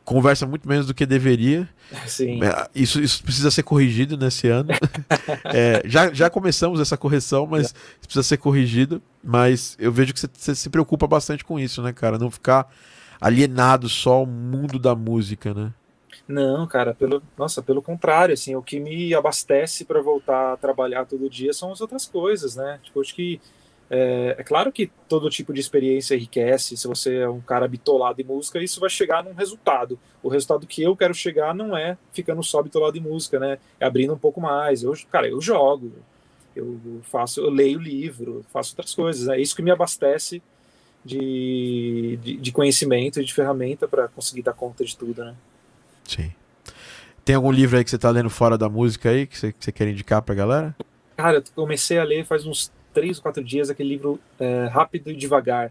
conversa 0.05 0.47
muito 0.47 0.68
menos 0.68 0.86
do 0.86 0.92
que 0.92 1.06
deveria. 1.06 1.66
Sim. 2.06 2.44
É, 2.44 2.68
isso, 2.74 3.01
isso 3.01 3.22
precisa 3.22 3.51
ser 3.51 3.62
corrigido 3.62 4.18
nesse 4.18 4.48
ano. 4.48 4.68
É, 5.52 5.82
já, 5.86 6.12
já 6.12 6.28
começamos 6.28 6.78
essa 6.78 6.97
correção, 6.97 7.47
mas 7.47 7.68
isso 7.68 7.74
precisa 8.02 8.22
ser 8.22 8.36
corrigido. 8.36 9.01
Mas 9.24 9.74
eu 9.78 9.90
vejo 9.90 10.12
que 10.12 10.20
você, 10.20 10.28
você 10.30 10.55
se 10.55 10.68
preocupa 10.68 11.06
bastante 11.06 11.42
com 11.42 11.59
isso, 11.59 11.80
né, 11.80 11.90
cara? 11.90 12.18
Não 12.18 12.30
ficar 12.30 12.68
alienado 13.18 13.88
só 13.88 14.12
ao 14.12 14.26
mundo 14.26 14.78
da 14.78 14.94
música, 14.94 15.55
né? 15.55 15.72
Não, 16.28 16.66
cara, 16.66 16.94
pelo, 16.94 17.22
nossa, 17.36 17.60
pelo 17.62 17.82
contrário, 17.82 18.32
assim, 18.34 18.55
o 18.55 18.62
que 18.62 18.78
me 18.78 19.12
abastece 19.14 19.84
para 19.84 20.01
voltar 20.01 20.52
a 20.52 20.56
trabalhar 20.56 21.05
todo 21.05 21.28
dia 21.28 21.52
são 21.52 21.72
as 21.72 21.80
outras 21.80 22.06
coisas, 22.06 22.55
né? 22.56 22.78
Tipo, 22.82 23.01
acho 23.01 23.14
que 23.14 23.40
É, 23.92 24.36
é, 24.38 24.44
claro 24.44 24.72
que 24.72 24.92
todo 25.09 25.28
tipo 25.30 25.52
de 25.52 25.60
experiência 25.60 26.14
enriquece. 26.14 26.76
Se 26.76 26.86
você 26.88 27.18
é 27.18 27.28
um 27.28 27.40
cara 27.40 27.68
bitolado 27.68 28.20
em 28.20 28.24
música, 28.24 28.62
isso 28.62 28.80
vai 28.80 28.90
chegar 28.90 29.24
num 29.24 29.34
resultado. 29.34 29.98
O 30.22 30.28
resultado 30.28 30.66
que 30.66 30.82
eu 30.82 30.97
quero 30.97 31.14
chegar 31.14 31.55
não 31.55 31.76
é 31.76 31.98
ficando 32.12 32.42
só 32.42 32.62
bitolado 32.62 32.97
em 32.98 33.01
música, 33.01 33.38
né? 33.40 33.59
É 33.80 33.86
abrindo 33.86 34.14
um 34.14 34.18
pouco 34.18 34.40
mais. 34.40 34.82
Eu, 34.84 34.94
cara, 35.10 35.28
eu 35.28 35.40
jogo, 35.40 35.92
eu 36.56 37.01
faço, 37.05 37.40
eu 37.40 37.51
leio 37.51 37.78
livro, 37.80 38.44
faço 38.52 38.72
outras 38.74 38.94
coisas. 38.94 39.28
É 39.28 39.40
isso 39.40 39.56
que 39.56 39.62
me 39.62 39.70
abastece 39.72 40.42
de, 41.05 42.18
de, 42.22 42.36
de 42.38 42.52
conhecimento, 42.52 43.24
de 43.24 43.34
ferramenta 43.34 43.88
para 43.88 44.09
conseguir 44.09 44.42
dar 44.42 44.55
conta 44.55 44.84
de 44.84 44.97
tudo, 44.97 45.24
né? 45.24 45.34
Sim. 46.11 46.32
Tem 47.24 47.37
algum 47.37 47.53
livro 47.53 47.77
aí 47.77 47.85
que 47.85 47.91
você 47.91 47.97
está 47.97 48.11
lendo 48.11 48.28
fora 48.28 48.59
da 48.59 48.69
música 48.69 49.11
aí 49.11 49.27
que 49.27 49.39
você, 49.39 49.53
que 49.53 49.65
você 49.65 49.70
quer 49.70 49.87
indicar 49.87 50.20
para 50.23 50.35
galera? 50.35 50.77
Cara, 51.16 51.37
eu 51.37 51.45
comecei 51.55 51.99
a 51.99 52.05
ler 52.05 52.24
faz 52.24 52.45
uns 52.45 52.73
três 52.93 53.19
ou 53.19 53.23
quatro 53.23 53.45
dias 53.45 53.70
aquele 53.70 53.91
livro 53.91 54.19
é, 54.39 54.66
Rápido 54.66 55.11
e 55.11 55.16
Devagar. 55.16 55.70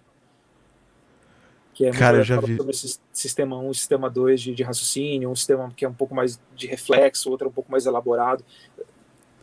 Que 1.74 1.88
é 1.88 1.92
Cara, 1.92 2.18
eu 2.18 2.24
já 2.24 2.40
vi. 2.40 2.56
sobre 2.56 2.74
sistema 3.12 3.58
1 3.58 3.70
um, 3.70 3.74
sistema 3.74 4.10
2 4.10 4.42
de, 4.42 4.56
de, 4.56 4.64
raciocínio, 4.64 5.30
um 5.30 5.36
sistema 5.36 5.70
que 5.76 5.84
é 5.84 5.90
um 5.90 5.94
pouco 5.94 6.16
mais 6.16 6.40
de 6.56 6.68
reflexo, 6.68 7.30
outro 7.30 7.48
é 7.48 7.50
um 7.50 7.54
pouco 7.54 7.72
mais 7.72 7.86
elaborado. 7.86 8.44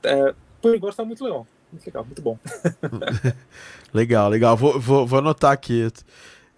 É, 0.03 0.35
por 0.63 0.75
enquanto 0.75 0.93
está 0.93 1.05
muito 1.05 1.23
legal. 1.23 1.47
Muito 1.71 1.87
legal, 1.87 2.05
muito 2.05 2.23
bom. 2.23 2.39
legal, 3.93 4.31
legal. 4.31 4.57
Vou, 4.57 4.81
vou, 4.81 5.07
vou 5.07 5.19
anotar 5.19 5.53
aqui. 5.53 5.91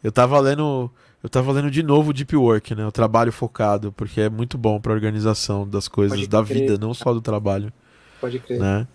Eu 0.02 0.12
tava 0.12 0.38
lendo. 0.38 0.90
Eu 1.22 1.28
tava 1.28 1.50
lendo 1.50 1.70
de 1.70 1.82
novo 1.82 2.12
Deep 2.12 2.36
Work, 2.36 2.74
né? 2.74 2.86
O 2.86 2.92
trabalho 2.92 3.32
focado, 3.32 3.92
porque 3.92 4.20
é 4.20 4.28
muito 4.30 4.56
bom 4.56 4.80
para 4.80 4.92
organização 4.92 5.68
das 5.68 5.88
coisas 5.88 6.28
da 6.28 6.40
vida, 6.42 6.78
não 6.78 6.94
só 6.94 7.12
do 7.12 7.20
trabalho. 7.20 7.72
Pode 8.20 8.38
crer. 8.38 8.60
Né? 8.60 8.86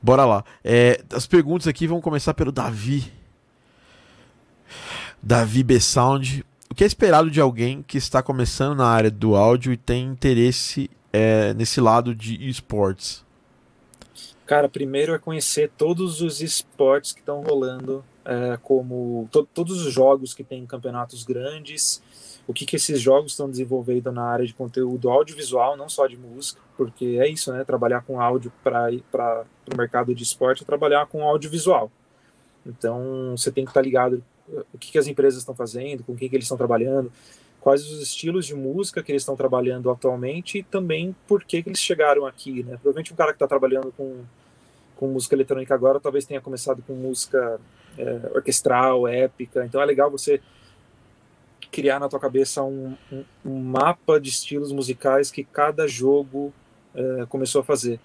Bora 0.00 0.24
lá. 0.24 0.44
É, 0.62 1.02
as 1.12 1.26
perguntas 1.26 1.66
aqui 1.66 1.86
vão 1.86 2.00
começar 2.00 2.32
pelo 2.34 2.52
Davi. 2.52 3.12
Davi 5.22 5.62
B 5.62 5.80
Sound. 5.80 6.44
O 6.70 6.74
que 6.74 6.84
é 6.84 6.86
esperado 6.86 7.30
de 7.30 7.40
alguém 7.40 7.82
que 7.82 7.98
está 7.98 8.22
começando 8.22 8.78
na 8.78 8.86
área 8.86 9.10
do 9.10 9.34
áudio 9.34 9.72
e 9.72 9.76
tem 9.76 10.04
interesse 10.04 10.90
é, 11.12 11.54
nesse 11.54 11.80
lado 11.80 12.14
de 12.14 12.48
esportes? 12.48 13.24
Cara, 14.46 14.68
primeiro 14.68 15.14
é 15.14 15.18
conhecer 15.18 15.70
todos 15.76 16.20
os 16.20 16.40
esportes 16.40 17.12
que 17.12 17.20
estão 17.20 17.42
rolando, 17.42 18.04
é, 18.24 18.58
como 18.62 19.28
to 19.30 19.46
todos 19.52 19.84
os 19.84 19.92
jogos 19.92 20.32
que 20.32 20.42
tem 20.42 20.64
campeonatos 20.66 21.24
grandes, 21.24 22.02
o 22.46 22.52
que, 22.52 22.66
que 22.66 22.76
esses 22.76 23.00
jogos 23.00 23.32
estão 23.32 23.48
desenvolvendo 23.48 24.12
na 24.12 24.24
área 24.24 24.46
de 24.46 24.54
conteúdo 24.54 25.10
audiovisual, 25.10 25.76
não 25.76 25.88
só 25.88 26.06
de 26.06 26.16
música, 26.16 26.60
porque 26.76 27.18
é 27.20 27.28
isso, 27.28 27.52
né? 27.52 27.64
Trabalhar 27.64 28.02
com 28.02 28.20
áudio 28.20 28.52
para 28.62 29.44
o 29.72 29.76
mercado 29.76 30.14
de 30.14 30.22
esporte 30.22 30.62
é 30.62 30.66
trabalhar 30.66 31.06
com 31.06 31.22
audiovisual. 31.22 31.90
Então 32.66 33.34
você 33.36 33.50
tem 33.50 33.64
que 33.64 33.70
estar 33.70 33.80
tá 33.80 33.84
ligado 33.84 34.22
o 34.72 34.78
que, 34.78 34.92
que 34.92 34.98
as 34.98 35.06
empresas 35.06 35.40
estão 35.40 35.54
fazendo, 35.54 36.04
com 36.04 36.14
quem 36.14 36.28
que 36.28 36.36
eles 36.36 36.44
estão 36.44 36.58
trabalhando, 36.58 37.10
quais 37.60 37.82
os 37.90 38.02
estilos 38.02 38.44
de 38.46 38.54
música 38.54 39.02
que 39.02 39.10
eles 39.10 39.22
estão 39.22 39.36
trabalhando 39.36 39.90
atualmente 39.90 40.58
e 40.58 40.62
também 40.62 41.16
por 41.26 41.44
que, 41.44 41.62
que 41.62 41.68
eles 41.70 41.80
chegaram 41.80 42.26
aqui, 42.26 42.62
né? 42.62 42.76
Provavelmente 42.76 43.12
um 43.12 43.16
cara 43.16 43.32
que 43.32 43.36
está 43.36 43.46
trabalhando 43.46 43.92
com, 43.96 44.22
com 44.96 45.08
música 45.08 45.34
eletrônica 45.34 45.74
agora 45.74 45.98
talvez 45.98 46.26
tenha 46.26 46.40
começado 46.40 46.82
com 46.86 46.92
música 46.94 47.58
é, 47.98 48.30
orquestral, 48.34 49.06
épica, 49.06 49.64
então 49.64 49.80
é 49.80 49.84
legal 49.84 50.10
você 50.10 50.40
criar 51.70 51.98
na 51.98 52.08
tua 52.08 52.20
cabeça 52.20 52.62
um, 52.62 52.96
um, 53.44 53.60
mapa 53.60 54.20
de 54.20 54.28
estilos 54.28 54.70
musicais 54.70 55.30
que 55.30 55.42
cada 55.42 55.88
jogo 55.88 56.52
é, 56.94 57.26
começou 57.28 57.62
a 57.62 57.64
fazer. 57.64 57.98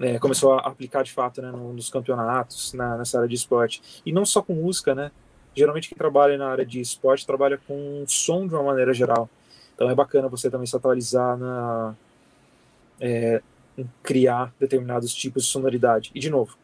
É, 0.00 0.18
começou 0.18 0.54
a 0.54 0.60
aplicar 0.60 1.02
de 1.02 1.12
fato 1.12 1.42
né, 1.42 1.50
nos 1.50 1.90
campeonatos, 1.90 2.72
na, 2.72 2.96
nessa 2.96 3.18
área 3.18 3.28
de 3.28 3.34
esporte. 3.34 3.82
E 4.04 4.12
não 4.12 4.24
só 4.24 4.40
com 4.40 4.54
música, 4.54 4.94
né? 4.94 5.10
Geralmente 5.54 5.88
quem 5.88 5.96
trabalha 5.96 6.38
na 6.38 6.48
área 6.48 6.64
de 6.64 6.80
esporte 6.80 7.26
trabalha 7.26 7.58
com 7.66 8.04
som 8.06 8.46
de 8.46 8.54
uma 8.54 8.62
maneira 8.62 8.94
geral. 8.94 9.28
Então 9.74 9.90
é 9.90 9.94
bacana 9.94 10.28
você 10.28 10.50
também 10.50 10.66
se 10.66 10.74
atualizar 10.74 11.36
na, 11.36 11.94
é, 12.98 13.42
criar 14.02 14.54
determinados 14.58 15.14
tipos 15.14 15.44
de 15.44 15.50
sonoridade. 15.50 16.10
E 16.14 16.20
de 16.20 16.30
novo, 16.30 16.56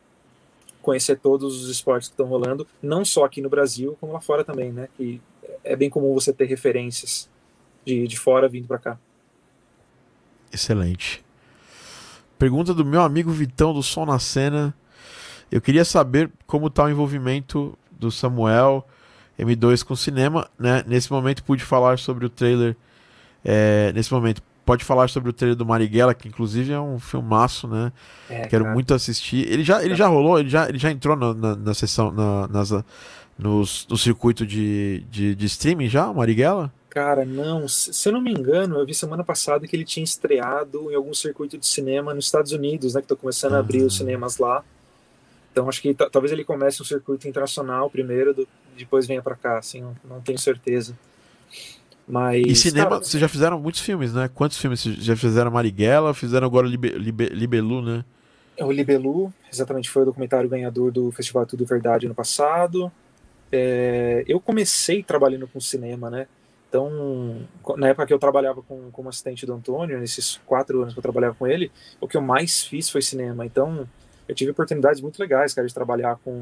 conhecer 0.83 1.19
todos 1.19 1.63
os 1.63 1.71
esportes 1.71 2.09
que 2.09 2.15
estão 2.15 2.27
rolando, 2.27 2.67
não 2.83 3.05
só 3.05 3.25
aqui 3.25 3.41
no 3.41 3.49
Brasil, 3.49 3.97
como 4.01 4.13
lá 4.13 4.21
fora 4.21 4.45
também, 4.45 4.73
né? 4.73 4.89
Que 4.97 5.21
é 5.65 5.75
bem 5.77 5.89
comum 5.89 6.13
você 6.13 6.33
ter 6.33 6.47
referências 6.47 7.29
de, 7.85 8.07
de 8.07 8.19
fora 8.19 8.49
vindo 8.49 8.67
para 8.67 8.79
cá. 8.79 8.99
Excelente. 10.53 11.25
Pergunta 12.39 12.75
do 12.75 12.85
meu 12.85 13.03
amigo 13.03 13.31
Vitão 13.31 13.73
do 13.73 13.83
Som 13.83 14.05
na 14.05 14.19
Cena. 14.19 14.75
Eu 15.51 15.61
queria 15.61 15.85
saber 15.85 16.31
como 16.47 16.67
está 16.67 16.85
o 16.85 16.91
envolvimento 16.91 17.79
do 17.91 18.11
Samuel 18.11 18.87
M2 19.39 19.85
com 19.85 19.97
cinema, 19.97 20.51
né? 20.59 20.85
Nesse 20.87 21.11
momento 21.11 21.43
pude 21.45 21.65
falar 21.65 21.99
sobre 21.99 22.27
o 22.27 22.31
trailer. 22.31 22.77
É, 23.45 23.93
nesse 23.93 24.13
momento 24.13 24.43
pode 24.65 24.85
falar 24.85 25.09
sobre 25.09 25.31
o 25.31 25.33
trailer 25.33 25.57
do 25.57 25.67
Marighella, 25.67 26.15
que 26.15 26.29
inclusive 26.29 26.73
é 26.73 26.81
um 26.81 26.99
filmaço, 26.99 27.67
né? 27.67 27.93
É, 28.29 28.47
Quero 28.47 28.65
cara. 28.65 28.75
muito 28.75 28.95
assistir. 28.95 29.47
Ele 29.51 29.65
já, 29.65 29.85
ele 29.85 29.95
já 29.95 30.07
rolou, 30.07 30.39
ele 30.39 30.49
já, 30.49 30.69
ele 30.69 30.79
já 30.79 30.91
entrou 30.91 31.17
na, 31.17 31.35
na, 31.35 31.57
na 31.57 31.75
sessão, 31.75 32.11
na, 32.11 32.49
nas, 32.49 32.71
nos, 33.39 33.87
no 33.89 33.97
circuito 33.97 34.47
de, 34.47 35.05
de, 35.11 35.35
de 35.35 35.47
streaming 35.47 35.89
já, 35.89 36.09
o 36.09 36.15
Marighella? 36.15 36.73
Cara, 36.89 37.25
não. 37.25 37.67
Se 37.67 38.09
eu 38.09 38.13
não 38.13 38.21
me 38.21 38.31
engano, 38.31 38.79
eu 38.79 38.85
vi 38.87 38.95
semana 38.95 39.25
passada 39.25 39.67
que 39.67 39.75
ele 39.75 39.85
tinha 39.85 40.05
estreado 40.05 40.91
em 40.91 40.95
algum 40.95 41.15
circuito 41.15 41.57
de 41.57 41.67
cinema 41.67 42.13
nos 42.13 42.27
Estados 42.27 42.53
Unidos, 42.53 42.95
né? 42.95 43.01
Que 43.01 43.07
estão 43.07 43.17
começando 43.17 43.55
a 43.55 43.59
abrir 43.59 43.83
os 43.83 43.95
ah. 43.95 43.99
cinemas 43.99 44.37
lá. 44.37 44.63
Então 45.51 45.69
acho 45.69 45.81
que 45.83 45.95
talvez 45.95 46.33
ele 46.33 46.45
comece 46.45 46.83
um 46.83 46.85
circuito 46.85 47.27
internacional 47.29 47.89
primeiro, 47.91 48.35
do, 48.35 48.49
depois 48.77 49.07
venha 49.07 49.23
para 49.23 49.37
cá, 49.37 49.59
assim, 49.59 49.83
não, 49.83 49.97
não, 50.05 50.21
tenho 50.21 50.39
certeza. 50.39 50.97
Mas. 52.07 52.45
E 52.47 52.55
cinema, 52.55 52.91
cara, 52.91 53.05
vocês 53.05 53.21
já 53.21 53.29
fizeram 53.29 53.61
muitos 53.61 53.81
filmes, 53.81 54.13
né? 54.13 54.29
Quantos 54.35 54.59
filmes 54.59 54.81
vocês 54.81 54.97
já 54.97 55.17
fizeram 55.17 55.51
Marighella, 55.51 56.13
fizeram 56.15 56.47
agora 56.47 56.67
Libe, 56.67 56.91
Libe, 56.91 57.27
Libelu, 57.27 57.83
né? 57.83 58.05
O 58.61 58.71
Libelu, 58.71 59.33
exatamente, 59.51 59.91
foi 59.91 60.03
o 60.03 60.07
documentário 60.07 60.49
ganhador 60.49 60.93
do 60.93 61.11
Festival 61.11 61.47
Tudo 61.47 61.65
Verdade 61.65 62.07
ano 62.07 62.15
passado. 62.15 62.93
É, 63.51 64.25
eu 64.27 64.41
comecei 64.41 65.03
trabalhando 65.03 65.47
com 65.47 65.61
cinema, 65.61 66.11
né? 66.11 66.27
Então, 66.69 67.47
na 67.77 67.89
época 67.89 68.07
que 68.07 68.15
eu 68.15 68.19
trabalhava 68.19 68.63
com, 68.63 68.91
como 68.91 69.11
assistente 69.11 69.45
do 69.45 69.53
Antônio, 69.53 70.01
nesses 70.01 70.41
quatro 70.47 70.81
anos 70.81 70.95
que 70.95 70.99
eu 70.99 71.03
trabalhava 71.03 71.35
com 71.35 71.47
ele, 71.47 71.71
o 72.01 72.09
que 72.09 72.17
eu 72.17 72.23
mais 72.23 72.65
fiz 72.65 72.89
foi 72.89 73.03
cinema. 73.03 73.45
Então, 73.45 73.87
eu 74.27 74.35
tive 74.35 74.53
oportunidades 74.53 75.01
muito 75.03 75.19
legais, 75.19 75.53
cara, 75.53 75.69
de 75.69 75.75
trabalhar 75.75 76.17
com 76.25 76.39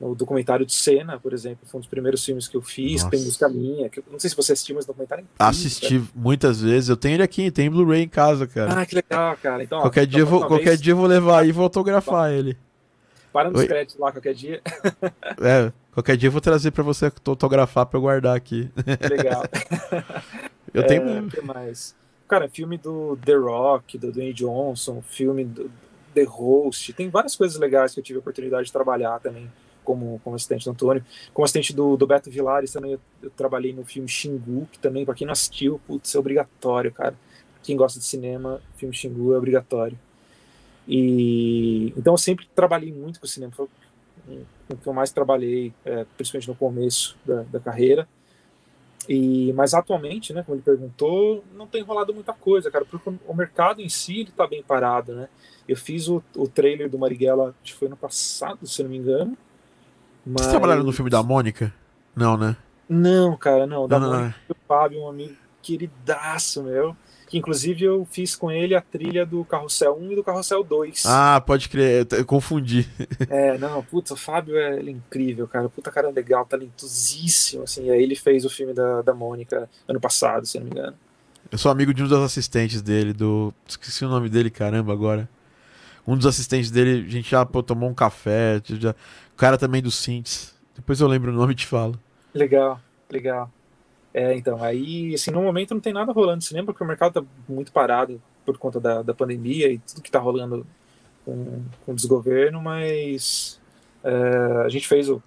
o 0.00 0.14
documentário 0.14 0.64
de 0.64 0.72
cena, 0.72 1.18
por 1.18 1.32
exemplo, 1.32 1.66
foi 1.66 1.78
um 1.78 1.80
dos 1.80 1.88
primeiros 1.88 2.24
filmes 2.24 2.46
que 2.46 2.56
eu 2.56 2.62
fiz, 2.62 3.02
Nossa. 3.02 3.10
tem 3.10 3.20
música 3.20 3.48
minha, 3.48 3.88
que, 3.88 4.02
não 4.10 4.18
sei 4.18 4.30
se 4.30 4.36
você 4.36 4.52
assistiu, 4.52 4.76
mas 4.76 4.84
o 4.84 4.88
documentário 4.88 5.24
é 5.24 5.44
Assisti 5.44 6.02
muitas 6.14 6.60
vezes, 6.60 6.88
eu 6.88 6.96
tenho 6.96 7.16
ele 7.16 7.22
aqui, 7.22 7.50
tem 7.50 7.68
Blu-ray 7.68 8.02
em 8.02 8.08
casa, 8.08 8.46
cara. 8.46 8.80
Ah, 8.80 8.86
que 8.86 8.94
legal, 8.94 9.36
cara. 9.42 9.62
Então, 9.62 9.80
qualquer, 9.80 10.02
ó, 10.02 10.06
dia, 10.06 10.20
então, 10.20 10.30
vou, 10.30 10.46
qualquer 10.46 10.70
vez... 10.70 10.82
dia 10.82 10.92
eu 10.92 10.96
vou 10.96 11.06
levar 11.06 11.40
aí 11.40 11.48
e 11.48 11.52
vou 11.52 11.64
autografar 11.64 12.30
ele. 12.30 12.56
Para 13.32 13.50
nos 13.50 13.60
Oi? 13.60 13.66
créditos 13.66 13.98
lá 13.98 14.12
qualquer 14.12 14.34
dia. 14.34 14.62
é, 15.42 15.72
qualquer 15.92 16.16
dia 16.16 16.28
eu 16.28 16.32
vou 16.32 16.40
trazer 16.40 16.70
para 16.70 16.84
você 16.84 17.10
autografar 17.26 17.84
para 17.86 17.98
eu 17.98 18.02
guardar 18.02 18.36
aqui. 18.36 18.70
Legal. 19.10 19.42
eu 20.72 20.86
tenho. 20.86 21.08
É, 21.08 21.22
que 21.28 21.40
mais? 21.42 21.94
Cara, 22.28 22.48
filme 22.48 22.78
do 22.78 23.18
The 23.24 23.34
Rock, 23.34 23.98
do 23.98 24.12
Dwayne 24.12 24.32
Johnson, 24.32 25.02
filme 25.02 25.44
do 25.44 25.70
The 26.14 26.24
Host, 26.24 26.92
tem 26.92 27.10
várias 27.10 27.34
coisas 27.34 27.58
legais 27.58 27.94
que 27.94 28.00
eu 28.00 28.04
tive 28.04 28.18
a 28.18 28.20
oportunidade 28.20 28.66
de 28.66 28.72
trabalhar 28.72 29.18
também 29.20 29.50
como, 29.88 30.20
como 30.22 30.36
assistente 30.36 30.66
do 30.66 30.70
Antônio. 30.72 31.02
Como 31.32 31.46
assistente 31.46 31.74
do, 31.74 31.96
do 31.96 32.06
Beto 32.06 32.30
Vilares 32.30 32.70
também 32.70 32.92
eu, 32.92 33.00
eu 33.22 33.30
trabalhei 33.30 33.72
no 33.72 33.86
filme 33.86 34.06
Xingu, 34.06 34.68
que 34.70 34.78
também, 34.78 35.06
para 35.06 35.14
quem 35.14 35.26
não 35.26 35.32
assistiu, 35.32 35.80
putz, 35.86 36.14
é 36.14 36.18
obrigatório, 36.18 36.92
cara. 36.92 37.14
Quem 37.62 37.74
gosta 37.74 37.98
de 37.98 38.04
cinema, 38.04 38.60
filme 38.76 38.94
Xingu 38.94 39.32
é 39.32 39.38
obrigatório. 39.38 39.98
E 40.86 41.94
então 41.96 42.12
eu 42.12 42.18
sempre 42.18 42.46
trabalhei 42.54 42.92
muito 42.92 43.18
com 43.18 43.26
cinema, 43.26 43.50
foi 43.52 43.66
o 44.68 44.76
que 44.76 44.86
eu 44.86 44.92
mais 44.92 45.10
trabalhei, 45.10 45.72
é, 45.86 46.04
principalmente 46.16 46.48
no 46.48 46.54
começo 46.54 47.16
da, 47.24 47.44
da, 47.44 47.58
carreira. 47.58 48.06
E 49.08 49.54
mas 49.54 49.72
atualmente, 49.72 50.34
né, 50.34 50.42
como 50.42 50.56
ele 50.56 50.62
perguntou, 50.62 51.42
não 51.54 51.66
tem 51.66 51.82
rolado 51.82 52.12
muita 52.12 52.34
coisa, 52.34 52.70
cara, 52.70 52.84
porque 52.84 53.10
o 53.26 53.34
mercado 53.34 53.80
em 53.80 53.88
si 53.88 54.20
ele 54.20 54.32
tá 54.32 54.46
bem 54.46 54.62
parado, 54.62 55.14
né? 55.14 55.30
Eu 55.66 55.76
fiz 55.76 56.08
o, 56.08 56.22
o 56.36 56.46
trailer 56.46 56.90
do 56.90 56.98
Marighella, 56.98 57.54
acho 57.62 57.72
que 57.72 57.78
foi 57.78 57.88
no 57.88 57.96
passado, 57.96 58.66
se 58.66 58.82
não 58.82 58.90
me 58.90 58.98
engano. 58.98 59.36
Mas... 60.28 60.42
Vocês 60.42 60.52
trabalharam 60.52 60.82
no 60.82 60.92
filme 60.92 61.10
da 61.10 61.22
Mônica? 61.22 61.72
Não, 62.14 62.36
né? 62.36 62.56
Não, 62.88 63.36
cara, 63.36 63.66
não. 63.66 63.88
Da 63.88 63.98
não, 63.98 64.10
Mônica, 64.10 64.34
não. 64.48 64.56
o 64.56 64.66
Fábio, 64.66 65.02
um 65.02 65.08
amigo 65.08 65.34
queridaço 65.62 66.62
meu 66.62 66.96
que 67.28 67.36
inclusive 67.36 67.84
eu 67.84 68.08
fiz 68.10 68.34
com 68.34 68.50
ele 68.50 68.74
a 68.74 68.80
trilha 68.80 69.24
do 69.24 69.44
Carrossel 69.44 69.96
1 70.00 70.12
e 70.12 70.16
do 70.16 70.24
Carrossel 70.24 70.64
2. 70.64 71.04
Ah, 71.06 71.40
pode 71.40 71.68
crer, 71.68 72.06
eu 72.10 72.24
confundi. 72.24 72.88
É, 73.28 73.58
não, 73.58 73.82
putz, 73.82 74.10
o 74.10 74.16
Fábio 74.16 74.56
é, 74.56 74.78
é 74.78 74.90
incrível, 74.90 75.46
cara, 75.46 75.68
puta 75.68 75.90
cara 75.90 76.08
legal, 76.08 76.46
talentosíssimo, 76.46 77.64
assim, 77.64 77.86
e 77.86 77.90
aí 77.90 78.02
ele 78.02 78.14
fez 78.14 78.44
o 78.44 78.50
filme 78.50 78.72
da, 78.72 79.02
da 79.02 79.12
Mônica 79.12 79.68
ano 79.86 80.00
passado, 80.00 80.46
se 80.46 80.58
não 80.58 80.64
me 80.64 80.70
engano. 80.70 80.96
Eu 81.50 81.58
sou 81.58 81.70
amigo 81.70 81.92
de 81.92 82.02
um 82.02 82.08
dos 82.08 82.22
assistentes 82.22 82.80
dele, 82.80 83.12
do... 83.12 83.52
esqueci 83.66 84.04
o 84.04 84.08
nome 84.08 84.28
dele, 84.28 84.50
caramba, 84.50 84.92
agora. 84.92 85.28
Um 86.06 86.16
dos 86.16 86.26
assistentes 86.26 86.70
dele, 86.70 87.04
a 87.06 87.10
gente 87.10 87.30
já 87.30 87.44
pô, 87.44 87.62
tomou 87.62 87.90
um 87.90 87.94
café, 87.94 88.62
já 88.64 88.94
cara 89.38 89.56
também 89.56 89.80
do 89.80 89.90
Synths. 89.90 90.54
Depois 90.74 91.00
eu 91.00 91.08
lembro 91.08 91.30
o 91.30 91.34
nome 91.34 91.52
e 91.52 91.56
te 91.56 91.66
falo. 91.66 91.98
Legal, 92.34 92.80
legal. 93.10 93.50
É, 94.12 94.34
então, 94.34 94.62
aí, 94.62 95.14
assim, 95.14 95.30
no 95.30 95.42
momento 95.42 95.74
não 95.74 95.80
tem 95.80 95.92
nada 95.92 96.12
rolando 96.12 96.36
no 96.36 96.42
cinema, 96.42 96.66
porque 96.66 96.82
o 96.82 96.86
mercado 96.86 97.20
tá 97.20 97.28
muito 97.48 97.72
parado 97.72 98.20
por 98.44 98.58
conta 98.58 98.80
da, 98.80 99.02
da 99.02 99.14
pandemia 99.14 99.70
e 99.70 99.78
tudo 99.78 100.02
que 100.02 100.10
tá 100.10 100.18
rolando 100.18 100.66
com, 101.24 101.62
com 101.84 101.92
o 101.92 101.94
desgoverno, 101.94 102.60
mas 102.60 103.60
é, 104.02 104.62
a 104.64 104.68
gente 104.68 104.88
fez 104.88 105.08
o 105.08 105.22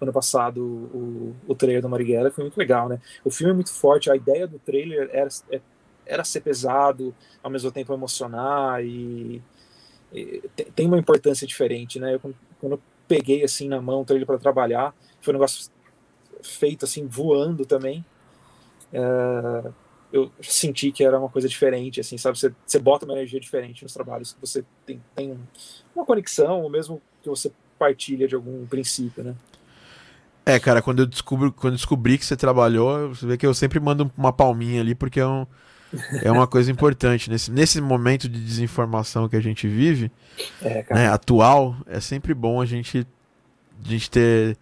ano 0.00 0.12
passado 0.12 0.60
o, 0.62 1.34
o 1.48 1.54
trailer 1.54 1.82
do 1.82 1.88
Marighella, 1.88 2.30
foi 2.30 2.44
muito 2.44 2.58
legal, 2.58 2.88
né? 2.88 3.00
O 3.24 3.30
filme 3.30 3.52
é 3.52 3.54
muito 3.54 3.72
forte, 3.72 4.10
a 4.10 4.16
ideia 4.16 4.46
do 4.46 4.58
trailer 4.58 5.08
era, 5.12 5.28
é, 5.50 5.60
era 6.06 6.24
ser 6.24 6.40
pesado, 6.40 7.14
ao 7.42 7.50
mesmo 7.50 7.72
tempo 7.72 7.92
emocionar 7.92 8.84
e, 8.84 9.42
e 10.12 10.42
tem 10.74 10.86
uma 10.86 10.98
importância 10.98 11.46
diferente, 11.46 11.98
né? 11.98 12.14
Eu, 12.14 12.34
quando 12.60 12.80
peguei 13.16 13.44
assim 13.44 13.68
na 13.68 13.80
mão 13.80 14.00
o 14.00 14.04
trailer 14.04 14.26
para 14.26 14.38
trabalhar, 14.38 14.94
foi 15.20 15.32
um 15.32 15.36
negócio 15.36 15.70
feito 16.42 16.84
assim 16.84 17.06
voando 17.06 17.64
também. 17.64 18.04
É, 18.92 19.70
eu 20.12 20.30
senti 20.40 20.92
que 20.92 21.04
era 21.04 21.18
uma 21.18 21.28
coisa 21.28 21.48
diferente, 21.48 22.00
assim, 22.00 22.16
sabe? 22.18 22.38
Você, 22.38 22.52
você 22.64 22.78
bota 22.78 23.04
uma 23.04 23.14
energia 23.14 23.40
diferente 23.40 23.82
nos 23.82 23.92
trabalhos, 23.92 24.32
que 24.32 24.40
você 24.40 24.64
tem, 24.86 25.02
tem 25.14 25.38
uma 25.94 26.04
conexão, 26.04 26.62
ou 26.62 26.70
mesmo 26.70 27.00
que 27.22 27.28
você 27.28 27.52
partilha 27.78 28.28
de 28.28 28.34
algum 28.34 28.66
princípio, 28.66 29.24
né? 29.24 29.34
É, 30.46 30.60
cara, 30.60 30.82
quando 30.82 31.00
eu 31.00 31.06
descubro, 31.06 31.50
quando 31.50 31.72
eu 31.72 31.78
descobri 31.78 32.18
que 32.18 32.24
você 32.24 32.36
trabalhou, 32.36 33.08
você 33.14 33.26
vê 33.26 33.36
que 33.36 33.46
eu 33.46 33.54
sempre 33.54 33.80
mando 33.80 34.12
uma 34.16 34.32
palminha 34.32 34.80
ali, 34.80 34.94
porque 34.94 35.18
é, 35.18 35.26
um, 35.26 35.46
é 36.22 36.30
uma 36.30 36.46
coisa 36.46 36.70
importante. 36.70 37.30
Nesse, 37.30 37.50
nesse 37.50 37.80
momento 37.80 38.28
de 38.28 38.40
desinformação 38.40 39.28
que 39.28 39.36
a 39.36 39.40
gente 39.40 39.66
vive, 39.68 40.10
é, 40.62 40.84
né, 40.90 41.08
atual, 41.08 41.76
é 41.86 42.00
sempre 42.00 42.34
bom 42.34 42.60
a 42.60 42.66
gente, 42.66 43.06
a 43.84 43.88
gente 43.88 44.10
ter 44.10 44.56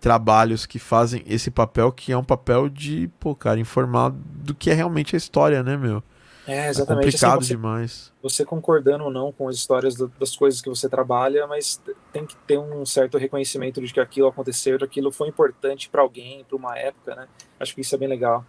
trabalhos 0.00 0.66
que 0.66 0.78
fazem 0.78 1.22
esse 1.26 1.50
papel, 1.50 1.90
que 1.90 2.12
é 2.12 2.16
um 2.16 2.24
papel 2.24 2.68
de, 2.68 3.08
pô, 3.18 3.34
cara, 3.34 3.58
informar 3.58 4.12
do 4.12 4.54
que 4.54 4.70
é 4.70 4.74
realmente 4.74 5.16
a 5.16 5.18
história, 5.18 5.62
né, 5.62 5.76
meu? 5.76 6.02
É, 6.46 6.68
exatamente. 6.68 7.08
É 7.08 7.10
complicado 7.10 7.38
assim, 7.38 7.46
você, 7.46 7.54
demais. 7.54 8.12
Você 8.22 8.44
concordando 8.44 9.04
ou 9.04 9.10
não 9.10 9.32
com 9.32 9.48
as 9.48 9.56
histórias 9.56 9.94
do, 9.94 10.08
das 10.20 10.36
coisas 10.36 10.60
que 10.60 10.68
você 10.68 10.88
trabalha, 10.88 11.46
mas 11.46 11.80
tem 12.12 12.26
que 12.26 12.36
ter 12.46 12.58
um 12.58 12.84
certo 12.84 13.16
reconhecimento 13.16 13.80
de 13.80 13.92
que 13.92 14.00
aquilo 14.00 14.28
aconteceu, 14.28 14.78
que 14.78 14.84
aquilo 14.84 15.10
foi 15.10 15.28
importante 15.28 15.88
para 15.88 16.02
alguém, 16.02 16.44
para 16.44 16.56
uma 16.56 16.76
época, 16.78 17.14
né? 17.14 17.26
Acho 17.58 17.74
que 17.74 17.80
isso 17.80 17.94
é 17.94 17.98
bem 17.98 18.08
legal. 18.08 18.44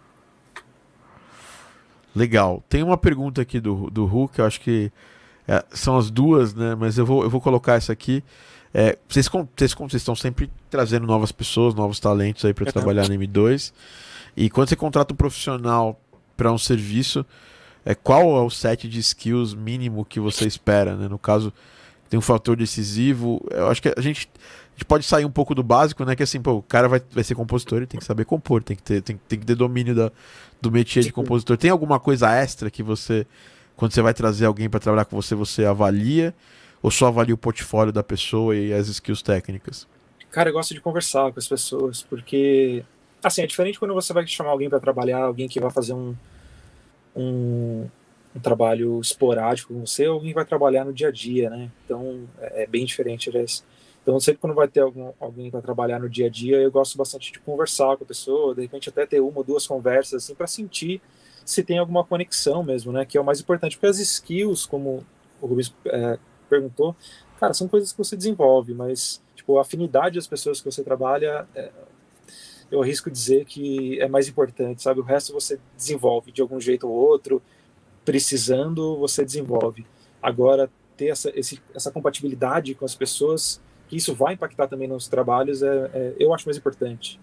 Legal. 2.16 2.64
Tem 2.68 2.82
uma 2.82 2.96
pergunta 2.96 3.42
aqui 3.42 3.60
do, 3.60 3.90
do 3.90 4.06
Hulk, 4.06 4.38
eu 4.38 4.46
acho 4.46 4.60
que 4.60 4.90
é, 5.46 5.62
são 5.70 5.98
as 5.98 6.10
duas, 6.10 6.54
né? 6.54 6.74
Mas 6.74 6.96
eu 6.96 7.04
vou, 7.04 7.22
eu 7.22 7.28
vou 7.28 7.40
colocar 7.40 7.74
essa 7.74 7.92
aqui. 7.92 8.24
É, 8.72 8.96
vocês, 9.06 9.28
vocês, 9.28 9.74
vocês 9.74 9.94
estão 9.94 10.16
sempre 10.16 10.50
trazendo 10.70 11.06
novas 11.06 11.30
pessoas, 11.30 11.74
novos 11.74 12.00
talentos 12.00 12.44
aí 12.44 12.54
para 12.54 12.72
trabalhar 12.72 13.08
no 13.08 13.14
M2. 13.14 13.72
E 14.36 14.50
quando 14.50 14.68
você 14.68 14.76
contrata 14.76 15.12
um 15.12 15.16
profissional 15.16 16.00
para 16.36 16.50
um 16.50 16.58
serviço, 16.58 17.24
é, 17.84 17.94
qual 17.94 18.36
é 18.36 18.40
o 18.40 18.50
set 18.50 18.88
de 18.88 18.98
skills 18.98 19.54
mínimo 19.54 20.04
que 20.04 20.18
você 20.18 20.46
espera? 20.46 20.96
Né? 20.96 21.08
No 21.08 21.18
caso, 21.18 21.52
tem 22.08 22.18
um 22.18 22.22
fator 22.22 22.56
decisivo. 22.56 23.46
Eu 23.50 23.68
acho 23.68 23.82
que 23.82 23.94
a 23.96 24.00
gente, 24.00 24.28
gente 24.76 24.84
pode 24.84 25.04
sair 25.04 25.24
um 25.24 25.30
pouco 25.30 25.54
do 25.54 25.62
básico, 25.62 26.04
né? 26.04 26.14
Que 26.14 26.22
assim, 26.22 26.40
pô, 26.40 26.52
o 26.52 26.62
cara 26.62 26.86
vai, 26.86 27.00
vai 27.10 27.24
ser 27.24 27.34
compositor, 27.34 27.78
ele 27.78 27.86
tem 27.86 27.98
que 27.98 28.04
saber 28.04 28.26
compor, 28.26 28.62
tem 28.62 28.76
que 28.76 28.82
ter, 28.82 29.00
tem, 29.00 29.18
tem 29.26 29.38
que 29.38 29.46
ter 29.46 29.54
domínio 29.54 29.94
da, 29.94 30.12
do 30.60 30.70
métier 30.70 31.02
de 31.02 31.12
compositor. 31.12 31.56
Tem 31.56 31.70
alguma 31.70 31.98
coisa 31.98 32.30
extra 32.30 32.70
que 32.70 32.82
você, 32.82 33.26
quando 33.74 33.92
você 33.92 34.02
vai 34.02 34.12
trazer 34.12 34.44
alguém 34.44 34.68
para 34.68 34.78
trabalhar 34.78 35.06
com 35.06 35.16
você, 35.16 35.34
você 35.34 35.64
avalia? 35.64 36.34
Ou 36.82 36.90
só 36.90 37.06
avalia 37.06 37.34
o 37.34 37.38
portfólio 37.38 37.92
da 37.92 38.02
pessoa 38.02 38.54
e 38.54 38.72
as 38.72 38.86
skills 38.88 39.22
técnicas? 39.22 39.88
Cara, 40.30 40.50
eu 40.50 40.52
gosto 40.52 40.74
de 40.74 40.80
conversar 40.80 41.32
com 41.32 41.38
as 41.38 41.48
pessoas, 41.48 42.02
porque, 42.02 42.84
assim, 43.24 43.40
é 43.40 43.46
diferente 43.46 43.78
quando 43.78 43.94
você 43.94 44.12
vai 44.12 44.26
chamar 44.26 44.50
alguém 44.50 44.68
para 44.68 44.78
trabalhar, 44.78 45.22
alguém 45.22 45.48
que 45.48 45.58
vai 45.58 45.70
fazer 45.70 45.94
um, 45.94 46.14
um, 47.16 47.88
um, 48.34 48.40
trabalho 48.40 49.00
esporádico 49.00 49.72
com 49.72 49.86
você, 49.86 50.06
ou 50.06 50.14
alguém 50.14 50.28
que 50.28 50.34
vai 50.34 50.44
trabalhar 50.44 50.84
no 50.84 50.92
dia 50.92 51.08
a 51.08 51.10
dia, 51.10 51.48
né? 51.48 51.70
Então, 51.84 52.24
é, 52.38 52.64
é 52.64 52.66
bem 52.66 52.84
diferente, 52.84 53.30
aliás. 53.30 53.64
Então, 54.06 54.20
sempre 54.20 54.40
quando 54.40 54.54
vai 54.54 54.68
ter 54.68 54.82
algum, 54.82 55.12
alguém 55.18 55.50
para 55.50 55.60
trabalhar 55.60 55.98
no 55.98 56.08
dia 56.08 56.26
a 56.26 56.30
dia, 56.30 56.58
eu 56.58 56.70
gosto 56.70 56.96
bastante 56.96 57.32
de 57.32 57.40
conversar 57.40 57.96
com 57.96 58.04
a 58.04 58.06
pessoa, 58.06 58.54
de 58.54 58.62
repente 58.62 58.88
até 58.88 59.04
ter 59.04 59.18
uma 59.18 59.38
ou 59.38 59.42
duas 59.42 59.66
conversas, 59.66 60.22
assim, 60.22 60.32
para 60.32 60.46
sentir 60.46 61.02
se 61.44 61.64
tem 61.64 61.78
alguma 61.78 62.04
conexão 62.04 62.62
mesmo, 62.62 62.92
né? 62.92 63.04
Que 63.04 63.18
é 63.18 63.20
o 63.20 63.24
mais 63.24 63.40
importante, 63.40 63.76
porque 63.76 63.88
as 63.88 63.98
skills, 63.98 64.64
como 64.64 65.04
o 65.40 65.46
Rubens 65.48 65.74
é, 65.86 66.20
perguntou, 66.48 66.94
cara, 67.40 67.52
são 67.52 67.66
coisas 67.66 67.90
que 67.90 67.98
você 67.98 68.16
desenvolve, 68.16 68.74
mas 68.74 69.20
tipo, 69.34 69.58
a 69.58 69.62
afinidade 69.62 70.14
das 70.14 70.28
pessoas 70.28 70.60
que 70.60 70.70
você 70.70 70.84
trabalha, 70.84 71.44
é, 71.52 71.72
eu 72.70 72.80
arrisco 72.80 73.10
dizer 73.10 73.44
que 73.44 74.00
é 74.00 74.06
mais 74.06 74.28
importante, 74.28 74.84
sabe? 74.84 75.00
O 75.00 75.02
resto 75.02 75.32
você 75.32 75.58
desenvolve 75.76 76.30
de 76.30 76.40
algum 76.40 76.60
jeito 76.60 76.88
ou 76.88 76.94
outro, 76.94 77.42
precisando, 78.04 78.96
você 78.98 79.24
desenvolve. 79.24 79.84
Agora, 80.22 80.70
ter 80.96 81.08
essa, 81.08 81.32
esse, 81.34 81.60
essa 81.74 81.90
compatibilidade 81.90 82.72
com 82.76 82.84
as 82.84 82.94
pessoas, 82.94 83.60
que 83.88 83.96
isso 83.96 84.14
vai 84.14 84.34
impactar 84.34 84.68
também 84.68 84.88
nos 84.88 85.08
trabalhos, 85.08 85.62
é, 85.62 85.90
é 85.92 86.14
eu 86.18 86.34
acho 86.34 86.46
mais 86.46 86.56
importante. 86.56 87.20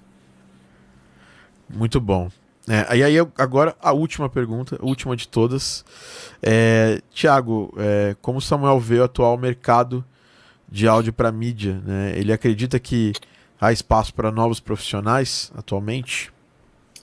Muito 1.70 2.00
bom. 2.00 2.30
É, 2.68 2.98
e 2.98 3.04
aí, 3.04 3.18
agora 3.38 3.76
a 3.82 3.92
última 3.92 4.30
pergunta, 4.30 4.78
a 4.82 4.86
última 4.86 5.16
de 5.16 5.28
todas. 5.28 5.84
É, 6.42 7.02
Tiago, 7.12 7.74
é, 7.78 8.16
como 8.22 8.40
Samuel 8.40 8.80
vê 8.80 9.00
o 9.00 9.04
atual 9.04 9.38
mercado 9.38 10.04
de 10.70 10.88
áudio 10.88 11.12
para 11.12 11.32
mídia? 11.32 11.82
Né? 11.86 12.14
Ele 12.18 12.32
acredita 12.32 12.80
que 12.80 13.14
há 13.60 13.72
espaço 13.72 14.14
para 14.14 14.32
novos 14.32 14.60
profissionais 14.60 15.52
atualmente? 15.56 16.32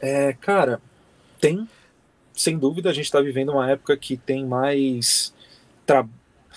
É, 0.00 0.32
cara, 0.32 0.80
tem. 1.40 1.68
Sem 2.32 2.58
dúvida, 2.58 2.88
a 2.88 2.92
gente 2.94 3.04
está 3.04 3.20
vivendo 3.20 3.52
uma 3.52 3.70
época 3.70 3.94
que 3.98 4.16
tem 4.16 4.46
mais 4.46 5.34
tra 5.84 6.06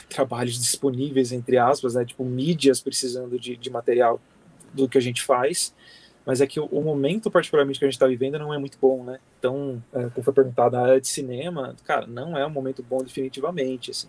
trabalhos 0.10 0.60
disponíveis, 0.60 1.32
entre 1.32 1.58
aspas, 1.58 1.96
né? 1.96 2.06
tipo 2.06 2.24
mídias 2.24 2.82
precisando 2.82 3.40
de, 3.40 3.56
de 3.56 3.70
material 3.70 4.20
do 4.74 4.90
que 4.90 4.98
a 4.98 5.02
gente 5.02 5.22
faz 5.22 5.74
mas 6.26 6.42
é 6.42 6.48
que 6.48 6.60
o, 6.60 6.66
o 6.66 6.82
momento, 6.82 7.30
particularmente, 7.30 7.80
que 7.80 7.86
a 7.86 7.88
gente 7.88 7.96
está 7.96 8.08
vivendo 8.08 8.40
não 8.40 8.54
é 8.54 8.58
muito 8.58 8.78
bom, 8.82 9.04
né? 9.04 9.20
Então, 9.40 9.84
é, 9.94 10.10
como 10.10 10.24
foi 10.24 10.34
perguntado, 10.34 10.78
a 10.78 10.82
área 10.82 11.02
de 11.02 11.08
cinema, 11.08 11.76
cara, 11.86 12.08
não 12.08 12.38
é 12.38 12.46
um 12.46 12.50
momento 12.50 12.84
bom 12.84 13.04
definitivamente, 13.04 13.92
assim. 13.92 14.08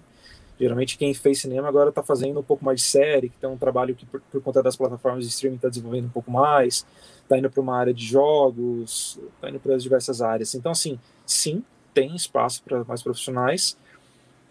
Geralmente 0.58 0.96
quem 0.96 1.12
fez 1.12 1.40
cinema 1.40 1.66
agora 1.66 1.88
está 1.88 2.00
fazendo 2.00 2.38
um 2.38 2.42
pouco 2.42 2.64
mais 2.64 2.80
de 2.80 2.86
série, 2.86 3.28
que 3.28 3.36
tem 3.36 3.50
um 3.50 3.56
trabalho 3.56 3.92
que 3.92 4.06
por, 4.06 4.20
por 4.20 4.40
conta 4.40 4.62
das 4.62 4.76
plataformas 4.76 5.24
de 5.24 5.30
streaming 5.30 5.56
está 5.56 5.68
desenvolvendo 5.68 6.04
um 6.04 6.10
pouco 6.10 6.30
mais, 6.30 6.86
está 7.22 7.36
indo 7.36 7.50
para 7.50 7.60
uma 7.60 7.76
área 7.76 7.92
de 7.92 8.04
jogos, 8.06 9.18
está 9.34 9.50
indo 9.50 9.58
para 9.58 9.74
as 9.74 9.82
diversas 9.82 10.22
áreas. 10.22 10.54
Então, 10.54 10.70
assim, 10.70 11.00
sim, 11.26 11.64
tem 11.92 12.14
espaço 12.14 12.62
para 12.62 12.84
mais 12.84 13.02
profissionais, 13.02 13.76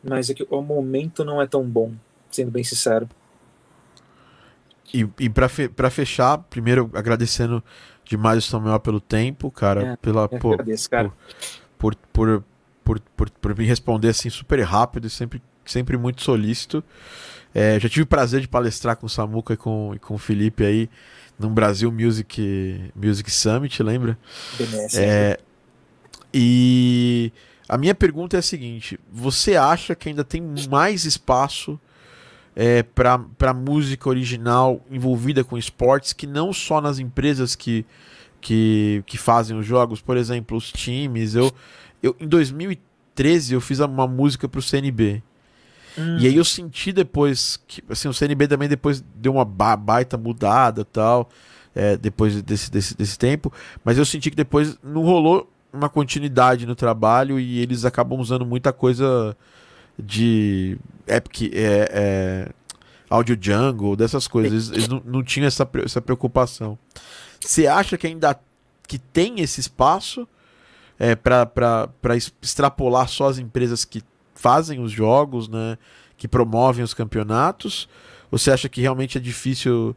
mas 0.04 0.30
é 0.30 0.34
que 0.34 0.46
o 0.50 0.62
momento 0.62 1.24
não 1.24 1.42
é 1.42 1.48
tão 1.48 1.64
bom, 1.64 1.94
sendo 2.30 2.52
bem 2.52 2.64
sincero. 2.64 3.08
E, 4.94 5.08
e 5.20 5.30
para 5.30 5.50
fe, 5.50 5.70
fechar, 5.92 6.38
primeiro 6.38 6.90
agradecendo 6.94 7.64
demais 8.06 8.46
o 8.46 8.48
Samuel 8.48 8.80
pelo 8.80 9.00
tempo, 9.00 9.50
cara, 9.50 9.94
é, 9.94 9.96
pela 9.96 10.28
por, 10.28 10.54
agradeço, 10.54 10.90
cara. 10.90 11.12
Por, 11.78 11.96
por, 11.96 12.44
por, 12.84 13.00
por, 13.00 13.30
por, 13.30 13.58
me 13.58 13.66
responder 13.66 14.10
assim 14.10 14.30
super 14.30 14.60
rápido 14.62 15.08
e 15.08 15.10
sempre, 15.10 15.42
sempre 15.66 15.98
muito 15.98 16.22
solícito. 16.22 16.84
É, 17.56 17.80
já 17.80 17.88
tive 17.88 18.04
o 18.04 18.08
prazer 18.08 18.42
de 18.42 18.48
palestrar 18.48 18.98
com 18.98 19.06
o 19.06 19.10
Samuca 19.10 19.54
e 19.54 19.58
com, 19.58 19.94
e 19.96 20.00
com 20.00 20.16
o 20.16 20.18
Felipe 20.18 20.66
aí 20.66 20.90
no 21.40 21.50
Brasil 21.50 21.92
Music, 21.92 22.92
Music 22.96 23.30
Summit, 23.32 23.82
lembra? 23.82 24.18
É, 24.96 25.40
e 26.34 27.32
a 27.74 27.78
minha 27.78 27.96
pergunta 27.96 28.38
é 28.38 28.40
a 28.40 28.44
seguinte: 28.44 29.00
você 29.12 29.56
acha 29.56 29.96
que 29.96 30.08
ainda 30.08 30.24
tem 30.24 30.44
mais 30.70 31.06
espaço 31.06 31.80
é, 32.56 32.84
para 32.84 33.52
música 33.52 34.08
original 34.08 34.80
envolvida 34.92 35.44
com 35.44 35.58
esportes, 35.58 36.14
que 36.14 36.28
não 36.28 36.54
só 36.54 36.80
nas 36.80 37.00
empresas 37.00 37.56
que, 37.56 37.84
que, 38.40 39.04
que 39.08 39.18
fazem 39.18 39.58
os 39.58 39.66
jogos, 39.66 40.02
por 40.02 40.18
exemplo, 40.18 40.56
os 40.56 40.72
times. 40.72 41.34
Eu, 41.34 41.52
eu 42.04 42.16
em 42.20 42.28
2013 42.28 43.56
eu 43.56 43.62
fiz 43.62 43.80
uma 43.80 44.08
música 44.08 44.48
para 44.48 44.60
o 44.60 44.62
CNB. 44.62 45.24
Hum. 45.98 46.18
E 46.20 46.28
aí 46.28 46.36
eu 46.36 46.46
senti 46.46 46.92
depois 46.94 47.60
que 47.68 47.84
assim, 47.90 48.08
o 48.08 48.14
CNB 48.14 48.48
também 48.48 48.70
depois 48.70 49.04
deu 49.16 49.34
uma 49.34 49.46
ba 49.46 49.76
baita 49.76 50.16
mudada 50.16 50.86
tal, 50.86 51.28
é, 51.74 51.98
depois 51.98 52.40
desse, 52.44 52.70
desse, 52.70 52.96
desse 52.96 53.18
tempo, 53.18 53.52
mas 53.84 53.98
eu 53.98 54.06
senti 54.06 54.30
que 54.30 54.36
depois 54.36 54.78
não 54.84 55.02
rolou 55.02 55.52
uma 55.74 55.90
continuidade 55.90 56.68
no 56.68 56.76
trabalho 56.76 57.40
e 57.40 57.60
eles 57.60 57.84
acabam 57.84 58.20
usando 58.20 58.46
muita 58.46 58.72
coisa 58.72 59.36
de 59.98 60.78
Epic, 61.08 61.52
é, 61.54 61.90
é, 61.92 62.50
Audio 63.10 63.38
Jungle, 63.40 63.96
dessas 63.96 64.28
coisas. 64.28 64.70
Eles, 64.70 64.88
não, 64.88 65.02
não 65.04 65.24
tinham 65.24 65.48
essa, 65.48 65.68
essa 65.84 66.00
preocupação. 66.00 66.78
Você 67.40 67.66
acha 67.66 67.98
que 67.98 68.06
ainda 68.06 68.40
que 68.88 69.00
tem 69.00 69.40
esse 69.42 69.60
espaço 69.60 70.28
é, 71.00 71.16
para 71.16 71.90
extrapolar 72.42 73.10
só 73.10 73.28
as 73.28 73.40
empresas 73.40 73.84
que 73.84 74.04
fazem 74.36 74.80
os 74.80 74.92
jogos, 74.92 75.48
né, 75.48 75.78
que 76.16 76.28
promovem 76.28 76.84
os 76.84 76.94
campeonatos? 76.94 77.90
Você 78.30 78.52
acha 78.52 78.70
que 78.70 78.82
realmente 78.82 79.18
é 79.18 79.22
difícil 79.22 79.96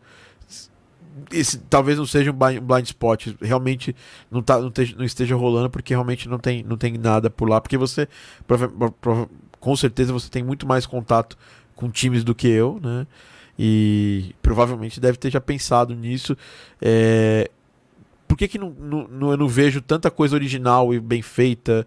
esse 1.32 1.58
talvez 1.58 1.98
não 1.98 2.06
seja 2.06 2.30
um 2.30 2.34
blind 2.34 2.86
spot, 2.86 3.28
realmente 3.40 3.94
não, 4.30 4.42
tá, 4.42 4.58
não, 4.58 4.68
esteja, 4.68 4.96
não 4.96 5.04
esteja 5.04 5.36
rolando 5.36 5.70
porque 5.70 5.94
realmente 5.94 6.28
não 6.28 6.38
tem, 6.38 6.62
não 6.62 6.76
tem 6.76 6.96
nada 6.98 7.30
por 7.30 7.48
lá, 7.48 7.60
porque 7.60 7.76
você 7.76 8.08
com 9.60 9.76
certeza 9.76 10.12
você 10.12 10.28
tem 10.28 10.42
muito 10.42 10.66
mais 10.66 10.86
contato 10.86 11.36
com 11.74 11.90
times 11.90 12.22
do 12.24 12.34
que 12.34 12.48
eu, 12.48 12.80
né? 12.82 13.06
E 13.58 14.34
provavelmente 14.42 15.00
deve 15.00 15.18
ter 15.18 15.30
já 15.30 15.40
pensado 15.40 15.94
nisso. 15.94 16.36
É... 16.80 17.50
Por 18.28 18.36
que, 18.36 18.48
que 18.48 18.58
não, 18.58 18.70
não, 18.70 19.30
eu 19.30 19.36
não 19.36 19.48
vejo 19.48 19.80
tanta 19.80 20.10
coisa 20.10 20.34
original 20.34 20.92
e 20.92 21.00
bem 21.00 21.22
feita 21.22 21.86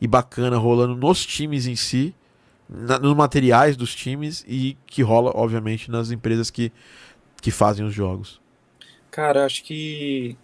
e 0.00 0.06
bacana 0.06 0.56
rolando 0.56 0.96
nos 0.96 1.24
times 1.26 1.66
em 1.66 1.76
si, 1.76 2.14
na, 2.68 2.98
nos 2.98 3.14
materiais 3.16 3.76
dos 3.76 3.94
times 3.94 4.44
e 4.48 4.76
que 4.86 5.02
rola, 5.02 5.32
obviamente, 5.34 5.90
nas 5.90 6.10
empresas 6.10 6.50
que, 6.50 6.72
que 7.40 7.50
fazem 7.50 7.84
os 7.84 7.94
jogos? 7.94 8.41
Cara, 9.12 9.44
acho 9.44 9.62
que 9.62 10.38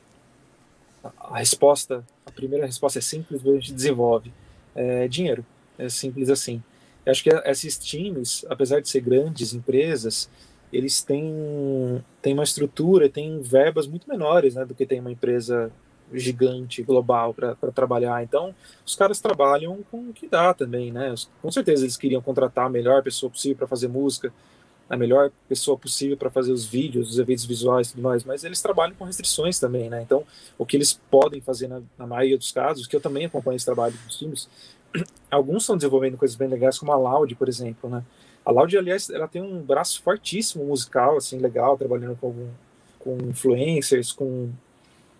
a 1.18 1.38
resposta, 1.38 2.04
a 2.26 2.30
primeira 2.30 2.66
resposta 2.66 2.98
é 2.98 3.02
simples, 3.02 3.40
a 3.44 3.52
gente 3.54 3.72
desenvolve. 3.72 4.30
É 4.74 5.08
dinheiro. 5.08 5.44
É 5.78 5.88
simples 5.88 6.28
assim. 6.28 6.62
Eu 7.06 7.10
acho 7.10 7.24
que 7.24 7.30
esses 7.30 7.78
times, 7.78 8.44
apesar 8.46 8.80
de 8.80 8.88
ser 8.90 9.00
grandes 9.00 9.54
empresas, 9.54 10.28
eles 10.70 11.00
têm, 11.00 12.04
têm 12.20 12.34
uma 12.34 12.44
estrutura, 12.44 13.08
têm 13.08 13.40
verbas 13.40 13.86
muito 13.86 14.06
menores 14.06 14.54
né, 14.54 14.66
do 14.66 14.74
que 14.74 14.84
tem 14.84 15.00
uma 15.00 15.10
empresa 15.10 15.72
gigante, 16.12 16.82
global 16.82 17.32
para 17.32 17.72
trabalhar. 17.74 18.22
Então, 18.22 18.54
os 18.84 18.94
caras 18.94 19.18
trabalham 19.18 19.82
com 19.90 20.10
o 20.10 20.12
que 20.12 20.28
dá 20.28 20.52
também, 20.52 20.92
né? 20.92 21.14
Com 21.40 21.50
certeza 21.50 21.84
eles 21.84 21.96
queriam 21.96 22.20
contratar 22.20 22.66
a 22.66 22.70
melhor 22.70 23.02
pessoa 23.02 23.30
possível 23.30 23.56
para 23.56 23.66
fazer 23.66 23.88
música, 23.88 24.30
a 24.88 24.96
melhor 24.96 25.30
pessoa 25.48 25.76
possível 25.76 26.16
para 26.16 26.30
fazer 26.30 26.52
os 26.52 26.64
vídeos, 26.64 27.10
os 27.10 27.18
eventos 27.18 27.44
visuais 27.44 27.88
e 27.88 27.90
tudo 27.92 28.02
mais, 28.02 28.24
mas 28.24 28.42
eles 28.42 28.62
trabalham 28.62 28.94
com 28.94 29.04
restrições 29.04 29.58
também, 29.58 29.90
né? 29.90 30.02
Então, 30.02 30.24
o 30.56 30.64
que 30.64 30.76
eles 30.76 30.98
podem 31.10 31.40
fazer 31.40 31.68
na, 31.68 31.82
na 31.98 32.06
maioria 32.06 32.38
dos 32.38 32.50
casos, 32.50 32.86
que 32.86 32.96
eu 32.96 33.00
também 33.00 33.26
acompanho 33.26 33.56
esse 33.56 33.66
trabalho 33.66 33.94
dos 34.06 34.16
times, 34.16 34.48
alguns 35.30 35.64
estão 35.64 35.76
desenvolvendo 35.76 36.16
coisas 36.16 36.36
bem 36.36 36.48
legais, 36.48 36.78
como 36.78 36.92
a 36.92 36.96
Loud, 36.96 37.34
por 37.34 37.48
exemplo, 37.48 37.90
né? 37.90 38.02
A 38.44 38.50
Loud, 38.50 38.78
aliás, 38.78 39.10
ela 39.10 39.28
tem 39.28 39.42
um 39.42 39.60
braço 39.60 40.02
fortíssimo 40.02 40.64
musical, 40.64 41.18
assim, 41.18 41.38
legal, 41.38 41.76
trabalhando 41.76 42.16
com, 42.16 42.48
com 42.98 43.18
influencers, 43.28 44.10
com 44.10 44.50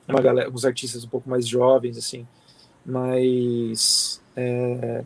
uma 0.06 0.22
galera, 0.22 0.50
os 0.50 0.64
artistas 0.64 1.04
um 1.04 1.08
pouco 1.08 1.28
mais 1.28 1.46
jovens, 1.46 1.98
assim, 1.98 2.26
mas 2.86 4.22
é, 4.34 5.04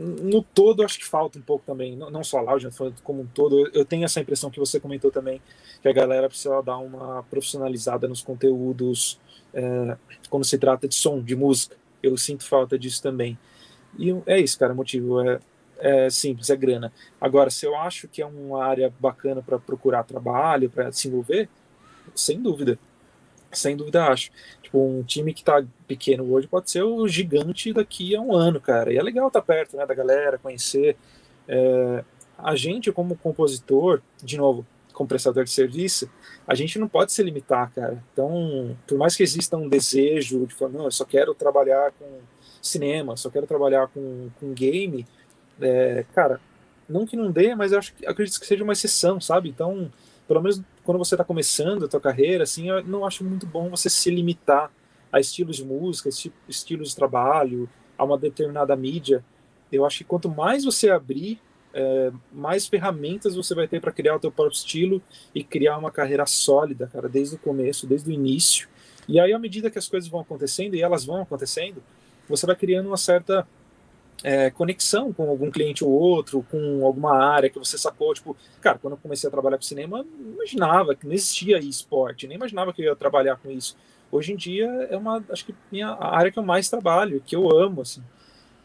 no 0.00 0.42
todo 0.42 0.82
acho 0.82 0.98
que 0.98 1.06
falta 1.06 1.38
um 1.38 1.42
pouco 1.42 1.64
também, 1.66 1.94
não, 1.94 2.10
não 2.10 2.24
só 2.24 2.38
a 2.38 2.40
Loud, 2.40 2.68
como 3.04 3.22
um 3.22 3.26
todo, 3.26 3.58
eu, 3.58 3.70
eu, 3.74 3.84
tenho 3.84 4.04
essa 4.04 4.20
impressão 4.20 4.50
que 4.50 4.58
você 4.58 4.80
comentou 4.80 5.10
também, 5.10 5.42
que 5.82 5.88
a 5.88 5.92
galera 5.92 6.28
precisa 6.28 6.62
dar 6.62 6.78
uma 6.78 7.22
profissionalizada 7.24 8.08
nos 8.08 8.22
conteúdos 8.22 9.20
é, 9.52 9.96
quando 10.30 10.44
se 10.44 10.56
trata 10.58 10.88
de 10.88 10.94
som, 10.94 11.22
de 11.22 11.36
música, 11.36 11.76
eu 12.02 12.16
sinto 12.16 12.44
falta 12.44 12.78
disso 12.78 13.02
também. 13.02 13.38
E 13.98 14.10
é 14.26 14.40
isso, 14.40 14.58
cara, 14.58 14.72
o 14.72 14.76
motivo 14.76 15.20
é, 15.20 15.38
é 15.78 16.08
simples, 16.08 16.48
é 16.48 16.56
grana. 16.56 16.92
Agora, 17.20 17.50
se 17.50 17.66
eu 17.66 17.76
acho 17.76 18.08
que 18.08 18.22
é 18.22 18.26
uma 18.26 18.64
área 18.64 18.92
bacana 18.98 19.42
para 19.42 19.58
procurar 19.58 20.04
trabalho, 20.04 20.70
para 20.70 20.88
desenvolver, 20.88 21.48
sem 22.14 22.40
dúvida. 22.40 22.78
Sem 23.52 23.76
dúvida, 23.76 24.06
acho. 24.06 24.30
Tipo, 24.62 24.78
um 24.78 25.02
time 25.02 25.34
que 25.34 25.42
tá 25.42 25.64
pequeno 25.86 26.32
hoje 26.32 26.46
pode 26.46 26.70
ser 26.70 26.82
o 26.82 27.06
gigante 27.08 27.72
daqui 27.72 28.14
a 28.14 28.20
um 28.20 28.34
ano, 28.34 28.60
cara. 28.60 28.92
E 28.92 28.96
é 28.96 29.02
legal 29.02 29.28
estar 29.28 29.40
tá 29.40 29.46
perto, 29.46 29.76
né, 29.76 29.84
da 29.84 29.94
galera, 29.94 30.38
conhecer. 30.38 30.96
É, 31.48 32.04
a 32.38 32.54
gente, 32.54 32.92
como 32.92 33.16
compositor, 33.16 34.00
de 34.22 34.36
novo, 34.36 34.64
como 34.92 35.08
prestador 35.08 35.44
de 35.44 35.50
serviço, 35.50 36.10
a 36.46 36.54
gente 36.54 36.78
não 36.78 36.86
pode 36.86 37.12
se 37.12 37.22
limitar, 37.22 37.72
cara. 37.72 38.02
Então, 38.12 38.76
por 38.86 38.98
mais 38.98 39.16
que 39.16 39.22
exista 39.22 39.56
um 39.56 39.68
desejo 39.68 40.46
de 40.46 40.54
falar, 40.54 40.72
não, 40.72 40.84
eu 40.84 40.90
só 40.90 41.04
quero 41.04 41.34
trabalhar 41.34 41.92
com 41.92 42.06
cinema, 42.62 43.16
só 43.16 43.30
quero 43.30 43.46
trabalhar 43.46 43.88
com, 43.88 44.28
com 44.38 44.52
game, 44.52 45.06
é, 45.60 46.04
cara, 46.14 46.40
não 46.88 47.06
que 47.06 47.16
não 47.16 47.30
dê, 47.30 47.54
mas 47.54 47.72
eu 47.72 47.78
acho 47.78 47.94
acredito 48.06 48.38
que 48.38 48.46
seja 48.46 48.62
uma 48.64 48.72
exceção, 48.72 49.20
sabe? 49.20 49.48
Então, 49.48 49.90
pelo 50.30 50.40
menos 50.40 50.62
quando 50.84 50.98
você 50.98 51.16
está 51.16 51.24
começando 51.24 51.84
a 51.86 51.88
tua 51.88 52.00
carreira, 52.00 52.44
assim, 52.44 52.68
eu 52.68 52.84
não 52.84 53.04
acho 53.04 53.24
muito 53.24 53.44
bom 53.46 53.68
você 53.68 53.90
se 53.90 54.08
limitar 54.12 54.70
a 55.10 55.18
estilos 55.18 55.56
de 55.56 55.64
música, 55.64 56.08
estilos 56.48 56.90
de 56.90 56.94
trabalho, 56.94 57.68
a 57.98 58.04
uma 58.04 58.16
determinada 58.16 58.76
mídia. 58.76 59.24
Eu 59.72 59.84
acho 59.84 59.98
que 59.98 60.04
quanto 60.04 60.28
mais 60.28 60.64
você 60.64 60.88
abrir, 60.88 61.40
é, 61.74 62.12
mais 62.32 62.68
ferramentas 62.68 63.34
você 63.34 63.56
vai 63.56 63.66
ter 63.66 63.80
para 63.80 63.90
criar 63.90 64.14
o 64.14 64.20
teu 64.20 64.30
próprio 64.30 64.54
estilo 64.54 65.02
e 65.34 65.42
criar 65.42 65.76
uma 65.76 65.90
carreira 65.90 66.24
sólida, 66.26 66.86
cara, 66.86 67.08
desde 67.08 67.34
o 67.34 67.38
começo, 67.38 67.84
desde 67.84 68.08
o 68.08 68.12
início. 68.12 68.68
E 69.08 69.18
aí, 69.18 69.32
à 69.32 69.38
medida 69.38 69.68
que 69.68 69.80
as 69.80 69.88
coisas 69.88 70.08
vão 70.08 70.20
acontecendo, 70.20 70.76
e 70.76 70.80
elas 70.80 71.04
vão 71.04 71.20
acontecendo, 71.22 71.82
você 72.28 72.46
vai 72.46 72.54
criando 72.54 72.86
uma 72.86 72.96
certa 72.96 73.48
é, 74.22 74.50
conexão 74.50 75.12
com 75.12 75.28
algum 75.28 75.50
cliente 75.50 75.84
ou 75.84 75.90
outro, 75.90 76.44
com 76.50 76.84
alguma 76.84 77.16
área 77.16 77.48
que 77.48 77.58
você 77.58 77.78
sacou. 77.78 78.12
Tipo, 78.14 78.36
cara, 78.60 78.78
quando 78.78 78.94
eu 78.94 78.98
comecei 78.98 79.28
a 79.28 79.30
trabalhar 79.30 79.56
com 79.56 79.62
cinema, 79.62 80.04
não 80.18 80.34
imaginava 80.34 80.94
que 80.94 81.06
não 81.06 81.12
existia 81.12 81.58
esporte, 81.58 82.26
nem 82.26 82.36
imaginava 82.36 82.72
que 82.72 82.82
eu 82.82 82.86
ia 82.86 82.96
trabalhar 82.96 83.36
com 83.36 83.50
isso. 83.50 83.76
Hoje 84.12 84.32
em 84.32 84.36
dia 84.36 84.66
é 84.90 84.96
uma, 84.96 85.24
acho 85.30 85.46
que 85.46 85.54
minha, 85.70 85.88
a 85.88 86.16
área 86.16 86.32
que 86.32 86.38
eu 86.38 86.42
mais 86.42 86.68
trabalho, 86.68 87.22
que 87.24 87.34
eu 87.34 87.50
amo, 87.50 87.82
assim. 87.82 88.02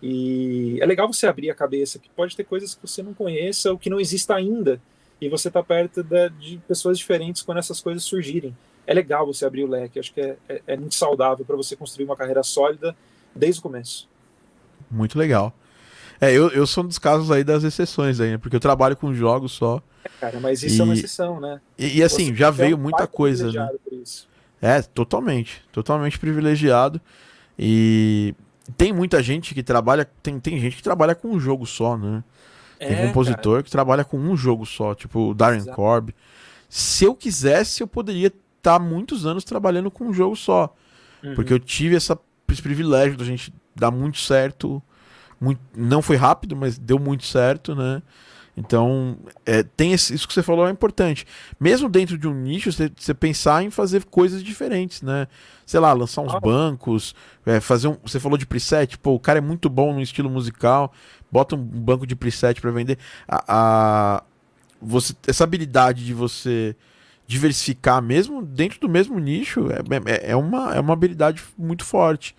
E 0.01 0.77
é 0.81 0.85
legal 0.85 1.11
você 1.11 1.27
abrir 1.27 1.49
a 1.49 1.55
cabeça, 1.55 1.99
que 1.99 2.09
pode 2.09 2.35
ter 2.35 2.43
coisas 2.43 2.75
que 2.75 2.81
você 2.85 3.01
não 3.01 3.13
conheça 3.13 3.71
ou 3.71 3.77
que 3.77 3.89
não 3.89 3.99
exista 3.99 4.35
ainda, 4.35 4.81
e 5.21 5.29
você 5.29 5.49
tá 5.49 5.63
perto 5.63 6.03
de, 6.03 6.29
de 6.29 6.57
pessoas 6.67 6.97
diferentes 6.97 7.41
quando 7.41 7.59
essas 7.59 7.79
coisas 7.79 8.03
surgirem. 8.03 8.55
É 8.85 8.93
legal 8.93 9.25
você 9.25 9.45
abrir 9.45 9.63
o 9.63 9.67
leque, 9.67 9.99
acho 9.99 10.13
que 10.13 10.21
é, 10.21 10.37
é, 10.49 10.61
é 10.67 10.77
muito 10.77 10.95
saudável 10.95 11.45
para 11.45 11.55
você 11.55 11.75
construir 11.75 12.05
uma 12.05 12.15
carreira 12.15 12.43
sólida 12.43 12.95
desde 13.33 13.59
o 13.59 13.63
começo. 13.63 14.07
Muito 14.89 15.17
legal. 15.17 15.53
É, 16.19 16.31
eu, 16.31 16.49
eu 16.49 16.65
sou 16.65 16.83
um 16.83 16.87
dos 16.87 16.97
casos 16.97 17.29
aí 17.29 17.43
das 17.43 17.63
exceções 17.63 18.19
aí, 18.19 18.31
né? 18.31 18.37
Porque 18.37 18.55
eu 18.55 18.59
trabalho 18.59 18.95
com 18.95 19.13
jogos 19.13 19.51
só. 19.51 19.81
É, 20.03 20.09
cara, 20.19 20.39
mas 20.39 20.63
isso 20.63 20.77
e, 20.77 20.81
é 20.81 20.83
uma 20.83 20.93
exceção, 20.93 21.39
né? 21.39 21.59
E, 21.77 21.97
e 21.97 22.03
assim, 22.03 22.27
Você 22.27 22.35
já 22.35 22.49
veio 22.49 22.77
um 22.77 22.79
muita 22.79 23.05
coisa, 23.07 23.51
né? 23.51 23.69
É, 24.61 24.81
totalmente. 24.81 25.63
Totalmente 25.71 26.17
privilegiado. 26.17 27.01
E 27.59 28.33
tem 28.77 28.93
muita 28.93 29.21
gente 29.21 29.53
que 29.53 29.61
trabalha. 29.61 30.09
Tem, 30.23 30.39
tem 30.39 30.59
gente 30.59 30.77
que 30.77 30.83
trabalha 30.83 31.13
com 31.15 31.29
um 31.29 31.39
jogo 31.39 31.65
só, 31.65 31.97
né? 31.97 32.23
Tem 32.79 32.89
é, 32.89 33.07
compositor 33.07 33.53
cara. 33.53 33.63
que 33.63 33.71
trabalha 33.71 34.03
com 34.03 34.17
um 34.17 34.35
jogo 34.35 34.65
só, 34.65 34.93
tipo 34.93 35.29
o 35.29 35.33
Darren 35.33 35.59
Exato. 35.59 35.75
Corb. 35.75 36.15
Se 36.67 37.05
eu 37.05 37.15
quisesse, 37.15 37.81
eu 37.81 37.87
poderia 37.87 38.27
estar 38.27 38.39
tá 38.61 38.79
muitos 38.79 39.25
anos 39.25 39.43
trabalhando 39.43 39.89
com 39.89 40.05
um 40.05 40.13
jogo 40.13 40.35
só. 40.35 40.75
Uhum. 41.23 41.35
Porque 41.35 41.53
eu 41.53 41.59
tive 41.59 41.95
essa, 41.95 42.17
esse 42.49 42.61
privilégio 42.61 43.17
da 43.17 43.23
gente 43.23 43.53
dar 43.75 43.91
muito 43.91 44.19
certo. 44.19 44.81
Muito, 45.39 45.59
não 45.75 46.01
foi 46.01 46.15
rápido, 46.15 46.55
mas 46.55 46.77
deu 46.77 46.97
muito 46.97 47.25
certo, 47.25 47.75
né? 47.75 48.01
Então, 48.57 49.17
é, 49.45 49.63
tem 49.63 49.91
esse, 49.91 50.13
isso 50.13 50.27
que 50.27 50.33
você 50.33 50.41
falou 50.41 50.65
é 50.67 50.71
importante. 50.71 51.27
Mesmo 51.59 51.89
dentro 51.89 52.17
de 52.17 52.27
um 52.27 52.33
nicho, 52.33 52.71
você, 52.71 52.89
você, 52.95 53.13
pensar 53.13 53.63
em 53.63 53.69
fazer 53.69 54.05
coisas 54.05 54.41
diferentes, 54.41 55.01
né? 55.01 55.27
Sei 55.65 55.79
lá, 55.79 55.91
lançar 55.91 56.21
uns 56.21 56.33
ah. 56.33 56.39
bancos, 56.39 57.13
é, 57.45 57.59
fazer 57.59 57.89
um. 57.89 57.97
Você 58.03 58.19
falou 58.19 58.37
de 58.37 58.45
preset, 58.45 58.97
pô, 58.97 59.13
o 59.13 59.19
cara 59.19 59.39
é 59.39 59.41
muito 59.41 59.69
bom 59.69 59.93
no 59.93 60.01
estilo 60.01 60.29
musical, 60.29 60.93
bota 61.29 61.55
um 61.55 61.61
banco 61.61 62.07
de 62.07 62.15
preset 62.15 62.61
para 62.61 62.71
vender. 62.71 62.97
A, 63.27 63.43
a, 63.47 64.23
você, 64.81 65.13
essa 65.27 65.43
habilidade 65.43 66.05
de 66.05 66.13
você 66.13 66.75
diversificar, 67.27 68.01
mesmo 68.01 68.41
dentro 68.41 68.79
do 68.79 68.87
mesmo 68.87 69.19
nicho, 69.19 69.67
é, 69.69 69.79
é, 70.11 70.31
é 70.31 70.35
uma, 70.35 70.73
é 70.73 70.79
uma 70.79 70.93
habilidade 70.93 71.43
muito 71.57 71.83
forte. 71.83 72.33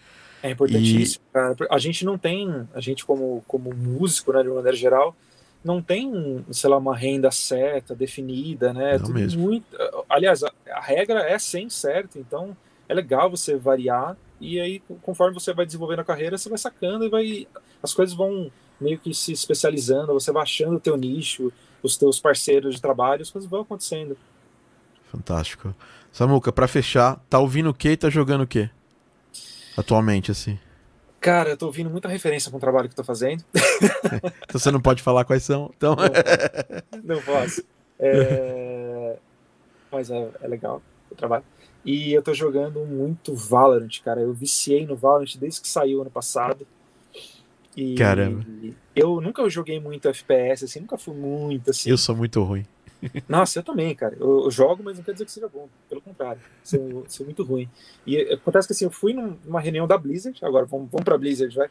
É 0.47 0.51
importantíssimo, 0.51 1.25
e... 1.29 1.33
cara. 1.33 1.57
A 1.71 1.79
gente 1.79 2.05
não 2.05 2.17
tem, 2.17 2.69
a 2.75 2.81
gente 2.81 3.05
como, 3.05 3.43
como 3.47 3.75
músico, 3.75 4.33
né, 4.33 4.43
de 4.43 4.49
uma 4.49 4.57
maneira 4.57 4.77
geral, 4.77 5.15
não 5.65 5.83
tem, 5.83 6.45
sei 6.53 6.71
lá, 6.71 6.77
uma 6.77 6.97
renda 6.97 7.31
certa, 7.33 7.95
definida, 7.95 8.73
né? 8.73 8.99
Não 8.99 9.09
mesmo. 9.09 9.43
Muito... 9.43 9.67
Aliás, 10.09 10.45
a, 10.45 10.53
a, 10.71 10.81
regra 10.81 11.29
é 11.29 11.39
sem 11.39 11.69
certo, 11.69 12.19
então 12.19 12.57
é 12.89 12.95
legal 12.95 13.29
você 13.29 13.57
variar 13.57 14.17
e 14.41 14.61
aí 14.61 14.81
conforme 15.03 15.35
você 15.35 15.53
vai 15.53 15.67
desenvolvendo 15.67 16.01
a 16.01 16.05
carreira, 16.05 16.39
você 16.39 16.49
vai 16.49 16.59
sacando 16.59 17.05
e 17.05 17.09
vai 17.09 17.49
as 17.83 17.93
coisas 17.93 18.15
vão 18.15 18.51
meio 18.81 18.99
que 18.99 19.13
se 19.13 19.33
especializando, 19.33 20.13
você 20.13 20.31
vai 20.31 20.45
achando 20.45 20.77
o 20.77 20.81
teu 20.81 20.97
nicho, 20.97 21.53
os 21.83 21.97
teus 21.97 22.21
parceiros 22.21 22.77
de 22.77 22.81
trabalho, 22.81 23.23
as 23.23 23.31
coisas 23.31 23.51
vão 23.51 23.63
acontecendo. 23.63 24.17
Fantástico. 25.11 25.75
Samuca, 26.13 26.53
para 26.53 26.69
fechar, 26.69 27.21
tá 27.29 27.39
ouvindo 27.39 27.71
o 27.71 27.75
que 27.75 27.91
e 27.91 27.97
tá 27.97 28.09
jogando 28.09 28.43
o 28.43 28.47
que? 28.47 28.71
Atualmente, 29.77 30.31
assim. 30.31 30.59
Cara, 31.21 31.51
eu 31.51 31.57
tô 31.57 31.67
ouvindo 31.67 31.91
muita 31.91 32.09
referência 32.09 32.51
com 32.51 32.57
o 32.57 32.61
trabalho 32.61 32.89
que 32.89 32.93
eu 32.93 32.97
tô 32.97 33.05
fazendo. 33.05 33.45
então 34.45 34.61
você 34.61 34.71
não 34.71 34.81
pode 34.81 35.03
falar 35.03 35.25
quais 35.25 35.43
são. 35.43 35.73
Então... 35.77 35.97
Não, 35.97 37.17
não 37.17 37.23
posso. 37.23 37.63
É... 37.99 39.17
Mas 39.91 40.11
é, 40.11 40.31
é, 40.41 40.47
legal 40.47 40.83
o 41.11 41.15
trabalho. 41.15 41.45
E 41.85 42.13
eu 42.13 42.23
tô 42.23 42.35
jogando 42.35 42.85
muito 42.85 43.35
Valorant, 43.35 44.01
cara. 44.05 44.21
Eu 44.21 44.33
viciei 44.33 44.87
no 44.87 44.97
Valorant 44.97 45.37
desde 45.37 45.61
que 45.61 45.69
saiu 45.69 46.01
ano 46.01 46.11
passado. 46.11 46.67
E 47.77 47.95
Caramba. 47.95 48.45
Eu 48.95 49.21
nunca 49.21 49.49
joguei 49.49 49.79
muito 49.79 50.09
FPS, 50.09 50.65
assim, 50.65 50.81
nunca 50.81 50.97
fui 50.97 51.15
muito 51.15 51.71
assim. 51.71 51.91
Eu 51.91 51.99
sou 51.99 52.17
muito 52.17 52.43
ruim. 52.43 52.65
Nossa, 53.29 53.59
eu 53.59 53.63
também, 53.63 53.95
cara. 53.95 54.17
Eu, 54.19 54.45
eu, 54.45 54.51
jogo, 54.51 54.83
mas 54.83 54.97
não 54.97 55.05
quer 55.05 55.13
dizer 55.13 55.25
que 55.25 55.33
seja 55.33 55.49
bom. 55.49 55.69
Pelo 55.89 56.01
contrário, 56.01 56.41
sou, 56.63 57.05
sou 57.09 57.27
muito 57.27 57.43
ruim. 57.43 57.69
E 58.07 58.21
acontece 58.33 58.67
que 58.69 58.73
assim, 58.73 58.85
eu 58.85 58.91
fui 58.91 59.13
numa 59.13 59.61
reunião 59.61 59.87
da 59.87 59.99
Blizzard, 59.99 60.39
agora 60.45 60.67
vamos, 60.67 60.91
vamos 60.91 61.05
pra 61.05 61.19
Blizzard, 61.19 61.55
vai. 61.55 61.71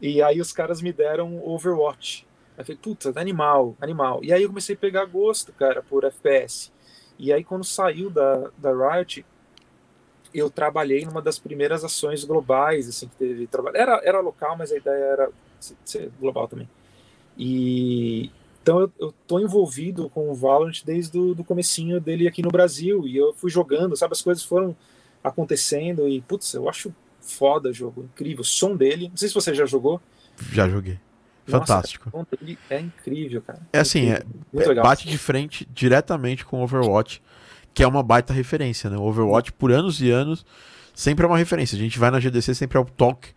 E 0.00 0.22
aí 0.22 0.40
os 0.40 0.52
caras 0.52 0.80
me 0.80 0.92
deram 0.92 1.46
Overwatch. 1.46 2.26
Aí 2.56 2.62
eu 2.62 2.64
falei, 2.64 2.80
puta, 2.82 3.12
animal, 3.20 3.76
animal. 3.80 4.20
E 4.22 4.32
aí 4.32 4.42
eu 4.42 4.48
comecei 4.48 4.74
a 4.74 4.78
pegar 4.78 5.04
gosto, 5.04 5.52
cara, 5.52 5.82
por 5.82 6.04
FPS. 6.04 6.72
E 7.18 7.32
aí 7.32 7.44
quando 7.44 7.64
saiu 7.64 8.10
da, 8.10 8.50
da 8.56 8.72
Riot, 8.72 9.24
eu 10.32 10.48
trabalhei 10.48 11.04
numa 11.04 11.20
das 11.20 11.38
primeiras 11.38 11.84
ações 11.84 12.24
globais, 12.24 12.88
assim, 12.88 13.08
que 13.08 13.16
teve 13.16 13.46
trabalho. 13.46 13.76
Era, 13.76 14.00
era 14.04 14.20
local, 14.20 14.56
mas 14.56 14.72
a 14.72 14.76
ideia 14.76 15.04
era 15.04 15.30
ser 15.84 16.10
global 16.18 16.48
também. 16.48 16.68
E 17.36 18.30
então 18.62 18.80
eu, 18.80 18.92
eu 18.98 19.14
tô 19.26 19.40
envolvido 19.40 20.08
com 20.10 20.30
o 20.30 20.34
Valorant 20.34 20.82
desde 20.84 21.18
o 21.18 21.34
do 21.34 21.42
comecinho 21.42 22.00
dele 22.00 22.28
aqui 22.28 22.42
no 22.42 22.50
Brasil 22.50 23.06
e 23.06 23.16
eu 23.16 23.32
fui 23.32 23.50
jogando, 23.50 23.96
sabe, 23.96 24.12
as 24.12 24.22
coisas 24.22 24.44
foram 24.44 24.76
acontecendo 25.22 26.08
e 26.08 26.20
putz, 26.20 26.52
eu 26.54 26.68
acho 26.68 26.94
foda 27.20 27.70
o 27.70 27.72
jogo, 27.72 28.04
incrível, 28.04 28.42
o 28.42 28.44
som 28.44 28.76
dele, 28.76 29.08
não 29.08 29.16
sei 29.16 29.28
se 29.28 29.34
você 29.34 29.54
já 29.54 29.66
jogou. 29.66 30.00
Já 30.52 30.68
joguei. 30.68 30.98
Fantástico. 31.46 32.10
Nossa, 32.12 32.28
ele 32.40 32.58
é 32.68 32.80
incrível, 32.80 33.42
cara. 33.42 33.60
É 33.72 33.80
assim, 33.80 34.10
é, 34.10 34.22
é 34.54 34.74
bate 34.74 35.08
de 35.08 35.18
frente 35.18 35.68
diretamente 35.72 36.44
com 36.44 36.62
Overwatch, 36.62 37.22
que 37.74 37.82
é 37.82 37.86
uma 37.86 38.02
baita 38.02 38.32
referência, 38.32 38.88
né? 38.88 38.96
O 38.96 39.02
Overwatch, 39.02 39.52
por 39.52 39.72
anos 39.72 40.00
e 40.00 40.10
anos, 40.10 40.46
sempre 40.94 41.24
é 41.24 41.28
uma 41.28 41.38
referência. 41.38 41.76
A 41.76 41.78
gente 41.78 41.98
vai 41.98 42.10
na 42.10 42.20
GDC, 42.20 42.54
sempre 42.54 42.78
é 42.78 42.80
o 42.80 42.84
toque 42.84 43.30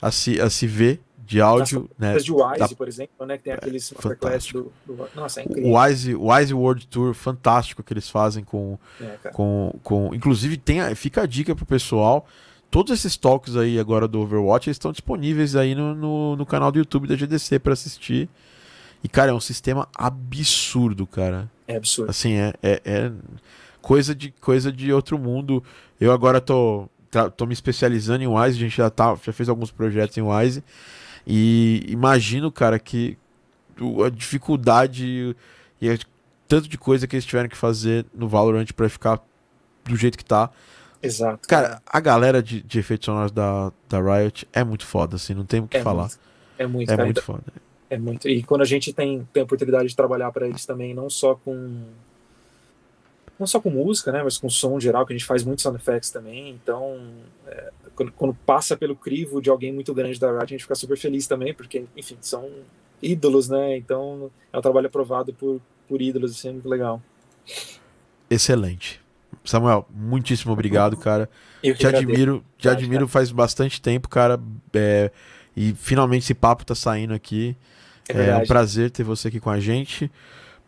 a 0.00 0.10
se, 0.10 0.40
a 0.40 0.48
se 0.48 0.66
ver 0.66 1.00
de 1.30 1.40
áudio. 1.40 1.88
né, 1.96 2.16
de 2.16 2.32
Wise, 2.32 2.58
da... 2.58 2.68
por 2.68 2.88
exemplo, 2.88 3.24
né? 3.24 3.38
Que 3.38 3.44
tem 3.44 3.52
aqueles 3.52 3.92
é, 3.92 4.52
do, 4.52 4.72
do, 4.84 5.08
Nossa, 5.14 5.40
é 5.40 5.44
incrível. 5.44 5.70
O 5.70 5.80
Wise, 5.80 6.14
Wise 6.16 6.54
World 6.54 6.86
Tour, 6.88 7.14
fantástico 7.14 7.84
que 7.84 7.92
eles 7.92 8.10
fazem 8.10 8.42
com. 8.42 8.76
É, 9.00 9.28
com, 9.30 9.72
com 9.82 10.12
inclusive, 10.12 10.56
tem, 10.56 10.92
fica 10.96 11.22
a 11.22 11.26
dica 11.26 11.54
pro 11.54 11.64
pessoal. 11.64 12.26
Todos 12.68 12.92
esses 12.92 13.16
talks 13.16 13.56
aí 13.56 13.78
agora 13.78 14.08
do 14.08 14.20
Overwatch 14.20 14.70
estão 14.70 14.90
disponíveis 14.90 15.54
aí 15.54 15.74
no, 15.74 15.94
no, 15.94 16.36
no 16.36 16.46
canal 16.46 16.72
do 16.72 16.78
YouTube 16.78 17.06
da 17.06 17.14
GDC 17.14 17.60
para 17.60 17.72
assistir. 17.72 18.28
E, 19.02 19.08
cara, 19.08 19.30
é 19.30 19.34
um 19.34 19.40
sistema 19.40 19.88
absurdo, 19.96 21.06
cara. 21.06 21.50
É 21.66 21.76
absurdo. 21.76 22.10
Assim, 22.10 22.34
é, 22.34 22.52
é, 22.62 22.80
é 22.84 23.12
coisa, 23.80 24.14
de, 24.14 24.32
coisa 24.40 24.72
de 24.72 24.92
outro 24.92 25.16
mundo. 25.18 25.62
Eu 26.00 26.12
agora 26.12 26.40
tô, 26.40 26.88
tô 27.36 27.46
me 27.46 27.52
especializando 27.52 28.22
em 28.22 28.26
Wise, 28.26 28.58
a 28.58 28.60
gente 28.60 28.76
já, 28.76 28.90
tá, 28.90 29.16
já 29.22 29.32
fez 29.32 29.48
alguns 29.48 29.70
projetos 29.70 30.16
em 30.16 30.22
Wise. 30.22 30.62
E 31.32 31.84
imagino, 31.86 32.50
cara, 32.50 32.76
que 32.76 33.16
a 34.04 34.10
dificuldade 34.10 35.36
e 35.80 35.88
a, 35.88 35.96
tanto 36.48 36.68
de 36.68 36.76
coisa 36.76 37.06
que 37.06 37.14
eles 37.14 37.24
tiveram 37.24 37.48
que 37.48 37.56
fazer 37.56 38.04
no 38.12 38.26
Valorant 38.26 38.66
para 38.74 38.88
ficar 38.88 39.22
do 39.84 39.94
jeito 39.94 40.18
que 40.18 40.24
tá. 40.24 40.50
Exato. 41.00 41.46
Cara, 41.46 41.80
a 41.86 42.00
galera 42.00 42.42
de, 42.42 42.60
de 42.60 42.80
efeitos 42.80 43.06
sonoros 43.06 43.30
da, 43.30 43.70
da 43.88 44.00
Riot 44.00 44.48
é 44.52 44.64
muito 44.64 44.84
foda, 44.84 45.14
assim, 45.14 45.32
não 45.32 45.44
tem 45.44 45.60
o 45.60 45.68
que 45.68 45.76
é 45.76 45.82
falar. 45.82 46.02
Muito, 46.02 46.18
é 46.58 46.66
muito, 46.66 46.90
é 46.90 46.96
cara, 46.96 47.04
muito 47.04 47.22
foda. 47.22 47.44
É 47.88 47.96
muito. 47.96 48.28
E 48.28 48.42
quando 48.42 48.62
a 48.62 48.66
gente 48.66 48.92
tem, 48.92 49.26
tem 49.32 49.40
a 49.40 49.44
oportunidade 49.44 49.88
de 49.88 49.94
trabalhar 49.94 50.32
para 50.32 50.48
eles 50.48 50.66
também, 50.66 50.92
não 50.92 51.08
só 51.08 51.36
com 51.36 51.84
não 53.40 53.46
só 53.46 53.58
com 53.58 53.70
música, 53.70 54.12
né, 54.12 54.22
mas 54.22 54.36
com 54.36 54.50
som 54.50 54.78
geral, 54.78 55.06
que 55.06 55.14
a 55.14 55.16
gente 55.16 55.26
faz 55.26 55.42
muito 55.42 55.62
sound 55.62 55.78
effects 55.78 56.10
também. 56.10 56.50
Então, 56.50 57.00
é, 57.46 57.70
quando, 57.96 58.12
quando, 58.12 58.34
passa 58.34 58.76
pelo 58.76 58.94
crivo 58.94 59.40
de 59.40 59.48
alguém 59.48 59.72
muito 59.72 59.94
grande 59.94 60.20
da 60.20 60.30
Riot, 60.30 60.44
a 60.44 60.46
gente 60.46 60.62
fica 60.62 60.74
super 60.74 60.98
feliz 60.98 61.26
também, 61.26 61.54
porque, 61.54 61.84
enfim, 61.96 62.18
são 62.20 62.48
ídolos, 63.02 63.48
né? 63.48 63.78
Então, 63.78 64.30
é 64.52 64.58
um 64.58 64.60
trabalho 64.60 64.88
aprovado 64.88 65.32
por, 65.32 65.58
por 65.88 66.02
ídolos, 66.02 66.32
isso 66.32 66.46
é 66.46 66.52
muito 66.52 66.68
legal. 66.68 67.02
Excelente. 68.28 69.00
Samuel, 69.42 69.88
muitíssimo 69.90 70.52
obrigado, 70.52 70.96
cara. 70.98 71.28
Eu 71.62 71.74
te 71.74 71.86
admiro, 71.86 72.44
te 72.58 72.68
admiro 72.68 73.08
faz 73.08 73.32
bastante 73.32 73.80
tempo, 73.80 74.06
cara. 74.06 74.38
É, 74.74 75.10
e 75.56 75.72
finalmente 75.74 76.24
esse 76.24 76.34
papo 76.34 76.64
tá 76.64 76.74
saindo 76.74 77.14
aqui. 77.14 77.56
É, 78.08 78.30
é 78.30 78.36
um 78.36 78.46
prazer 78.46 78.90
ter 78.90 79.02
você 79.02 79.28
aqui 79.28 79.40
com 79.40 79.50
a 79.50 79.58
gente. 79.58 80.10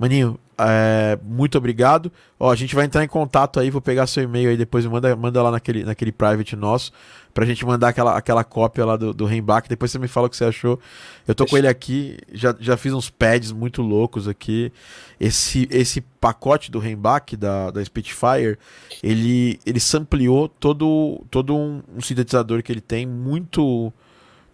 Maninho, 0.02 0.36
é, 0.58 1.16
muito 1.22 1.56
obrigado. 1.56 2.10
Ó, 2.36 2.50
a 2.50 2.56
gente 2.56 2.74
vai 2.74 2.84
entrar 2.84 3.04
em 3.04 3.06
contato 3.06 3.60
aí, 3.60 3.70
vou 3.70 3.80
pegar 3.80 4.08
seu 4.08 4.24
e-mail 4.24 4.50
aí 4.50 4.56
depois, 4.56 4.84
manda, 4.84 5.14
manda 5.14 5.40
lá 5.40 5.52
naquele, 5.52 5.84
naquele 5.84 6.10
private 6.10 6.56
nosso, 6.56 6.90
pra 7.32 7.46
gente 7.46 7.64
mandar 7.64 7.90
aquela, 7.90 8.16
aquela 8.16 8.42
cópia 8.42 8.84
lá 8.84 8.96
do, 8.96 9.14
do 9.14 9.24
Rembach. 9.26 9.68
Depois 9.68 9.92
você 9.92 10.00
me 10.00 10.08
fala 10.08 10.26
o 10.26 10.30
que 10.30 10.36
você 10.36 10.44
achou. 10.44 10.80
Eu 11.24 11.36
tô 11.36 11.44
Deixa. 11.44 11.50
com 11.52 11.56
ele 11.56 11.68
aqui, 11.68 12.18
já, 12.32 12.52
já 12.58 12.76
fiz 12.76 12.92
uns 12.92 13.10
pads 13.10 13.52
muito 13.52 13.80
loucos 13.80 14.26
aqui. 14.26 14.72
Esse, 15.20 15.68
esse 15.70 16.00
pacote 16.00 16.68
do 16.68 16.80
Rembach, 16.80 17.36
da, 17.36 17.70
da 17.70 17.84
Spitfire, 17.84 18.58
ele, 19.04 19.60
ele 19.64 19.78
sampleou 19.78 20.48
todo, 20.48 21.24
todo 21.30 21.56
um, 21.56 21.80
um 21.96 22.00
sintetizador 22.00 22.60
que 22.60 22.72
ele 22.72 22.80
tem, 22.80 23.06
muito, 23.06 23.92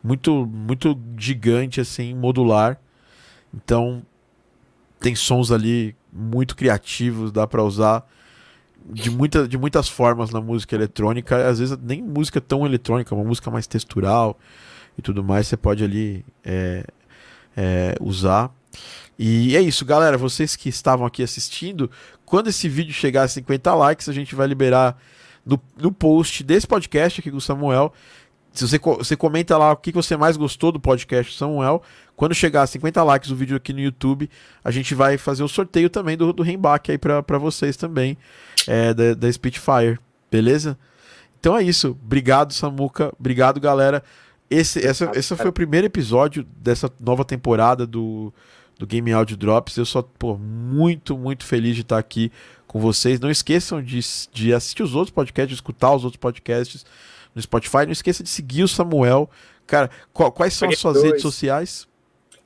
muito, 0.05 0.45
muito 0.45 0.95
gigante, 1.17 1.81
assim, 1.81 2.15
modular. 2.15 2.79
Então, 3.55 4.03
tem 5.01 5.15
sons 5.15 5.51
ali 5.51 5.95
muito 6.13 6.57
criativos, 6.57 7.31
dá 7.31 7.47
para 7.47 7.63
usar 7.63 8.07
de, 8.91 9.11
muita, 9.11 9.47
de 9.47 9.59
muitas 9.59 9.89
formas 9.89 10.31
na 10.31 10.41
música 10.41 10.75
eletrônica, 10.75 11.49
às 11.49 11.59
vezes 11.59 11.79
nem 11.83 12.03
música 12.03 12.41
tão 12.41 12.65
eletrônica, 12.65 13.15
uma 13.15 13.25
música 13.25 13.51
mais 13.51 13.67
textural 13.67 14.39
e 14.97 15.03
tudo 15.03 15.23
mais, 15.23 15.47
você 15.47 15.57
pode 15.57 15.85
ali 15.85 16.25
é, 16.45 16.85
é, 17.57 17.95
usar. 18.01 18.51
E 19.19 19.57
é 19.57 19.61
isso, 19.61 19.85
galera. 19.85 20.17
Vocês 20.17 20.55
que 20.55 20.69
estavam 20.69 21.07
aqui 21.07 21.23
assistindo, 21.23 21.91
quando 22.25 22.49
esse 22.49 22.69
vídeo 22.69 22.93
chegar 22.93 23.25
a 23.25 23.29
50 23.29 23.75
likes, 23.75 24.09
a 24.09 24.13
gente 24.13 24.35
vai 24.35 24.47
liberar 24.47 24.97
no, 25.45 25.61
no 25.77 25.91
post 25.91 26.45
desse 26.45 26.67
podcast 26.67 27.21
aqui 27.21 27.31
com 27.31 27.37
o 27.37 27.41
Samuel 27.41 27.93
se 28.53 28.67
você, 28.67 28.79
você 28.79 29.17
comenta 29.17 29.57
lá 29.57 29.73
o 29.73 29.77
que 29.77 29.93
você 29.93 30.17
mais 30.17 30.37
gostou 30.37 30.73
do 30.73 30.81
podcast 30.81 31.37
Samuel, 31.37 31.83
quando 32.19 32.35
chegar 32.35 32.63
a 32.63 32.67
50 32.67 33.01
likes 33.05 33.31
o 33.31 33.37
vídeo 33.37 33.57
aqui 33.57 33.73
no 33.73 33.79
YouTube, 33.79 34.29
a 34.65 34.73
gente 34.73 34.93
vai 34.93 35.17
fazer 35.17 35.45
o 35.45 35.49
sorteio 35.49 35.89
também 35.89 36.17
do, 36.17 36.33
do 36.33 36.43
aí 36.43 36.99
para 36.99 37.39
vocês 37.39 37.77
também, 37.77 38.19
é, 38.67 38.93
da, 38.93 39.15
da 39.15 39.33
Spitfire, 39.33 40.01
beleza? 40.29 40.77
Então 41.39 41.57
é 41.57 41.63
isso. 41.63 41.97
Obrigado, 42.05 42.53
Samuca. 42.53 43.15
Obrigado, 43.17 43.61
galera. 43.61 44.03
Esse, 44.51 44.85
essa, 44.85 45.13
esse 45.15 45.37
foi 45.37 45.47
o 45.47 45.53
primeiro 45.53 45.87
episódio 45.87 46.45
dessa 46.57 46.91
nova 46.99 47.25
temporada 47.25 47.87
do, 47.87 48.35
do 48.77 48.85
Game 48.85 49.13
Audio 49.13 49.37
Drops. 49.37 49.77
Eu 49.77 49.87
sou 49.87 50.03
pô, 50.03 50.37
muito, 50.37 51.17
muito 51.17 51.45
feliz 51.45 51.77
de 51.77 51.83
estar 51.83 51.99
aqui 51.99 52.33
com 52.67 52.81
vocês. 52.81 53.21
Não 53.21 53.31
esqueçam 53.31 53.81
de, 53.81 54.01
de 54.33 54.53
assistir 54.53 54.83
os 54.83 54.97
outros 54.97 55.15
podcasts, 55.15 55.51
de 55.51 55.55
escutar 55.55 55.95
os 55.95 56.03
outros 56.03 56.19
podcasts 56.19 56.85
no 57.33 57.41
Spotify. 57.41 57.85
Não 57.85 57.93
esqueça 57.93 58.25
de 58.25 58.29
seguir 58.29 58.65
o 58.65 58.69
Samuel. 58.69 59.31
Cara, 59.69 59.89
qual, 60.13 60.33
quais 60.33 60.55
são 60.55 60.69
as 60.69 60.79
suas 60.81 61.01
redes 61.01 61.23
sociais? 61.23 61.87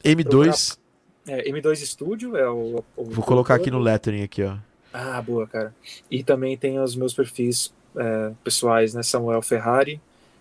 M2. 0.04 0.78
É, 1.26 1.50
M2 1.50 1.76
Studio 1.84 2.36
é 2.36 2.48
o. 2.50 2.84
o 2.96 3.04
Vou 3.04 3.24
colocar 3.24 3.54
aqui 3.54 3.70
no 3.70 3.78
lettering 3.78 4.22
aqui, 4.22 4.42
ó. 4.42 4.56
Ah, 4.92 5.22
boa, 5.22 5.46
cara. 5.46 5.74
E 6.10 6.22
também 6.22 6.56
tem 6.56 6.78
os 6.78 6.94
meus 6.94 7.14
perfis 7.14 7.72
é, 7.96 8.32
pessoais, 8.44 8.92
né? 8.94 9.02
Samuel 9.02 9.40
Ferrari. 9.42 10.00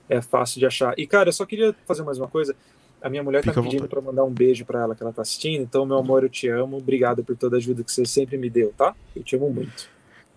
É 0.09 0.21
fácil 0.21 0.59
de 0.59 0.65
achar. 0.65 0.93
E, 0.97 1.07
cara, 1.07 1.29
eu 1.29 1.33
só 1.33 1.45
queria 1.45 1.73
fazer 1.87 2.03
mais 2.03 2.17
uma 2.17 2.27
coisa. 2.27 2.53
A 3.01 3.09
minha 3.09 3.23
mulher 3.23 3.39
tá 3.39 3.51
Fica 3.51 3.55
tá 3.55 3.61
pedindo 3.61 3.87
para 3.87 4.01
mandar 4.01 4.25
um 4.25 4.29
beijo 4.29 4.65
para 4.65 4.81
ela 4.81 4.95
que 4.95 5.01
ela 5.01 5.13
tá 5.13 5.21
assistindo. 5.21 5.61
Então, 5.61 5.85
meu 5.85 5.97
amor, 5.97 6.23
eu 6.23 6.29
te 6.29 6.49
amo. 6.49 6.77
Obrigado 6.77 7.23
por 7.23 7.35
toda 7.37 7.55
a 7.55 7.59
ajuda 7.59 7.83
que 7.83 7.91
você 7.91 8.05
sempre 8.05 8.37
me 8.37 8.49
deu, 8.49 8.73
tá? 8.77 8.93
Eu 9.15 9.23
te 9.23 9.35
amo 9.35 9.49
muito. 9.49 9.89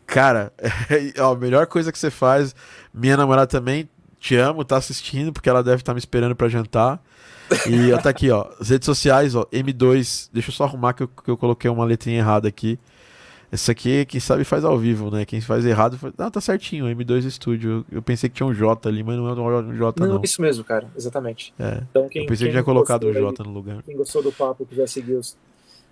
Cara, 0.06 0.52
ó, 1.18 1.32
a 1.32 1.36
melhor 1.36 1.66
coisa 1.66 1.90
que 1.90 1.98
você 1.98 2.10
faz, 2.10 2.54
minha 2.92 3.16
namorada 3.16 3.48
também 3.48 3.88
te 4.20 4.36
amo, 4.36 4.64
tá 4.64 4.76
assistindo, 4.76 5.32
porque 5.32 5.48
ela 5.48 5.62
deve 5.62 5.76
estar 5.76 5.90
tá 5.90 5.94
me 5.94 5.98
esperando 5.98 6.36
para 6.36 6.48
jantar. 6.48 7.02
E 7.68 7.92
ó, 7.92 7.98
tá 7.98 8.10
aqui, 8.10 8.30
ó. 8.30 8.48
As 8.60 8.68
redes 8.68 8.86
sociais, 8.86 9.34
ó, 9.34 9.44
M2. 9.52 10.28
Deixa 10.32 10.50
eu 10.50 10.54
só 10.54 10.64
arrumar 10.64 10.92
que 10.92 11.02
eu, 11.02 11.08
que 11.08 11.30
eu 11.30 11.36
coloquei 11.36 11.70
uma 11.70 11.84
letrinha 11.84 12.18
errada 12.18 12.48
aqui. 12.48 12.78
Essa 13.52 13.70
aqui, 13.70 14.04
quem 14.06 14.18
sabe 14.18 14.42
faz 14.42 14.64
ao 14.64 14.76
vivo, 14.76 15.12
né? 15.12 15.24
Quem 15.24 15.40
faz 15.40 15.64
errado. 15.64 15.96
Faz... 15.96 16.12
Não, 16.18 16.28
tá 16.28 16.40
certinho, 16.40 16.86
M2 16.86 17.30
Studio. 17.30 17.86
Eu, 17.90 18.02
pensei 18.02 18.28
que 18.28 18.34
tinha 18.34 18.46
um 18.46 18.52
J 18.52 18.88
ali, 18.88 19.04
mas 19.04 19.16
não 19.16 19.28
é 19.28 19.32
um 19.32 19.76
J, 19.76 20.00
não. 20.00 20.14
Não, 20.14 20.22
isso 20.24 20.42
mesmo, 20.42 20.64
cara, 20.64 20.88
exatamente. 20.96 21.54
É. 21.56 21.82
Então, 21.88 22.08
quem, 22.08 22.22
eu 22.22 22.28
pensei 22.28 22.48
que 22.48 22.52
tinha 22.52 22.64
colocado 22.64 23.04
o 23.04 23.12
J 23.12 23.42
aí, 23.42 23.46
no 23.46 23.54
lugar. 23.54 23.80
Quem 23.84 23.96
gostou 23.96 24.22
do 24.24 24.32
papo, 24.32 24.66
quiser 24.66 24.88
seguir 24.88 25.14
os 25.14 25.36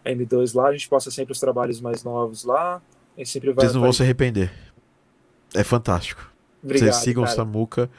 M2 0.05 0.57
lá, 0.57 0.69
a 0.69 0.73
gente 0.73 0.89
posta 0.89 1.11
sempre 1.11 1.33
os 1.33 1.39
trabalhos 1.39 1.81
mais 1.81 2.03
novos 2.03 2.43
lá. 2.43 2.83
E 3.17 3.25
sempre 3.25 3.53
vai, 3.53 3.65
Vocês 3.65 3.75
não 3.75 3.83
vai... 3.83 3.89
vão 3.89 3.93
se 3.93 4.03
arrepender. 4.03 4.51
É 5.55 5.63
fantástico. 5.63 6.33
Obrigado, 6.63 6.91
Vocês 6.91 6.97
sigam 7.05 7.23
cara. 7.23 7.33
o 7.33 7.37
Samuca. 7.37 7.91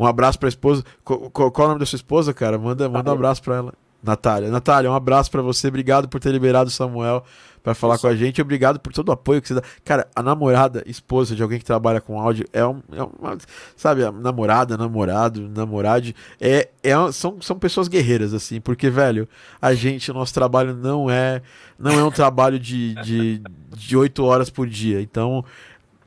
Um 0.00 0.06
abraço 0.06 0.38
pra 0.38 0.48
esposa. 0.48 0.82
Qual, 1.04 1.30
qual, 1.30 1.52
qual, 1.52 1.64
é 1.64 1.66
o 1.66 1.68
nome 1.72 1.80
da 1.80 1.84
sua 1.84 1.96
esposa, 1.96 2.32
cara? 2.32 2.56
Manda, 2.56 2.88
manda 2.88 3.10
um 3.10 3.12
abraço 3.12 3.42
pra 3.42 3.56
ela. 3.56 3.74
Natália. 4.02 4.48
Natália, 4.48 4.90
um 4.90 4.94
abraço 4.94 5.30
para 5.30 5.42
você. 5.42 5.68
Obrigado 5.68 6.08
por 6.08 6.18
ter 6.18 6.32
liberado 6.32 6.68
o 6.68 6.72
Samuel 6.72 7.22
para 7.62 7.74
falar 7.74 7.96
Isso. 7.96 8.02
com 8.02 8.08
a 8.08 8.16
gente. 8.16 8.40
Obrigado 8.40 8.80
por 8.80 8.94
todo 8.94 9.10
o 9.10 9.12
apoio 9.12 9.42
que 9.42 9.48
você 9.48 9.54
dá. 9.54 9.62
Cara, 9.84 10.08
a 10.16 10.22
namorada, 10.22 10.82
esposa 10.86 11.36
de 11.36 11.42
alguém 11.42 11.58
que 11.58 11.66
trabalha 11.66 12.00
com 12.00 12.18
áudio 12.18 12.46
é, 12.50 12.64
um, 12.64 12.80
é 12.92 13.02
uma. 13.02 13.36
Sabe, 13.76 14.02
a 14.02 14.10
namorada, 14.10 14.78
namorado, 14.78 15.46
namorade. 15.50 16.16
É, 16.40 16.70
é, 16.82 16.94
são, 17.12 17.38
são 17.42 17.58
pessoas 17.58 17.86
guerreiras, 17.86 18.32
assim. 18.32 18.58
Porque, 18.58 18.88
velho, 18.88 19.28
a 19.60 19.74
gente, 19.74 20.10
o 20.10 20.14
nosso 20.14 20.32
trabalho 20.32 20.74
não 20.74 21.10
é. 21.10 21.42
Não 21.78 21.92
é 21.92 22.02
um 22.02 22.10
trabalho 22.10 22.58
de, 22.58 22.94
de, 23.02 23.42
de 23.76 23.96
8 23.96 24.24
horas 24.24 24.48
por 24.48 24.66
dia. 24.66 25.02
Então, 25.02 25.44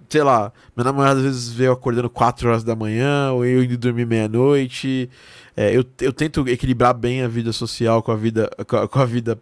sei 0.09 0.23
lá, 0.23 0.51
minha 0.75 0.85
namorada 0.85 1.19
às 1.19 1.25
vezes 1.25 1.49
veio 1.51 1.71
acordando 1.71 2.09
4 2.09 2.47
horas 2.49 2.63
da 2.63 2.75
manhã, 2.75 3.31
ou 3.31 3.45
eu 3.45 3.63
indo 3.63 3.77
dormir 3.77 4.05
meia-noite. 4.05 5.09
É, 5.55 5.75
eu, 5.75 5.83
eu 6.01 6.11
tento 6.13 6.47
equilibrar 6.47 6.93
bem 6.93 7.21
a 7.21 7.27
vida 7.27 7.51
social 7.51 8.01
com 8.01 8.11
a 8.11 8.15
vida, 8.15 8.49
com 8.67 8.99
a 8.99 9.05
vida 9.05 9.39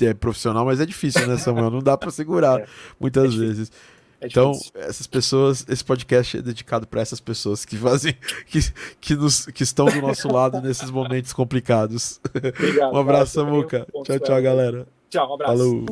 é, 0.00 0.14
profissional, 0.14 0.64
mas 0.64 0.80
é 0.80 0.86
difícil, 0.86 1.26
né, 1.26 1.36
Samuel? 1.36 1.70
Não 1.70 1.80
dá 1.80 1.96
para 1.96 2.10
segurar 2.10 2.60
é, 2.62 2.66
muitas 2.98 3.34
é 3.34 3.36
vezes. 3.36 3.72
É 4.20 4.26
então, 4.26 4.52
essas 4.76 5.06
pessoas, 5.08 5.66
esse 5.68 5.84
podcast 5.84 6.38
é 6.38 6.42
dedicado 6.42 6.86
para 6.86 7.00
essas 7.00 7.18
pessoas 7.18 7.64
que 7.64 7.76
fazem, 7.76 8.16
que, 8.46 8.60
que, 9.00 9.16
nos, 9.16 9.46
que 9.46 9.64
estão 9.64 9.86
do 9.86 10.00
nosso 10.00 10.28
lado 10.28 10.60
nesses 10.60 10.90
momentos 10.90 11.32
complicados. 11.32 12.20
Obrigado, 12.32 12.94
um 12.94 12.98
abraço, 12.98 13.32
Samuca. 13.34 13.86
Tchau, 14.04 14.20
tchau, 14.20 14.42
galera. 14.42 14.86
Tchau, 15.10 15.28
um 15.28 15.34
abraço. 15.34 15.58
Falou. 15.58 15.86